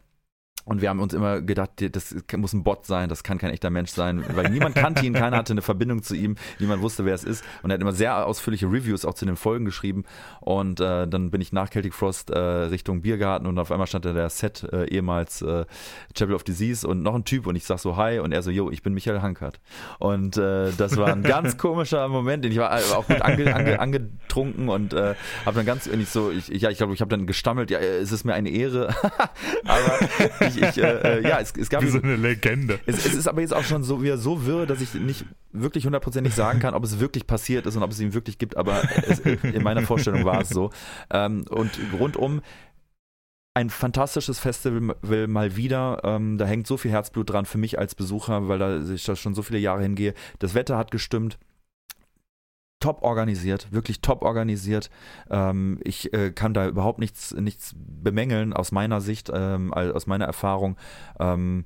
Und 0.65 0.81
wir 0.81 0.89
haben 0.89 0.99
uns 0.99 1.13
immer 1.13 1.41
gedacht, 1.41 1.71
das 1.91 2.15
muss 2.37 2.53
ein 2.53 2.63
Bot 2.63 2.85
sein, 2.85 3.09
das 3.09 3.23
kann 3.23 3.37
kein 3.37 3.51
echter 3.51 3.69
Mensch 3.69 3.91
sein, 3.91 4.23
weil 4.33 4.49
niemand 4.49 4.75
kannte 4.75 5.05
ihn, 5.05 5.13
keiner 5.13 5.37
hatte 5.37 5.53
eine 5.53 5.61
Verbindung 5.61 6.03
zu 6.03 6.15
ihm, 6.15 6.35
niemand 6.59 6.81
wusste, 6.81 7.05
wer 7.05 7.13
es 7.13 7.23
ist. 7.23 7.43
Und 7.63 7.71
er 7.71 7.75
hat 7.75 7.81
immer 7.81 7.91
sehr 7.91 8.25
ausführliche 8.25 8.67
Reviews 8.67 9.03
auch 9.05 9.13
zu 9.13 9.25
den 9.25 9.35
Folgen 9.35 9.65
geschrieben. 9.65 10.05
Und 10.39 10.79
äh, 10.79 11.07
dann 11.07 11.31
bin 11.31 11.41
ich 11.41 11.51
nach 11.51 11.69
Celtic 11.69 11.93
Frost 11.93 12.29
äh, 12.29 12.39
Richtung 12.39 13.01
Biergarten 13.01 13.47
und 13.47 13.59
auf 13.59 13.71
einmal 13.71 13.87
stand 13.87 14.05
da 14.05 14.13
der 14.13 14.29
Set, 14.29 14.63
äh, 14.71 14.85
ehemals 14.85 15.41
äh, 15.41 15.65
Chapel 16.15 16.35
of 16.35 16.43
Disease 16.43 16.87
und 16.87 17.01
noch 17.01 17.15
ein 17.15 17.25
Typ 17.25 17.47
und 17.47 17.55
ich 17.55 17.65
sag 17.65 17.79
so 17.79 17.97
Hi 17.97 18.19
und 18.19 18.31
er 18.31 18.41
so, 18.41 18.49
yo, 18.49 18.69
ich 18.69 18.83
bin 18.83 18.93
Michael 18.93 19.21
Hankert. 19.21 19.59
Und 19.99 20.37
äh, 20.37 20.71
das 20.77 20.97
war 20.97 21.07
ein 21.07 21.23
ganz 21.23 21.57
komischer 21.57 22.07
Moment, 22.07 22.45
ich 22.45 22.57
war 22.57 22.71
auch 22.95 23.07
gut 23.07 23.21
ange, 23.21 23.53
ange, 23.53 23.79
angetrunken 23.79 24.69
und 24.69 24.93
äh, 24.93 25.15
habe 25.45 25.55
dann 25.57 25.65
ganz 25.65 25.87
nicht 25.87 26.11
so, 26.11 26.31
ich, 26.31 26.47
ja, 26.47 26.69
ich 26.69 26.77
glaube, 26.77 26.93
ich 26.93 27.01
habe 27.01 27.09
dann 27.09 27.27
gestammelt, 27.27 27.69
ja, 27.69 27.79
es 27.79 28.11
ist 28.11 28.23
mir 28.23 28.33
eine 28.33 28.49
Ehre, 28.49 28.95
aber 29.65 30.47
ich, 30.47 30.52
ich 30.55 30.77
äh, 30.77 31.21
ja, 31.27 31.39
es, 31.39 31.53
es 31.57 31.69
gab 31.69 31.83
Wie 31.83 31.87
so 31.87 32.01
eine 32.01 32.15
Legende. 32.15 32.79
es, 32.85 33.05
es 33.05 33.13
ist 33.13 33.27
aber 33.27 33.41
jetzt 33.41 33.53
auch 33.53 33.63
schon 33.63 33.83
so 33.83 34.01
wieder 34.01 34.17
so 34.17 34.45
wirr, 34.45 34.65
dass 34.65 34.81
ich 34.81 34.93
nicht 34.93 35.25
wirklich 35.51 35.85
hundertprozentig 35.85 36.33
sagen 36.33 36.59
kann, 36.59 36.73
ob 36.73 36.83
es 36.83 36.99
wirklich 36.99 37.27
passiert 37.27 37.65
ist 37.65 37.75
und 37.75 37.83
ob 37.83 37.91
es 37.91 37.99
ihn 37.99 38.13
wirklich 38.13 38.37
gibt, 38.37 38.57
aber 38.57 38.81
es, 39.07 39.19
in 39.19 39.63
meiner 39.63 39.83
Vorstellung 39.83 40.25
war 40.25 40.41
es 40.41 40.49
so. 40.49 40.71
Ähm, 41.11 41.45
und 41.49 41.71
rundum 41.99 42.41
ein 43.55 43.69
fantastisches 43.69 44.39
Festival 44.39 44.95
will 45.01 45.27
mal 45.27 45.55
wieder. 45.55 46.01
Ähm, 46.03 46.37
da 46.37 46.45
hängt 46.45 46.65
so 46.65 46.77
viel 46.77 46.91
Herzblut 46.91 47.29
dran 47.29 47.45
für 47.45 47.57
mich 47.57 47.77
als 47.77 47.93
Besucher, 47.95 48.47
weil 48.47 48.59
da 48.59 48.81
ich 48.81 49.03
da 49.05 49.15
schon 49.15 49.35
so 49.35 49.43
viele 49.43 49.59
Jahre 49.59 49.83
hingehe. 49.83 50.13
Das 50.39 50.55
Wetter 50.55 50.77
hat 50.77 50.91
gestimmt. 50.91 51.37
Top 52.83 53.01
organisiert, 53.01 53.71
wirklich 53.71 54.01
top 54.01 54.23
organisiert. 54.23 54.89
Ähm, 55.29 55.79
ich 55.85 56.11
äh, 56.13 56.31
kann 56.31 56.53
da 56.53 56.67
überhaupt 56.67 56.99
nichts, 56.99 57.33
nichts 57.33 57.73
bemängeln 57.77 58.51
aus 58.51 58.73
meiner 58.73 58.99
Sicht, 58.99 59.31
ähm, 59.33 59.73
aus 59.73 60.05
meiner 60.05 60.25
Erfahrung. 60.25 60.75
Ähm, 61.17 61.63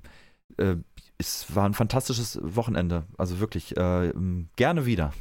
äh, 0.58 0.76
es 1.18 1.56
war 1.56 1.66
ein 1.66 1.74
fantastisches 1.74 2.40
Wochenende. 2.44 3.08
Also 3.18 3.40
wirklich 3.40 3.76
äh, 3.78 4.14
gerne 4.58 4.86
wieder. 4.86 5.12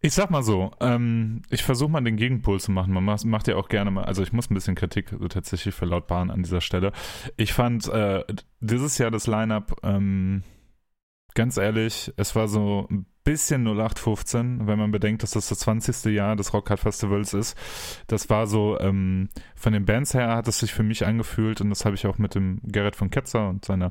Ich 0.00 0.14
sag 0.14 0.32
mal 0.32 0.42
so, 0.42 0.72
ähm, 0.80 1.42
ich 1.48 1.62
versuche 1.62 1.92
mal 1.92 2.02
den 2.02 2.16
Gegenpol 2.16 2.58
zu 2.58 2.72
machen. 2.72 2.92
Man 2.92 3.04
macht, 3.04 3.46
ja 3.46 3.54
auch 3.54 3.68
gerne 3.68 3.92
mal, 3.92 4.04
also 4.04 4.20
ich 4.20 4.32
muss 4.32 4.50
ein 4.50 4.54
bisschen 4.54 4.74
Kritik 4.74 5.14
tatsächlich 5.28 5.76
verlautbaren 5.76 6.32
an 6.32 6.42
dieser 6.42 6.60
Stelle. 6.60 6.90
Ich 7.36 7.52
fand 7.52 7.86
äh, 7.86 8.24
dieses 8.58 8.98
Jahr 8.98 9.12
das 9.12 9.28
Line-Up, 9.28 9.76
ähm, 9.84 10.42
ganz 11.34 11.56
ehrlich, 11.56 12.12
es 12.16 12.34
war 12.34 12.48
so 12.48 12.88
ein 12.90 13.06
bisschen 13.26 13.66
0815, 13.66 14.66
wenn 14.66 14.78
man 14.78 14.92
bedenkt, 14.92 15.22
dass 15.22 15.32
das 15.32 15.48
das 15.48 15.58
20. 15.58 16.14
Jahr 16.14 16.36
des 16.36 16.54
Rockhard 16.54 16.80
Festivals 16.80 17.34
ist. 17.34 17.58
Das 18.06 18.30
war 18.30 18.46
so, 18.46 18.78
ähm, 18.80 19.28
von 19.56 19.72
den 19.72 19.84
Bands 19.84 20.14
her 20.14 20.36
hat 20.36 20.48
es 20.48 20.60
sich 20.60 20.72
für 20.72 20.84
mich 20.84 21.04
angefühlt 21.04 21.60
und 21.60 21.68
das 21.70 21.84
habe 21.84 21.96
ich 21.96 22.06
auch 22.06 22.18
mit 22.18 22.34
dem 22.36 22.60
Gerrit 22.62 22.94
von 22.96 23.10
Ketzer 23.10 23.48
und 23.48 23.64
seiner 23.64 23.90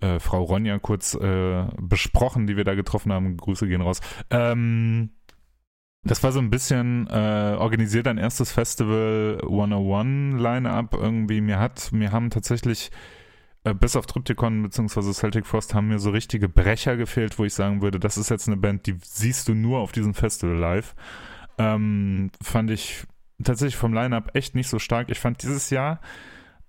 äh, 0.00 0.18
Frau 0.18 0.42
Ronja 0.42 0.78
kurz 0.80 1.14
äh, 1.14 1.64
besprochen, 1.80 2.46
die 2.46 2.56
wir 2.56 2.64
da 2.64 2.74
getroffen 2.74 3.12
haben. 3.12 3.36
Grüße 3.36 3.68
gehen 3.68 3.80
raus. 3.80 4.00
Ähm, 4.30 5.10
das 6.02 6.22
war 6.22 6.32
so 6.32 6.40
ein 6.40 6.50
bisschen 6.50 7.06
äh, 7.08 7.56
organisiert 7.58 8.08
ein 8.08 8.18
erstes 8.18 8.50
Festival 8.50 9.38
101 9.42 10.40
Line-Up 10.40 10.94
irgendwie. 10.94 11.40
Mir 11.40 11.60
hat, 11.60 11.92
mir 11.92 12.10
haben 12.10 12.30
tatsächlich 12.30 12.90
bis 13.74 13.96
auf 13.96 14.06
Triptychon 14.06 14.62
bzw. 14.62 15.12
Celtic 15.12 15.46
Frost 15.46 15.74
haben 15.74 15.88
mir 15.88 15.98
so 15.98 16.10
richtige 16.10 16.48
Brecher 16.48 16.96
gefehlt, 16.96 17.38
wo 17.38 17.44
ich 17.44 17.54
sagen 17.54 17.82
würde, 17.82 17.98
das 17.98 18.16
ist 18.16 18.30
jetzt 18.30 18.46
eine 18.46 18.56
Band, 18.56 18.86
die 18.86 18.96
siehst 19.02 19.48
du 19.48 19.54
nur 19.54 19.80
auf 19.80 19.92
diesem 19.92 20.14
Festival 20.14 20.56
live. 20.56 20.94
Ähm, 21.58 22.30
fand 22.42 22.70
ich 22.70 23.04
tatsächlich 23.42 23.76
vom 23.76 23.92
Line-Up 23.92 24.30
echt 24.34 24.54
nicht 24.54 24.68
so 24.68 24.78
stark. 24.78 25.10
Ich 25.10 25.18
fand 25.18 25.42
dieses 25.42 25.70
Jahr 25.70 26.00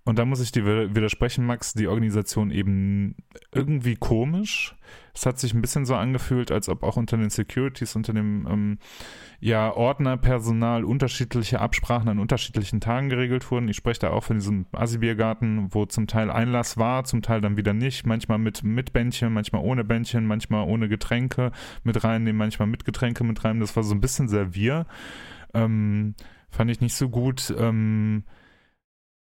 und 0.08 0.18
da 0.18 0.24
muss 0.24 0.40
ich 0.40 0.54
dir 0.54 0.96
widersprechen, 0.96 1.46
Max, 1.46 1.74
die 1.74 1.88
Organisation 1.88 2.50
eben 2.50 3.16
irgendwie 3.52 3.98
komisch. 3.98 4.74
Es 5.14 5.26
hat 5.26 5.38
sich 5.38 5.54
ein 5.54 5.60
bisschen 5.60 5.86
so 5.86 5.96
angefühlt, 5.96 6.50
als 6.50 6.70
ob 6.70 6.84
auch 6.84 6.96
unter 6.96 7.18
den 7.18 7.30
Securities, 7.30 7.94
unter 7.94 8.14
dem 8.14 8.48
ähm, 8.50 8.78
ja, 9.42 9.70
Ordnerpersonal 9.70 10.86
unterschiedliche 10.86 11.60
Absprachen 11.60 12.08
an 12.08 12.20
unterschiedlichen 12.20 12.80
Tagen 12.80 13.10
geregelt 13.10 13.52
wurden. 13.52 13.68
Ich 13.68 13.76
spreche 13.76 14.00
da 14.00 14.12
auch 14.12 14.24
von 14.24 14.38
diesem 14.38 14.66
Assi-Biergarten, 14.72 15.74
wo 15.74 15.86
zum 15.86 16.08
Teil 16.08 16.32
Einlass 16.32 16.78
war, 16.78 17.04
zum 17.04 17.22
Teil 17.22 17.42
dann 17.42 17.58
wieder 17.58 17.74
nicht. 17.74 18.06
Manchmal 18.06 18.38
mit, 18.38 18.64
mit 18.64 18.94
Bändchen, 18.94 19.34
manchmal 19.34 19.62
ohne 19.62 19.84
Bändchen, 19.84 20.26
manchmal 20.26 20.70
ohne 20.70 20.88
Getränke 20.88 21.52
mit 21.84 22.02
reinnehmen, 22.02 22.38
manchmal 22.38 22.70
mit 22.70 22.86
Getränke 22.86 23.26
mit 23.26 23.44
rein. 23.44 23.60
Das 23.60 23.76
war 23.76 23.84
so 23.84 23.94
ein 23.94 24.00
bisschen 24.00 24.30
Servier. 24.30 24.86
Ähm, 25.54 26.16
fand 26.50 26.72
ich 26.72 26.80
nicht 26.80 26.96
so 26.96 27.10
gut. 27.10 27.54
Ähm, 27.60 28.24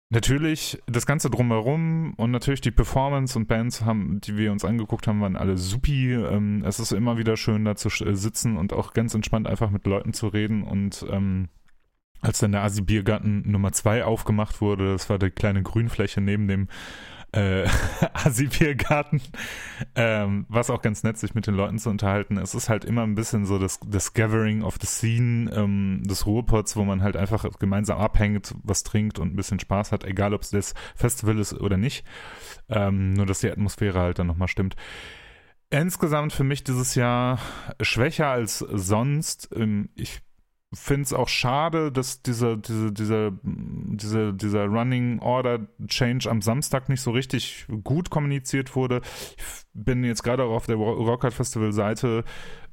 Natürlich, 0.09 0.81
das 0.87 1.05
Ganze 1.05 1.29
drumherum 1.29 2.13
und 2.15 2.31
natürlich 2.31 2.61
die 2.61 2.71
Performance 2.71 3.37
und 3.37 3.47
Bands, 3.47 3.81
haben, 3.81 4.21
die 4.21 4.37
wir 4.37 4.53
uns 4.53 4.63
angeguckt 4.63 5.05
haben, 5.05 5.19
waren 5.19 5.35
alle 5.35 5.57
supi. 5.57 6.13
Ähm, 6.13 6.63
es 6.65 6.79
ist 6.79 6.93
immer 6.93 7.17
wieder 7.17 7.35
schön, 7.35 7.65
da 7.65 7.75
zu 7.75 7.89
äh, 8.05 8.15
sitzen 8.15 8.55
und 8.55 8.71
auch 8.71 8.93
ganz 8.93 9.13
entspannt 9.13 9.47
einfach 9.47 9.69
mit 9.69 9.85
Leuten 9.85 10.13
zu 10.13 10.27
reden. 10.29 10.63
Und 10.63 11.05
ähm, 11.11 11.49
als 12.21 12.39
dann 12.39 12.53
der 12.53 12.63
Asi-Biergarten 12.63 13.51
Nummer 13.51 13.73
2 13.73 14.05
aufgemacht 14.05 14.61
wurde, 14.61 14.93
das 14.93 15.09
war 15.09 15.19
die 15.19 15.29
kleine 15.29 15.61
Grünfläche 15.61 16.21
neben 16.21 16.47
dem 16.47 16.69
äh, 17.31 17.67
Asi-Biergarten, 18.13 19.21
ähm, 19.95 20.45
was 20.49 20.69
auch 20.69 20.81
ganz 20.81 21.03
nett, 21.03 21.17
sich 21.17 21.35
mit 21.35 21.47
den 21.47 21.55
Leuten 21.55 21.79
zu 21.79 21.89
unterhalten. 21.89 22.37
Es 22.37 22.55
ist 22.55 22.69
halt 22.69 22.85
immer 22.85 23.03
ein 23.03 23.15
bisschen 23.15 23.45
so 23.45 23.59
das, 23.59 23.79
das 23.85 24.13
Gathering 24.13 24.63
of 24.63 24.77
the 24.79 24.87
Scene 24.87 25.51
ähm, 25.53 26.03
des 26.05 26.25
Ruhrpots, 26.25 26.75
wo 26.75 26.83
man 26.83 27.01
halt 27.01 27.17
einfach 27.17 27.45
gemeinsam 27.59 27.99
abhängt, 27.99 28.55
was 28.63 28.83
trinkt 28.83 29.19
und 29.19 29.33
ein 29.33 29.35
bisschen 29.35 29.59
Spaß 29.59 29.91
hat, 29.91 30.03
egal 30.03 30.33
ob 30.33 30.41
es 30.41 30.51
das 30.51 30.73
Festival 30.95 31.39
ist 31.39 31.53
oder 31.53 31.77
nicht. 31.77 32.05
Ähm, 32.69 33.13
nur, 33.13 33.25
dass 33.25 33.39
die 33.39 33.51
Atmosphäre 33.51 33.99
halt 33.99 34.19
dann 34.19 34.27
nochmal 34.27 34.47
stimmt. 34.47 34.75
Insgesamt 35.69 36.31
für 36.31 36.45
mich 36.45 36.63
dieses 36.63 36.95
Jahr 36.95 37.39
schwächer 37.81 38.27
als 38.27 38.59
sonst. 38.59 39.49
Ähm, 39.53 39.89
ich 39.95 40.21
finde 40.73 41.03
es 41.03 41.13
auch 41.13 41.29
schade, 41.29 41.91
dass 41.91 42.21
dieser, 42.21 42.57
diese, 42.57 42.91
dieser, 42.91 43.31
dieser, 43.43 44.33
dieser 44.33 44.65
Running 44.65 45.19
Order 45.19 45.67
Change 45.87 46.29
am 46.29 46.41
Samstag 46.41 46.89
nicht 46.89 47.01
so 47.01 47.11
richtig 47.11 47.65
gut 47.83 48.09
kommuniziert 48.09 48.75
wurde. 48.75 49.01
Ich 49.37 49.63
bin 49.73 50.03
jetzt 50.03 50.23
gerade 50.23 50.43
auch 50.43 50.55
auf 50.55 50.65
der 50.65 50.75
Rockhard 50.75 51.33
Festival 51.33 51.71
Seite 51.71 52.25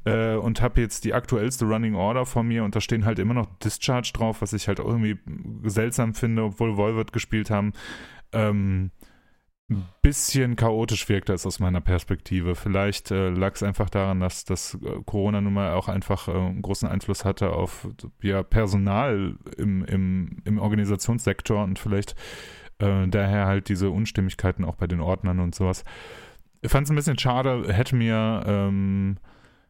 äh, 0.04 0.34
und 0.34 0.60
habe 0.60 0.80
jetzt 0.80 1.04
die 1.04 1.14
aktuellste 1.14 1.66
Running 1.66 1.94
Order 1.94 2.26
vor 2.26 2.42
mir 2.42 2.64
und 2.64 2.74
da 2.74 2.80
stehen 2.80 3.04
halt 3.04 3.20
immer 3.20 3.34
noch 3.34 3.46
Discharge 3.58 4.10
drauf, 4.12 4.42
was 4.42 4.52
ich 4.52 4.66
halt 4.66 4.80
irgendwie 4.80 5.18
seltsam 5.64 6.14
finde, 6.14 6.42
obwohl 6.42 6.76
Volvert 6.76 7.12
gespielt 7.12 7.50
haben. 7.50 7.72
Ähm, 8.32 8.90
bisschen 10.02 10.56
chaotisch 10.56 11.08
wirkt 11.08 11.28
das 11.28 11.46
aus 11.46 11.58
meiner 11.58 11.80
Perspektive. 11.80 12.54
Vielleicht 12.54 13.10
äh, 13.10 13.30
lag 13.30 13.54
es 13.54 13.62
einfach 13.62 13.88
daran, 13.88 14.20
dass 14.20 14.44
das 14.44 14.74
äh, 14.74 15.00
Corona 15.06 15.40
nun 15.40 15.54
mal 15.54 15.72
auch 15.72 15.88
einfach 15.88 16.28
äh, 16.28 16.32
einen 16.32 16.62
großen 16.62 16.88
Einfluss 16.88 17.24
hatte 17.24 17.50
auf 17.50 17.88
ja, 18.20 18.42
Personal 18.42 19.36
im, 19.56 19.84
im, 19.84 20.42
im 20.44 20.58
Organisationssektor 20.58 21.64
und 21.64 21.78
vielleicht 21.78 22.14
äh, 22.78 23.08
daher 23.08 23.46
halt 23.46 23.68
diese 23.68 23.90
Unstimmigkeiten 23.90 24.64
auch 24.64 24.76
bei 24.76 24.86
den 24.86 25.00
Ordnern 25.00 25.40
und 25.40 25.54
sowas. 25.54 25.84
Ich 26.60 26.70
fand 26.70 26.86
es 26.86 26.90
ein 26.90 26.96
bisschen 26.96 27.18
schade, 27.18 27.72
hätte 27.72 27.96
mir, 27.96 28.44
ähm, 28.46 29.16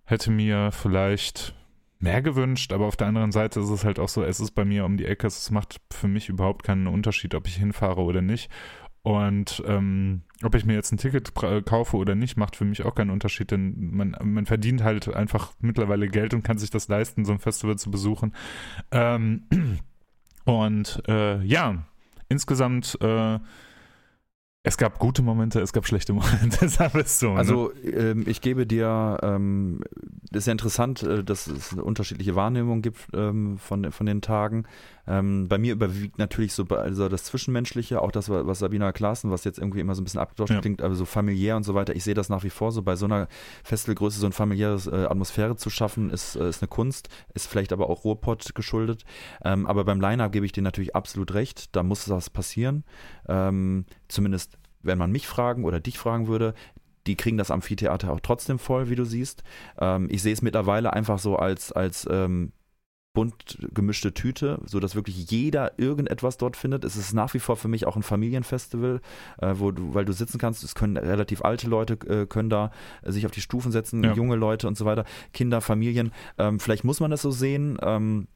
hätte 0.05 0.31
mir 0.31 0.71
vielleicht 0.73 1.55
mehr 1.99 2.23
gewünscht, 2.23 2.73
aber 2.73 2.87
auf 2.87 2.97
der 2.97 3.07
anderen 3.07 3.33
Seite 3.33 3.61
ist 3.61 3.71
es 3.71 3.85
halt 3.85 3.99
auch 3.99 4.09
so, 4.09 4.23
es 4.23 4.39
ist 4.39 4.53
bei 4.53 4.65
mir 4.65 4.85
um 4.85 4.97
die 4.97 5.07
Ecke, 5.07 5.27
es 5.27 5.51
macht 5.51 5.81
für 5.91 6.09
mich 6.09 6.29
überhaupt 6.29 6.65
keinen 6.65 6.87
Unterschied, 6.87 7.35
ob 7.35 7.49
ich 7.49 7.57
hinfahre 7.57 8.03
oder 8.03 8.21
nicht. 8.21 8.51
Und 9.05 9.63
ähm, 9.67 10.23
ob 10.43 10.55
ich 10.55 10.65
mir 10.65 10.73
jetzt 10.73 10.91
ein 10.91 10.97
Ticket 10.97 11.35
kaufe 11.35 11.99
oder 11.99 12.15
nicht, 12.15 12.39
macht 12.39 12.57
für 12.57 12.65
mich 12.65 12.87
auch 12.87 12.95
keinen 12.95 13.11
Unterschied, 13.11 13.51
denn 13.51 13.91
man, 13.91 14.17
man 14.23 14.47
verdient 14.47 14.83
halt 14.83 15.15
einfach 15.15 15.53
mittlerweile 15.61 16.09
Geld 16.09 16.33
und 16.33 16.43
kann 16.43 16.57
sich 16.57 16.71
das 16.71 16.89
leisten, 16.89 17.27
so 17.27 17.33
ein 17.33 17.39
Festival 17.39 17.77
zu 17.77 17.91
besuchen. 17.91 18.33
Ähm, 18.91 19.43
und 20.47 21.03
äh, 21.07 21.43
ja, 21.43 21.85
insgesamt 22.31 22.97
äh, 23.03 23.41
es 24.67 24.79
gab 24.79 24.99
gute 24.99 25.21
Momente, 25.21 25.61
es 25.61 25.75
gab 25.75 25.87
schlechte 25.87 26.15
Momente, 26.15 26.67
sagen 26.71 26.95
wir 26.95 27.03
es 27.03 27.21
so. 27.21 27.33
Ne? 27.33 27.39
Also 27.39 27.75
ähm, 27.83 28.25
ich 28.27 28.41
gebe 28.41 28.67
dir, 28.67 29.19
ähm, 29.23 29.83
ist 30.33 30.47
ja 30.47 30.53
interessant, 30.53 31.03
äh, 31.03 31.23
dass 31.23 31.47
es 31.47 31.75
eine 31.75 31.85
unterschiedliche 31.85 32.35
Wahrnehmung 32.35 32.81
gibt 32.81 33.07
ähm, 33.13 33.59
von, 33.59 33.93
von 33.93 34.07
den 34.07 34.23
Tagen. 34.23 34.65
Ähm, 35.07 35.49
bei 35.49 35.59
mir 35.59 35.73
überwiegt 35.73 36.19
natürlich 36.19 36.53
so 36.53 36.65
also 36.65 37.09
das 37.09 37.25
Zwischenmenschliche, 37.25 38.01
auch 38.01 38.11
das, 38.11 38.29
was 38.29 38.59
Sabina 38.59 38.93
Klaassen, 38.93 39.31
was 39.31 39.45
jetzt 39.45 39.59
irgendwie 39.59 39.81
immer 39.81 39.95
so 39.95 40.01
ein 40.01 40.05
bisschen 40.05 40.21
abgedoscht 40.21 40.53
ja. 40.53 40.61
klingt, 40.61 40.83
aber 40.83 40.95
so 40.95 41.05
familiär 41.05 41.57
und 41.57 41.65
so 41.65 41.75
weiter. 41.75 41.95
Ich 41.95 42.05
sehe 42.05 42.15
das 42.15 42.29
nach 42.29 42.45
wie 42.45 42.51
vor 42.51 42.73
so 42.73 42.83
bei 42.83 42.97
so 42.97 43.05
einer 43.05 43.29
Festivalgröße, 43.63 44.19
so 44.19 44.27
eine 44.27 44.33
familiäre 44.33 44.79
äh, 44.91 45.07
Atmosphäre 45.07 45.57
zu 45.57 45.71
schaffen, 45.71 46.11
ist, 46.11 46.37
äh, 46.37 46.49
ist 46.49 46.63
eine 46.63 46.69
Kunst, 46.69 47.09
ist 47.35 47.47
vielleicht 47.47 47.73
aber 47.73 47.91
auch 47.91 48.05
Ruhrpott 48.05 48.55
geschuldet. 48.55 49.05
Ähm, 49.45 49.67
aber 49.67 49.85
beim 49.85 50.01
Line-Up 50.01 50.33
gebe 50.33 50.47
ich 50.47 50.53
dir 50.53 50.63
natürlich 50.63 50.97
absolut 50.97 51.35
recht, 51.35 51.75
da 51.77 51.83
muss 51.83 52.05
das 52.05 52.31
passieren. 52.31 52.85
Ähm, 53.29 53.87
zumindest 54.09 54.59
wenn 54.83 54.99
man 54.99 55.11
mich 55.11 55.27
fragen 55.27 55.65
oder 55.65 55.81
dich 55.81 55.99
fragen 55.99 56.29
würde, 56.29 56.55
die 57.07 57.17
kriegen 57.17 57.37
das 57.37 57.51
Amphitheater 57.51 58.13
auch 58.13 58.21
trotzdem 58.21 58.59
voll, 58.59 58.89
wie 58.89 58.95
du 58.95 59.05
siehst. 59.05 59.43
Ähm, 59.79 60.09
ich 60.11 60.23
sehe 60.23 60.33
es 60.33 60.43
mittlerweile 60.43 60.93
einfach 60.93 61.19
so 61.19 61.37
als, 61.37 61.73
als 61.73 62.07
ähm, 62.11 62.53
bunt 63.15 63.59
gemischte 63.73 64.12
Tüte, 64.12 64.61
so 64.67 64.81
dass 64.81 64.95
wirklich 64.95 65.31
jeder 65.31 65.79
irgendetwas 65.79 66.37
dort 66.37 66.57
findet. 66.57 66.85
Es 66.85 66.97
ist 66.97 67.15
nach 67.15 67.33
wie 67.33 67.39
vor 67.39 67.57
für 67.57 67.69
mich 67.69 67.87
auch 67.87 67.97
ein 67.97 68.03
Familienfestival, 68.03 69.01
äh, 69.39 69.55
wo 69.57 69.71
du, 69.71 69.95
weil 69.95 70.05
du 70.05 70.12
sitzen 70.12 70.39
kannst. 70.39 70.62
Es 70.65 70.75
können 70.75 70.97
relativ 70.97 71.43
alte 71.43 71.69
Leute 71.69 71.95
äh, 72.07 72.27
können 72.27 72.51
da 72.51 72.73
äh, 73.03 73.12
sich 73.12 73.25
auf 73.25 73.33
die 73.33 73.41
Stufen 73.41 73.73
setzen, 73.73 74.03
ja. 74.03 74.12
junge 74.12 74.37
Leute 74.37 74.69
und 74.69 74.77
so 74.77 74.85
weiter, 74.85 75.05
Kinder, 75.33 75.61
Familien. 75.61 76.12
Ähm, 76.37 76.61
vielleicht 76.61 76.85
muss 76.85 77.01
man 77.01 77.11
das 77.11 77.23
so 77.23 77.31
sehen. 77.31 77.79
Ähm, 77.81 78.27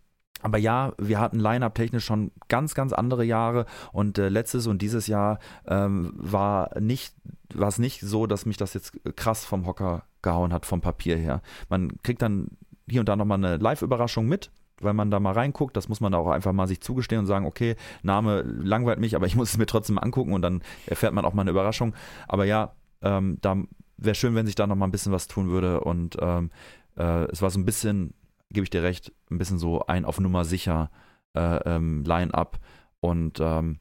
aber 0.41 0.59
ja, 0.59 0.93
wir 0.99 1.18
hatten 1.18 1.41
Line-Up 1.41 1.74
technisch 1.74 2.05
schon 2.05 2.31
ganz, 2.47 2.74
ganz 2.74 2.93
andere 2.93 3.24
Jahre 3.24 3.66
und 3.93 4.18
äh, 4.18 4.29
letztes 4.29 4.68
und 4.68 4.81
dieses 4.81 5.09
Jahr 5.09 5.41
ähm, 5.66 6.12
war 6.14 6.79
nicht, 6.79 7.14
war 7.53 7.68
es 7.68 7.81
nicht 7.81 8.01
so, 8.01 8.29
dass 8.29 8.47
mich 8.47 8.57
das 8.57 8.74
jetzt 8.74 8.93
krass 9.16 9.45
vom 9.45 9.66
Hocker 9.66 10.05
gehauen 10.22 10.53
hat, 10.53 10.66
vom 10.66 10.81
Papier 10.81 11.16
her. 11.16 11.43
Man 11.68 12.01
kriegt 12.05 12.22
dann 12.22 12.49
hier 12.89 13.01
und 13.01 13.09
da 13.09 13.16
nochmal 13.16 13.39
eine 13.39 13.57
Live-Überraschung 13.57 14.26
mit, 14.26 14.51
weil 14.81 14.95
man 14.95 15.11
da 15.11 15.20
mal 15.20 15.33
reinguckt. 15.33 15.76
Das 15.76 15.88
muss 15.88 16.00
man 16.00 16.14
auch 16.14 16.29
einfach 16.29 16.53
mal 16.53 16.67
sich 16.68 16.80
zugestehen 16.80 17.21
und 17.21 17.26
sagen, 17.26 17.46
okay, 17.46 17.76
Name 18.03 18.42
langweilt 18.42 18.99
mich, 18.99 19.17
aber 19.17 19.26
ich 19.26 19.37
muss 19.37 19.50
es 19.50 19.59
mir 19.59 19.67
trotzdem 19.67 19.99
angucken 19.99 20.33
und 20.33 20.42
dann 20.42 20.63
erfährt 20.87 21.14
man 21.14 21.25
auch 21.25 21.34
mal 21.34 21.42
eine 21.42 21.50
Überraschung. 21.50 21.95
Aber 22.26 22.45
ja, 22.45 22.72
ähm, 23.03 23.38
da 23.41 23.57
wäre 23.96 24.14
schön, 24.14 24.34
wenn 24.34 24.46
sich 24.46 24.55
da 24.55 24.67
noch 24.67 24.76
mal 24.76 24.87
ein 24.87 24.92
bisschen 24.92 25.13
was 25.13 25.26
tun 25.26 25.49
würde. 25.49 25.80
Und 25.80 26.17
ähm, 26.21 26.50
äh, 26.96 27.25
es 27.30 27.42
war 27.42 27.50
so 27.50 27.59
ein 27.59 27.64
bisschen, 27.64 28.14
gebe 28.50 28.64
ich 28.64 28.71
dir 28.71 28.83
recht, 28.83 29.13
ein 29.30 29.38
bisschen 29.38 29.59
so 29.59 29.87
ein 29.87 30.05
auf 30.05 30.21
Nummer 30.21 30.45
sicher 30.45 30.91
äh, 31.34 31.57
ähm, 31.64 32.05
Line-up. 32.05 32.59
Und 33.00 33.41
ähm, 33.41 33.79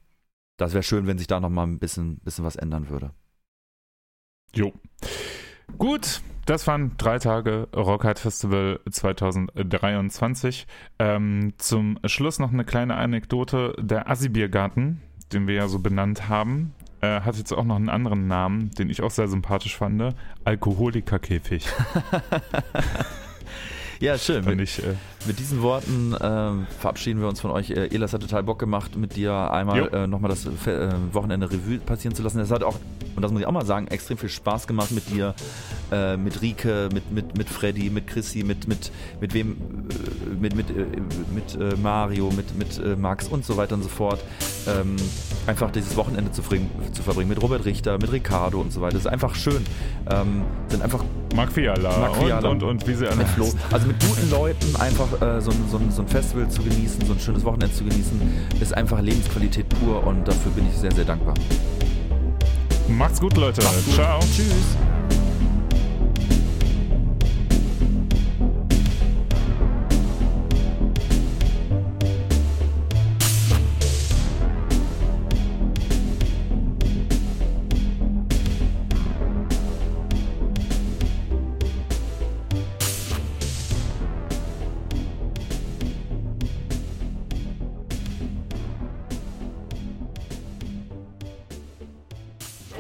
das 0.57 0.74
wäre 0.74 0.84
schön, 0.84 1.07
wenn 1.07 1.18
sich 1.18 1.28
da 1.28 1.40
noch 1.40 1.49
mal 1.49 1.64
ein 1.64 1.80
bisschen, 1.80 2.18
bisschen 2.19 2.45
was 2.45 2.56
ändern 2.56 2.90
würde. 2.90 3.11
Jo. 4.53 4.74
Gut, 5.78 6.22
das 6.48 6.65
waren 6.65 6.94
drei 6.98 7.19
Tage 7.19 7.68
Rockhard 7.76 8.19
Festival 8.19 8.80
2023. 8.90 10.65
Ähm, 10.98 11.53
zum 11.57 11.99
Schluss 12.06 12.40
noch 12.40 12.53
eine 12.53 12.64
kleine 12.64 12.95
Anekdote. 12.95 13.76
Der 13.78 14.10
Assi-Biergarten, 14.10 15.02
den 15.34 15.45
wir 15.48 15.56
ja 15.56 15.68
so 15.68 15.80
benannt 15.80 16.30
haben, 16.30 16.74
äh, 17.02 17.22
hat 17.22 17.36
jetzt 17.36 17.52
auch 17.52 17.65
noch 17.65 17.76
einen 17.76 17.90
anderen 17.90 18.28
Namen, 18.28 18.72
den 18.72 18.90
ich 18.90 19.02
auch 19.03 19.11
sehr 19.11 19.28
sympathisch 19.28 19.76
fand. 19.76 20.15
Alkoholikerkäfig. 20.45 21.68
Ja, 23.99 24.18
schön. 24.18 24.45
Mit, 24.45 24.61
ich, 24.61 24.80
äh, 24.80 24.94
mit 25.26 25.40
diesen 25.40 25.61
Worten 25.61 26.15
ähm, 26.22 26.68
verabschieden 26.80 27.19
wir 27.19 27.28
uns 27.28 27.41
von 27.41 27.49
euch. 27.52 27.72
Äh, 27.72 27.88
Elas 27.94 28.14
hat 28.14 28.22
total 28.22 28.44
Bock 28.44 28.60
gemacht, 28.60 28.95
mit 28.95 29.15
dir 29.15 29.34
einmal 29.52 29.88
äh, 29.94 30.07
nochmal 30.07 30.30
das 30.30 30.45
äh, 30.45 30.90
Wochenende 31.14 31.49
Revue 31.49 31.80
passieren 31.80 32.14
zu 32.15 32.22
lassen. 32.22 32.40
Es 32.40 32.52
hat 32.52 32.64
auch, 32.64 32.76
und 33.15 33.22
das 33.24 33.32
muss 33.32 33.41
ich 33.41 33.48
auch 33.48 33.52
mal 33.52 33.65
sagen, 33.65 33.88
extrem 33.88 34.18
viel 34.18 34.30
Spaß 34.30 34.68
gemacht 34.68 34.91
mit 34.91 35.10
dir, 35.10 35.34
äh, 35.91 36.15
mit 36.15 36.41
Rike, 36.44 36.90
mit, 36.94 37.11
mit, 37.11 37.38
mit 37.38 37.49
Freddy, 37.49 37.90
mit 37.90 38.06
Chrissy, 38.07 38.44
mit, 38.44 38.68
mit, 38.68 38.91
mit 39.19 39.34
wem, 39.34 39.53
äh, 39.90 40.36
mit, 40.40 40.56
mit, 40.56 40.69
äh, 40.69 40.74
mit 41.34 41.56
äh, 41.56 41.76
Mario, 41.82 42.30
mit, 42.32 42.56
mit 42.57 42.78
äh, 42.78 42.95
Max 42.95 43.28
und 43.28 43.45
so 43.45 43.57
weiter 43.57 43.74
und 43.76 43.82
so 43.84 43.90
fort. 43.90 44.19
Ähm, 44.68 44.95
einfach 45.48 45.72
dieses 45.72 45.95
Wochenende 45.98 46.32
zu, 46.32 46.41
verbringen- 46.44 46.69
zu 46.94 47.02
verbringen 47.02 47.30
mit 47.30 47.41
Robert 47.41 47.65
Richter, 47.65 47.94
mit 47.98 48.11
Ricardo 48.11 48.61
und 48.61 48.72
so 48.72 48.82
weiter. 48.82 48.94
Das 48.94 49.02
ist 49.06 49.07
einfach 49.11 49.34
schön. 49.34 49.64
Ähm, 50.11 50.44
sind 50.68 50.84
einfach 50.84 51.03
Marc 51.36 51.52
Fiala, 51.52 51.98
Marc 51.98 52.15
Fiala. 52.18 52.49
Und, 52.49 52.61
und, 52.64 52.69
und 52.82 52.88
wie 52.88 52.94
sie 52.94 53.07
alle. 53.07 53.26
Also 53.72 53.86
mit 53.88 53.99
guten 54.05 54.30
Leuten 54.30 54.76
einfach 54.76 55.22
äh, 55.22 55.41
so, 55.41 55.51
so, 55.72 55.80
so 55.89 56.01
ein 56.01 56.07
Festival 56.07 56.49
zu 56.49 56.61
genießen, 56.61 57.05
so 57.05 57.14
ein 57.14 57.19
schönes 57.19 57.43
Wochenende 57.43 57.73
zu 57.73 57.84
genießen, 57.84 58.19
ist 58.59 58.73
einfach 58.73 59.01
Lebensqualität 59.01 59.68
pur 59.69 60.05
und 60.05 60.27
dafür 60.27 60.51
bin 60.51 60.68
ich 60.68 60.77
sehr, 60.77 60.91
sehr 60.91 61.05
dankbar. 61.05 61.34
Macht's 62.89 63.19
gut, 63.19 63.35
Leute. 63.38 63.61
Ciao. 63.93 64.19
Tschüss. 64.19 64.77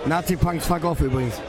Nazi-Punks, 0.07 0.65
fuck 0.65 0.83
off 0.83 1.01
übrigens. 1.01 1.41